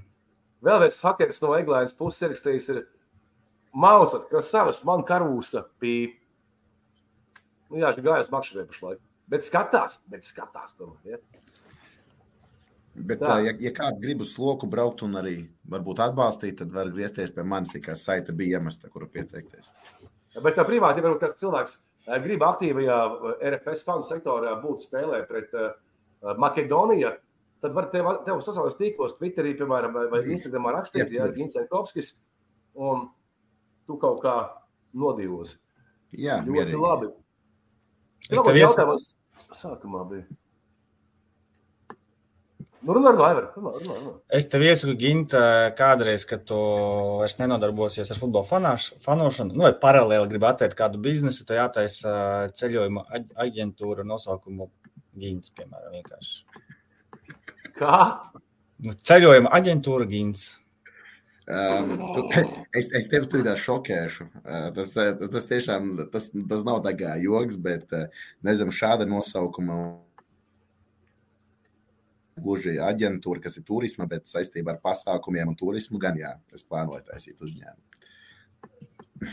Vēl 0.67 0.83
viens 0.83 1.01
hakeris 1.03 1.43
no 1.45 1.53
Eglājas 1.55 1.95
puses 1.95 2.25
ierakstījis 2.27 2.71
ir 2.75 2.85
Mausat, 3.77 4.25
kas 4.31 4.49
savas 4.49 4.79
man 4.89 5.03
karūsa 5.05 5.67
pī. 5.83 6.15
Nu 7.69 7.83
jā, 7.83 7.91
šī 7.93 8.05
gājas 8.07 8.31
makšķerē 8.33 8.65
pašlaik. 8.71 9.03
Bet 9.29 9.45
skatās, 9.45 9.99
bet 10.09 10.25
skatās 10.25 10.77
tomēr. 10.79 11.17
Ja? 11.17 11.19
Bet, 12.97 13.21
Tā. 13.21 13.41
ja, 13.45 13.53
ja 13.61 13.73
kāds 13.77 14.01
grib 14.01 14.23
uz 14.25 14.31
sloku 14.33 14.69
braukt 14.71 15.03
un 15.05 15.19
arī 15.21 15.35
varbūt 15.69 16.01
atbalstīt, 16.01 16.57
tad 16.61 16.71
var 16.73 16.89
griezties 16.95 17.33
pie 17.35 17.45
manis, 17.45 17.75
kā 17.85 17.97
saita 17.99 18.33
bija 18.37 18.57
iemesta, 18.57 18.89
kuru 18.93 19.09
pieteikties. 19.13 19.73
Bet 20.43 20.57
privāti, 20.69 21.01
ja 21.01 21.05
varbūt 21.05 21.23
kāds 21.25 21.41
cilvēks 21.43 21.77
grib 22.25 22.45
aktīvajā 22.47 22.97
RFS 23.51 23.85
fanu 23.87 24.07
sektorā 24.07 24.55
būt 24.63 24.87
spēlē 24.87 25.23
pret 25.29 25.53
uh, 25.59 25.75
Makedoniju, 26.39 27.13
tad 27.65 27.77
var 27.77 27.91
tev, 27.93 28.09
tev 28.27 28.41
sociālajos 28.45 28.79
tīklos, 28.79 29.17
Twitterī, 29.19 29.57
piemēram, 29.59 29.95
vai, 29.97 30.07
vai 30.13 30.23
Instagramā 30.37 30.77
rakstīt, 30.79 31.13
ja 31.17 31.29
Gins 31.35 31.59
Enkovskis, 31.61 32.15
un 32.79 33.09
tu 33.89 33.99
kaut 34.03 34.23
kā 34.25 34.37
nodīvosi. 34.97 35.59
Jā, 36.17 36.41
Ļoti 36.47 36.55
mierīgi. 36.55 36.81
labi. 36.81 37.13
Es 38.31 38.43
tev 38.43 38.59
jautājums 38.59 39.13
sākumā 39.53 40.05
bija. 40.11 40.27
Nu, 42.87 42.95
runā, 42.95 43.11
runā, 43.11 43.29
runā, 43.35 43.71
runā, 43.81 43.95
runā. 43.99 44.11
es 44.39 44.45
tev 44.47 44.63
iesaku, 44.63 44.93
Ginta, 45.01 45.41
kādreiz, 45.79 46.23
kad 46.29 46.45
tu 46.47 46.59
vairs 47.19 47.35
nenodarbosies 47.41 48.13
ar 48.15 48.21
futbola 48.21 48.47
fanāš, 48.47 48.93
fanošanu, 49.03 49.57
nu, 49.57 49.65
vai 49.67 49.73
paralēli 49.83 50.29
gribi 50.31 50.47
atvērt 50.47 50.77
kādu 50.79 51.01
biznesu, 51.03 51.43
tad 51.49 51.59
jātaisa 51.59 52.13
ā, 52.13 52.53
ceļojuma 52.55 53.03
aģ- 53.19 53.35
aģentūra 53.49 54.07
nosaukumu 54.07 54.69
Gints, 55.19 55.51
piemēram, 55.57 55.97
vienkārši. 55.99 56.63
Kā? 57.81 57.99
Nu, 58.87 58.95
ceļojuma 59.09 59.51
aģentūra 59.59 60.07
Gints. 60.11 60.47
Um, 61.47 61.97
tu- 62.15 62.25
es, 62.79 62.89
es 62.95 63.11
tevi 63.11 63.27
tur 63.31 63.47
šokēšu. 63.67 64.31
Uh, 64.45 64.71
tas, 64.79 64.95
tas 64.95 65.47
tiešām 65.51 65.93
tas, 66.15 66.31
tas 66.35 66.65
nav 66.67 66.83
tā 66.87 66.95
kā 66.99 67.19
joks, 67.23 67.59
bet 67.59 67.91
uh, 67.95 68.07
nezinu, 68.47 68.75
šāda 68.75 69.07
nosaukuma 69.11 69.97
gluži 72.43 72.77
aģentūra, 72.83 73.41
kas 73.45 73.57
ir 73.61 73.65
turisma, 73.69 74.07
bet 74.11 74.29
saistībā 74.31 74.75
ar 74.75 74.81
pasākumiem 74.85 75.53
un 75.53 75.57
turismu 75.59 76.01
gan 76.03 76.19
jā, 76.21 76.35
es 76.55 76.65
plānoju 76.67 77.05
taisīt 77.09 77.41
uzņēmumu. 77.43 79.33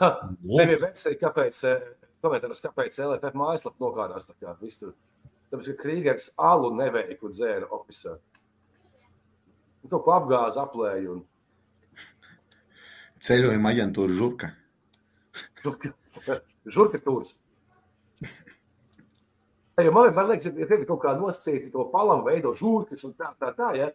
Ha, 0.00 0.08
Tev 0.42 0.72
ir 0.74 0.80
versija, 0.82 1.18
kāpēc, 1.20 1.58
eh, 1.70 1.82
komentāros, 2.22 2.62
kāpēc 2.62 2.98
LFF 2.98 3.36
mājaslapa 3.38 3.82
nokārās 3.82 4.26
tā 4.26 4.34
kā 4.40 4.54
viss 4.60 4.80
tur. 4.82 4.94
Tāpēc, 5.50 5.68
ka 5.70 5.82
Krīgers 5.82 6.30
alu 6.38 6.72
neveikli 6.74 7.30
dzēra 7.30 7.68
ofisā. 7.70 8.16
Un 9.84 9.90
Kaut 9.90 10.04
ko 10.06 10.14
apgāza, 10.16 10.64
aplēja 10.64 11.12
un 11.12 11.24
Ceļojuma 13.24 13.70
aģentūra 13.72 14.12
Žurka. 14.18 14.50
žurka 16.66 16.98
tūrs. 17.06 17.34
Ja 19.82 19.90
man 19.90 20.06
vienmēr 20.06 20.28
liekas, 20.30 20.52
ja 20.54 20.66
tev 20.70 20.82
ir 20.84 20.86
kaut 20.86 21.00
kā 21.02 21.12
nosacīta 21.18 21.70
to 21.72 21.84
palamu 21.90 22.22
veido 22.28 22.52
žurkas 22.54 23.02
un 23.08 23.14
tā, 23.18 23.32
tā, 23.42 23.48
tā, 23.58 23.72
ja, 23.74 23.88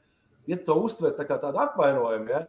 ja 0.49 0.57
to 0.65 0.75
uztver 0.83 1.13
tā 1.15 1.23
kā 1.29 1.37
tādu 1.39 1.61
apvainojumu, 1.63 2.27
ja, 2.33 2.41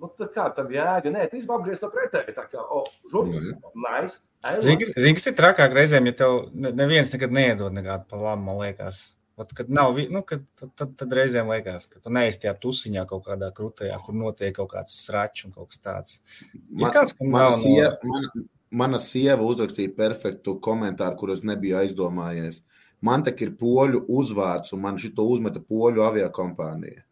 nu, 0.00 0.08
tad 0.16 0.30
kā 0.32 0.46
tam 0.56 0.70
jēga? 0.72 1.12
Nē, 1.12 1.26
tu 1.30 1.36
izbapgries 1.36 1.82
to 1.82 1.90
pretēji, 1.92 2.32
tā 2.36 2.46
kā, 2.48 2.62
o, 2.64 2.80
Nu, 2.84 3.10
žurkas, 3.12 3.50
nice. 3.84 4.20
Zini, 4.64 4.88
kas- 4.88 5.26
ir 5.28 5.36
trakāk 5.36 5.76
reizēm, 5.76 6.08
ja 6.08 6.16
tev 6.24 6.38
ne- 6.52 6.72
neviens 6.72 7.12
nekad 7.12 7.32
neiedod 7.36 7.72
nekādu 7.72 8.08
pavāmu, 8.14 8.44
man 8.48 8.58
liekas. 8.64 9.14
Ot, 9.36 9.50
kad 9.52 9.68
nav, 9.68 9.96
nu, 10.14 10.22
kad, 10.22 10.44
tad, 10.54 10.70
tad, 10.78 10.96
tad 10.96 11.10
reizēm 11.18 11.48
liekas, 11.50 11.88
ka 11.90 11.98
tu 12.00 12.08
neesi 12.08 12.38
tajā 12.44 12.54
tusiņā 12.62 13.02
kaut 13.10 13.24
kādā 13.26 13.48
krūtajā, 13.52 13.96
kur 14.06 14.14
notiek 14.14 14.54
kaut 14.54 14.70
kāds 14.72 14.94
sračs 15.04 15.44
un 15.48 15.52
kaut 15.56 15.68
kas 15.72 15.80
tāds. 15.82 16.20
Ir 16.54 16.86
kāds, 16.94 17.16
kam 17.18 17.28
nav 17.34 17.50
no- 17.50 17.58
sieva, 17.58 17.96
mana, 18.74 18.98
sieva 19.02 19.42
uzrakstīja 19.46 19.94
perfektu 19.96 20.56
komentāru, 20.62 21.18
kurus 21.20 21.44
nebiju 21.46 21.78
aizdomājies. 21.82 22.60
Man 23.04 23.24
te 23.24 23.34
ir 23.44 23.52
poļu 23.60 24.04
uzvārds, 24.08 24.72
un 24.74 24.82
man 24.84 24.98
šito 25.00 25.26
uzmeta 25.28 25.60
poļu 25.60 26.04
aviokompānija. 26.06 27.02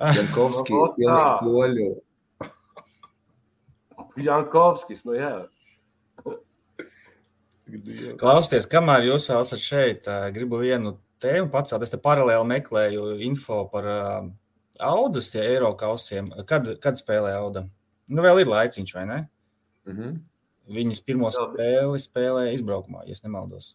Jankovski 0.00 0.72
O, 0.72 0.84
ir 0.96 1.10
tā. 1.10 1.16
pilnīgs 1.36 1.40
poļu. 1.44 1.88
Jankovskis, 4.28 5.04
nu 5.08 5.16
jā. 5.18 5.32
Klausieties, 8.20 8.66
kamēr 8.70 9.06
jūs 9.10 9.28
esat 9.30 9.62
šeit, 9.62 10.08
ā, 10.10 10.30
gribu 10.34 10.58
vienu 10.62 10.96
tēmu 11.22 11.50
pacelt. 11.52 11.84
Es 11.84 11.92
te 11.92 12.00
paralēli 12.02 12.48
meklēju 12.50 13.12
info 13.26 13.62
par 13.70 13.86
uh, 13.86 14.30
Audas, 14.80 15.28
ja 15.34 15.44
eiro 15.44 15.74
kausiem. 15.78 16.30
Kad, 16.48 16.72
kad 16.82 16.98
spēlē 16.98 17.34
Auda? 17.38 17.66
Nu, 18.10 18.24
vēl 18.24 18.42
ir 18.42 18.50
laiciņš, 18.50 18.94
vai 18.96 19.06
ne? 19.10 19.20
Mhm. 19.90 20.18
Viņas 20.70 21.02
pirmo 21.06 21.30
spēli 21.34 21.98
spēlēja 21.98 22.54
izbraukumā, 22.54 23.04
ja 23.06 23.16
es 23.16 23.24
nemaldos. 23.24 23.72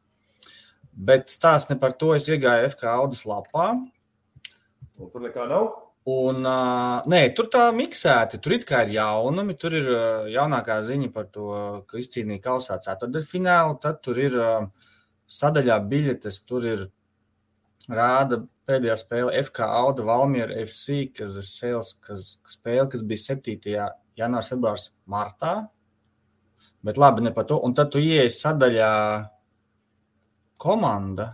Bet 0.95 1.27
stāsts 1.33 1.71
ne 1.71 1.75
par 1.79 1.95
to. 1.99 2.13
Es 2.15 2.29
iegāju 2.31 2.69
FK 2.71 2.87
Audas 2.93 3.25
lapā. 3.27 3.73
Un 4.95 5.11
tur 5.11 5.25
nekā 5.25 5.47
nav. 5.49 5.73
Un, 6.05 6.43
uh, 6.45 7.01
nē, 7.09 7.19
tur 7.35 7.49
tā 7.51 7.65
miksēti. 7.75 8.39
Tur 8.39 8.55
it 8.55 8.67
kā 8.69 8.83
ir 8.85 8.93
jaunumi. 8.95 9.57
Tur 9.59 9.75
ir 9.75 9.87
uh, 9.89 10.27
jaunākā 10.31 10.77
ziņa 10.85 11.09
par 11.11 11.27
to, 11.33 11.49
ka 11.89 11.99
izcīnīja 11.99 12.43
kausā 12.45 12.77
ceturdaļfinālu. 12.85 13.79
Tad 13.83 13.99
tur 14.05 14.21
ir 14.21 14.37
uh, 14.39 14.91
sadaļā 15.25 15.79
biļetes. 15.89 16.43
Tur 16.47 16.69
ir 16.69 16.85
rāda 17.89 18.43
pēdējā 18.69 18.95
spēle 19.01 19.33
FK 19.43 19.67
Auda 19.81 20.05
Valmiera 20.05 20.55
FC, 20.63 21.09
kas, 21.17 21.35
sales, 21.49 21.95
kas, 22.05 22.35
spēle, 22.53 22.87
kas 22.93 23.03
bija 23.05 23.25
7. 23.35 23.57
janvārs, 24.17 24.51
februārs, 24.53 24.89
martā. 25.09 25.57
Bet 26.85 26.99
labi, 27.01 27.23
ne 27.25 27.31
par 27.33 27.47
to. 27.49 27.57
Un 27.65 27.73
tad 27.77 27.89
tu 27.93 28.01
ieej 28.01 28.29
sadaļā 28.33 28.91
komanda. 30.61 31.31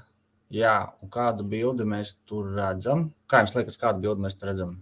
Jā, 0.51 0.75
un 1.03 1.11
kādu 1.11 1.45
bildi 1.47 1.85
mēs 1.87 2.17
tur 2.27 2.49
redzam? 2.55 3.09
Kā 3.31 3.43
jums 3.43 3.55
liekas, 3.55 3.79
kādu 3.79 4.03
bildi 4.03 4.25
mēs 4.25 4.35
tur 4.39 4.51
redzam? 4.51 4.73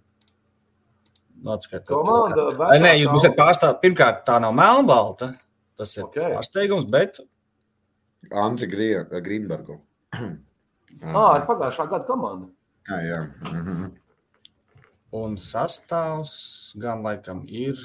Nu, 1.39 1.53
atskait 1.55 1.85
to 1.87 1.99
Komanda 2.01 2.49
kā. 2.51 2.69
Ai, 2.73 2.79
Nē, 2.83 2.95
jūs 2.99 3.11
būsiet 3.13 3.35
pārstāvji. 3.37 3.79
Pirmkārt, 3.83 4.25
tā 4.27 4.39
nav 4.43 4.55
melnbalta. 4.57 5.31
Tas 5.79 5.93
ir 5.95 6.03
Ok. 6.03 6.17
okay. 6.17 6.33
pārsteigums, 6.35 6.87
bet 6.91 7.21
Andri 8.35 8.67
Grīnbergu. 8.67 9.77
Ā, 10.19 11.23
ir 11.39 11.45
pagājušā 11.47 11.85
gada 11.87 12.03
komanda. 12.07 12.49
Jā, 12.89 12.99
jā. 13.05 13.19
Mhm. 13.45 13.91
un 15.19 15.37
sastāvs 15.41 16.33
gan 16.77 17.01
laikam 17.05 17.45
ir. 17.47 17.79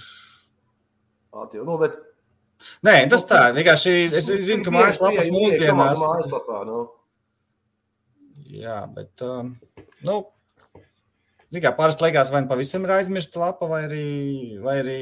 Atjau, 1.32 1.64
nu, 1.64 1.78
bet 1.80 1.94
Nē, 2.86 2.94
tas 3.12 3.24
tā, 3.28 3.40
vienkārši 3.56 3.94
es 4.14 4.28
zinu, 4.46 4.62
ka 4.66 4.72
mājaslapas 4.74 5.30
mūsdienās. 5.32 6.02
Mājaslapā, 6.02 6.60
nu. 6.68 6.84
Jā, 8.54 8.84
bet, 8.94 9.24
um, 9.26 9.54
nu, 10.06 10.18
tikai 11.54 11.74
parasti 11.78 12.06
liekas, 12.06 12.30
vai 12.34 12.44
nu 12.44 12.50
pavisam 12.52 12.86
ir 12.86 12.94
aizmirsta 12.98 13.42
lapa, 13.42 13.66
vai 13.70 13.82
arī, 13.88 14.06
vai 14.62 14.78
arī 14.82 15.00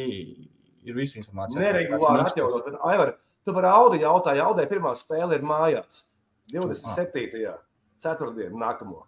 ir 0.87 0.97
visa 0.97 1.19
informācija. 1.21 1.61
Neregulāri 1.61 2.25
atjaunot. 2.25 2.65
Bet, 2.69 2.81
Aivar, 2.89 3.15
tu 3.45 3.55
par 3.57 3.69
Audi 3.75 4.03
jautāji, 4.03 4.43
Audē 4.45 4.67
pirmā 4.71 4.95
spēle 4.99 5.37
ir 5.39 5.47
mājās. 5.47 6.05
27. 6.53 7.55
ceturtdienu 8.03 8.59
nākamo. 8.61 9.05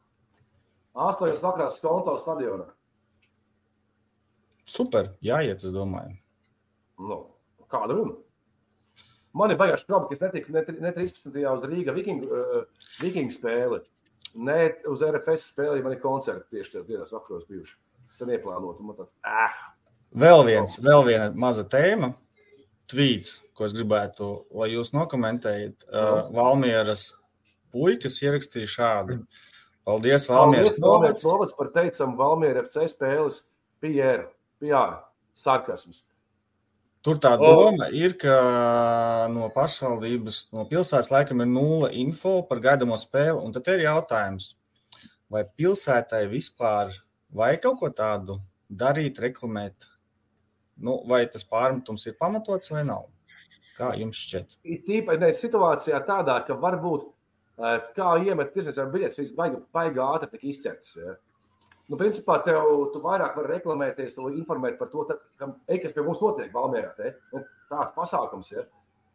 8. 0.95 1.41
vakarā 1.43 1.71
Skonto 1.75 2.15
stadionā. 2.21 2.69
Super, 4.65 5.11
jāiet, 5.25 5.65
es 5.67 5.75
domāju. 5.75 6.15
Nu, 7.03 7.19
kāda 7.69 7.97
runa? 7.97 8.15
Man 9.35 9.51
ir 9.51 9.59
baigās 9.59 9.83
šķrobi, 9.83 10.09
ka 10.09 10.17
es 10.17 10.23
netiku 10.23 10.55
ne, 10.55 10.63
ne 10.81 10.93
13. 10.95 11.31
uz 11.35 11.65
Rīga 11.71 11.95
Vikingu, 11.97 12.29
uh, 12.31 12.91
Vikingu 13.03 13.35
spēli, 13.35 13.81
ne 14.47 14.59
uz 14.91 15.03
RFS 15.03 15.49
spēli, 15.53 15.83
man 15.83 15.97
ir 15.97 16.03
koncerti 16.03 16.55
tieši 16.55 16.77
tajās 16.77 16.91
dienās 16.91 17.15
vakaros 17.17 17.49
bijuši. 17.51 17.75
Sen 18.15 18.31
ieplānot, 18.31 18.79
un 18.79 18.93
man 18.93 19.01
tāds, 19.01 19.17
ah, 19.27 19.57
Vēl, 20.15 20.45
viens, 20.47 20.77
vēl 20.79 21.03
viena 21.09 21.33
maza 21.35 21.65
tēma. 21.67 22.13
tvīts, 22.85 23.39
ko 23.57 23.65
es 23.65 23.73
gribētu, 23.73 24.27
lai 24.53 24.69
jūs 24.75 24.93
nokomentējat. 24.93 25.87
Uh, 25.89 26.29
Valmieras 26.37 27.07
puikas 27.73 28.21
ierakstīja 28.23 28.69
šādu. 28.69 29.17
Paldies, 29.89 30.29
Valmieras 30.29 30.77
novads. 30.79 31.25
Novads 31.25 31.57
par 31.57 31.73
teicamu 31.75 32.19
Valmiera 32.21 32.63
FC 32.63 32.85
spēles 32.93 33.41
PR, 33.83 34.29
PR 34.61 34.99
sarkasms. 35.35 36.05
Tur 37.05 37.19
tā 37.21 37.35
doma 37.37 37.91
ir, 37.93 38.15
ka 38.17 38.35
no 39.29 39.51
pašvaldības, 39.53 40.39
no 40.57 40.65
pilsētas 40.71 41.11
laikam 41.13 41.43
ir 41.45 41.51
nulle 41.51 41.91
info 42.01 42.39
par 42.49 42.63
gaidāmo 42.65 42.97
spēli. 42.97 43.43
Un 43.45 43.53
tad 43.53 43.69
ir 43.75 43.85
jautājums, 43.85 44.55
vai 45.29 45.43
pilsētai 45.45 46.23
vispār 46.33 46.95
vajag 47.37 47.61
kaut 47.67 47.83
ko 47.83 47.91
tādu 47.93 48.39
darīt, 48.73 49.21
reklamēt? 49.21 49.91
Nu, 50.81 51.03
vai 51.07 51.27
tas 51.31 51.45
pārmetums 51.45 52.09
ir 52.09 52.17
pamatots 52.19 52.73
vai 52.73 52.87
nav? 52.89 53.05
Kā 53.77 53.93
jums 54.01 54.19
šķiet? 54.25 54.57
Tīpaši 54.89 55.35
situācijā 55.43 56.01
tādā, 56.09 56.39
ka 56.47 56.57
varbūt 56.57 57.05
kā 57.95 58.17
iemet 58.25 58.55
tirsniecības 58.55 58.93
biļetes, 58.97 59.21
viss 59.21 59.37
baigi, 59.37 59.61
baigi 59.75 60.03
ātri 60.03 60.31
tik 60.33 60.49
izķerts. 60.55 60.97
Ja? 60.99 61.19
Nu, 61.93 61.99
principā, 62.01 62.39
tev 62.45 62.65
tu 62.95 63.01
vairāk 63.05 63.35
vari 63.37 63.59
reklamēties, 63.59 64.15
to 64.17 64.31
informēt 64.33 64.79
par 64.79 64.89
to, 64.93 65.05
tad, 65.11 65.21
ka, 65.41 65.51
ej, 65.69 65.83
kas 65.83 65.93
pie 65.93 66.05
mums 66.07 66.23
notiek 66.23 66.55
Valmērā. 66.55 66.95
Te, 66.97 67.13
nu, 67.35 67.43
tāds 67.69 67.93
pasākums, 67.97 68.49
ja, 68.55 68.65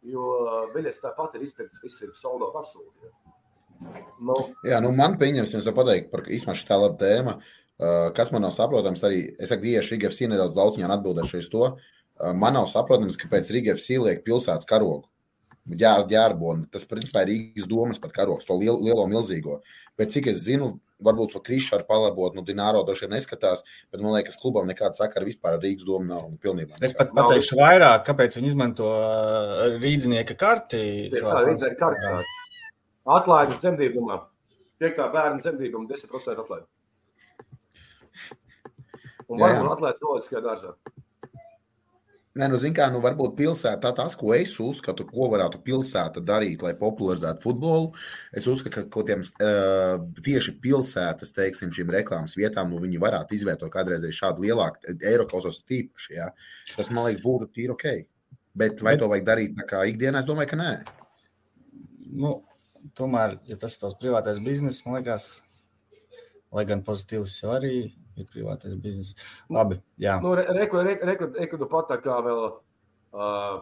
jo 0.06 0.26
biļets 0.74 1.02
tāpat 1.02 1.34
ir 1.36 1.48
izpirkts, 1.48 1.82
viss 1.82 2.06
ir 2.06 2.14
soldot 2.18 2.54
absolūti. 2.60 3.10
Ja. 3.10 4.04
Nu. 4.20 4.36
Jā, 4.66 4.78
nu 4.84 4.92
man 4.94 5.16
pieņemsim, 5.18 5.64
es 5.64 5.74
pateikt, 5.74 6.12
par 6.12 6.22
īstenībā 6.28 6.54
šī 6.60 6.68
tā 6.68 6.78
laba 6.78 7.00
tēma, 7.00 7.36
kas 8.14 8.30
man 8.30 8.46
nav 8.46 8.54
saprotams, 8.54 9.02
arī 9.08 9.24
es 9.40 9.50
saku, 9.50 9.66
tieši 9.66 9.96
Rīgavs 9.96 10.22
nedaudz 10.30 10.54
daudz 10.54 10.78
viņā 10.78 10.92
atbildēšu 10.94 11.40
uz 11.40 11.50
to. 11.50 11.70
Man 12.36 12.54
nav 12.54 12.68
saprotams, 12.70 13.18
kāpēc 13.18 13.50
Rīgavs 13.56 13.88
ieliek 13.96 14.22
pilsētas 14.26 14.68
karogu. 14.68 15.08
Jā, 15.78 15.96
ģērboni. 16.10 16.68
Tas, 16.72 16.86
principā, 16.88 17.22
ir 17.24 17.34
Rīgas 17.34 17.68
domas 17.70 18.00
pat 18.02 18.14
karoks, 18.16 18.48
to 18.48 18.56
lielo, 18.58 18.80
lielo 18.82 19.06
milzīgo. 19.10 19.60
Bet, 19.98 20.12
cik 20.14 20.30
es 20.32 20.42
zinu, 20.46 20.72
varbūt 21.04 21.34
to 21.34 21.42
krīšu 21.44 21.76
ar 21.78 21.84
palabot, 21.88 22.34
nu, 22.36 22.44
Dināro 22.46 22.82
droši 22.86 23.06
vien 23.06 23.14
neskatās, 23.16 23.62
bet 23.92 24.02
man 24.02 24.14
liekas, 24.16 24.38
klubam 24.40 24.68
nekāda 24.68 24.96
sakara 24.96 25.28
vispār 25.28 25.56
ar 25.56 25.62
Rīgas 25.62 25.86
domu 25.88 26.08
nav. 26.08 26.26
Pilnībā. 26.42 26.80
Es 26.84 26.94
pat 26.96 27.12
pateikšu 27.16 27.58
vairāk, 27.60 28.04
kāpēc 28.08 28.38
viņi 28.38 28.52
izmanto 28.52 28.88
uh, 28.88 29.78
rīdznieka 29.80 30.36
karti. 30.40 30.82
Atlaides 33.10 33.62
dzemdībumā. 33.62 34.20
Piektā 34.80 35.08
bērna 35.12 35.40
dzemdībuma 35.42 35.88
10% 35.90 36.44
atlaide. 36.44 36.66
Un 39.30 39.38
varbūt 39.38 39.74
atlaides 39.76 40.04
loģiskajā 40.04 40.42
dārzā. 40.44 40.74
Nē, 42.38 42.46
nu, 42.46 42.58
zin 42.62 42.74
kā, 42.76 42.84
nu, 42.94 43.00
varbūt 43.02 43.32
pilsētā 43.40 43.90
tas, 43.98 44.14
ko 44.18 44.28
es 44.36 44.52
uzskatu, 44.62 45.02
ko 45.08 45.26
varētu 45.32 45.58
pilsēta 45.66 46.20
darīt, 46.22 46.60
lai 46.62 46.76
popularizētu 46.78 47.42
futbolu. 47.42 47.88
Es 48.30 48.46
uzskatu, 48.46 48.70
ka 48.76 48.84
kaut 48.84 49.08
kādiem 49.08 49.24
uh, 49.26 49.96
tieši 50.22 50.54
pilsētas, 50.62 51.34
teiksim, 51.34 51.72
šīm 51.74 51.90
reklāmas 51.90 52.36
vietām, 52.38 52.70
nu, 52.70 52.78
viņi 52.84 53.02
varētu 53.02 53.34
izvietot 53.34 53.72
kādreiz 53.74 54.06
šādu 54.14 54.46
lielāku 54.46 54.94
Eiropas 55.10 55.58
tīpaši. 55.66 56.14
Ja? 56.20 56.28
Tas, 56.76 56.92
man 56.94 57.08
liekas, 57.08 57.24
būtu 57.24 57.50
tīri 57.50 57.74
ok. 57.74 57.86
Bet 58.62 58.84
vai 58.86 58.94
to 59.00 59.10
vajag 59.10 59.26
darīt 59.26 59.58
tā 59.58 59.66
kā 59.66 59.82
ikdienā? 59.90 60.22
Es 60.22 60.30
domāju, 60.30 60.52
ka 60.52 60.60
nē. 60.60 60.70
Nu, 62.14 62.36
tomēr, 62.98 63.40
ja 63.50 63.58
tas 63.58 63.74
ir 63.74 63.82
tavs 63.82 63.98
privātais 63.98 64.38
bizness, 64.42 64.84
man 64.86 65.00
liekas, 65.00 65.32
lai 66.54 66.62
gan 66.70 66.86
pozitīvs 66.86 67.40
jau 67.42 67.56
arī 67.58 67.74
ir 68.22 68.28
privātais 68.30 68.76
bizness. 68.78 69.16
Labi, 69.52 69.80
jā. 70.00 70.18
Nu, 70.24 70.34
Reku 70.38 70.80
re, 70.80 70.96
re, 71.00 71.16
re, 71.18 71.30
re, 71.36 71.66
pat 71.70 71.90
tā 71.90 71.98
kā 72.04 72.20
vēl 72.26 72.44
uh, 72.46 73.60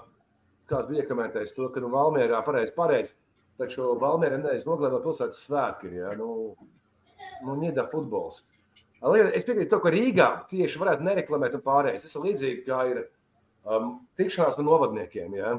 kāds 0.68 0.90
bija 0.90 1.06
komentējis 1.08 1.56
to, 1.56 1.70
ka 1.72 1.82
nu, 1.82 1.90
Valmērā 1.92 2.42
pareizi, 2.46 2.74
pareizi, 2.76 3.16
taču 3.60 3.94
Valmērā 4.00 4.38
nedēļas 4.38 4.68
nogalē 4.68 4.92
no 4.94 5.02
pilsētas 5.04 5.46
svētki 5.48 5.90
ir, 5.90 5.98
jā, 6.02 6.12
nu, 6.20 6.30
nu 7.46 7.56
ņida 7.62 7.88
futbols. 7.92 8.44
Es 8.98 9.46
piekrītu 9.46 9.70
to, 9.70 9.78
ka 9.82 9.92
Rīgā 9.94 10.28
tieši 10.50 10.80
varētu 10.80 11.04
nereklamēt 11.06 11.54
un 11.54 11.62
pārējais. 11.62 12.02
Tas 12.02 12.16
ir 12.18 12.24
līdzīgi, 12.24 12.62
kā 12.66 12.80
ir 12.90 13.04
um, 13.62 13.92
tikšanās 14.18 14.58
no 14.58 14.66
novadniekiem, 14.66 15.36
jā. 15.38 15.52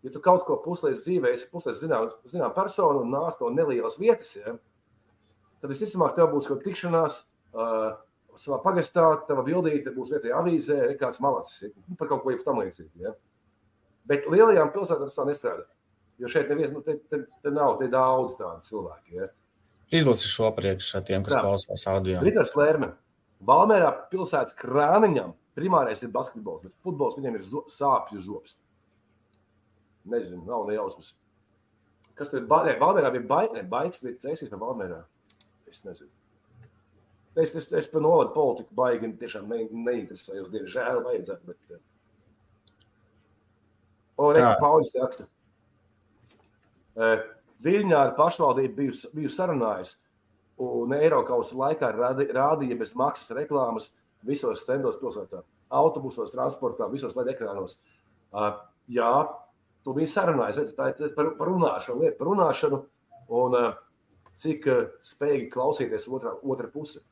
Ja 0.00 0.12
tu 0.14 0.22
kaut 0.24 0.46
ko 0.46 0.56
puslīdz 0.64 1.02
dzīvē, 1.04 1.32
esi 1.34 1.48
puslīdz 1.50 1.82
zinām, 1.82 2.06
zinām 2.30 2.54
personu 2.56 3.02
un 3.02 3.10
nāc 3.12 3.36
no 3.42 3.50
nelielas 3.52 3.98
vietas, 4.00 4.36
jā, 4.38 4.54
tad 5.60 5.74
visticamāk 5.74 6.14
tev 6.16 6.30
būs 6.32 6.46
kaut 6.48 6.62
tikšanās, 6.64 7.18
uh, 7.52 7.98
savā 8.40 8.60
pagastā, 8.64 9.04
tava 9.28 9.44
bildīte 9.46 9.92
būs 9.94 10.12
vietējā 10.14 10.38
avīzē, 10.40 10.78
ir 10.92 10.96
kāds 11.00 11.20
malacis 11.22 11.70
nu, 11.74 11.96
par 11.98 12.10
kaut 12.10 12.24
ko 12.24 12.34
tam 12.44 12.62
līdzīgu. 12.62 13.04
Ja? 13.04 13.12
Bet 14.08 14.26
lielajām 14.30 14.72
pilsētām 14.74 15.10
tas 15.10 15.18
tā 15.18 15.26
nestrādā. 15.28 15.66
Jo 16.20 16.28
šeit 16.28 16.50
neviens, 16.52 16.72
nu, 16.74 16.82
te, 16.84 16.98
te, 17.08 17.22
te 17.40 17.52
nav 17.52 17.78
te 17.80 17.88
daudz 17.92 18.34
tādu 18.40 18.64
cilvēku. 18.66 19.14
Ja? 19.16 19.30
Izlasi 20.00 20.28
šo 20.30 20.50
priekšā 20.56 21.02
tiem, 21.06 21.24
kas 21.26 21.36
tā. 21.36 21.44
klausās 21.44 21.86
audio. 21.90 22.20
Ritars 22.24 22.52
Lērme. 22.58 22.92
Valmērā 23.46 23.88
pilsētas 24.12 24.56
krāniņam 24.58 25.32
primārais 25.56 26.02
ir 26.04 26.12
basketbols, 26.12 26.66
bet 26.66 26.76
futbols 26.84 27.16
viņam 27.18 27.38
ir 27.38 27.46
sāpju 27.72 28.20
zops. 28.24 28.56
Nezinu, 30.10 30.44
nav 30.46 30.66
ne 30.68 30.76
jausmas. 30.76 31.14
Kas 32.18 32.32
tur 32.32 32.42
ir? 32.42 32.48
Valmērā 32.50 33.12
bija 33.16 33.42
baigs, 33.64 34.04
bija 34.04 34.20
cēsīs 34.26 34.52
par 34.52 34.60
Valmērā. 34.62 35.02
Es 35.70 35.84
nezinu. 35.86 36.12
Es, 37.38 37.54
es, 37.54 37.68
es 37.72 37.86
par 37.86 38.02
novadu 38.02 38.32
politiku 38.34 38.74
baigi 38.74 39.12
tiešām 39.20 39.50
ne, 39.50 39.64
neinteresējos. 39.70 40.48
Diemžēl 40.50 41.02
vajadzētu. 41.04 41.46
Bet... 41.46 41.58
Eh. 41.70 41.82
O, 44.18 44.32
re, 44.34 44.42
Pauļs 44.60 44.96
raksta. 44.98 45.26
Eh, 46.98 47.22
Viļņā 47.60 47.98
ar 48.08 48.14
pašvaldību 48.16 48.76
biju, 48.76 48.96
biju 49.14 49.30
sarunājis, 49.32 49.94
un 50.64 50.94
Eiropausa 50.96 51.56
laikā 51.60 51.90
rādīja 51.92 52.78
bez 52.80 52.94
maksas 52.96 53.34
reklāmas 53.36 53.90
visos 54.24 54.62
stendos 54.64 54.96
pilsētā, 55.00 55.42
autobusos, 55.76 56.32
transportā, 56.32 56.88
visos 56.92 57.16
LED 57.16 57.34
ekrānos. 57.34 57.76
Uh, 58.32 58.54
jā, 58.88 59.10
tu 59.84 59.92
biji 59.96 60.08
sarunājis, 60.14 60.60
redz, 60.60 60.72
tā 60.76 60.88
ir 60.92 61.12
par, 61.16 61.34
par 61.36 61.52
runāšanu, 61.52 62.00
lieta 62.00 62.16
par 62.16 62.30
runāšanu, 62.32 62.80
un 63.40 63.58
cik 64.40 64.68
spējīgi 65.12 65.52
klausīties 65.52 66.08
otrā, 66.08 66.32
otra 66.40 66.68
puse. 66.72 67.04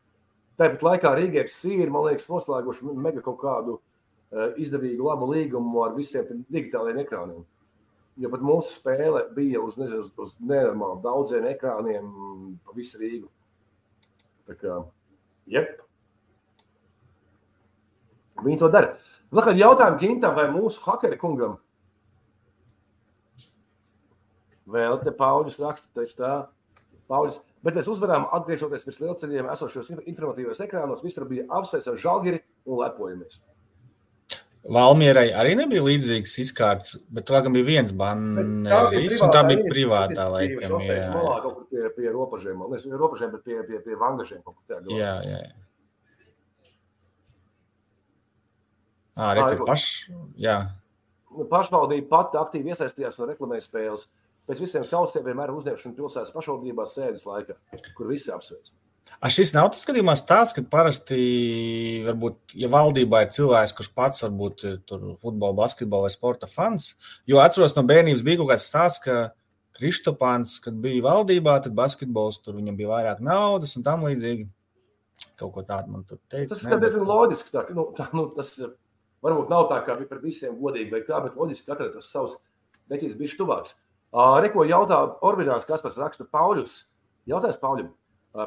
Tāpat 0.59 0.83
laikā 0.83 1.13
Rīgais 1.15 1.55
ir, 1.71 1.91
man 1.95 2.09
liekas, 2.09 2.27
noslēguši 2.33 2.97
mega 2.99 3.23
kaut 3.23 3.39
kādu 3.43 3.77
uh, 3.79 4.51
izdevīgu, 4.59 5.07
labu 5.07 5.31
līgumu 5.31 5.85
ar 5.85 5.95
visiem 5.95 6.43
digitālajiem 6.51 7.03
ekrāniem. 7.05 7.45
Jo 8.19 8.31
pat 8.33 8.43
mūsu 8.43 8.73
spēle 8.75 9.29
bija 9.37 9.63
uz, 9.63 9.77
nezinu, 9.79 10.03
uz, 10.03 10.11
uz 10.19 10.33
nenormāli 10.43 10.99
daudziem 11.05 11.47
ekrāniem 11.53 12.09
pa 12.67 12.75
visu 12.75 12.99
Rīgu. 12.99 13.29
Tā 14.49 14.57
kā, 14.59 14.81
jep. 15.47 15.77
Viņi 18.43 18.59
to 18.59 18.71
dara. 18.73 18.97
Vēl 19.31 19.45
kādi 19.45 19.63
jautājumi 19.63 20.03
Gintam 20.03 20.35
vai 20.35 20.49
mūsu 20.51 20.83
hakeri 20.87 21.19
kungam? 21.21 21.59
Vēl 24.69 24.99
te 25.05 25.13
Pauļus 25.15 25.61
raksta, 25.63 25.89
taču 25.97 26.19
tā. 26.19 26.33
Pauļus, 27.09 27.39
Bet 27.69 27.77
mēs 27.77 27.89
uzvarām, 27.93 28.25
atgriežoties 28.33 28.87
pēc 28.87 28.99
lielceļiem, 29.03 29.49
esošos 29.53 29.91
informatīvos 29.99 30.63
ekrānos, 30.65 31.03
visur 31.05 31.27
bija 31.29 31.45
apsveicis 31.59 31.91
ar 31.93 31.99
žāģeri 32.01 32.39
un 32.65 32.79
lepojamies. 32.81 33.43
Valmierai 34.73 35.27
arī 35.37 35.53
nebija 35.57 35.83
līdzīgs 35.85 36.33
izkārts, 36.43 36.97
bet 37.13 37.27
tur 37.29 37.43
gan 37.45 37.53
bija 37.53 37.67
viens 37.67 37.93
banneris, 37.93 39.19
un 39.21 39.35
tā 39.37 39.43
bija 39.51 39.69
privātā 39.69 40.31
laikam. 40.33 40.79
Jā, 40.81 40.97
jā. 40.97 41.13
kaut 41.45 41.59
kur 41.59 41.67
pie, 41.69 41.85
pie 41.99 42.09
robežiem, 42.15 42.65
nevis 42.65 42.89
pie 42.89 43.01
robežiem, 43.05 43.35
bet 43.37 43.45
pie, 43.45 43.59
pie, 43.69 43.83
pie 43.85 43.99
vangažiem 44.01 44.41
kaut 44.41 44.57
kur 44.57 44.65
tādā. 44.73 44.97
Jā, 44.97 45.13
jā. 45.29 45.43
Ā, 49.19 49.35
re, 49.37 49.45
tur 49.53 49.65
paš, 49.69 49.91
jā. 50.41 50.57
Pašvaldība 51.53 52.09
pati 52.15 52.41
aktīvi 52.41 52.73
iesaistījās 52.73 53.21
un 53.21 53.29
reklamēja 53.35 53.69
spēles. 53.69 54.09
Pēc 54.49 54.61
visiem 54.65 54.85
kaustiem 54.89 55.27
vienmēr 55.27 55.53
uzņemšana 55.53 55.97
pilsētas 55.97 56.35
pašvaldībās 56.35 56.95
sēdes 56.97 57.27
laikā, 57.29 57.59
kur 57.97 58.09
visi 58.09 58.33
apsveic. 58.33 58.71
A 59.25 59.31
šis 59.33 59.55
nav 59.57 59.71
tas 59.73 59.87
gadījumās 59.89 60.23
tāds, 60.29 60.53
ka 60.57 60.63
parasti, 60.69 61.19
varbūt, 62.05 62.55
ja 62.61 62.69
valdībā 62.73 63.25
ir 63.25 63.33
cilvēks, 63.35 63.75
kurš 63.77 63.89
pats 63.97 64.25
varbūt 64.25 64.65
ir 64.69 64.77
tur 64.89 65.07
futbola, 65.21 65.57
basketbola 65.57 66.07
vai 66.07 66.13
sporta 66.13 66.49
fans, 66.51 66.93
jo 67.29 67.41
atceros 67.43 67.77
no 67.77 67.85
bērnības 67.89 68.25
bija 68.25 68.41
kaut 68.43 68.53
kāds 68.53 68.69
stāsts, 68.69 69.03
ka 69.05 69.19
Kristopāns, 69.79 70.57
kad 70.63 70.77
bija 70.83 71.05
valdībā, 71.05 71.59
tad 71.63 71.77
basketbols 71.79 72.41
tur 72.43 72.57
viņam 72.59 72.79
bija 72.79 72.91
vairāk 72.91 73.21
naudas 73.25 73.77
un 73.79 73.85
tam 73.87 74.07
līdzīgi. 74.07 74.49
Kaut 75.39 75.53
ko 75.55 75.63
tādu 75.67 75.93
man 75.95 76.03
tur 76.07 76.19
teica. 76.27 76.51
Tas 76.51 76.65
ir 76.65 76.81
diezgan 76.83 77.07
loģiski. 77.07 77.53
Tā, 77.55 77.63
nu, 77.77 77.85
tā, 77.95 78.09
nu, 78.17 78.25
tas 78.35 78.51
varbūt 79.23 79.53
nav 79.53 79.69
tā, 79.71 79.79
kā 79.87 79.95
bija 80.01 80.11
par 80.11 80.23
visiem 80.23 80.57
godīgi, 80.59 80.91
vai 80.95 81.05
kā, 81.07 81.21
bet 81.23 81.39
loģiski 81.39 81.69
katram 81.69 81.93
tas 81.95 82.11
savs 82.11 82.35
deķis 82.91 83.15
bija 83.21 83.39
tuvāks. 83.39 83.77
Reko 84.13 84.65
jautā 84.65 85.03
Orbītāns, 85.21 85.67
kas 85.69 85.83
pēc 85.85 85.99
raksta 86.01 86.25
Pauļus. 86.33 86.81
Jautājums 87.29 87.61
Pauļam. 87.61 87.91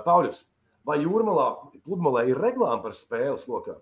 Pauļus, 0.06 0.44
vai 0.88 0.98
jūrmalā, 1.04 1.48
pludmalē 1.86 2.26
ir 2.32 2.42
reklāma 2.42 2.82
par 2.82 2.96
spēles 2.98 3.48
lokā? 3.50 3.78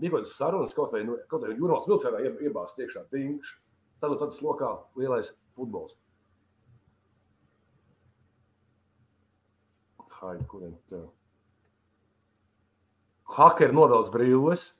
Bija 0.00 0.14
kaut 0.14 0.22
kādas 0.22 0.36
sarunas, 0.38 0.76
kaut 0.76 0.94
vai, 0.94 1.02
nu, 1.04 1.18
kaut 1.28 1.44
vai 1.44 1.52
jūrmalas 1.52 1.88
vilcēnā 1.90 2.22
iebāzt 2.46 2.80
iekšā 2.80 3.04
tīnkš. 3.12 3.56
Tad 4.00 4.16
tāds 4.16 4.40
lokā 4.40 4.70
lielais 4.96 5.34
futbols. 5.58 5.98
Haid, 10.20 10.40
kuriem 10.48 10.72
tev? 10.88 11.08
Hakeri 13.36 13.76
novelc 13.76 14.08
brīvības. 14.12 14.70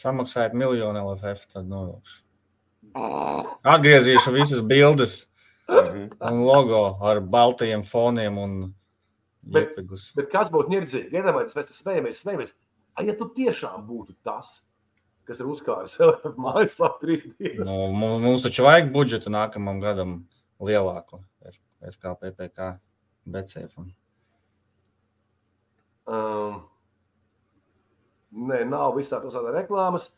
Samaksājiet 0.00 0.54
miljonu 0.58 1.02
LFF, 1.04 1.50
tad 1.52 1.68
novilkšu. 1.70 2.23
Atgriezīšu 2.94 4.32
visas 4.34 4.60
bildes 4.62 5.24
un 5.68 6.40
logo 6.44 6.82
ar 7.02 7.20
baltajiem 7.20 7.82
foniem 7.86 8.38
un 8.38 8.52
Bet- 9.42 9.72
iepegus. 9.74 10.10
Bet 10.16 10.30
kas 10.32 10.48
būtu 10.52 10.70
nirdzīgi? 10.72 11.10
Iedomājieties, 11.12 11.56
mēs 11.58 11.66
te 11.70 11.74
smejamies, 11.76 12.20
smejamies. 12.22 12.54
Ai, 12.96 13.06
ja 13.10 13.14
tu 13.18 13.26
tiešām 13.34 13.82
būtu 13.88 14.14
tas, 14.24 14.60
kas 15.26 15.40
ir 15.42 15.46
uzkārs 15.50 15.98
LFF 16.00 16.36
mājaslapā 16.46 17.00
trīs 17.02 17.26
dienas. 17.36 17.66
Nu, 17.66 17.90
mu- 17.92 18.18
mums 18.22 18.44
taču 18.46 18.64
vajag 18.68 18.92
budžetu 18.94 19.32
nākamam 19.34 19.80
gadam 19.82 20.14
lielāku 20.62 21.20
FKPPK 21.84 22.78
BCF. 23.26 23.76
Um, 26.06 26.60
nē, 28.32 28.62
nav 28.68 28.94
visā 28.98 29.20
pilsētā 29.22 29.52
reklāmas. 29.56 30.10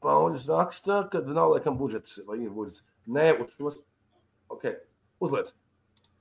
Pauļus 0.00 0.46
raksta, 0.48 1.02
ka 1.12 1.20
nav 1.26 1.54
laikam 1.54 1.76
budžets 1.80 2.20
vai 2.26 2.38
ir 2.40 2.52
budžets. 2.54 2.84
Nē, 3.10 3.32
uz 3.42 3.52
šos. 3.56 3.80
Ok, 4.50 4.66
uzliec. 5.20 5.52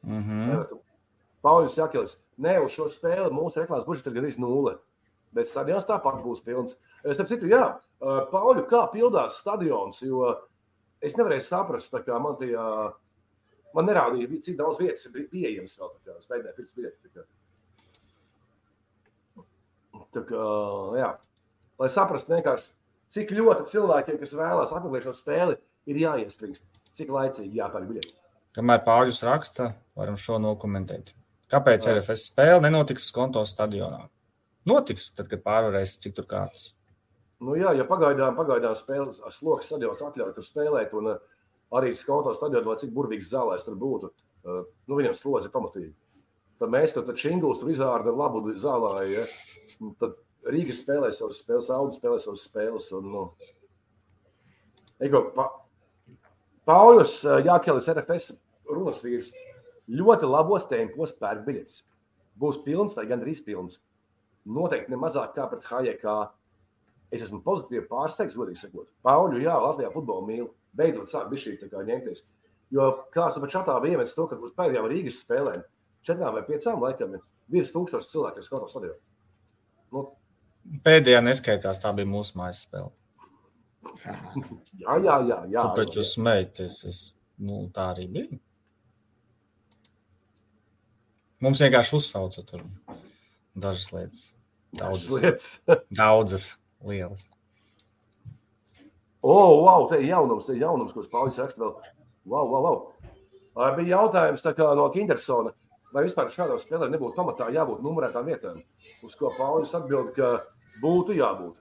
Mhm. 0.03 0.65
Pauļus 1.43 1.77
Jakelis. 1.79 2.17
Nē, 2.39 2.57
uz 2.63 2.75
šo 2.75 2.89
spēli 2.91 3.31
mūsu 3.31 3.61
reklāmas 3.61 3.87
budžets 3.87 4.07
ir 4.09 4.15
gandrīz 4.17 4.39
nulle. 4.41 4.77
Bet 5.35 5.47
stadions 5.47 5.85
tāpat 5.87 6.23
būs 6.23 6.41
pilns. 6.43 6.75
Es 7.03 7.19
saprotu, 7.19 7.47
jā, 7.47 7.79
Pauļu, 7.99 8.65
kā 8.67 8.85
pildās 8.93 9.39
stadions, 9.39 10.01
jo 10.03 10.33
es 11.03 11.15
nevarēju 11.19 11.43
saprast, 11.45 11.95
kā 12.05 12.19
man 12.19 12.35
tajā, 12.39 12.65
man 13.75 13.87
nerādīja, 13.87 14.41
cik 14.43 14.57
daudz 14.59 14.79
vietas 14.81 15.05
ir 15.07 15.27
pieejamas 15.31 15.77
vēl. 15.79 15.93
Tā 15.93 15.99
kā 16.07 16.17
es 16.17 16.31
mēģināju 16.31 16.57
pirkt 16.57 16.75
biļeti. 16.79 16.97
tā 17.03 17.09
kā. 17.13 17.27
Tā 20.15 20.23
kā, 20.25 20.43
jā, 20.97 21.09
lai 21.77 21.89
saprastu 21.93 22.33
vienkārši, 22.33 22.71
cik 23.13 23.33
ļoti 23.35 23.69
cilvēkiem, 23.71 24.19
kas 24.21 24.35
vēlās 24.37 24.73
apmeklēt 24.75 25.07
šo 25.07 25.15
spēli, 25.17 25.57
ir 25.89 26.01
jāiespringst, 26.03 26.65
cik 26.97 27.13
laicīgi 27.13 27.61
jāpērk 27.61 27.89
biļeti. 27.89 28.15
Kamēr 28.57 28.81
Pāvils 28.85 29.21
raksta, 29.25 29.73
varam 29.97 30.17
šo 30.19 30.39
nokomentēt. 30.41 31.13
Kāpēc 31.49 31.85
Jā. 31.85 31.95
RFS 31.95 32.29
spēle 32.31 32.63
nenotiks 32.65 33.07
Skonto 33.09 33.41
stadionā? 33.47 34.03
Notiks, 34.69 35.07
tad, 35.17 35.29
kad 35.31 35.41
pārvarēs, 35.45 35.97
cik 36.03 36.17
tur 36.17 36.27
kārtas. 36.29 36.73
Nu, 37.39 37.55
jā, 37.55 37.71
ja 37.77 37.85
pagaidām, 37.87 38.35
pagaidām 38.37 38.75
spēles 38.75 39.21
sloks 39.37 39.69
stadions 39.69 40.01
atļauj 40.03 40.33
tur 40.35 40.45
spēlēt, 40.45 40.93
un 40.99 41.13
uh, 41.13 41.21
arī 41.79 41.93
skautos 41.95 42.37
stadionā, 42.37 42.75
cik 42.81 42.91
burvīgs 42.93 43.31
zālēs 43.31 43.63
tur 43.65 43.77
būtu, 43.79 44.11
uh, 44.11 44.65
nu, 44.89 44.97
viņam 44.99 45.15
slodzi 45.17 45.51
pamatīgi. 45.53 45.93
Tad 46.59 46.73
mēs 46.73 46.93
tur 46.93 47.07
šingūs 47.15 47.61
tur 47.61 47.71
izārda 47.71 48.11
labu 48.11 48.43
zālē, 48.59 49.05
ja? 49.07 49.23
Tad 50.01 50.17
Rīga 50.47 50.75
spēlē 50.75 51.09
savas 51.15 51.41
spēles, 51.43 51.69
Audi 51.73 51.97
spēlē 51.99 52.19
savas 52.23 52.45
spēles. 52.47 52.87
Un, 52.95 53.09
nu, 53.11 53.23
Ego, 55.03 55.25
pa, 55.35 55.49
Pauļus 56.69 57.21
Jākelis 57.45 57.89
RFS 57.91 58.33
runas 58.69 59.03
vīrs 59.03 59.29
ļoti 59.89 60.29
labos 60.29 60.67
tempos 60.69 61.13
pērk 61.17 61.45
biļetes. 61.47 61.83
Būs 62.39 62.61
pilns 62.63 62.95
vai 62.95 63.07
gandrīz 63.09 63.41
pilns. 63.43 63.79
Noteikti 64.49 64.93
ne 64.93 64.99
mazāk 65.01 65.33
kā 65.35 65.47
pret 65.51 65.65
HJK. 65.67 66.15
Es 67.11 67.23
esmu 67.25 67.41
pozitīvi 67.43 67.87
pārsteigts, 67.89 68.37
godīgi 68.37 68.61
sakot. 68.61 68.87
Pauļu, 69.03 69.41
jā, 69.43 69.55
Latvijā 69.59 69.89
futbolu 69.93 70.27
mīlu. 70.27 70.51
Beidzot, 70.77 71.09
sāk 71.09 71.31
bija 71.31 71.47
šī 71.47 71.55
tā 71.59 71.71
kā 71.71 71.81
ņemties. 71.87 72.23
Jo 72.73 72.91
kāds 73.13 73.39
pat 73.41 73.49
čatā 73.49 73.75
bija 73.81 73.97
iemetis 73.97 74.13
to, 74.13 74.27
ka 74.29 74.37
uz 74.37 74.53
pēdējām 74.53 74.87
Rīgas 74.91 75.23
spēlēm, 75.23 75.63
četrām 76.05 76.35
vai 76.37 76.43
piecām 76.45 76.83
laikam, 76.83 77.15
ir 77.17 77.23
virs 77.49 77.73
tūkstošs 77.73 78.11
cilvēku, 78.11 78.37
kas 78.37 78.49
skatās 78.51 78.75
stadionā. 78.75 78.99
Nu, 79.95 80.03
Pēdējā 80.85 81.21
neskaitās, 81.25 81.79
tā 81.81 81.91
bija 81.97 82.09
mūsu 82.09 82.37
mājas 82.39 82.63
spēle. 82.67 82.91
jā, 84.83 84.97
jā, 85.01 85.15
jā. 85.29 85.39
jā 85.53 85.63
Kāpēc 85.63 85.97
jūs 85.97 86.13
smējaties? 86.17 86.77
Es, 86.89 86.99
nu, 87.41 87.63
tā 87.73 87.89
arī 87.95 88.05
bija. 88.13 88.39
Mums 91.39 91.61
vienkārši 91.63 91.95
uzsauca 91.95 92.43
tur 92.43 92.65
dažas 93.55 93.91
lietas. 93.95 94.23
Daudzas 94.75 95.09
lietas. 95.15 95.51
daudzas 96.01 96.49
lielas. 96.85 97.29
O, 99.21 99.33
oh, 99.33 99.63
wow, 99.65 99.87
te 99.89 99.99
ir 99.99 100.13
jaunums, 100.13 100.45
te 100.47 100.55
ir 100.55 100.61
jaunums, 100.63 100.93
ko 100.95 101.03
Pauļs 101.11 101.39
raksta 101.41 101.63
vēl. 101.63 101.73
Wow, 102.29 102.51
wow, 102.51 102.61
wow. 102.63 102.77
Ā, 103.59 103.73
Bija 103.75 103.97
jautājums 103.97 104.43
tā 104.45 104.53
kā 104.55 104.69
no 104.77 104.85
Kindersona, 104.93 105.51
vai 105.91 106.05
vispār 106.05 106.29
šādām 106.31 106.59
spēlēm 106.61 106.93
nebūtu 106.93 107.17
pamatā 107.17 107.49
jābūt 107.51 107.81
numurētām 107.83 108.29
vietām, 108.29 108.61
uz 109.03 109.17
ko 109.19 109.33
Pauļs 109.35 109.75
atbild, 109.79 110.13
ka 110.15 110.37
būtu 110.81 111.17
jābūt. 111.17 111.57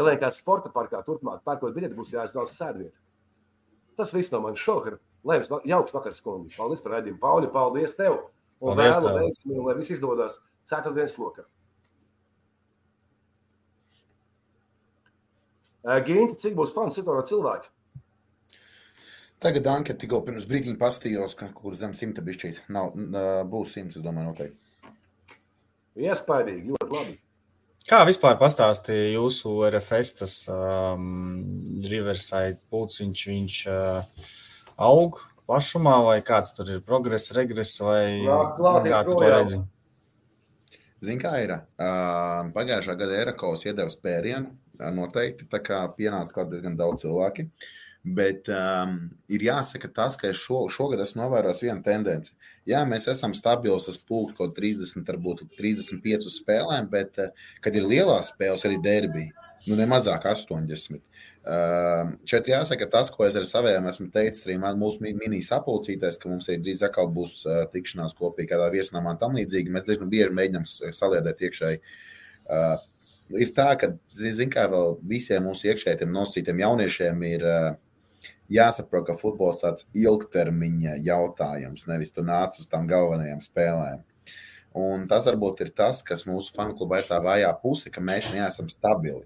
Elēkā 0.00 0.30
sporta 0.32 0.70
parkā 0.72 1.02
turpmāk 1.06 1.42
pērkot 1.46 1.74
biļeti 1.74 1.96
būs 1.98 2.12
jāizvēlas 2.14 2.56
sēdvieta. 2.56 2.96
Tas 3.98 4.14
viss 4.14 4.32
no 4.32 4.40
manis 4.44 4.62
šovakar. 4.62 5.00
Lai 5.26 5.40
jums 5.40 5.50
jauks 5.68 5.96
vakars, 5.96 6.20
kungi. 6.24 6.54
Paldies 6.56 6.80
par 6.84 6.96
raidījumu. 6.96 7.20
Pauļi, 7.20 7.50
paldies 7.52 7.96
tev. 7.98 8.20
Un 8.60 8.72
Paldies 8.72 9.00
vēlu 9.00 9.24
veiksmi, 9.24 9.58
lai 9.66 9.74
viss 9.76 9.92
izdodas 9.92 10.38
ceturtdienas 10.68 11.18
lokā. 11.20 11.44
Gīnti, 15.80 16.36
cik 16.42 16.56
būs 16.56 16.74
fanu 16.76 16.92
citāra 16.92 17.24
cilvēki? 17.28 17.70
Tagad 19.40 19.68
anketa 19.72 20.02
tikko 20.02 20.20
pirms 20.26 20.44
brīdiņa 20.48 20.76
pastījos, 20.80 21.34
ka 21.36 21.48
kur 21.56 21.72
zem 21.76 21.94
simta 21.96 22.20
bišķīt. 22.24 22.66
Nav, 22.76 22.92
būs 23.48 23.72
simts, 23.76 23.96
es 23.96 24.04
domāju, 24.04 24.34
noteikti. 24.34 24.92
Iespaidīgi, 26.04 26.74
ļoti 26.74 26.96
labi. 26.96 27.16
Kā 27.90 28.04
vispār 28.06 28.36
pastāstīja 28.38 29.16
jūsu 29.16 29.56
RFS, 29.66 30.10
tas 30.20 30.34
um, 30.54 31.40
Riverside 31.90 32.60
pulciņš, 32.70 33.22
viņš 33.26 33.56
uh, 33.66 34.28
aug 34.86 35.18
plašumā, 35.50 35.96
vai 36.06 36.20
kāds 36.22 36.54
tur 36.54 36.70
ir 36.70 36.84
progress, 36.86 37.32
regress, 37.34 37.80
vai 37.82 38.22
klāt 38.54 38.86
kā 38.92 39.00
tu 39.08 39.16
to 39.18 39.32
redzi? 39.34 39.58
Zini, 41.02 41.18
kā 41.18 41.34
ir? 41.42 41.56
Uh, 41.82 42.52
pagājušā 42.54 42.94
gada 43.00 43.18
Eiropas 43.24 43.66
iedeva 43.66 43.90
spērienu. 43.90 44.54
ā, 44.78 44.92
Noteikti 44.94 45.50
tā 45.50 45.58
kā 45.58 45.82
pienāca 45.96 46.36
klāt 46.36 46.54
diezgan 46.54 46.78
daudz 46.78 47.02
cilvēki. 47.02 47.48
Bet 48.06 48.46
um, 48.54 49.00
ir 49.26 49.48
jāsaka 49.50 49.90
tas, 49.90 50.14
ka 50.20 50.30
es 50.30 50.38
šo, 50.38 50.68
šogad 50.70 51.02
esmu 51.02 51.24
novērojis 51.24 51.66
vienu 51.66 51.82
tendenci. 51.82 52.38
Jā, 52.70 52.84
mēs 52.86 53.08
esam 53.10 53.32
stabili 53.34 53.74
uz 53.74 53.98
pulkstu 54.06 54.36
kaut 54.38 54.54
30, 54.56 55.02
varbūt 55.08 55.44
35 55.58 56.28
spēlēm, 56.30 56.86
bet, 56.92 57.18
eh, 57.18 57.30
kad 57.64 57.74
ir 57.76 57.82
lielās 57.90 58.30
spēles, 58.32 58.62
arī 58.68 58.76
derbija, 58.84 59.32
nu 59.66 59.76
ne 59.80 59.86
mazāk 59.90 60.28
80. 60.30 61.00
Um, 61.40 62.10
šeit 62.28 62.46
jāsaka 62.52 62.84
tas, 62.92 63.08
ko 63.10 63.24
es 63.24 63.34
ar 63.34 63.46
saviem 63.48 63.86
esmu 63.88 64.10
teicis 64.12 64.44
arī 64.46 64.58
man, 64.60 64.76
mūsu 64.78 65.00
mi- 65.00 65.14
mini 65.16 65.38
sapulcītājs, 65.40 66.18
ka 66.20 66.28
mums 66.28 66.46
arī 66.52 66.58
drīz 66.66 66.82
atkal 66.84 67.08
būs 67.08 67.38
uh, 67.48 67.62
tikšanās 67.72 68.12
kopīgi 68.18 68.50
kādā 68.52 68.66
viesnamā 68.74 69.14
un 69.14 69.18
tam 69.22 69.32
līdzīgi. 69.38 69.72
Mēs 69.72 69.86
diezgan 69.88 70.10
bieži 70.12 70.36
mēģinām 70.36 70.66
s- 70.68 70.82
saliedēt 71.00 71.40
iekšēji. 71.40 71.80
Ir 73.40 73.52
tā, 73.54 73.68
ka, 73.80 73.92
zin 74.10 74.50
kā 74.52 74.64
vēl 74.70 74.98
visiem 75.06 75.44
mūsu 75.46 75.70
iekšējiem 75.70 76.12
nosītiem 76.12 76.60
jauniešiem 76.64 77.22
ir 77.28 77.44
uh, 77.46 77.74
jāsaprot, 78.50 79.06
ka 79.08 79.16
futbols 79.18 79.62
tāds 79.62 79.86
ilgtermiņa 79.96 80.98
jautājums, 81.06 81.86
nevis 81.90 82.14
tu 82.14 82.24
nāc 82.26 82.58
uz 82.60 82.68
tām 82.70 82.88
galvenajām 82.90 83.42
spēlēm. 83.44 84.02
Un 84.80 85.06
tas 85.10 85.26
varbūt 85.26 85.64
ir 85.64 85.72
tas, 85.74 86.02
kas 86.06 86.26
mūsu 86.28 86.54
fanu 86.54 86.76
klubā 86.78 87.00
ir 87.00 87.08
tā 87.08 87.18
vājā 87.22 87.50
puse, 87.62 87.90
ka 87.90 88.02
mēs 88.02 88.30
neesam 88.34 88.68
stabili. 88.70 89.24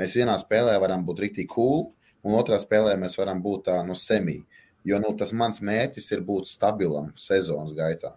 Mēs 0.00 0.16
vienā 0.18 0.34
spēlē 0.40 0.74
varam 0.82 1.06
būt 1.06 1.22
rītīgi 1.24 1.48
cool, 1.54 1.86
un 2.24 2.36
otrā 2.36 2.58
spēlē 2.60 2.96
mēs 3.00 3.16
varam 3.20 3.40
būt 3.44 3.68
tā 3.70 3.78
no 3.86 3.96
semī. 3.96 4.42
Jo 4.84 4.98
nu, 5.00 5.14
tas 5.16 5.32
mans 5.32 5.62
mērķis 5.64 6.10
ir 6.12 6.24
būt 6.26 6.50
stabilam 6.50 7.14
sezonas 7.16 7.72
gaitā. 7.76 8.12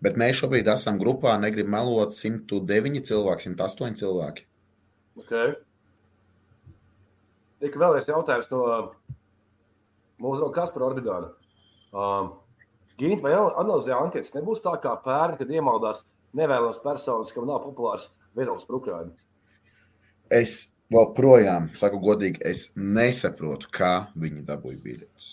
Bet 0.00 0.16
mēs 0.20 0.38
šobrīd 0.40 0.68
esam 0.72 0.96
grupā, 1.00 1.34
negribam 1.40 1.76
melot 1.76 2.16
109 2.16 3.02
cilvēki, 3.08 3.50
108 3.50 4.00
cilvēki. 4.00 4.46
Okay. 5.20 5.56
Tik 7.62 7.76
vēlreiz 7.80 8.08
jautājums 8.10 8.50
no 8.52 8.64
mūsu 10.20 10.40
drauga 10.40 10.54
Kaspara 10.60 10.90
Orbidāna. 10.90 11.30
Um, 11.96 12.34
Gint, 12.96 13.20
vai 13.24 13.34
analizē 13.36 13.92
anketas 13.96 14.32
nebūs 14.32 14.62
tā 14.64 14.72
kā 14.80 14.94
pērn, 15.04 15.36
kad 15.40 15.50
iemaldās 15.52 16.02
nevēlams 16.36 16.80
personas, 16.84 17.32
kam 17.32 17.48
nav 17.48 17.62
populārs 17.64 18.08
viedoklis 18.36 18.68
par 18.68 18.78
Ukrainu? 18.78 19.12
Es 20.32 20.70
joprojām, 20.92 21.68
saku 21.76 22.00
godīgi, 22.02 22.40
es 22.44 22.70
nesaprotu, 22.76 23.68
kā 23.72 24.08
viņi 24.16 24.46
dabūja 24.48 24.80
biļetes. 24.84 25.28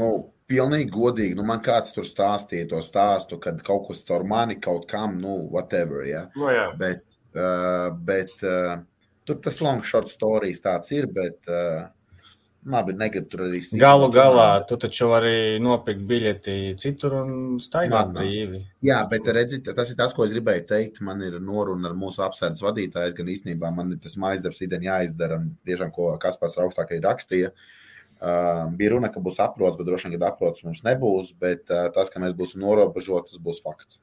Nu, 0.00 0.10
pilnīgi 0.50 0.92
godīgi, 0.94 1.38
nu, 1.38 1.46
man 1.48 1.62
kāds 1.64 1.94
tur 1.96 2.06
stāstīja 2.06 2.68
to 2.70 2.82
stāstu, 2.84 3.40
kad 3.42 3.62
kaut 3.66 3.88
kas 3.88 4.04
caur 4.06 4.26
mani 4.28 4.60
kaut 4.62 4.86
kam, 4.90 5.16
nu, 5.22 5.38
whatever. 5.50 6.04
Ja? 6.06 6.26
No, 6.36 6.52
jā. 6.52 6.68
Bet, 6.78 7.02
uh, 7.34 7.88
bet 8.06 8.36
uh, 8.44 8.82
tur 9.30 9.40
tas 9.44 9.62
long 9.62 9.80
short 9.86 10.10
stories 10.10 10.60
tāds 10.64 10.90
ir, 10.96 11.06
bet 11.14 11.46
uh, 11.50 11.86
labi, 12.66 12.94
negribu 12.98 13.28
tur 13.30 13.44
arī 13.46 13.60
sīkāk. 13.62 13.80
Galu 13.80 14.10
galā 14.12 14.48
tu 14.68 14.76
taču 14.80 15.08
vari 15.12 15.60
nopirkt 15.62 16.02
biļeti 16.08 16.56
citur 16.80 17.16
un 17.22 17.32
staigāt 17.62 18.12
brīvi. 18.16 18.62
Jā, 18.84 19.00
bet 19.10 19.28
redziet, 19.32 19.70
tas 19.76 19.92
ir 19.92 19.98
tas, 20.00 20.14
ko 20.16 20.26
es 20.26 20.34
gribēju 20.34 20.66
teikt. 20.68 21.00
Man 21.06 21.22
ir 21.26 21.38
noruna 21.40 21.90
ar 21.90 21.96
mūsu 21.98 22.24
apsardzes 22.26 22.64
vadītāju. 22.66 23.16
Gan 23.16 23.32
īstenībā 23.36 23.72
man 23.76 23.94
ir 23.94 24.02
tas 24.02 24.18
mājas 24.20 24.44
darbs, 24.44 24.60
idejā 24.66 25.00
jāizdara. 25.00 25.40
Tiešām, 25.68 25.94
ko 25.96 26.12
Kaspars 26.20 26.58
augstākajai 26.60 27.04
rakstīja. 27.06 27.54
Uh, 28.20 28.66
bija 28.76 28.92
runa, 28.92 29.08
ka 29.08 29.22
būs 29.24 29.40
aprots, 29.40 29.78
bet 29.80 29.88
droši 29.88 30.10
vien, 30.10 30.18
ka 30.20 30.34
aprots 30.34 30.66
mums 30.66 30.84
nebūs. 30.84 31.32
Bet 31.40 31.70
uh, 31.72 31.88
tas, 31.94 32.12
ka 32.12 32.20
mēs 32.20 32.36
būsim 32.36 32.60
norobežoti, 32.60 33.32
tas 33.32 33.40
būs 33.40 33.62
fakts. 33.64 34.02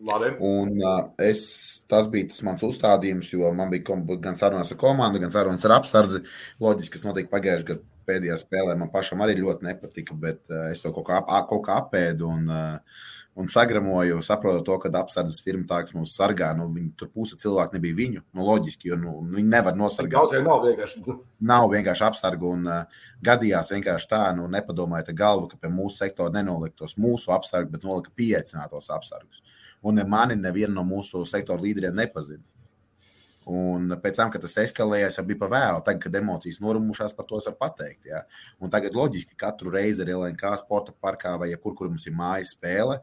Labi. 0.00 0.32
Un, 0.40 0.72
uh, 0.80 1.10
es, 1.20 1.42
tas 1.90 2.08
bija 2.12 2.30
tas 2.30 2.40
mans 2.46 2.64
uzstādījums, 2.64 3.34
jo 3.34 3.50
man 3.52 3.72
bija 3.72 3.98
gan 4.22 4.38
sarunas 4.38 4.72
ar 4.72 4.80
komandu, 4.80 5.20
gan 5.20 5.32
sarunas 5.34 5.64
ar 5.68 5.76
apsardzi. 5.76 6.22
Loģiski, 6.62 6.96
kas 6.96 7.04
notika 7.08 7.34
pagājušajā 7.34 7.68
gadā 7.74 7.86
pēdējā 8.10 8.36
spēlē, 8.40 8.74
man 8.80 8.90
pašam 8.90 9.20
arī 9.22 9.36
ļoti 9.38 9.66
nepatika, 9.68 10.16
bet 10.18 10.42
uh, 10.50 10.70
es 10.72 10.80
to 10.82 10.92
kaut 10.96 11.06
kā, 11.10 11.20
ap- 11.20 11.48
kaut 11.50 11.62
kā 11.66 11.76
apēdu 11.82 12.30
un, 12.32 12.48
uh, 12.48 13.04
un 13.38 13.52
sagramoju. 13.52 14.22
Saprotu 14.24 14.64
to, 14.66 14.78
ka 14.82 14.90
apsardzes 15.02 15.44
firma 15.44 15.68
tāks 15.68 15.94
mūs 15.94 16.16
sargā. 16.16 16.50
Nu, 16.56 16.70
viņi, 16.72 16.94
tur 16.98 17.12
puse 17.12 17.38
cilvēku 17.40 17.76
nebija 17.76 17.98
viņu. 18.00 18.24
Nu, 18.34 18.48
loģiski, 18.48 18.90
jo 18.90 18.98
nu, 18.98 19.14
viņi 19.36 19.46
nevar 19.52 19.78
nosargāt. 19.78 20.16
Daudziem 20.16 20.48
nav 20.48 20.64
vienkārši. 20.66 21.04
Nav 21.52 21.68
vienkārši 21.76 22.08
apsargu 22.08 22.50
un 22.56 22.66
uh, 22.72 23.06
gadījās 23.30 23.76
vienkārši 23.76 24.10
tā, 24.16 24.24
nu, 24.40 24.48
nepadomājiet 24.56 25.12
galvu, 25.16 25.52
ka 25.52 25.60
pie 25.60 25.70
mūsu 25.72 26.02
sektora 26.02 26.34
nenoliktos 26.40 26.96
mūsu 27.00 27.36
apsargu, 27.36 27.76
bet 27.76 27.86
nolika 27.86 28.16
pieaicinātos 28.16 28.90
apsargus. 28.96 29.44
Un 29.82 29.96
ne 29.96 30.04
mani 30.04 30.36
nevienu 30.36 30.74
no 30.76 30.84
mūsu 30.84 31.24
sektora 31.28 31.62
līderiem 31.62 31.96
nepazina. 31.96 32.44
Un 33.50 33.88
pēc 34.02 34.18
tam, 34.20 34.30
kad 34.30 34.42
tas 34.44 34.58
eskalējās, 34.62 35.16
jau 35.18 35.24
bija 35.26 35.40
par 35.40 35.50
vēlu. 35.50 35.80
Tagad, 35.86 36.02
kad 36.04 36.18
emocijas 36.20 36.60
norumušās, 36.62 37.14
par 37.16 37.26
to 37.26 37.40
es 37.40 37.48
varu 37.48 37.58
pateikt. 37.58 38.04
Ja? 38.06 38.20
Tagad 38.70 38.94
loģiski 38.94 39.34
katru 39.40 39.72
reizi 39.74 40.04
ar 40.04 40.12
LNK 40.12 40.52
sporta 40.60 40.92
parkā 40.92 41.32
vai 41.40 41.50
jebkur, 41.50 41.74
kur 41.78 41.90
mums 41.90 42.06
ir 42.06 42.14
mājas 42.16 42.52
spēle. 42.54 43.00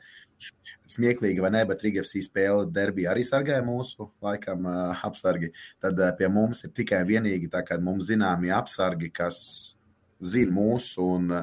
Smieklīgi 0.88 1.42
vai 1.42 1.50
ne, 1.56 1.64
bet 1.66 1.82
Rīgas 1.82 2.14
spēle 2.24 2.68
derbija 2.70 3.12
arī 3.12 3.26
sargāja 3.26 3.66
mūsu 3.66 4.12
laikam 4.24 4.70
apsargi. 4.70 5.50
Tad 5.84 6.00
pie 6.20 6.30
mums 6.32 6.64
ir 6.64 6.72
tikai 6.78 7.02
vienīgi 7.10 7.50
tā, 7.52 7.66
ka 7.66 7.80
mums 7.82 8.12
zināmi 8.12 8.54
apsargi, 8.54 9.10
kas 9.10 9.40
zina 10.22 10.54
mūsu 10.54 11.10
un 11.18 11.34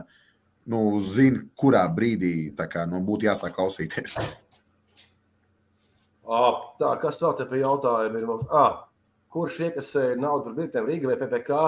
nu, 0.71 0.81
zina, 1.03 1.43
kurā 1.59 1.83
brīdī 1.93 2.55
kā, 2.57 2.87
nu, 2.89 3.03
būtu 3.05 3.29
jāsāk 3.29 3.59
klausīties. 3.59 4.17
Tā, 6.25 6.91
kas 7.03 7.21
vēl 7.21 7.35
te 7.39 7.47
pie 7.49 7.61
jautājuma 7.61 8.21
ir? 8.21 8.31
Ah, 8.49 8.85
kurš 9.35 9.59
iekasē 9.67 10.05
naudu 10.21 10.49
par 10.49 10.55
biļetēm 10.59 10.87
Rīga 10.89 11.11
vai 11.11 11.19
PPK? 11.21 11.65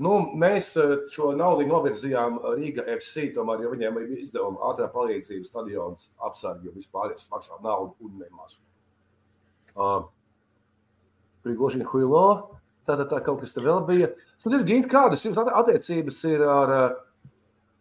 Nu, 0.00 0.16
mēs 0.40 0.72
šo 1.12 1.30
naudu 1.36 1.66
novirzījām 1.68 2.38
Rīga 2.56 2.86
FC, 2.96 3.28
tomēr, 3.36 3.64
jo 3.64 3.72
viņiem 3.74 4.00
ir 4.00 4.18
izdevuma 4.24 4.70
ātrā 4.70 4.88
palīdzība, 4.92 5.44
stadions, 5.48 6.10
apsargi, 6.24 6.68
jo 6.68 6.74
vispār 6.76 7.14
es 7.14 7.28
maksāju 7.32 7.60
naudu 7.64 8.08
un 8.08 8.20
nemaz. 8.24 8.58
Uh, 9.74 10.06
Prigožiņa 11.44 11.88
Huilo, 11.90 12.26
tātad 12.88 13.10
tā 13.12 13.20
kaut 13.24 13.42
kas 13.44 13.52
te 13.56 13.64
vēl 13.64 13.82
bija. 13.88 14.12
Sakiet, 14.40 14.64
Gint, 14.68 14.88
kādas 14.90 15.24
jums 15.26 15.40
attiecības 15.44 16.22
ir 16.30 16.44
ar 16.48 16.76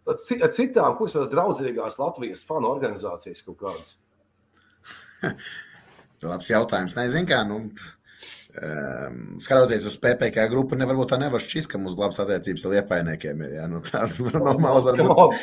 ar 0.04 0.52
citām 0.56 0.98
kursos 1.00 1.30
draudzīgās 1.32 2.00
Latvijas 2.00 2.44
fanu 2.48 2.72
organizācijas 2.74 3.44
kaut 3.48 3.62
kādas? 3.64 3.96
Labs 6.30 6.50
jautājums. 6.52 6.96
Nezinu, 6.98 7.28
kā. 7.30 7.42
Nu, 7.48 7.60
um, 8.62 9.18
skatoties 9.42 9.86
uz 9.90 9.98
PPC 10.02 10.46
grupu, 10.52 10.78
nevar 10.80 10.98
būt 10.98 11.14
tā 11.14 11.20
nevar 11.22 11.42
šķist, 11.42 11.70
ka 11.72 11.82
mums 11.82 11.98
labas 12.00 12.22
attiecības 12.24 12.66
ar 12.68 12.76
liepainiekiem 12.76 13.44
ir. 13.48 13.58
Ja? 13.58 13.68
Nu, 13.72 13.82
tā 13.86 14.06
normāls 14.48 14.88
Come 14.88 15.04
varbūt. 15.04 15.38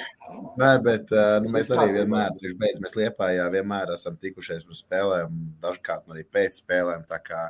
Nē, 0.61 0.71
bet 0.85 1.13
uh, 1.15 1.37
nu, 1.45 1.53
mēs 1.55 1.71
arī 1.75 1.91
vienmēr, 1.99 2.33
tieši 2.41 2.57
beidz, 2.61 2.81
mēs 2.85 2.97
liepājā 2.99 3.49
vienmēr 3.55 3.95
esam 3.97 4.17
tikušies 4.21 4.67
uz 4.71 4.83
spēlēm, 4.85 5.37
dažkārt 5.63 6.11
arī 6.13 6.25
pēc 6.27 6.63
spēlēm. 6.63 7.05
Tā 7.11 7.21
kā 7.25 7.49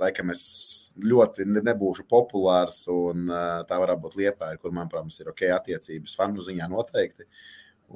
laikam 0.00 0.34
es 0.34 0.42
ļoti 1.00 1.46
ne- 1.48 1.64
nebūšu 1.70 2.06
populārs 2.10 2.82
un 2.92 3.30
uh, 3.30 3.62
tā 3.68 3.80
varētu 3.80 4.04
būt 4.04 4.20
liepāja, 4.20 4.60
kur, 4.60 4.74
manuprāt, 4.76 5.06
mums 5.06 5.20
ir 5.22 5.32
ok 5.32 5.46
attiecības 5.56 6.18
fanu 6.18 6.44
ziņā 6.44 6.68
noteikti. 6.72 7.28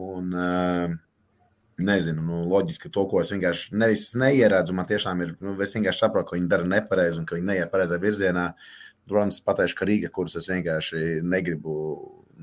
Un, 0.01 0.31
uh, 0.39 0.99
Nezinu, 1.87 2.23
nu, 2.27 2.43
loģiski, 2.51 2.91
to, 2.93 3.07
ko 3.11 3.23
es 3.23 3.33
vienkārši 3.33 3.77
nevis 3.79 4.11
neieredzu, 4.19 4.75
man 4.77 4.89
tiešām 4.89 5.25
ir, 5.25 5.35
nu, 5.41 5.55
es 5.65 5.75
vienkārši 5.77 6.05
saprotu, 6.05 6.31
ka 6.31 6.39
viņi 6.39 6.49
dara 6.51 6.69
nepareizi 6.69 7.21
un 7.21 7.27
ka 7.29 7.39
viņi 7.39 7.49
neiet 7.51 7.73
pareizā 7.73 7.99
virzienā. 8.03 8.47
Protams, 9.11 9.41
pateikšu, 9.43 9.79
ka 9.79 9.89
Rīga, 9.89 10.11
kuras 10.15 10.37
es 10.39 10.49
vienkārši 10.51 11.21
negribu 11.27 11.75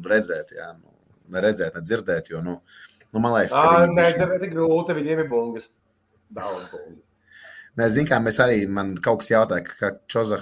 redzēt, 0.04 0.56
jā, 0.58 0.72
nu, 0.80 0.92
ne 1.34 1.44
redzēt, 1.44 1.78
ne 1.78 1.84
dzirdēt, 1.86 2.32
jo, 2.34 2.42
nu, 2.44 2.58
nu 3.14 3.24
man 3.24 3.38
liekas, 3.38 3.56
ka 3.56 3.84
viņi 3.86 3.98
nē, 3.98 4.08
tas 4.18 4.38
ir 4.40 4.54
grūti. 4.56 4.96
Viņiem 4.98 5.24
ir 5.24 5.30
bungas. 5.32 5.70
Daudz 6.34 6.66
bungas. 6.74 7.04
Nē, 7.78 7.92
zinu, 7.94 8.10
kā 8.10 8.18
mēs 8.24 8.40
arī, 8.42 8.64
man 8.74 8.96
kaut 9.06 9.22
kas 9.22 9.30
jautāja, 9.36 9.68
ka 9.70 9.92
Čoza, 10.10 10.40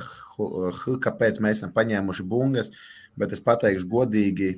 kāpēc 1.03 1.41
mēs 1.43 1.59
esam 1.59 1.73
paņēmuši 1.75 2.23
bungas, 2.31 2.71
bet 3.19 3.33
es 3.35 3.41
pateikšu 3.43 3.87
godīgi, 3.91 4.49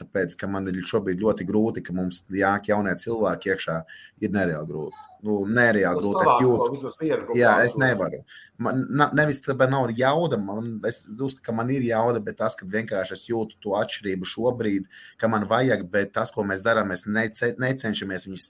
tāpēc, 0.00 0.34
ka 0.38 0.48
man 0.50 0.66
ir 0.70 0.78
šobrīd 0.86 1.22
ļoti 1.22 1.46
grūti, 1.48 1.84
ka 1.86 1.94
mums 1.96 2.22
jāk 2.32 2.70
jaunie 2.72 2.94
cilvēki 2.98 3.52
iekšā 3.52 3.76
ir 4.24 4.34
nereāli 4.34 4.70
grūti. 4.70 5.04
Nu, 5.26 5.38
nereāli 5.50 6.02
grūti, 6.02 6.26
es 6.26 6.42
jūtu. 6.44 7.36
Jā, 7.38 7.54
es 7.66 7.74
nevaru. 7.80 8.20
Man 8.62 8.84
nevis 9.16 9.40
tāpēc 9.44 9.72
nav 9.72 9.90
jauda, 9.96 10.38
man, 10.40 10.76
es 10.86 11.02
uzskatu, 11.08 11.44
ka 11.48 11.56
man 11.56 11.72
ir 11.74 11.86
jauda, 11.86 12.22
bet 12.24 12.38
tas, 12.42 12.58
ka 12.58 12.68
vienkārši 12.70 13.16
es 13.16 13.24
jūtu 13.30 13.58
to 13.62 13.74
atšķirību 13.78 14.28
šobrīd, 14.28 14.86
ka 15.20 15.30
man 15.32 15.48
vajag, 15.50 15.86
bet 15.92 16.14
tas, 16.16 16.34
ko 16.34 16.46
mēs 16.46 16.64
darām, 16.66 16.92
mēs 16.92 17.06
nece, 17.10 17.54
necenšamies 17.62 18.28
viņus 18.28 18.46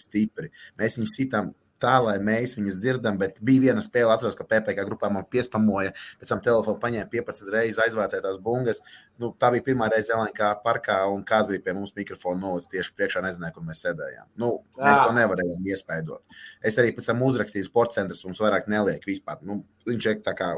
stipri. 0.00 0.52
Mēs 0.80 1.00
viņus 1.00 1.18
sitām 1.20 1.52
tā, 1.84 1.94
lai 2.02 2.16
mēs 2.24 2.56
viņus 2.58 2.80
dzirdam, 2.80 3.18
bet 3.20 3.38
bija 3.44 3.68
viena 3.68 3.84
spēle, 3.84 4.10
atceros, 4.14 4.36
ka 4.38 4.46
PPC 4.48 4.86
grupā 4.88 5.10
man 5.12 5.26
piespamoja, 5.30 5.94
pēc 6.20 6.32
tam 6.32 6.42
telefonu 6.44 6.80
paņēma 6.82 7.10
15 7.12 7.54
reizes, 7.54 7.80
aizvācēja 7.84 8.24
tās 8.24 8.40
bungas. 8.42 8.82
Nu, 9.20 9.30
tā 9.38 9.52
bija 9.54 9.66
pirmā 9.68 9.88
reize 9.92 10.14
LNK 10.16 10.50
parkā, 10.64 10.98
un 11.12 11.22
kāds 11.28 11.50
bija 11.50 11.62
pie 11.64 11.76
mums 11.76 11.94
mikrofona 11.98 12.40
nolicis 12.42 12.72
tieši 12.72 12.94
priekšā, 12.98 13.24
nezināja, 13.24 13.54
kur 13.56 13.66
mēs 13.68 13.84
sēdējām. 13.86 14.30
Nu, 14.40 14.52
mēs 14.80 15.02
to 15.04 15.16
nevarējām 15.16 15.72
iespējot. 15.74 16.38
Es 16.64 16.80
arī 16.82 16.94
pēc 16.96 17.12
tam 17.12 17.24
uzrakstīju, 17.28 17.68
sports 17.68 18.00
centrs 18.00 18.24
mums 18.26 18.42
vairāk 18.42 18.70
neliek 18.72 19.04
vispār. 19.06 19.42
Nu, 19.46 19.62
viņš 19.86 20.10
ir 20.10 20.22
tā 20.26 20.34
kā 20.38 20.54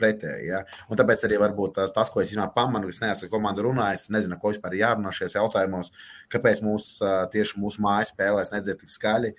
pretēji. 0.00 0.48
Ja? 0.50 0.62
Un 0.90 0.98
tāpēc 1.00 1.24
arī 1.26 1.38
varbūt 1.42 1.76
tas, 1.78 1.92
tas 1.94 2.10
ko 2.12 2.22
es 2.22 2.30
īstenībā 2.30 2.48
pamanu, 2.56 2.90
es 2.92 3.00
neesmu 3.02 3.28
ar 3.28 3.32
komandu 3.32 3.66
runājis, 3.68 4.08
nezinu, 4.14 4.38
ko 4.42 4.52
vispār 4.52 4.76
jārunā 4.78 5.12
šajos 5.14 5.36
jautājumos, 5.38 5.92
kāpēc 6.32 6.62
mūs, 6.66 6.88
tieši 7.34 7.60
mūsu 7.62 7.84
mājas 7.84 8.12
spēlēs 8.14 8.54
nedzird 8.54 8.82
tik 8.82 8.92
skaļi. 8.94 9.34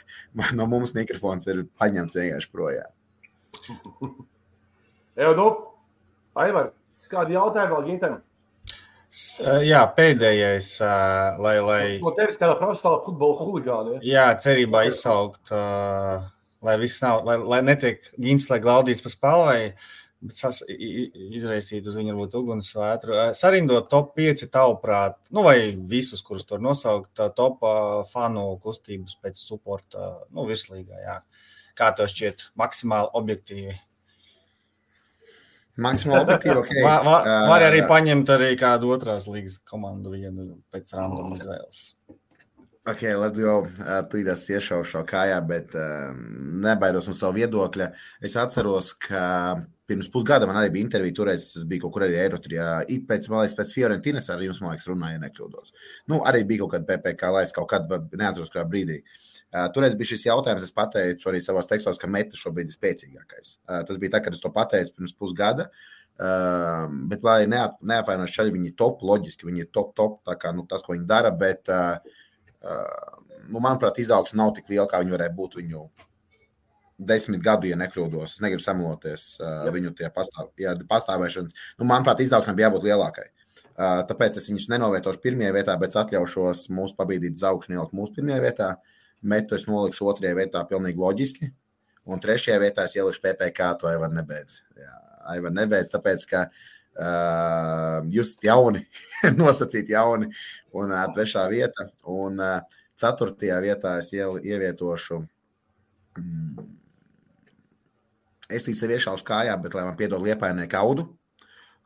no 0.58 0.68
mums 0.70 0.94
mikrofons 0.96 1.48
ir 1.52 1.64
paņemts 1.80 2.20
vienkārši 2.20 2.52
projām. 2.54 2.92
Jā, 5.14 5.30
nu, 5.38 5.50
Aivar, 6.34 6.72
kādi 7.10 7.36
jautājumi 7.36 7.98
vēl? 8.02 8.16
S- 9.14 9.38
Jā, 9.62 9.84
pēdējais, 9.94 10.68
lai, 11.38 11.58
lai 11.62 11.82
No 12.02 12.10
tevis 12.16 12.38
kādā 12.40 12.56
profesionālā 12.58 13.04
futbola 13.04 13.44
huligāna. 13.46 13.92
Ja? 13.94 14.00
jā, 14.02 14.24
cerībā 14.42 14.80
izsaukt, 14.88 15.52
ā, 15.54 15.60
lai 16.64 16.78
viss 16.80 17.02
nav, 17.04 17.22
lai, 17.28 17.36
lai 17.38 17.60
netiek 17.62 18.00
gins, 18.20 18.48
lai 18.50 18.58
glaudīts 18.64 19.02
pa 19.04 19.12
spēlē, 19.12 19.56
bet 20.24 20.36
sas, 20.40 20.62
i- 20.72 20.76
i- 21.04 21.28
izraisīt 21.36 21.86
uz 21.86 21.96
viņu 22.00 22.14
varbūt 22.16 22.36
ugunsvētru. 22.40 23.12
Ā, 23.20 23.26
Sarindot 23.36 23.90
top 23.92 24.14
5 24.16 24.46
tavuprāt, 24.48 25.16
nu 25.30 25.42
vai 25.44 25.72
visus, 25.76 26.22
kurus 26.24 26.46
tur 26.48 26.58
nosaukt, 26.64 27.12
top 27.36 27.60
ā, 27.60 28.06
fanu 28.08 28.46
kustības 28.64 29.16
pēc 29.22 29.36
supporta, 29.36 30.22
nu 30.32 30.46
virslīgā, 30.48 30.96
jā. 31.04 31.18
Kā 31.76 31.90
tev 31.94 32.06
šķiet 32.06 32.50
maksimāli 32.56 33.10
objektīvi? 33.20 33.74
Maksimāli 35.76 36.22
objektīvi, 36.22 36.58
ok. 36.60 36.72
Va, 36.84 36.92
va, 37.02 37.14
var 37.50 37.64
arī 37.66 37.80
Ā, 37.82 37.88
paņemt 37.90 38.30
arī 38.30 38.52
kādu 38.56 38.92
otrās 38.94 39.26
līgas 39.26 39.56
komandu 39.66 40.12
vienu 40.14 40.62
pēc 40.72 40.92
random 40.94 41.32
izvēles. 41.34 41.80
Ok, 42.86 43.02
let's 43.16 43.38
go. 43.40 43.62
Uh, 43.80 44.02
tas 44.04 44.42
iešaušu 44.52 45.00
kājā, 45.08 45.38
bet 45.48 45.70
uh, 45.72 46.10
nebaidos 46.60 47.06
no 47.08 47.14
savu 47.16 47.38
viedokļa. 47.38 47.86
Es 48.20 48.34
atceros, 48.36 48.90
ka 49.00 49.22
pirms 49.88 50.10
pusgada 50.12 50.44
man 50.44 50.58
arī 50.60 50.74
bija 50.74 50.84
intervija. 50.84 51.14
Toreiz 51.16 51.46
es 51.56 51.62
biju 51.70 51.86
kaut 51.86 51.94
kur 51.94 52.02
arī 52.04 52.18
Eirotrijā. 52.20 52.66
Ik 52.92 53.06
Pēc, 53.08 53.30
man 53.32 53.40
liekas, 53.40 53.54
pēc 53.56 53.70
Fiorentinas 53.72 54.28
arī 54.34 54.50
jums, 54.50 54.60
man 54.60 54.74
liekas, 54.74 54.84
runāja, 54.90 55.16
ja 55.16 55.22
nekļūdos. 55.22 55.72
Nu, 56.12 56.18
arī 56.28 56.42
bija 56.50 56.66
kaut 56.66 56.74
kāda 56.74 56.90
PPC, 56.90 57.30
lai 57.32 57.46
es 57.46 57.54
kaut 57.56 57.70
kad, 57.70 57.88
neatceros, 58.20 58.50
kurā 58.52 58.66
brīdī. 58.68 58.98
Uh, 59.46 59.64
toreiz 59.72 59.96
bija 59.96 60.10
šis 60.10 60.26
jautājums, 60.26 60.66
es 60.66 60.76
pateicu 60.76 61.30
arī 61.30 61.40
savos 61.40 61.70
tekstos, 61.70 61.96
ka 62.02 62.10
meta 62.10 62.36
šobrīd 62.36 62.68
ir 62.68 62.76
spēcīgākais. 62.76 63.54
Uh, 63.64 63.78
tas 63.88 64.02
bija 64.02 64.18
tā, 64.18 64.20
kad 64.26 64.36
es 64.36 64.44
to 64.44 64.50
pateicu 64.52 64.92
pirms 64.98 65.16
pusgada. 65.16 65.70
Uh, 66.20 66.84
bet, 67.08 67.24
lai 67.24 67.46
neap, 67.48 67.80
neapvainojas 67.80 68.36
šādi, 68.36 68.52
viņi 68.58 68.74
ir 68.74 68.76
top, 68.76 69.00
loģiski, 69.08 69.48
viņi 69.48 69.64
ir 69.64 69.72
top, 69.72 69.96
top, 69.96 70.20
tā 70.28 70.36
kā 70.36 70.52
nu, 70.52 70.66
tas, 70.68 70.84
ko 70.84 70.92
viņi 70.92 71.08
dara. 71.08 71.32
Bet, 71.32 71.72
Uh, 71.72 72.20
nu, 73.48 73.60
manuprāt, 73.60 74.00
izaugsme 74.00 74.40
nav 74.40 74.54
tik 74.56 74.70
liela, 74.72 74.88
kā 74.90 75.00
viņa 75.02 75.16
varētu 75.16 75.36
būt 75.38 75.56
viņu 75.60 75.84
desmit 77.10 77.42
gadu, 77.44 77.68
ja 77.68 77.78
nekļūdos. 77.78 78.36
Es 78.36 78.42
negribu 78.44 78.62
samaloties 78.62 79.26
uh, 79.42 79.64
viņu 79.74 79.94
pastāv, 80.14 80.52
jā, 80.60 80.74
pastāvēšanas. 80.90 81.56
Nu, 81.80 81.88
manuprāt, 81.90 82.22
izaugsmē 82.24 82.54
bija 82.56 82.68
jābūt 82.68 82.86
lielākai. 82.88 83.26
Uh, 83.74 84.04
tāpēc 84.06 84.38
es 84.38 84.46
viņus 84.50 84.68
nenovietošu 84.70 85.22
pirmajā 85.22 85.54
vietā, 85.56 85.74
bet 85.80 85.96
atļaušos 85.98 86.68
mūsu 86.74 86.94
pabīdīt 86.98 87.34
uz 87.34 87.46
augšu, 87.50 87.74
ielikt 87.74 87.96
mūsu 87.98 88.14
pirmajā 88.18 88.44
vietā. 88.44 88.70
Metu 89.24 89.56
es 89.58 89.66
nolikšu 89.66 90.06
otrajā 90.12 90.36
vietā, 90.38 90.62
pilnīgi 90.68 91.00
loģiski. 91.00 91.50
Un 92.04 92.20
trešajā 92.20 92.60
vietā 92.60 92.84
es 92.86 92.94
ielikšu 92.94 93.22
PPC, 93.24 93.56
jau 93.58 94.00
var 94.02 94.12
nebeidz. 94.14 94.60
Jā, 94.78 94.94
var 95.42 95.54
nebeidz, 95.56 95.90
tāpēc, 95.94 96.26
ka 96.30 96.44
uh, 96.46 96.73
jūs 96.94 98.30
esat 98.30 98.46
jauni, 98.46 98.84
nosacīt 99.40 99.90
jauni, 99.90 100.30
un 100.76 100.94
uh, 100.94 101.04
trešā 101.16 101.44
vieta. 101.50 101.88
Un 102.10 102.40
uh, 102.42 102.80
ceturtajā 103.00 103.58
vietā 103.64 103.98
es 104.02 104.12
ievietošu. 104.14 105.20
Mm, 106.20 106.70
es 108.54 108.66
līdz 108.68 108.84
sev 108.84 108.94
iešaušu 108.94 109.26
kājā, 109.26 109.56
bet 109.62 109.74
lai 109.74 109.86
man 109.88 109.98
piedod 109.98 110.22
liepainē 110.22 110.68
kaudu. 110.70 111.08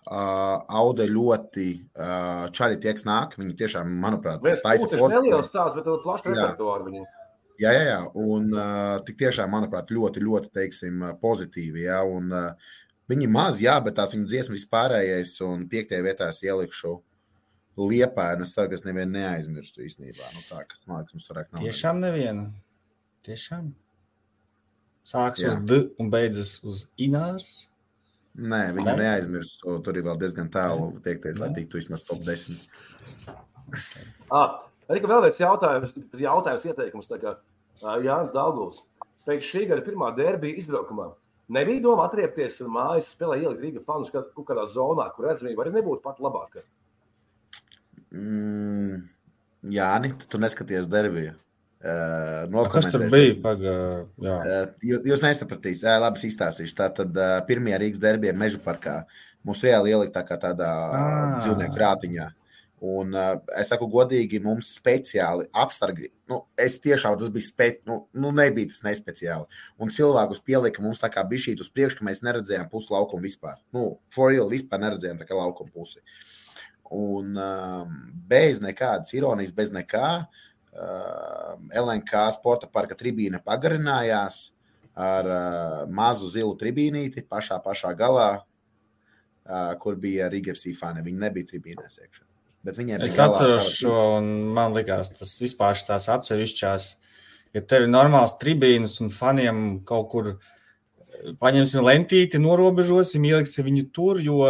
Uh, 0.09 0.57
Auda 0.73 1.05
ļoti 1.05 1.69
uh, 1.77 2.47
čari 2.57 2.79
tieks 2.81 3.05
nāk. 3.05 3.35
Viņi 3.41 3.57
tiešām, 3.59 3.91
manuprāt, 4.01 4.45
taisa 4.63 4.89
formu. 4.89 5.11
Neliels 5.19 5.51
stāsts, 5.51 5.77
bet 5.77 5.89
plaši 6.05 6.31
repertuāri 6.31 6.89
viņi. 6.89 7.03
Jā, 7.59 7.73
jā, 7.75 7.85
jā. 7.91 7.99
Un 8.23 8.53
uh, 8.55 8.97
tik 9.05 9.19
tiešām, 9.21 9.51
manuprāt, 9.51 9.91
ļoti, 9.93 10.23
ļoti, 10.23 10.53
teiksim, 10.55 11.03
pozitīvi. 11.21 11.89
Jā, 11.89 11.99
un 12.07 12.31
uh, 12.31 12.71
viņi 13.11 13.29
maz, 13.33 13.59
jā, 13.63 13.75
bet 13.85 13.97
tās 13.99 14.15
viņu 14.15 14.29
dziesmas 14.29 14.61
vispārējais 14.61 15.35
un 15.47 15.67
piektajā 15.71 16.05
vietā 16.05 16.29
es 16.33 16.41
ielikšu 16.45 16.99
liepāju. 17.79 18.45
Es 18.45 18.55
ceru, 18.57 18.71
ka 18.71 18.79
es 18.79 18.85
nevienu 18.87 19.17
neaizmirstu 19.17 19.85
īstenībā. 19.87 20.31
Nu, 20.35 20.45
tā, 20.49 20.63
kas 20.69 20.87
man 20.89 21.03
liekas, 21.03 21.17
mums 21.17 21.29
varētu 21.33 21.55
nav. 21.55 21.65
Tiešām 21.65 22.01
nevienu. 22.03 22.47
Tiešām. 23.29 23.73
Sāks 25.09 25.43
Jā. 25.43 25.53
uz 25.53 25.61
D 25.65 25.83
un 26.01 26.11
beidzas 26.13 26.59
uz 26.67 26.87
Inārs. 27.01 27.71
Nē, 28.39 28.69
viņa 28.77 28.93
ne? 28.93 28.97
neaizmirst. 29.03 29.65
Tur 29.85 29.99
ir 29.99 30.05
vēl 30.07 30.19
diezgan 30.21 30.51
tālu 30.53 30.91
tiekties, 31.05 31.41
lai 31.43 31.51
tiktu 31.57 31.81
vismaz 31.81 32.05
top 32.07 32.21
10. 32.27 32.61
ah, 34.39 34.61
arī 34.91 35.03
vēl 35.03 35.25
viens 35.25 35.41
jautājums, 35.41 35.97
jautājums 36.13 36.69
ieteikums. 36.69 37.11
Kā, 37.23 37.39
Jānis 38.05 38.35
Dārguls. 38.35 38.83
Pēc 39.29 39.45
šī 39.45 39.65
gada 39.71 39.85
pirmā 39.85 40.13
derbija 40.17 40.61
izbraukumā 40.61 41.11
nebija 41.55 41.85
doma 41.85 42.09
atriepties 42.09 42.61
un 42.65 42.73
mājas 42.77 43.13
spēlē 43.15 43.39
ielikt 43.43 43.63
Rīgas 43.65 43.87
fanus 43.89 44.11
kaut 44.15 44.47
kādā 44.49 44.67
zonā, 44.71 45.09
kur 45.15 45.31
redzamība 45.31 45.65
arī 45.65 45.77
nebūtu 45.79 46.05
pat 46.05 46.21
labāka. 46.25 46.65
Mm, 48.09 49.07
Jā, 49.67 49.91
Nē, 50.03 50.13
tu 50.31 50.39
neskaties 50.39 50.87
derbiju. 50.91 51.35
Uh, 51.79 52.67
kas 52.73 52.89
tur 52.91 53.05
bija? 53.11 53.37
Paga, 53.43 53.73
uh, 54.19 54.87
jūs 54.87 55.23
nesapratīsiet, 55.23 55.87
uh, 55.87 56.01
labi, 56.03 56.23
izstāstīšu. 56.27 56.75
Tā 56.79 56.89
tad 56.95 57.15
uh, 57.15 57.39
pirmie 57.47 57.75
Rīgas 57.79 58.03
derbija 58.03 58.35
Meža 58.35 58.59
parkā. 58.63 59.01
Mums 59.47 59.63
reāli 59.63 59.93
ielikt 59.95 60.15
tā 60.17 60.25
kā 60.27 60.39
tādā 60.43 60.69
ah. 60.69 61.37
dzīvnieku 61.39 61.75
krātiņā. 61.77 62.27
Un 62.85 63.15
uh, 63.17 63.33
es 63.59 63.73
saku, 63.73 63.89
godīgi, 63.91 64.39
mums 64.43 64.69
speciāli 64.77 65.49
apsargi. 65.59 66.13
Nu, 66.31 66.45
es 66.61 66.77
tiešām 66.83 67.17
tas 67.19 67.31
bija 67.35 67.49
spēc, 67.49 67.81
nu, 67.91 67.97
nu, 68.15 68.31
nebija 68.35 68.71
tas 68.71 68.85
nespeciāli. 68.87 69.49
Un 69.83 69.91
cilvēkus 69.95 70.45
pielika 70.47 70.85
mums 70.85 71.03
tā 71.03 71.11
kā 71.11 71.25
bija 71.27 71.49
šī 71.49 71.57
uz 71.59 71.71
priekšu, 71.75 71.99
ka 71.99 72.07
mēs 72.07 72.23
neredzējām 72.27 72.69
pusi 72.71 72.93
laukumu 72.95 73.27
vispār. 73.27 73.57
Nu, 73.75 73.97
for 74.15 74.31
real, 74.31 74.51
vispār 74.53 74.85
neredzējām 74.85 75.19
tā 75.19 75.27
kā 75.27 75.39
laukumu 75.39 75.75
pusi. 75.75 76.05
Un 76.95 77.35
um, 77.35 77.97
bez 78.31 78.63
nekādas 78.63 79.11
ironijas, 79.17 79.55
bez 79.57 79.75
nekā. 79.75 80.13
Uh, 80.23 80.47
LNK 81.75 82.29
sporta 82.37 82.71
parka 82.71 82.95
tribīne 82.95 83.41
pagarinājās 83.43 84.53
ar 84.99 85.27
mazu 85.91 86.31
zilu 86.31 86.55
tribīnīti 86.59 87.23
pašā, 87.27 87.59
pašā 87.63 87.93
galā, 87.99 88.31
kur 89.83 89.99
bija 89.99 90.31
Rīgas 90.31 90.67
fani. 90.79 91.05
Viņi 91.07 91.23
nebija 91.27 91.53
tribīnēs 91.53 92.01
iekšā. 92.03 92.28
Es 93.07 93.19
atceros 93.23 93.73
šo, 93.79 93.95
un 94.19 94.31
man 94.57 94.75
liekas, 94.77 95.13
tas 95.17 95.37
vispār 95.43 95.79
tās 95.89 96.09
atsevišķās, 96.13 96.89
ja 97.57 97.63
tev 97.65 97.87
ir 97.87 97.93
normāls 97.93 98.37
tribīnas 98.43 98.99
un 99.05 99.13
faniem 99.15 99.61
kaut 99.89 100.09
kur 100.13 100.33
uh, 100.35 100.49
paņemsim 101.43 101.83
lentīti, 101.85 102.39
norobežosim, 102.43 103.25
ieliksim 103.27 103.67
viņu 103.67 103.85
tur, 103.95 104.21
jo 104.23 104.43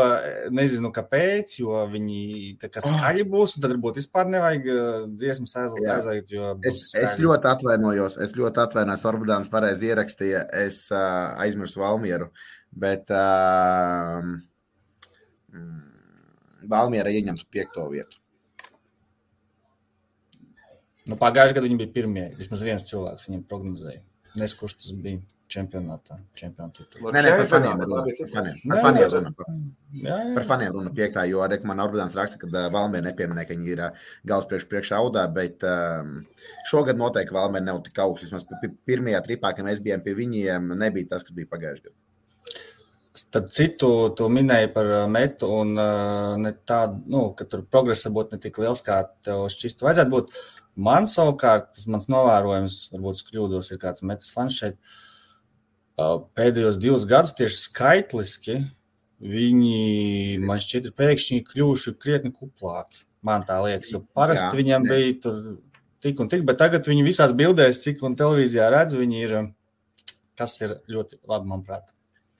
nezinu, 0.54 0.90
kāpēc, 0.94 1.54
jo 1.62 1.82
viņi 1.92 2.56
tā 2.62 2.70
kā 2.72 2.82
skaļi 2.84 3.24
būs, 3.28 3.56
un 3.56 3.64
tad 3.64 3.74
varbūt 3.74 4.00
vispār 4.00 4.28
nevajag 4.32 4.68
dziesmas 5.14 5.56
aizliegt. 5.62 6.34
Es, 6.68 6.82
es 6.98 7.18
ļoti 7.22 7.50
atvainojos, 7.52 8.18
es 8.24 8.36
ļoti 8.38 8.64
atvainojos, 8.64 9.06
Orbāns 9.08 9.52
pareizi 9.52 9.92
ierakstīja, 9.92 10.44
es 10.66 10.84
uh, 10.92 11.34
aizmirsu 11.42 11.82
Valmieru, 11.82 12.30
bet 12.76 13.12
uh, 13.14 14.28
Valmiera 16.68 17.12
ieņemtu 17.14 17.48
piekto 17.52 17.86
vietu. 17.92 18.20
Nu, 21.08 21.16
Pagājušajā 21.16 21.56
gadā 21.56 21.68
viņi 21.70 21.80
bija 21.80 21.94
pirmie. 21.94 22.28
Vismaz 22.36 22.62
viens 22.66 22.84
cilvēks 22.90 23.30
viņiem 23.30 23.44
prognozēja. 23.48 24.02
Neskurš 24.36 24.74
tas 24.82 24.96
bija 25.00 25.22
čempionātā. 25.48 26.18
Nē, 26.36 27.22
nē, 27.24 27.30
par 27.38 27.46
faniem 27.48 27.80
runa. 27.80 28.02
Par 28.04 28.28
faniem, 28.34 28.58
par 28.68 28.82
faniem 28.84 29.14
runa. 29.14 29.30
Jā, 30.02 30.18
par 30.36 30.44
faniem 30.50 30.74
runa 30.74 30.92
piektā, 30.98 31.24
jo 31.30 31.40
arī 31.44 31.58
man 31.68 31.80
Orbāns 31.80 32.16
raksta, 32.18 32.40
ka 32.42 32.66
Valmē 32.74 33.00
nepieminē, 33.06 33.46
ka 33.48 33.56
viņi 33.56 33.72
ir 33.72 33.82
galvaspiešu 34.28 34.68
priekšā 34.68 35.00
audā, 35.00 35.24
bet 35.32 35.64
šogad 36.68 37.00
noteikti 37.00 37.36
Valmē 37.38 37.64
nav 37.64 37.80
tik 37.86 38.02
augsts. 38.04 38.28
Vismaz 38.28 38.44
pirmajā 38.88 39.24
tripā, 39.24 39.54
kad 39.56 39.64
mēs 39.64 39.80
bijām 39.84 40.04
pie 40.04 40.16
viņiem, 40.18 40.74
nebija 40.84 41.14
tas, 41.14 41.24
kas 41.24 41.36
bija 41.40 41.48
pagājušajā 41.54 41.88
gadā. 41.88 42.07
Starp 43.18 43.50
citu, 43.54 43.90
tu 44.14 44.28
minēji 44.30 44.70
par 44.74 44.88
metu, 45.10 45.48
un 45.62 45.74
uh, 45.80 46.48
tādu, 46.68 47.00
nu, 47.10 47.24
ka 47.38 47.46
tur 47.50 47.64
progress 47.66 48.06
varbūt 48.06 48.34
ne 48.34 48.40
tik 48.42 48.60
liels, 48.62 48.82
kā 48.86 49.00
tev 49.26 49.46
šķistu 49.52 49.88
vajadzētu 49.88 50.12
būt. 50.12 50.32
Man 50.88 51.08
savukārt, 51.10 51.72
tas 51.74 51.88
mans 51.90 52.06
novērojums, 52.12 52.80
varbūt 52.94 53.18
es 53.18 53.26
kļūdos, 53.26 53.72
ir 53.74 53.80
kāds 53.82 54.04
metas 54.06 54.30
fans 54.34 54.60
šeit. 54.60 54.78
Uh, 55.98 56.20
pēdējos 56.38 56.78
divus 56.78 57.08
gadus 57.10 57.34
tieši 57.38 57.58
skaitliski 57.64 58.60
viņi 59.18 60.38
man 60.46 60.62
šķiet, 60.62 60.90
ir 60.90 60.96
pēkšņi 60.98 61.42
kļuvuši 61.48 61.96
krietni 61.98 62.30
kuplāki. 62.34 63.02
Man 63.26 63.42
tā 63.46 63.58
liekas, 63.64 63.90
jo 63.90 64.04
parasti 64.14 64.46
jā, 64.46 64.54
viņiem 64.60 64.86
ne. 64.86 64.94
bija 64.94 65.14
tur 65.24 65.38
tik 66.04 66.20
un 66.22 66.30
tik, 66.30 66.44
bet 66.46 66.60
tagad 66.60 66.86
viņi 66.86 67.06
visās 67.06 67.34
bildēs, 67.36 67.82
cik 67.82 68.04
un 68.06 68.14
televīzijā 68.18 68.68
redz, 68.70 68.94
viņi 68.98 69.22
ir, 69.26 69.38
kas 70.38 70.60
ir 70.62 70.78
ļoti 70.86 71.18
labi, 71.26 71.50
manuprāt. 71.50 71.90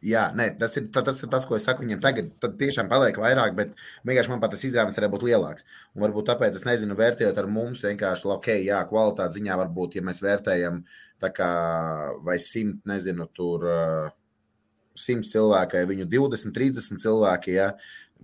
Jā, 0.05 0.29
nē, 0.39 0.53
tas, 0.61 0.77
ir, 0.79 0.85
tas 0.95 1.25
ir 1.25 1.31
tas, 1.33 1.43
ko 1.49 1.57
es 1.57 1.65
saku 1.66 1.83
viņiem 1.83 1.99
tagad. 2.03 2.29
Tad 2.39 2.55
tiešām 2.61 2.87
paliek 2.91 3.16
vairāk, 3.19 3.57
bet 3.59 3.73
vienkārši 4.07 4.31
man 4.31 4.43
pat 4.45 4.53
tas 4.55 4.62
izdevums 4.69 4.95
varētu 4.95 5.15
būt 5.16 5.27
lielāks. 5.27 5.66
Un 5.97 6.05
varbūt 6.05 6.29
tāpēc 6.31 6.61
es 6.61 6.62
nezinu, 6.69 6.95
vērtējot 6.99 7.41
ar 7.43 7.51
mums, 7.51 7.83
vienkārši, 7.83 8.31
ok, 8.37 8.53
jā, 8.62 8.79
kvalitātes 8.87 9.41
ziņā 9.41 9.59
varbūt, 9.59 9.99
ja 9.99 10.05
mēs 10.07 10.23
vērtējam 10.23 10.79
uh, 10.85 11.01
Tā 11.19 11.31
kā 11.35 11.51
vai 12.23 12.39
simt, 12.43 12.85
nezinu, 12.87 13.27
tur 13.35 13.65
simts 14.99 15.33
cilvēki, 15.33 15.83
viņu 15.91 16.07
20, 16.11 16.55
30 16.55 17.03
cilvēki, 17.03 17.57
ja, 17.57 17.73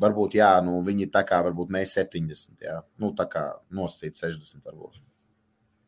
varbūt, 0.01 0.37
jā, 0.39 0.53
nu, 0.67 0.79
viņi 0.87 1.09
tā 1.15 1.25
kā 1.27 1.41
varbūt 1.47 1.73
mēs 1.75 1.97
70, 1.99 2.55
jā, 2.63 2.79
nu, 3.03 3.11
tā 3.19 3.27
kā 3.31 3.49
nosacīt 3.75 4.19
60 4.19 4.71
varbūt. 4.71 5.03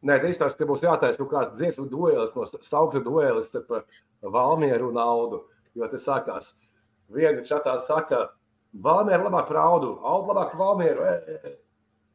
Nē, 0.06 0.18
tas 0.22 0.34
izstāsta, 0.34 0.58
ka 0.60 0.68
būs 0.68 0.82
jātaisa 0.84 1.18
kaut 1.18 1.30
kāds 1.32 1.54
dziesmu 1.58 1.86
duelis, 1.90 2.34
no 2.34 2.46
saukta 2.62 3.00
duelis 3.02 3.48
starp 3.50 3.86
Valmieru 4.22 4.90
un 4.92 5.00
Audu, 5.02 5.40
jo 5.76 5.88
tas 5.92 6.08
sākās. 6.08 6.50
Viena 7.12 7.44
čatā 7.46 7.76
saka, 7.86 8.26
Valmieru 8.82 9.28
labāk 9.28 9.48
par 9.48 9.60
Audu, 9.62 9.94
Audu 10.04 10.32
labāk 10.32 10.52
par 10.52 10.62
Valmieru. 10.62 11.06
E, 11.06 11.36
e. 11.36 11.54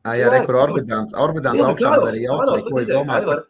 Ah, 0.03 0.15
jā, 0.17 0.29
re, 0.33 0.41
kur 0.45 0.57
Orbidāns, 0.63 1.13
Orbidāns 1.17 1.61
augšā 1.65 1.93
arī 1.97 2.25
jautāja, 2.25 2.63
ko 2.67 2.79
es 2.81 2.89
domāju 2.89 3.29
par 3.29 3.43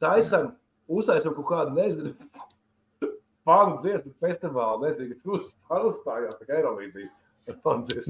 taisam, 0.00 0.50
uztaisam 0.88 1.34
kaut 1.36 1.48
kādu, 1.48 1.76
nezinu, 1.76 2.12
fanu 3.48 3.80
dziesmu 3.84 4.12
festivālu, 4.20 4.84
nezinu, 4.86 5.16
tur 5.24 5.88
uzstājās 5.92 6.36
tā 6.40 6.48
kā 6.48 6.60
Eirovīzija. 6.60 7.10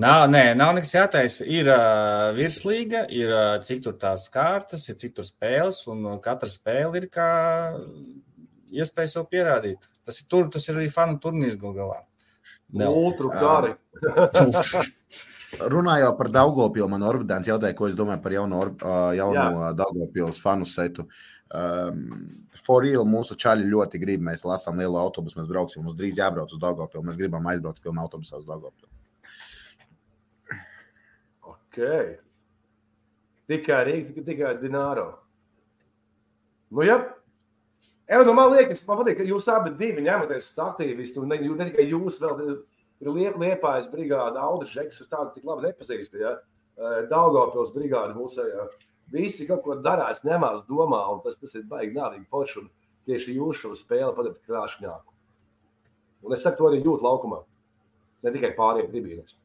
Nav, 0.02 0.26
nē, 0.28 0.42
nav 0.58 0.74
nekas 0.76 0.90
jātaisa. 0.92 1.46
Ir 1.48 1.70
uh, 1.70 2.30
virslīga, 2.36 3.06
ir 3.14 3.30
uh, 3.32 3.54
cik 3.64 3.84
tur 3.86 3.94
tās 3.96 4.26
kārtas, 4.32 4.84
ir 4.90 4.98
cik 5.00 5.14
tur 5.16 5.24
spēles, 5.24 5.78
un 5.88 6.18
katra 6.20 6.50
spēle 6.50 7.00
ir 7.00 7.06
kā 7.14 7.30
iespēja 8.70 9.14
sev 9.16 9.26
pierādīt. 9.30 9.88
Tas 10.06 10.22
ir 10.22 10.28
tur, 10.30 10.48
tas 10.52 10.66
ir 10.68 10.78
arī 10.78 10.88
fanu 10.92 11.18
turnīrs 11.22 11.58
gal 11.60 11.74
galā. 11.76 12.00
Ultru 12.86 13.32
kari. 13.32 13.74
Runājot 15.50 16.14
par 16.14 16.28
Daugopilu, 16.30 16.86
man 16.92 17.02
Orbāns 17.02 17.48
jautāja, 17.50 17.74
ko 17.74 17.88
es 17.90 17.96
domāju 17.98 18.22
par 18.22 18.34
jauno, 18.36 18.60
jauno 19.18 19.72
Daugopils 19.74 20.38
fanu 20.42 20.68
setu. 20.68 21.08
Um, 21.50 22.04
For 22.62 22.84
real, 22.84 23.02
mūsu 23.08 23.34
čaļi 23.34 23.66
ļoti 23.66 23.98
grib. 23.98 24.22
Mēs 24.22 24.44
lasām 24.46 24.78
lielu 24.78 24.94
autobusu, 25.00 25.40
mēs 25.40 25.48
brauksim. 25.50 25.82
Mums 25.82 25.96
drīz 25.98 26.20
jābrauc 26.20 26.52
uz 26.54 26.60
Dārgopilu. 26.62 27.02
Mēs 27.08 27.18
gribam 27.18 27.46
aizbraukt 27.50 27.82
pilnu 27.82 28.02
autobusu 28.04 28.38
uz 28.38 28.46
Dārgopilu. 28.46 28.90
Ok. 31.50 31.80
Tikai 33.50 33.80
Rīgas, 33.88 34.14
tikai 34.26 34.54
Dināro. 34.62 35.08
Nu, 36.70 36.86
jā. 36.86 37.00
Jā, 37.00 37.19
nu, 38.26 38.32
man 38.34 38.50
liekas, 38.50 38.80
man 38.88 38.98
patīk, 38.98 39.20
ka 39.20 39.24
jūs 39.26 39.46
abi 39.52 39.70
divi 39.78 40.02
ņematies 40.02 40.48
aktīvisti, 40.58 41.20
un 41.22 41.30
ne, 41.30 41.36
ne 41.46 41.66
tikai 41.68 41.84
jūs, 41.86 42.16
vēl 42.18 42.40
ir 42.42 43.10
liep, 43.14 43.36
liepājas 43.38 43.86
brigāda, 43.92 44.42
Audris 44.42 44.72
Žeks, 44.74 44.96
kas 44.98 45.10
tādu 45.12 45.36
tik 45.36 45.44
labi 45.46 45.68
nepazīst, 45.68 46.16
ja? 46.18 46.32
Daugavpils 47.06 47.70
brigāda 47.74 48.16
mūsējā. 48.16 48.64
Visi 49.14 49.46
kaut 49.46 49.62
ko 49.62 49.76
darās, 49.78 50.24
ņemās 50.26 50.64
domā, 50.66 51.04
un 51.12 51.20
tas, 51.22 51.38
tas 51.38 51.54
ir 51.54 51.68
baigi 51.70 51.94
nādīgi 51.94 52.26
forši, 52.30 52.64
un 52.64 52.66
tieši 53.06 53.36
jūs 53.36 53.60
šo 53.62 53.76
spēli 53.78 54.10
padarīt 54.16 54.40
krāšņāku. 54.48 55.14
Un 56.26 56.34
es 56.34 56.42
saku, 56.42 56.58
to 56.58 56.70
arī 56.72 56.80
jūtu 56.82 57.06
laukumā, 57.06 57.38
ne 58.26 58.32
tikai 58.34 58.50
pārējiem 58.56 58.90
tribīnēs. 58.90 59.36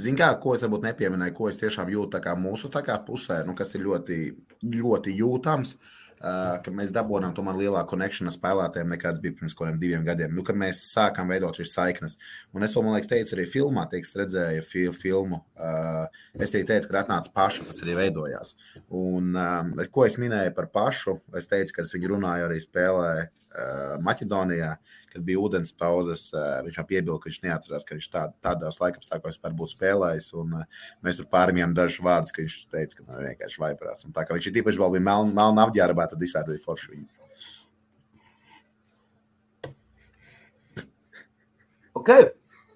Ziniet, 0.00 0.22
kā, 0.22 0.30
ko 0.40 0.54
es 0.56 0.64
varbūt 0.64 0.88
nepieminēju, 0.88 1.36
ko 1.36 1.50
es 1.50 1.60
tiešām 1.60 1.92
jūtu 1.92 2.22
mūsu 2.40 2.72
pusē, 3.06 3.42
nu, 3.44 3.52
kas 3.54 3.74
ir 3.76 3.84
ļoti, 3.84 4.16
ļoti 4.64 5.14
jūtams. 5.20 5.74
Uh, 5.74 6.03
ka 6.24 6.72
mēs 6.72 6.92
dabūjām 6.94 7.34
tomēr 7.36 7.58
lielāku 7.58 7.92
konekšanu 7.92 8.32
spēlētājiem 8.32 8.94
nekā 8.94 9.12
tas 9.12 9.20
bija 9.20 9.36
pirms 9.36 9.56
kaut 9.56 9.66
kādiem 9.66 9.80
diviem 9.82 10.06
gadiem. 10.06 10.32
Nu, 10.36 10.44
kad 10.46 10.56
mēs 10.56 10.80
sākām 10.88 11.28
veidot 11.32 11.60
šīs 11.60 11.74
saiknes. 11.76 12.16
Un 12.56 12.64
es 12.64 12.72
to, 12.72 12.82
man 12.84 12.96
liekas, 12.96 13.10
teicu 13.12 13.36
arī 13.36 13.46
filmā, 13.50 13.84
teiks, 13.92 14.14
redzēju 14.16 14.64
fil 14.64 14.96
filmu. 14.96 15.42
Uh, 15.58 16.06
es 16.38 16.54
arī 16.54 16.64
teicu, 16.70 16.88
ka 16.90 17.02
atnāca 17.02 17.32
paša, 17.34 17.68
kas 17.68 17.84
arī 17.84 17.98
veidojās. 18.00 18.54
Un 18.88 19.34
um, 19.36 19.74
ko 19.92 20.08
es 20.08 20.16
minēju 20.22 20.56
par 20.56 20.70
pašu, 20.72 21.18
es 21.36 21.50
teicu, 21.50 21.76
ka 21.76 21.84
es 21.84 21.92
viņu 21.96 22.14
runāju 22.14 22.48
arī 22.48 22.62
spēlē 22.64 23.10
uh, 23.26 23.43
Maķedonijā. 24.04 24.74
Uh, 24.74 25.00
kad 25.14 25.22
bija 25.22 25.38
ūdens 25.38 25.70
pauzes, 25.78 26.26
viņš 26.34 26.78
man 26.80 26.86
piebilda, 26.88 27.20
ka 27.22 27.30
viņš 27.30 27.40
neatcerās, 27.44 27.84
ka 27.86 27.94
viņš 27.94 28.06
tā, 28.10 28.22
tādās 28.42 28.80
laikapstākļos 28.82 29.36
vispār 29.36 29.52
būtu 29.54 29.76
spēlējis. 29.76 30.30
Un, 30.40 30.56
mēs 31.06 31.20
tur 31.20 31.28
pārmijām 31.30 31.74
dažus 31.76 32.02
vārdus, 32.02 32.34
ka 32.34 32.42
viņš 32.42 32.56
teica, 32.72 32.98
ka 32.98 33.04
nav 33.06 33.20
vienkārši 33.22 33.60
vaiprāts. 33.62 34.08
Un 34.08 34.14
tā 34.16 34.24
kā 34.26 34.34
viņš 34.34 34.48
ir 34.50 34.56
tīpaši 34.56 34.80
vēl 34.82 34.96
bija 34.96 35.06
melna, 35.06 35.36
melna 35.36 35.66
apģērbā, 35.68 36.08
tad 36.10 36.24
vispār 36.24 36.48
bija 36.48 36.64
forši 36.64 36.90
viņu. 36.96 37.06
Ok, 41.94 42.10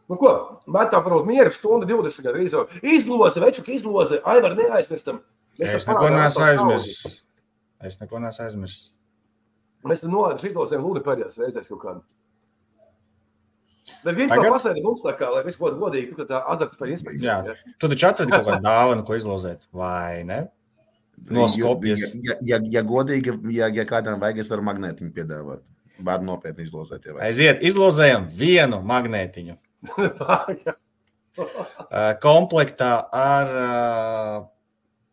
nu 0.07 0.19
ko, 0.21 0.31
bet 0.71 0.93
tā 0.93 1.01
varbūt 1.03 1.27
mieru 1.27 1.51
stunda 1.51 1.89
20 1.91 2.29
gadu 2.29 2.45
izloze. 2.45 2.85
Izloze, 2.87 3.43
večuka 3.43 3.75
izloze, 3.75 4.21
Aivar 4.23 4.55
neaizmirstam. 4.61 5.19
Mēs 5.59 5.75
es 5.81 5.91
neko 5.91 6.13
neesmu 6.15 6.47
aizmirsis. 6.53 7.19
Es 7.83 7.99
neko 7.99 8.23
neesmu 8.23 8.47
aizmirsis. 8.47 8.98
Mēs 9.87 10.03
tam 10.03 10.15
nolaiduši 10.15 10.51
izlozēm 10.51 10.83
lūdzu 10.83 11.05
pēdējās 11.07 11.39
reizēs 11.39 11.71
kaut 11.71 11.83
kādu. 11.85 12.05
Bet 14.05 14.15
viens 14.19 14.31
no 14.31 14.51
pasēdi 14.53 14.83
mums 14.85 15.03
tā 15.05 15.15
kā, 15.19 15.31
lai 15.33 15.43
viss 15.47 15.59
būtu 15.59 15.79
godīgi, 15.81 16.11
tu, 16.13 16.19
ka 16.21 16.27
tā 16.29 16.41
azarts 16.53 16.79
par 16.79 16.91
inspekciju. 16.93 17.27
Jā, 17.27 17.39
ja? 17.47 17.75
tu 17.81 17.91
taču 17.91 18.07
atradi 18.11 18.35
kaut 18.35 18.47
kādu 18.47 18.67
dāvanu, 18.67 19.05
ko 19.07 19.17
izlozēt, 19.19 19.67
vai 19.75 20.23
ne? 20.29 20.43
No 21.33 21.49
Skopjas. 21.51 22.13
Ja, 22.23 22.37
ja, 22.47 22.61
ja 22.77 22.83
godīgi, 22.87 23.35
ja, 23.55 23.71
ja 23.75 23.87
kādam 23.89 24.21
vajag, 24.23 24.43
es 24.45 24.53
varu 24.53 24.67
magnētiņu 24.69 25.15
piedāvāt. 25.17 25.65
Var 26.07 26.23
nopietni 26.23 26.63
izlozēt. 26.63 27.09
Ja 27.09 27.17
Aiziet, 27.27 27.65
izlozējam 27.67 28.29
vienu 28.39 28.79
magnētiņu. 28.87 29.57
Komplektā 32.23 32.93
ar 33.15 33.51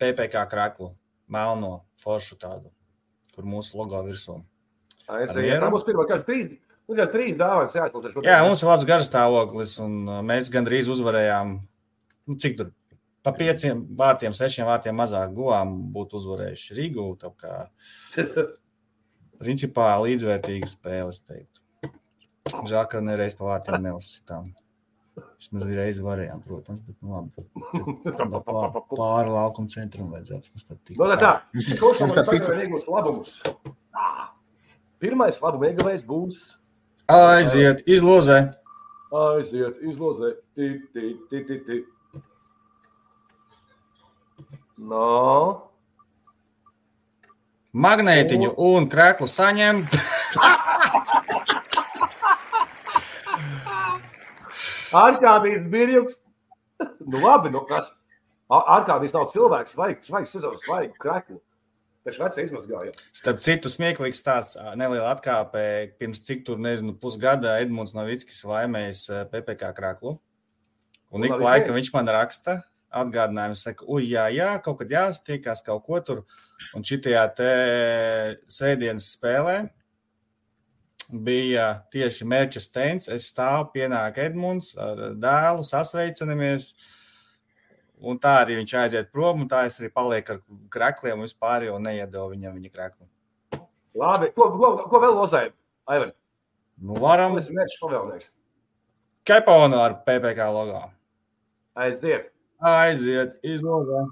PPK 0.01 0.45
kraklu, 0.51 0.91
melno 1.31 1.79
foršu 2.01 2.37
tādu, 2.41 2.69
kur 3.33 3.49
mūsu 3.49 3.79
logo 3.81 4.03
virsū. 4.05 4.37
Aiziet, 5.05 5.59
tā 5.61 5.69
būs 5.73 5.85
pirmā, 5.85 6.07
kas 6.09 6.23
trīs 6.25 6.55
Mums 6.85 7.01
jau 7.01 7.05
trīs 7.09 7.37
dāvanas 7.37 7.73
jāizlasa. 7.73 8.11
Jā, 8.21 8.41
mums 8.45 8.61
ir 8.61 8.69
labs 8.69 8.85
garstāvoklis, 8.85 9.77
un 9.81 9.93
uh, 10.05 10.19
mēs 10.25 10.51
gandrīz 10.53 10.89
uzvarējām. 10.93 11.55
Nu, 12.29 12.35
cik 12.41 12.59
tur 12.59 12.69
pa 13.25 13.33
pieciem 13.33 13.81
vārtiem, 13.97 14.35
sešiem 14.37 14.67
vārtiem 14.69 14.97
mazāk 14.97 15.33
guvām, 15.33 15.73
būtu 15.95 16.19
uzvarējuši 16.19 16.77
Rīgu. 16.77 17.07
Kā, 17.41 17.55
principā 19.41 19.95
līdzvērtīga 20.03 20.69
spēle, 20.69 21.09
es 21.09 21.23
teiktu. 21.25 21.63
Žēl, 22.69 22.85
ka 22.91 23.01
nereiz 23.01 23.33
pa 23.39 23.49
vārtiem 23.49 23.81
neuzsitām. 23.87 24.51
Vismaz 25.15 25.65
reizi 25.71 26.03
varējām, 26.05 26.43
protams, 26.45 26.83
bet 26.85 26.99
nu, 27.01 27.15
labi. 27.15 27.47
Pār, 28.45 28.77
pāri 28.91 29.33
laukuma 29.33 29.73
centram 29.73 30.13
vajadzētu. 30.13 30.53
Mums 30.53 30.69
tā 30.69 30.77
tikt. 30.77 30.99
No, 31.01 31.09
tā, 31.15 31.17
tā. 31.23 31.33
Kurš 31.81 32.03
mums 32.03 32.19
tagad 32.19 32.61
iegūs 32.61 32.87
labumus? 32.91 33.39
Pirmais 35.05 35.35
labuma 35.37 35.67
ieguvējs 35.69 36.01
būs 36.01 36.37
Aiziet, 37.13 37.83
izlozē. 37.85 38.39
Aiziet, 39.13 39.75
izlozē. 39.85 40.31
Tī, 40.57 40.69
tī, 40.95 41.11
tī, 41.29 41.41
tī, 41.45 41.57
tī. 41.67 41.77
No. 44.81 45.69
Magnētiņu 47.85 48.49
un 48.71 48.89
krēklu 48.89 49.29
saņem. 49.29 49.85
Arkādijas 55.05 55.69
birjuks. 55.69 56.17
Nu 57.05 57.21
labi, 57.21 57.53
nu 57.53 57.61
kas? 57.69 57.93
Arkādijas 58.49 59.13
nav 59.13 59.29
cilvēks, 59.37 59.77
vajag, 59.77 60.01
vajag 60.09 60.33
sezonu 60.33 60.65
svaigu 60.65 60.97
krēklu. 60.97 61.43
Taču 62.05 62.21
veci 62.21 62.43
izmazgājās. 62.45 62.99
Starp 63.17 63.39
citu, 63.41 63.69
smieklīgs 63.73 64.21
tāds 64.21 64.53
neliela 64.77 65.09
atkāpe. 65.15 65.61
Pirms 65.97 66.21
cik 66.27 66.43
tur, 66.45 66.59
nezinu, 66.61 66.93
pusgada 67.01 67.55
Edmunds 67.63 67.95
Novickis 67.97 68.43
laimējis 68.45 69.07
PPK 69.31 69.71
krāklu. 69.73 70.13
Un 71.15 71.25
ik 71.25 71.33
laika 71.41 71.73
viņš 71.73 71.89
man 71.95 72.11
raksta, 72.13 72.59
atgādinājumu 72.93 73.57
saka, 73.57 73.87
ui, 73.89 74.03
jā, 74.11 74.27
jā, 74.35 74.51
kaut 74.61 74.83
kad 74.83 74.93
jāsatiekās 74.93 75.63
kaut 75.65 75.81
ko 75.87 76.01
tur. 76.05 76.21
Un 76.77 76.85
šitajā 76.85 77.23
te 77.39 77.49
sēdienas 78.53 79.09
spēlē 79.15 79.57
bija 81.25 81.71
tieši 81.93 82.27
mērķa 82.29 82.61
steins. 82.61 83.09
Es 83.09 83.31
stāvu, 83.33 83.71
pienāk 83.73 84.21
Edmunds 84.21 84.75
ar 84.77 85.07
dēlu, 85.17 85.65
sasveicinamies. 85.65 86.69
Uh, 86.75 86.93
Un 88.05 88.19
tā 88.21 88.35
arī 88.43 88.59
viņš 88.59 88.73
aiziet 88.83 89.07
prom, 89.13 89.41
un 89.41 89.49
tā 89.49 89.63
es 89.65 89.79
arī 89.81 89.89
palieku 89.93 90.35
ar 90.35 90.41
krākliem, 90.73 91.17
un 91.17 91.25
vispār 91.25 91.65
jau 91.65 91.79
neiedevu 91.81 92.35
viņam 92.35 92.59
viņa 92.59 92.73
krāklu. 92.73 93.07
Labi, 93.97 94.29
ko, 94.35 94.49
ko, 94.53 94.69
ko 94.91 95.01
vēl 95.01 95.15
lozēja? 95.17 95.53
Aivar. 95.89 96.11
Nu, 96.81 96.97
varam. 97.01 97.37
Ir 97.39 97.47
mērķis 97.55 97.81
pavēlnieks. 97.81 98.29
Kepona 99.25 99.79
ar 99.87 99.97
PPK 100.05 100.49
logo. 100.53 100.83
Aiziet. 101.81 102.29
Aiziet, 102.61 103.39
izlozē. 103.43 104.03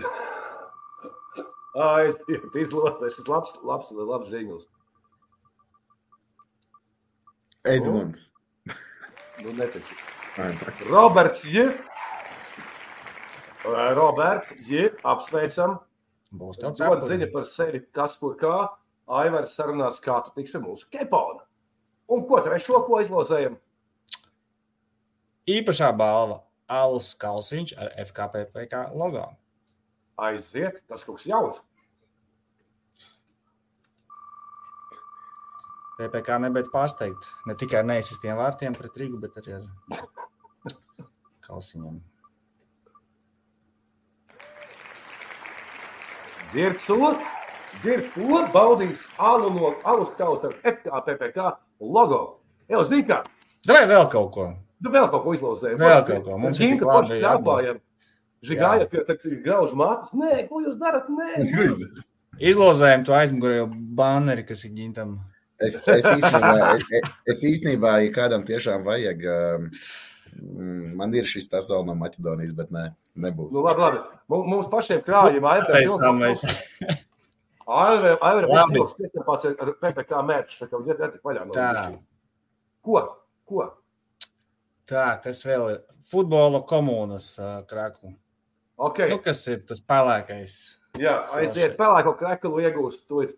Aiziet, 1.90 2.56
izlozē. 2.64 3.12
Šis 3.14 3.28
labs, 3.30 3.54
labs, 3.62 3.92
labs 3.94 4.32
žīgls. 4.32 4.66
Edmunds. 7.68 8.26
Nu, 9.44 9.52
neticu. 9.52 10.00
Roberts 10.88 11.44
J. 11.44 11.68
Roberta, 13.64 14.54
Ji, 14.64 14.88
apsveicam. 15.04 15.78
Būs 16.30 16.60
tev 16.60 16.76
dod 16.78 17.02
ziņa 17.04 17.28
par 17.32 17.46
sevi, 17.48 17.82
kas 17.94 18.16
kur 18.20 18.36
kā. 18.40 18.68
Aivars 19.10 19.56
sarunās, 19.58 19.98
kā 20.02 20.20
tu 20.24 20.30
tiks 20.36 20.52
pie 20.54 20.60
mūsu 20.62 20.86
kepona. 20.92 21.42
Un 22.10 22.22
ko 22.28 22.38
trešo, 22.44 22.78
ko 22.86 23.00
izlozējam? 23.02 23.56
Īpašā 25.50 25.90
balva 25.98 26.40
Alus 26.70 27.10
Kalsiņš 27.18 27.74
ar 27.82 27.90
FKPPK 28.04 28.84
logo. 28.94 29.24
Aiziet, 30.20 30.84
tas 30.86 31.02
kaut 31.06 31.18
kas 31.18 31.26
jauns. 31.26 31.58
PPK 35.98 36.38
nebeidz 36.46 36.70
pārsteigt. 36.72 37.26
Ne 37.50 37.58
tikai 37.58 37.82
ar 37.82 37.90
neizsistiem 37.90 38.38
vārtiem 38.38 38.78
pret 38.78 39.02
Rīgu, 39.02 39.18
bet 39.20 39.36
arī 39.42 39.58
ar 39.58 39.66
Kalsiņiem. 41.48 41.98
Dzird 46.50 46.80
so, 46.82 47.12
dzird 47.82 48.08
to, 48.14 48.40
baudīs 48.54 49.04
alu 49.22 49.52
no 49.54 49.74
alus 49.86 50.10
kausa 50.18 50.50
ar 50.50 50.56
FKPPK 50.74 51.52
logo. 51.80 52.22
Jau 52.70 52.82
zini 52.88 53.06
kā? 53.06 53.20
Davai 53.66 53.86
vēl 53.90 54.08
kaut 54.10 54.32
ko. 54.34 54.46
Tu 54.82 54.90
vēl 54.90 55.06
kaut 55.12 55.22
ko 55.26 55.34
izlozēji. 55.36 55.78
Vēl 55.78 56.02
kaut 56.08 56.24
ko. 56.26 56.38
Mums 56.42 56.58
ir 56.58 56.74
tik 56.74 56.86
labi 56.88 57.20
jāpājam. 57.20 57.78
Žigājat 58.50 58.90
pie 58.90 59.02
tā 59.06 59.16
graužu 59.44 59.76
mātes. 59.78 60.14
Nē, 60.16 60.46
ko 60.48 60.62
jūs 60.64 60.78
darat? 60.80 61.06
Nē. 61.12 61.44
Izlozējam 62.50 63.04
to 63.04 63.14
aizmugurējo 63.14 63.66
banneri, 63.98 64.46
kas 64.48 64.64
ir 64.64 64.72
ģintam. 64.78 65.18
Es, 65.60 65.76
es, 65.84 66.06
īstenībā, 66.08 66.70
es, 66.78 67.10
es 67.28 67.42
īstenībā, 67.44 67.98
ja 68.00 68.12
kādam 68.14 68.46
tiešām 68.48 68.86
vajag, 68.86 69.26
um, 69.28 69.66
man 70.96 71.14
ir 71.14 71.28
šis 71.28 71.48
tas 71.50 71.68
vēl 71.70 71.84
no 71.88 71.94
Maķedonijas, 71.98 72.54
bet 72.56 72.72
nē. 72.74 72.88
Nebūs. 73.20 73.52
Nu, 73.54 73.62
labi, 73.66 73.84
labi. 73.84 74.00
Mums 74.30 74.68
pašiem 74.72 75.02
krājuma 75.06 75.56
aizpējas. 75.58 77.06
Aivara 77.70 78.46
Vīsils 78.48 78.96
piestiepās 78.98 79.44
ar 79.50 79.74
PPK 79.82 80.22
mērķu, 80.26 80.56
tā 80.58 80.66
kā 80.70 80.80
viņi 80.80 80.96
netika 80.96 81.28
vaļā 81.28 81.44
no 81.46 81.54
Tā. 81.54 81.84
Ko? 82.86 83.02
Ko? 83.46 83.66
Tā, 84.90 85.06
kas 85.22 85.44
vēl 85.46 85.68
ir? 85.74 85.80
Futbola 86.10 86.62
komunas 86.66 87.32
uh, 87.38 87.60
kraklu. 87.70 88.16
Okay. 88.80 89.10
Nu, 89.12 89.20
kas 89.22 89.44
ir 89.52 89.60
tas 89.68 89.82
pelēkais? 89.86 90.56
Jā, 90.98 91.20
aiziet 91.38 91.76
pelēko 91.78 92.16
kraklu 92.18 92.62
iegūst. 92.64 93.04
Tūlīt. 93.10 93.36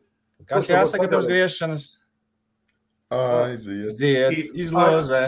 Kas 0.48 0.70
jāsaka 0.70 1.10
pirms 1.10 1.28
griešanas? 1.28 1.88
Aiziet. 3.12 3.90
Ziet, 3.98 4.32
Iz- 4.38 4.54
izlozē, 4.64 5.22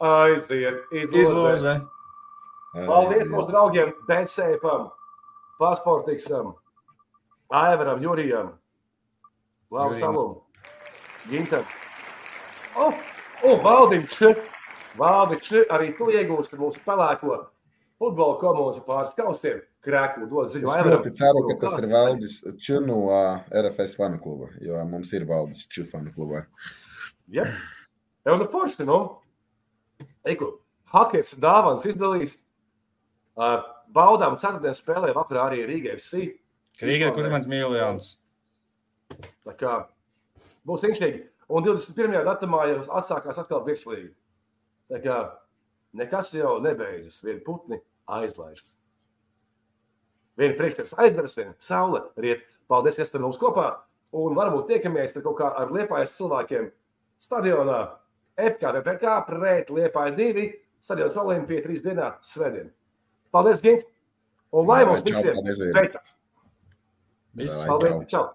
Aiziet, 0.00 0.76
izlozē. 0.92 1.22
izlozē. 1.22 1.74
Paldies 2.86 3.30
mūsu 3.32 3.48
draugiem 3.50 3.92
DCFam, 4.08 4.90
Pasportiksam, 5.58 6.54
Aivaram, 7.48 8.02
Jurijam. 8.02 8.52
Talum, 9.70 10.36
Gintam. 11.30 11.64
O, 12.76 12.92
o 13.42 13.56
Valdim 13.64 14.06
Č. 14.06 14.34
Valdi 14.98 15.40
Č. 15.40 15.64
Arī 15.72 15.90
tu 15.96 16.10
iegūsti 16.12 16.58
mūsu 16.60 16.82
pelēko 16.86 17.38
futbola 17.98 18.36
komandas 18.40 18.82
pāris 18.86 19.16
kausiem. 19.16 19.62
Krēklu 19.86 20.26
dod 20.26 20.50
ziņu 20.50 20.66
Es 20.66 20.82
ļoti 20.82 21.10
ceru, 21.14 21.42
ka 21.48 21.54
tas 21.62 21.76
ir 21.78 21.86
Valdis 21.92 22.40
Ču 22.58 22.80
no 22.82 23.04
RFS 23.54 23.94
fanu 23.96 24.18
kluba, 24.18 24.48
jo 24.60 24.80
mums 24.90 25.12
ir 25.14 25.24
Valdis 25.28 25.62
Ču 25.70 25.84
fanu 25.86 26.10
klubā. 26.14 26.40
Ja. 27.32 27.46
Jau 28.26 28.36
nu 28.38 28.46
forši, 28.50 28.84
nu. 28.86 28.98
Eiku, 30.26 30.56
hakers 30.92 31.34
dāvāns 31.42 31.86
izdalīs. 31.88 32.38
Uh, 33.36 33.60
baudām 33.92 34.38
ceturtdien 34.40 34.74
spēlē 34.74 35.12
vakarā 35.16 35.48
arī 35.50 35.64
Rīgā 35.68 35.96
FC. 35.98 36.36
Krīgai, 36.80 37.10
kur 37.14 37.26
ir 37.26 37.32
mans 37.32 37.48
miljons? 37.50 38.14
Tā 39.46 39.54
kā 39.58 39.74
būs 40.66 40.86
inšīgi. 40.88 41.24
Un 41.46 41.66
21. 41.66 42.24
datumā 42.26 42.64
jau 42.72 42.80
atsākās 42.98 43.38
atkal 43.38 43.62
virslīga. 43.66 44.10
Tā 44.90 44.98
kā 45.02 45.18
nekas 45.96 46.32
jau 46.34 46.56
nebeidzas. 46.62 47.20
Viena 47.24 47.42
putni 47.46 47.78
aizlaižas. 48.06 48.74
Viena 50.36 50.56
priekškars 50.58 50.96
aizveras, 51.00 51.36
viena 51.38 51.54
saule 51.62 52.02
riet. 52.20 52.42
Paldies, 52.66 52.98
ka 52.98 53.06
esat 53.06 53.22
mums 53.22 53.38
kopā. 53.40 53.70
Un 54.16 54.34
varbūt 54.38 54.68
tiekamies 54.72 55.16
ar 55.16 55.24
kaut 55.24 55.38
kā 55.38 55.52
ar 55.60 55.70
liepājas 55.74 56.16
cilvēkiem 56.18 56.68
stadionā. 57.22 57.80
FKV 58.36 58.82
PK 58.84 59.18
pret 59.28 59.72
liepāju 59.72 60.16
divi. 60.18 60.46
Stadions 60.84 61.16
Olimpija 61.18 61.64
trīs 61.64 61.82
dienā 61.82 62.12
svētdien. 62.22 62.68
Paldies, 63.34 63.62
Gint! 63.64 63.86
Un 64.54 64.68
lai 64.68 64.84
mums 64.86 65.02
visiem 65.06 65.40
veicas! 65.74 66.16
Paldies! 67.36 67.62
čau. 67.66 68.04
Čau! 68.12 68.26